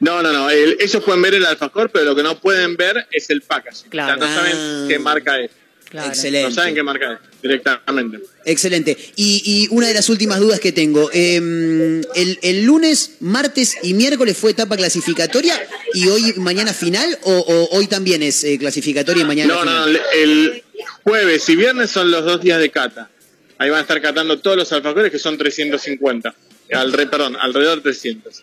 No, 0.00 0.22
no, 0.22 0.32
no, 0.32 0.50
el- 0.50 0.76
ellos 0.80 1.02
pueden 1.04 1.22
ver 1.22 1.34
el 1.34 1.46
alfajor, 1.46 1.90
pero 1.90 2.04
lo 2.06 2.16
que 2.16 2.22
no 2.22 2.38
pueden 2.40 2.76
ver 2.76 3.06
es 3.12 3.30
el 3.30 3.42
packaging. 3.42 3.88
Claro. 3.90 4.14
O 4.14 4.26
sea, 4.26 4.26
no 4.26 4.32
Ah. 4.32 4.34
saben 4.44 4.88
qué 4.88 4.98
marca 4.98 5.40
es. 5.40 5.50
Excelente. 5.92 6.48
No 6.48 6.54
saben 6.54 6.74
qué 6.74 6.82
marca 6.82 7.12
es, 7.12 7.18
directamente. 7.44 8.20
Excelente. 8.46 8.96
Y, 9.16 9.42
y 9.44 9.68
una 9.70 9.86
de 9.86 9.94
las 9.94 10.08
últimas 10.08 10.40
dudas 10.40 10.58
que 10.60 10.72
tengo. 10.72 11.10
eh, 11.12 11.36
el, 11.36 12.38
el 12.42 12.64
lunes, 12.64 13.16
martes 13.20 13.76
y 13.82 13.92
miércoles 13.94 14.36
fue 14.36 14.52
etapa 14.52 14.76
clasificatoria 14.76 15.54
y 15.92 16.08
hoy, 16.08 16.32
mañana 16.38 16.72
final 16.72 17.18
o, 17.22 17.32
o 17.32 17.76
hoy 17.76 17.86
también 17.86 18.22
es 18.22 18.42
eh, 18.44 18.58
clasificatoria 18.58 19.22
y 19.22 19.26
mañana 19.26 19.54
No, 19.54 19.60
final? 19.60 19.92
no, 19.92 19.98
el 20.14 20.62
jueves 21.04 21.46
y 21.50 21.56
viernes 21.56 21.90
son 21.90 22.10
los 22.10 22.24
dos 22.24 22.40
días 22.40 22.58
de 22.58 22.70
cata. 22.70 23.10
Ahí 23.58 23.68
van 23.70 23.78
a 23.80 23.82
estar 23.82 24.00
catando 24.00 24.40
todos 24.40 24.56
los 24.56 24.72
alfajores 24.72 25.12
que 25.12 25.18
son 25.18 25.36
350. 25.38 26.34
Alre, 26.72 27.06
perdón, 27.06 27.36
alrededor 27.38 27.76
de 27.76 27.82
300. 27.82 28.42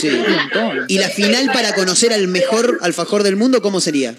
Sí. 0.00 0.10
¿Y 0.88 0.98
la 0.98 1.08
final 1.10 1.50
para 1.52 1.74
conocer 1.74 2.12
al 2.12 2.28
mejor 2.28 2.78
alfajor 2.82 3.22
del 3.24 3.34
mundo, 3.36 3.60
cómo 3.60 3.80
sería? 3.80 4.14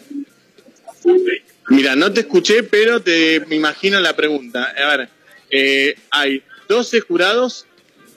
Mira, 1.70 1.96
no 1.96 2.12
te 2.12 2.22
escuché, 2.22 2.64
pero 2.64 3.02
te 3.02 3.42
me 3.48 3.56
imagino 3.56 4.00
la 4.00 4.16
pregunta. 4.16 4.74
A 4.78 4.98
ver, 4.98 5.10
eh, 5.50 5.96
hay 6.10 6.44
12 6.68 7.02
jurados, 7.02 7.66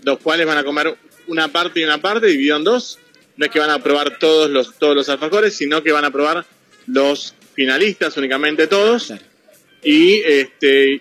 los 0.03 0.19
cuales 0.19 0.47
van 0.47 0.59
a 0.59 0.65
comer 0.65 0.97
una 1.27 1.49
parte 1.49 1.81
y 1.81 1.85
una 1.85 1.99
parte, 1.99 2.27
dividido 2.27 2.57
en 2.57 2.65
dos. 2.65 2.99
No 3.37 3.47
es 3.47 3.51
que 3.51 3.59
van 3.59 3.71
a 3.71 3.81
probar 3.81 4.19
todos 4.19 4.49
los, 4.51 4.79
todos 4.79 4.95
los 4.95 5.09
alfajores, 5.09 5.57
sino 5.57 5.83
que 5.83 5.93
van 5.93 6.05
a 6.05 6.11
probar 6.11 6.47
los 6.87 7.35
finalistas, 7.55 8.17
únicamente 8.17 8.67
todos. 8.67 9.13
Y 9.83 10.21
este, 10.21 11.01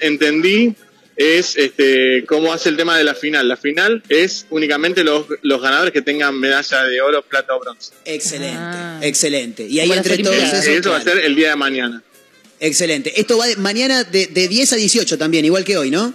entendí 0.00 0.74
es 1.18 1.56
este 1.56 2.24
cómo 2.26 2.52
hace 2.52 2.68
el 2.68 2.76
tema 2.76 2.96
de 2.96 3.02
la 3.04 3.14
final. 3.14 3.46
La 3.48 3.56
final 3.56 4.02
es 4.08 4.46
únicamente 4.50 5.02
los, 5.02 5.26
los 5.42 5.60
ganadores 5.60 5.92
que 5.92 6.00
tengan 6.00 6.38
medalla 6.38 6.84
de 6.84 7.00
oro, 7.02 7.22
plata 7.22 7.54
o 7.56 7.60
bronce. 7.60 7.92
Excelente, 8.04 9.06
excelente. 9.06 9.66
Y 9.66 9.80
ahí 9.80 9.90
entre 9.92 10.16
todos 10.18 10.36
esos, 10.36 10.66
Y 10.66 10.70
eso 10.70 10.90
va 10.90 10.98
a 10.98 11.02
ser 11.02 11.18
el 11.18 11.34
día 11.34 11.50
de 11.50 11.56
mañana. 11.56 12.02
Excelente. 12.60 13.20
Esto 13.20 13.36
va 13.36 13.46
de, 13.46 13.56
mañana 13.56 14.04
de, 14.04 14.26
de 14.28 14.48
10 14.48 14.72
a 14.72 14.76
18 14.76 15.18
también, 15.18 15.44
igual 15.44 15.64
que 15.64 15.76
hoy, 15.76 15.90
¿no? 15.90 16.14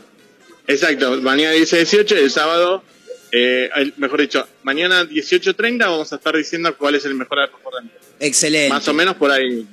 Exacto, 0.68 1.22
mañana 1.22 1.52
10 1.52 1.74
a 1.74 1.78
18, 1.78 2.16
el 2.16 2.32
sábado, 2.32 2.84
eh, 3.32 3.70
el- 3.76 3.94
mejor 3.98 4.22
dicho, 4.22 4.48
mañana 4.64 5.04
18.30 5.04 5.80
vamos 5.80 6.14
a 6.14 6.16
estar 6.16 6.36
diciendo 6.36 6.76
cuál 6.78 6.96
es 6.96 7.04
el 7.06 7.16
mejor 7.16 7.38
mundo. 7.64 7.92
Excelente. 8.20 8.70
Más 8.70 8.88
o 8.88 8.94
menos 8.94 9.16
por 9.18 9.32
ahí. 9.32 9.66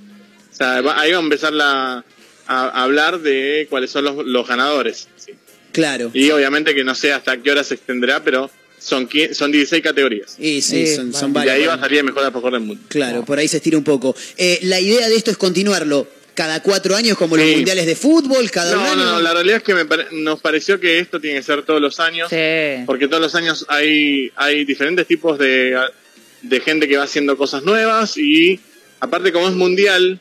O 0.50 0.54
sea, 0.54 0.80
va- 0.80 1.00
ahí 1.00 1.12
vamos 1.12 1.24
a 1.24 1.26
empezar 1.34 1.52
la, 1.52 2.04
a, 2.50 2.62
a 2.68 2.82
hablar 2.82 3.20
de 3.20 3.66
cuáles 3.70 3.90
son 3.90 4.04
los, 4.04 4.26
los 4.26 4.46
ganadores. 4.46 5.08
sí. 5.16 5.32
Claro. 5.72 6.10
Y 6.12 6.30
obviamente 6.32 6.74
que 6.74 6.82
no 6.82 6.96
sé 6.96 7.12
hasta 7.12 7.36
qué 7.36 7.52
hora 7.52 7.62
se 7.62 7.74
extenderá, 7.74 8.24
pero 8.24 8.50
son, 8.80 9.08
son 9.32 9.52
16 9.52 9.80
categorías. 9.84 10.34
Y 10.36 10.62
sí, 10.62 10.84
son, 10.96 11.12
son 11.14 11.30
Y 11.30 11.34
varios. 11.34 11.54
ahí 11.54 11.66
va 11.66 11.74
a 11.74 11.78
salir 11.78 11.98
el 11.98 12.04
mejor 12.06 12.24
alfajor 12.24 12.52
del 12.54 12.62
mundo. 12.62 12.82
Claro, 12.88 13.24
por 13.24 13.38
ahí 13.38 13.46
se 13.46 13.58
estira 13.58 13.78
un 13.78 13.84
poco. 13.84 14.16
Eh, 14.36 14.58
la 14.62 14.80
idea 14.80 15.08
de 15.08 15.14
esto 15.14 15.30
es 15.30 15.36
continuarlo 15.36 16.08
cada 16.34 16.60
cuatro 16.60 16.96
años, 16.96 17.16
como 17.16 17.36
los 17.36 17.46
Sí. 17.46 17.54
mundiales 17.54 17.86
de 17.86 17.94
fútbol, 17.94 18.50
cada 18.50 18.74
No, 18.74 18.80
año. 18.82 18.96
no, 18.96 19.12
no, 19.12 19.20
la 19.20 19.32
realidad 19.32 19.58
es 19.58 19.62
que 19.62 19.74
me 19.74 19.84
pare- 19.84 20.06
nos 20.10 20.40
pareció 20.40 20.80
que 20.80 20.98
esto 20.98 21.20
tiene 21.20 21.36
que 21.38 21.44
ser 21.44 21.62
todos 21.64 21.80
los 21.80 22.00
años, 22.00 22.28
porque 22.84 23.06
todos 23.06 23.22
los 23.22 23.34
años 23.36 23.64
hay, 23.68 24.32
hay 24.34 24.64
diferentes 24.64 25.06
tipos 25.06 25.38
de, 25.38 25.78
de 26.42 26.60
gente 26.60 26.88
que 26.88 26.96
va 26.96 27.04
haciendo 27.04 27.36
cosas 27.36 27.62
nuevas 27.62 28.16
y 28.18 28.58
aparte 28.98 29.30
como 29.30 29.46
es 29.48 29.54
mundial, 29.54 30.18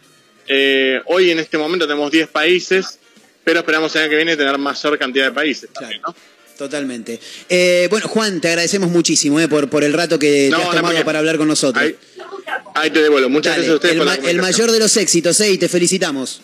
eh, 0.49 1.01
hoy 1.05 1.29
en 1.29 1.39
este 1.39 1.57
momento 1.57 1.87
tenemos 1.87 2.11
10 2.11 2.27
países, 2.27 2.99
pero 3.43 3.59
esperamos 3.59 3.95
el 3.95 4.01
año 4.01 4.09
que 4.09 4.15
viene 4.17 4.35
tener 4.35 4.57
mayor 4.57 4.97
cantidad 4.97 5.25
de 5.25 5.31
países. 5.31 5.69
también, 5.71 6.01
¿no? 6.01 6.15
Totalmente. 6.57 7.19
Eh, 7.47 7.87
bueno, 7.89 8.09
Juan, 8.09 8.41
te 8.41 8.49
agradecemos 8.49 8.89
muchísimo 8.89 9.39
eh, 9.39 9.47
por, 9.47 9.69
por 9.69 9.85
el 9.85 9.93
rato 9.93 10.19
que 10.19 10.49
No, 10.51 10.57
te 10.57 10.63
has 10.63 10.75
tomado 10.75 11.05
para 11.05 11.19
hablar 11.19 11.37
con 11.37 11.47
nosotros. 11.47 11.81
Ahí, 11.81 11.95
ahí 12.75 12.89
te 12.89 13.01
devuelvo. 13.01 13.29
Muchas 13.29 13.53
Dale, 13.53 13.67
gracias 13.67 13.71
a 13.71 13.75
ustedes 13.75 13.93
el, 13.93 13.99
por 13.99 14.07
la 14.25 14.29
el 14.29 14.41
mayor 14.41 14.71
de 14.71 14.79
los 14.79 14.97
éxitos, 14.97 15.39
eh, 15.39 15.51
y 15.51 15.57
te 15.57 15.69
felicitamos. 15.69 16.41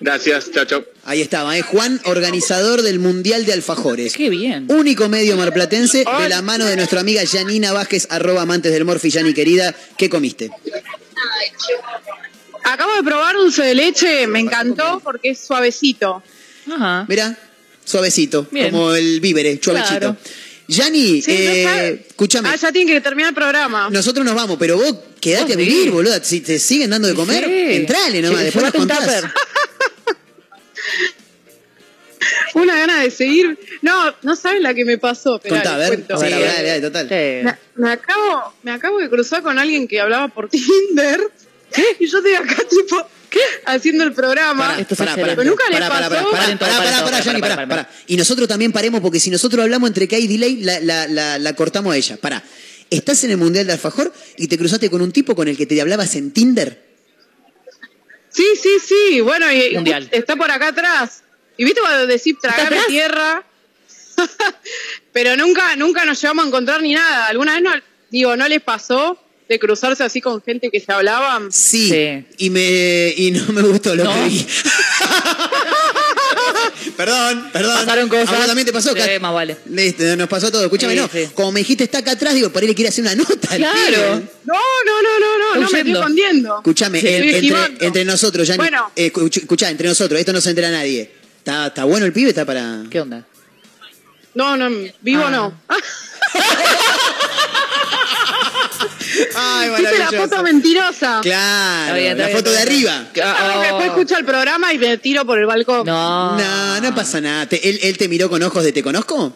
Gracias, 0.00 0.50
chao, 0.52 0.64
chao. 0.64 0.84
Ahí 1.04 1.20
estaba, 1.20 1.56
¿eh? 1.58 1.62
Juan, 1.62 2.00
organizador 2.04 2.80
del 2.80 2.98
Mundial 2.98 3.44
de 3.44 3.52
Alfajores. 3.54 4.14
Qué 4.14 4.30
bien. 4.30 4.66
Único 4.68 5.08
medio 5.08 5.36
marplatense 5.36 6.04
de 6.18 6.28
la 6.28 6.40
mano 6.40 6.64
de 6.64 6.76
nuestra 6.76 7.00
amiga 7.00 7.22
Janina 7.26 7.72
Vázquez, 7.72 8.06
arroba 8.10 8.42
amantes 8.42 8.72
del 8.72 8.84
Morfi. 8.86 9.10
Yani, 9.10 9.34
querida, 9.34 9.74
¿qué 9.98 10.08
comiste? 10.08 10.50
Acabo 12.68 12.94
de 12.96 13.02
probar 13.02 13.36
dulce 13.36 13.62
de 13.62 13.74
leche, 13.74 14.26
me 14.26 14.40
encantó 14.40 15.00
porque 15.02 15.30
es 15.30 15.38
suavecito. 15.40 16.22
Ajá. 16.70 17.04
Mirá, 17.08 17.36
suavecito, 17.84 18.46
Bien. 18.50 18.70
como 18.70 18.92
el 18.92 19.20
vívere, 19.20 19.58
suavecito. 19.62 19.98
Claro. 19.98 20.16
Yani, 20.68 21.22
Sí, 21.22 21.30
no 21.30 21.36
eh, 21.52 21.62
sabe- 21.64 22.06
escúchame. 22.08 22.48
Ah, 22.48 22.56
ya 22.56 22.72
tiene 22.72 22.92
que 22.92 23.00
terminar 23.00 23.28
el 23.28 23.34
programa. 23.36 23.88
Nosotros 23.90 24.26
nos 24.26 24.34
vamos, 24.34 24.56
pero 24.58 24.76
vos 24.76 24.94
quedate 25.20 25.52
a 25.52 25.56
vivir, 25.56 25.90
boluda. 25.92 26.22
Si 26.24 26.40
te 26.40 26.58
siguen 26.58 26.90
dando 26.90 27.06
de 27.06 27.14
comer, 27.14 27.44
Sí. 27.44 27.76
entrale 27.76 28.20
nomás, 28.20 28.38
Sí, 28.40 28.44
después 28.46 28.64
nos 28.64 28.74
contás. 28.74 29.24
Una 32.54 32.74
gana 32.76 33.02
de 33.02 33.10
seguir. 33.10 33.58
No, 33.82 34.12
no 34.22 34.34
sabes 34.34 34.60
la 34.62 34.74
que 34.74 34.84
me 34.84 34.98
pasó. 34.98 35.36
Esperá, 35.36 35.56
Contá, 35.56 35.74
a 35.74 35.78
les 35.78 35.90
ver. 35.90 35.98
cuento. 36.04 36.16
Sí, 36.24 36.30
dale, 36.30 36.46
dale, 36.68 36.80
total. 36.80 37.06
Me, 37.08 37.56
me 37.76 37.90
acabo, 37.92 38.54
me 38.62 38.72
acabo 38.72 38.98
de 38.98 39.08
cruzar 39.10 39.42
con 39.42 39.58
alguien 39.58 39.86
que 39.86 40.00
hablaba 40.00 40.28
por 40.28 40.48
Tinder. 40.50 41.20
Y 41.98 42.06
yo 42.06 42.18
estoy 42.18 42.34
acá, 42.34 42.56
tipo, 42.68 43.08
haciendo 43.66 44.04
el 44.04 44.12
programa. 44.12 44.76
Pará, 44.76 44.86
pará, 44.96 45.14
pará, 45.16 45.36
Pero 45.36 45.44
nunca 45.44 45.64
les 45.70 45.80
pará, 45.80 45.88
pará, 45.88 46.08
pasó. 46.08 46.30
pará, 46.30 46.46
pará, 46.46 46.58
pará, 46.58 46.82
pará, 46.82 47.04
pará, 47.04 47.20
Yani, 47.20 47.40
pará, 47.40 47.68
pará. 47.68 47.90
Y 48.06 48.16
nosotros 48.16 48.48
también 48.48 48.72
paremos, 48.72 49.00
porque 49.00 49.20
si 49.20 49.30
nosotros 49.30 49.62
hablamos 49.62 49.88
entre 49.88 50.08
que 50.08 50.16
hay 50.16 50.26
delay, 50.26 50.56
la, 50.62 50.80
la, 50.80 51.06
la, 51.08 51.38
la 51.38 51.52
cortamos 51.54 51.92
a 51.94 51.96
ella. 51.96 52.16
Pará. 52.16 52.42
Estás 52.88 53.24
en 53.24 53.32
el 53.32 53.36
Mundial 53.36 53.66
de 53.66 53.72
Alfajor 53.72 54.12
y 54.36 54.46
te 54.46 54.56
cruzaste 54.56 54.88
con 54.90 55.02
un 55.02 55.10
tipo 55.10 55.34
con 55.34 55.48
el 55.48 55.56
que 55.56 55.66
te 55.66 55.80
hablabas 55.80 56.14
en 56.14 56.30
Tinder. 56.32 56.86
Sí, 58.30 58.46
sí, 58.62 58.76
sí. 58.86 59.20
Bueno, 59.20 59.50
y 59.50 59.74
Mundial. 59.74 60.08
está 60.12 60.36
por 60.36 60.50
acá 60.50 60.68
atrás. 60.68 61.22
Y 61.56 61.64
viste 61.64 61.80
cuando 61.80 62.06
decís 62.06 62.36
tragar 62.40 62.72
tierra. 62.86 63.44
Pero 65.12 65.36
nunca, 65.36 65.74
nunca 65.76 66.04
nos 66.04 66.20
llevamos 66.20 66.44
a 66.44 66.48
encontrar 66.48 66.82
ni 66.82 66.94
nada. 66.94 67.26
¿Alguna 67.26 67.54
vez 67.54 67.62
no, 67.62 67.70
digo, 68.10 68.36
no 68.36 68.46
les 68.48 68.62
pasó 68.62 69.18
de 69.48 69.58
cruzarse 69.58 70.02
así 70.04 70.20
con 70.20 70.42
gente 70.42 70.70
que 70.70 70.80
se 70.80 70.92
hablaban? 70.92 71.50
Sí. 71.52 72.24
Y 72.38 72.50
me 72.50 73.14
y 73.16 73.30
no 73.30 73.52
me 73.52 73.62
gustó 73.62 73.94
lo 73.94 74.04
que 74.12 74.24
vi. 74.28 74.46
perdón, 76.96 77.48
perdón. 77.52 77.74
Pasaron 77.84 78.08
cosas. 78.08 78.28
A 78.28 78.36
vos 78.38 78.46
también 78.46 78.66
te 78.66 78.72
pasó, 78.72 78.94
Sí, 78.94 79.00
más 79.20 79.32
vale. 79.34 79.56
Listo, 79.70 80.16
nos 80.16 80.28
pasó 80.28 80.50
todo. 80.50 80.64
Escúchame, 80.64 80.94
Sí, 80.94 80.98
no. 81.00 81.08
sí. 81.12 81.28
Como 81.34 81.52
me 81.52 81.60
dijiste, 81.60 81.84
está 81.84 81.98
acá 81.98 82.12
atrás, 82.12 82.34
digo, 82.34 82.50
por 82.50 82.62
ahí 82.62 82.68
le 82.68 82.74
quiere 82.74 82.88
hacer 82.88 83.02
una 83.02 83.14
nota. 83.14 83.48
Claro. 83.56 84.22
No, 84.44 84.54
no, 84.54 85.02
no, 85.02 85.18
no, 85.20 85.38
no, 85.38 85.54
no 85.54 85.60
me 85.60 85.78
estoy 85.78 85.92
escondiendo. 85.92 86.56
Escúchame, 86.58 86.98
en- 87.00 87.34
entre, 87.44 87.86
entre 87.86 88.04
nosotros, 88.04 88.46
ya 88.48 88.56
Bueno. 88.56 88.90
escuchá, 88.94 89.70
entre 89.70 89.88
nosotros, 89.88 90.18
esto 90.20 90.32
no 90.32 90.40
se 90.40 90.50
entera 90.50 90.68
a 90.68 90.72
nadie. 90.72 91.10
¿Está, 91.38 91.68
¿Está 91.68 91.84
bueno 91.84 92.06
el 92.06 92.12
pibe? 92.12 92.30
¿Está 92.30 92.44
para...? 92.44 92.82
¿Qué 92.90 93.00
onda? 93.00 93.24
No, 94.34 94.56
no, 94.56 94.68
vivo 95.00 95.24
Ah. 95.26 95.30
no. 95.30 95.60
Ay, 99.34 99.70
¿Viste 99.78 99.98
la 99.98 100.10
foto 100.12 100.42
mentirosa? 100.42 101.20
Claro, 101.22 101.82
Está 101.86 101.94
bien, 101.98 102.12
está 102.12 102.28
la 102.28 102.36
foto 102.36 102.50
de 102.50 102.58
arriba. 102.58 103.08
Que 103.12 103.20
después 103.20 103.86
escucho 103.86 104.16
el 104.16 104.24
programa 104.24 104.72
y 104.72 104.78
me 104.78 104.98
tiro 104.98 105.24
por 105.24 105.38
el 105.38 105.46
balcón. 105.46 105.86
No. 105.86 106.36
No, 106.36 106.80
no 106.80 106.94
pasa 106.94 107.20
nada. 107.20 107.46
Te- 107.48 107.68
él, 107.68 107.78
él 107.82 107.96
te 107.98 108.08
miró 108.08 108.28
con 108.28 108.42
ojos 108.42 108.62
de 108.64 108.72
¿te 108.72 108.82
conozco? 108.82 109.34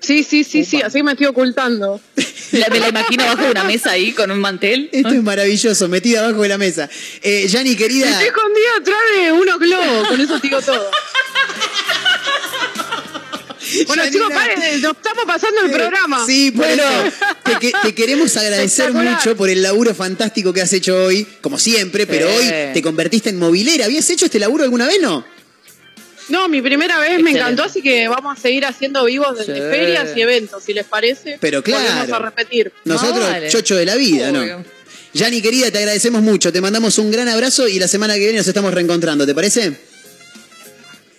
Sí, 0.00 0.24
sí, 0.24 0.44
sí, 0.44 0.64
sí, 0.64 0.80
así 0.80 1.02
me 1.02 1.12
estoy 1.12 1.26
ocultando. 1.26 2.00
La- 2.52 2.68
me 2.68 2.80
la 2.80 2.88
imagino 2.88 3.24
bajo 3.26 3.42
de 3.44 3.50
una 3.50 3.64
mesa 3.64 3.92
ahí 3.92 4.12
con 4.12 4.30
un 4.30 4.40
mantel. 4.40 4.88
Esto 4.92 5.10
es 5.10 5.22
maravilloso, 5.22 5.88
metida 5.88 6.20
abajo 6.24 6.42
de 6.42 6.48
la 6.48 6.58
mesa. 6.58 6.88
Eh, 7.22 7.46
Yani, 7.48 7.76
querida... 7.76 8.10
Estoy 8.10 8.26
escondido 8.28 8.66
atrás 8.80 8.98
de 9.16 9.32
unos 9.32 9.58
globos, 9.58 10.08
con 10.08 10.20
eso 10.20 10.38
digo 10.40 10.60
todo. 10.62 10.90
Bueno, 13.86 14.02
Janina. 14.02 14.10
chicos, 14.10 14.32
paren, 14.32 14.80
nos 14.82 14.96
estamos 14.96 15.24
pasando 15.26 15.60
el 15.62 15.70
programa. 15.70 16.26
Sí, 16.26 16.50
bueno. 16.50 16.82
te, 17.44 17.56
que- 17.58 17.72
te 17.82 17.94
queremos 17.94 18.36
agradecer 18.36 18.92
mucho 18.92 19.36
por 19.36 19.48
el 19.50 19.62
laburo 19.62 19.94
fantástico 19.94 20.52
que 20.52 20.60
has 20.62 20.72
hecho 20.72 21.04
hoy, 21.04 21.26
como 21.40 21.58
siempre, 21.58 22.06
pero 22.06 22.28
Sí. 22.28 22.34
hoy 22.36 22.72
te 22.74 22.82
convertiste 22.82 23.30
en 23.30 23.38
movilera. 23.38 23.84
¿Habías 23.86 24.08
hecho 24.10 24.26
este 24.26 24.38
laburo 24.38 24.64
alguna 24.64 24.86
vez, 24.86 25.00
no? 25.00 25.24
No, 26.28 26.48
mi 26.48 26.62
primera 26.62 26.98
vez 27.00 27.20
me 27.20 27.32
encantó, 27.32 27.64
así 27.64 27.82
que 27.82 28.06
vamos 28.06 28.38
a 28.38 28.40
seguir 28.40 28.64
haciendo 28.64 29.04
vivos 29.04 29.36
desde 29.38 29.54
Sí. 29.56 29.60
ferias 29.60 30.10
y 30.16 30.20
eventos, 30.22 30.62
si 30.62 30.72
les 30.72 30.84
parece. 30.86 31.38
Pero 31.40 31.62
claro. 31.62 31.84
Volvemos 31.88 32.12
a 32.12 32.18
repetir. 32.20 32.72
Nosotros, 32.84 33.18
vale. 33.28 33.48
chocho 33.48 33.74
de 33.76 33.84
la 33.86 33.96
vida, 33.96 34.30
¿no? 34.30 34.64
Yani, 35.12 35.42
querida, 35.42 35.72
te 35.72 35.78
agradecemos 35.78 36.22
mucho. 36.22 36.52
Te 36.52 36.60
mandamos 36.60 36.96
un 36.98 37.10
gran 37.10 37.26
abrazo 37.28 37.66
y 37.66 37.80
la 37.80 37.88
semana 37.88 38.14
que 38.14 38.20
viene 38.20 38.38
nos 38.38 38.46
estamos 38.46 38.72
reencontrando, 38.72 39.26
¿te 39.26 39.34
parece? 39.34 39.76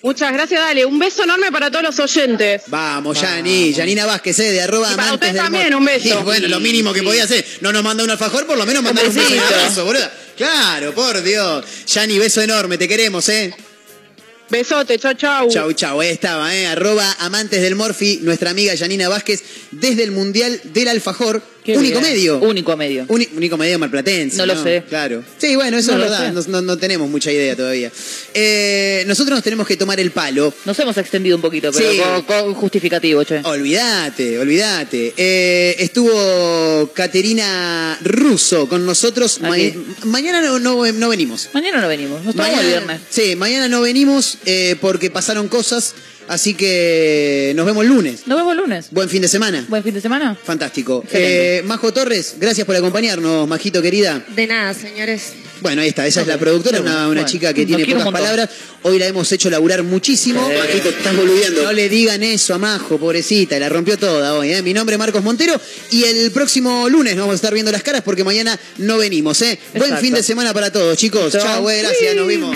Muchas 0.04 0.34
gracias, 0.34 0.60
dale. 0.60 0.84
Un 0.86 0.98
beso 0.98 1.24
enorme 1.24 1.52
para 1.52 1.70
todos 1.70 1.84
los 1.84 2.00
oyentes. 2.00 2.64
Vamos, 2.68 3.22
Yani. 3.22 3.72
Yanina 3.72 4.06
Vázquez, 4.06 4.40
eh, 4.40 4.52
de 4.52 4.62
arroba 4.62 4.92
Y 4.92 4.96
para 4.96 5.10
amantes 5.10 5.30
usted 5.30 5.42
del 5.42 5.52
también, 5.52 5.76
un 5.76 5.86
beso. 5.86 6.20
Y 6.20 6.24
bueno, 6.24 6.48
lo 6.48 6.60
mínimo 6.60 6.92
que 6.92 7.04
podía 7.04 7.26
hacer. 7.26 7.46
No 7.62 7.72
nos 7.72 7.84
manda 7.84 8.04
un 8.04 8.10
alfajor, 8.10 8.48
por 8.48 8.58
lo 8.58 8.66
menos 8.66 8.82
mandar 8.82 9.08
un 9.08 9.18
un 9.18 9.40
abrazo, 9.40 9.86
boluda. 9.86 10.12
Claro, 10.38 10.94
por 10.96 11.22
Dios. 11.22 11.64
Yani, 11.86 12.18
beso 12.18 12.42
enorme, 12.42 12.78
te 12.80 12.88
queremos, 12.88 13.30
¿eh? 13.30 13.54
Besote, 14.50 14.98
chau, 15.00 15.14
chau. 15.14 15.50
Chau, 15.50 15.72
chau, 15.74 16.02
ahí 16.02 16.10
estaba, 16.10 16.54
¿eh? 16.54 16.68
Arroba 16.68 17.10
amantes 17.20 17.62
del 17.62 17.76
Morfi, 17.76 18.20
nuestra 18.22 18.50
amiga 18.50 18.74
Yanina 18.74 19.08
Vázquez, 19.08 19.44
desde 19.72 20.04
el 20.04 20.12
Mundial 20.12 20.60
del 20.64 20.90
Alfajor. 20.90 21.42
Qué 21.64 21.78
único 21.78 22.00
bien. 22.00 22.12
medio. 22.14 22.40
Único 22.40 22.76
medio. 22.76 23.06
Uni- 23.08 23.30
único 23.36 23.58
medio 23.58 23.78
marplatense. 23.80 24.38
No 24.38 24.46
lo 24.46 24.62
sé. 24.62 24.84
Claro. 24.90 25.24
Sí, 25.38 25.56
bueno, 25.56 25.78
eso 25.78 25.92
No 25.98 26.04
es 26.04 26.10
verdad. 26.10 26.62
No, 26.62 26.78
tenemos 26.78 27.10
mucha 27.10 27.32
idea 27.32 27.56
todavía. 27.56 27.92
Eh, 28.34 29.04
nosotros 29.08 29.36
nos 29.38 29.44
tenemos 29.44 29.68
que 29.68 29.78
tomar 29.78 30.00
el 30.00 30.12
palo. 30.12 30.54
Nos 30.66 30.78
hemos 30.80 30.98
extendido 30.98 31.36
un 31.36 31.42
poquito, 31.42 31.72
pero 31.72 31.92
Sí. 31.92 32.00
con, 32.00 32.22
con 32.24 32.54
justificativo, 32.56 33.24
che. 33.24 33.42
Olvídate, 33.44 34.40
olvídate. 34.40 35.14
Eh, 35.18 35.76
estuvo 35.80 36.92
Caterina 36.94 37.98
Russo 38.04 38.68
con 38.68 38.86
nosotros. 38.86 39.40
Ma- 39.42 39.56
mañana 40.06 40.42
no, 40.42 40.60
no- 40.60 40.92
no 40.92 41.10
venimos. 41.10 41.50
Mañana 41.54 41.82
no 41.82 41.88
venimos, 41.88 42.24
nos 42.24 42.36
tomamos 42.36 42.60
el 42.60 42.68
viernes. 42.68 43.02
Sí, 43.10 43.36
mañana 43.36 43.68
no 43.68 43.82
venimos 43.82 44.38
eh, 44.46 44.76
porque 44.82 45.10
pasaron 45.10 45.48
cosas. 45.48 45.94
Así 46.32 46.54
que 46.54 47.52
nos 47.58 47.66
vemos 47.66 47.84
el 47.84 47.90
lunes. 47.90 48.22
Nos 48.26 48.38
vemos 48.38 48.54
el 48.54 48.60
lunes. 48.60 48.88
Buen 48.92 49.10
fin 49.10 49.22
de 49.22 49.28
semana. 49.28 49.66
Buen 49.68 49.84
fin 49.84 49.94
de 49.94 50.00
semana. 50.00 50.34
Fantástico. 50.42 51.04
Eh, 51.12 51.62
Majo 51.66 51.92
Torres, 51.92 52.36
gracias 52.40 52.66
por 52.66 52.74
acompañarnos, 52.74 53.46
Majito 53.50 53.82
querida. 53.82 54.24
De 54.34 54.48
nada, 54.48 54.74
señores. 54.74 55.34
Bueno, 55.60 55.82
ahí 55.82 55.90
está, 55.90 56.08
ella 56.08 56.22
es 56.22 56.28
la 56.28 56.38
productora, 56.38 56.80
una, 56.80 56.92
una 57.00 57.08
bueno. 57.08 57.26
chica 57.26 57.54
que 57.54 57.66
tiene 57.66 57.86
pocas 57.86 58.14
palabras. 58.14 58.50
Hoy 58.84 58.98
la 58.98 59.08
hemos 59.08 59.30
hecho 59.30 59.50
laburar 59.50 59.84
muchísimo. 59.84 60.42
Majito, 60.42 60.88
estás 60.88 61.18
boludeando. 61.18 61.64
No 61.64 61.74
le 61.74 61.90
digan 61.90 62.24
eso 62.24 62.54
a 62.54 62.58
Majo, 62.58 62.98
pobrecita, 62.98 63.60
la 63.60 63.68
rompió 63.68 63.98
toda 63.98 64.36
hoy. 64.36 64.54
¿eh? 64.54 64.62
Mi 64.62 64.74
nombre 64.74 64.96
es 64.96 65.00
Marcos 65.00 65.22
Montero 65.22 65.60
y 65.90 66.06
el 66.06 66.32
próximo 66.32 66.88
lunes 66.88 67.14
nos 67.18 67.24
vamos 67.24 67.34
a 67.34 67.36
estar 67.36 67.54
viendo 67.54 67.74
las 67.74 67.84
caras 67.84 68.04
porque 68.04 68.24
mañana 68.24 68.58
no 68.78 68.98
venimos. 68.98 69.42
¿eh? 69.42 69.60
Buen 69.76 69.98
fin 69.98 70.14
de 70.14 70.24
semana 70.24 70.54
para 70.54 70.72
todos, 70.72 70.98
chicos. 70.98 71.34
Chao. 71.34 71.42
Chao, 71.44 71.70
eh, 71.70 71.82
gracias, 71.82 72.16
nos 72.16 72.26
vimos. 72.26 72.56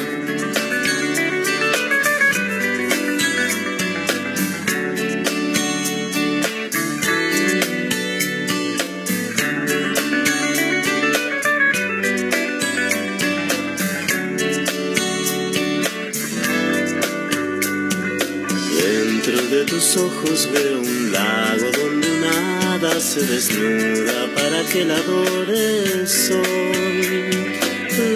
Ojos 20.26 20.50
veo 20.52 20.80
un 20.80 21.12
lago 21.12 21.72
donde 21.72 22.12
una 22.12 22.76
hada 22.76 23.00
se 23.00 23.22
desnuda 23.22 24.28
para 24.36 24.64
que 24.72 24.86
la 24.86 24.96
adore 24.96 25.84
el 25.84 26.08
sol. 26.08 26.42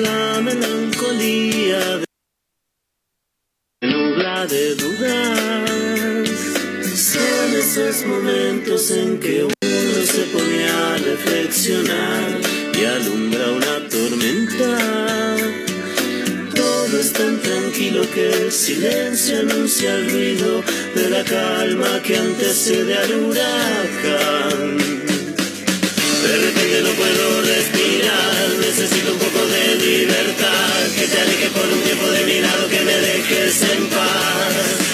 La 0.01 0.41
melancolía 0.41 1.97
de 1.97 2.05
nubla 3.81 4.47
de 4.47 4.75
dudas 4.75 6.29
son 6.95 7.55
esos 7.55 8.05
momentos 8.05 8.91
en 8.91 9.19
que 9.19 9.38
silencio 18.51 19.39
anuncia 19.39 19.93
el 19.93 20.09
ruido 20.09 20.63
de 20.95 21.09
la 21.09 21.23
calma 21.23 22.01
que 22.01 22.17
antecede 22.17 22.97
al 22.97 23.13
huracán. 23.15 24.77
De 26.23 26.37
repente 26.37 26.81
no 26.81 26.89
puedo 26.89 27.41
respirar, 27.43 28.49
necesito 28.59 29.13
un 29.13 29.19
poco 29.19 29.45
de 29.45 29.75
libertad, 29.75 30.87
que 30.95 31.07
te 31.07 31.21
aleje 31.21 31.49
por 31.49 31.65
un 31.65 31.81
tiempo 31.81 32.09
de 32.09 32.25
mi 32.25 32.39
lado, 32.41 32.67
que 32.69 32.81
me 32.81 32.97
dejes 32.97 33.61
en 33.61 33.85
paz. 33.87 34.89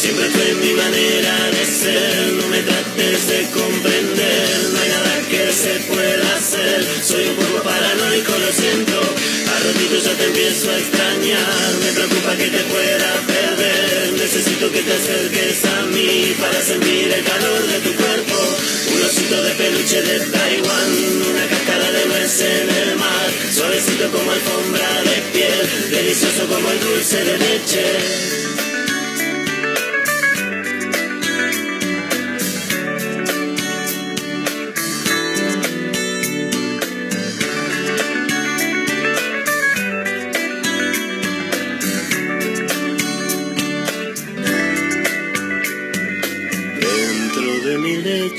Siempre 0.00 0.26
fue 0.30 0.54
mi 0.54 0.72
manera 0.74 1.50
de 1.50 1.64
ser, 1.66 2.32
no 2.34 2.48
me 2.48 2.60
trates 2.62 3.28
de 3.28 3.50
comprender, 3.50 4.70
no 4.72 4.80
hay 4.80 4.88
nada 4.88 5.15
se 5.56 5.80
pueda 5.88 6.36
hacer, 6.36 6.86
soy 7.02 7.28
un 7.28 7.36
poco 7.36 7.62
paranoico, 7.64 8.32
lo 8.36 8.52
siento, 8.52 9.00
a 9.00 9.58
ratitos 9.64 10.04
ya 10.04 10.12
te 10.12 10.24
empiezo 10.26 10.70
a 10.70 10.78
extrañar, 10.78 11.72
me 11.82 11.92
preocupa 11.92 12.36
que 12.36 12.48
te 12.50 12.62
pueda 12.64 13.10
perder, 13.26 14.12
necesito 14.20 14.70
que 14.70 14.82
te 14.82 14.92
acerques 14.92 15.64
a 15.64 15.82
mí 15.86 16.36
para 16.38 16.60
sentir 16.60 17.10
el 17.10 17.24
calor 17.24 17.66
de 17.72 17.78
tu 17.80 17.94
cuerpo, 17.96 18.36
un 18.96 19.02
osito 19.02 19.42
de 19.42 19.50
peluche 19.52 20.02
de 20.02 20.20
Taiwán, 20.28 20.90
una 21.30 21.46
cascada 21.48 21.90
de 21.90 22.04
nuez 22.04 22.40
en 22.42 22.68
el 22.68 22.96
mar, 22.96 23.28
suavecito 23.50 24.10
como 24.12 24.30
alfombra 24.30 25.02
de 25.08 25.22
piel, 25.32 25.90
delicioso 25.90 26.46
como 26.48 26.70
el 26.70 26.80
dulce 26.80 27.24
de 27.24 27.38
leche. 27.38 28.55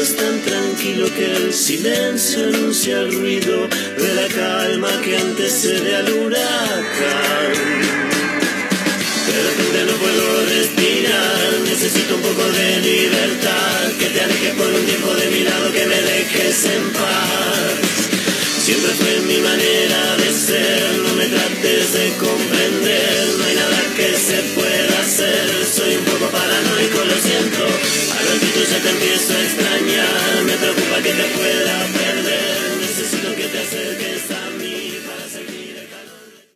Es 0.00 0.16
tan 0.16 0.40
tranquilo 0.40 1.12
que 1.14 1.26
el 1.26 1.52
silencio 1.52 2.44
anuncia 2.44 3.00
el 3.00 3.12
ruido 3.12 3.68
de 3.68 4.14
la 4.14 4.28
calma 4.28 4.88
que 5.04 5.14
antecede 5.14 5.94
al 5.94 6.10
huracán. 6.10 7.52
De 9.26 9.42
repente 9.42 9.84
no 9.84 9.92
puedo 9.98 10.46
respirar, 10.46 11.60
necesito 11.66 12.14
un 12.14 12.22
poco 12.22 12.50
de 12.50 12.80
libertad, 12.80 13.92
que 13.98 14.06
te 14.06 14.20
alejes 14.22 14.54
por 14.54 14.68
un 14.68 14.86
tiempo 14.86 15.14
de 15.16 15.30
mi 15.32 15.42
lado, 15.44 15.70
que 15.70 15.84
me 15.84 16.00
dejes 16.00 16.64
en 16.64 16.92
paz. 16.94 17.76
Siempre 18.64 18.92
fue 18.92 19.20
mi 19.26 19.38
manera 19.40 20.16
de 20.16 20.32
ser, 20.32 20.98
no 21.04 21.12
me 21.12 21.26
trates 21.26 21.92
de 21.92 22.08
comprender, 22.16 23.28
no 23.36 23.44
hay 23.44 23.54
nada 23.54 23.82
que 23.96 24.16
se 24.16 24.42
pueda 24.54 24.89
soy 25.10 25.96
un 25.96 26.04
poco 26.04 26.30
paranoico, 26.30 27.04
lo 27.04 27.16
siento. 27.16 27.64
A 27.64 28.22
lo 28.22 28.38
que 28.38 28.64
ya 28.64 28.80
te 28.80 28.90
empiezo 28.90 29.32
a 29.34 29.42
extrañar. 29.42 30.44
Me 30.44 30.52
preocupa 30.52 31.02
que 31.02 31.10
te 31.10 31.24
pueda 31.36 31.86
perder. 31.98 32.76
Necesito 32.80 33.34
que 33.34 33.48
te 33.48 33.58
acerques 33.58 34.30
a 34.30 34.50
mí. 34.50 34.59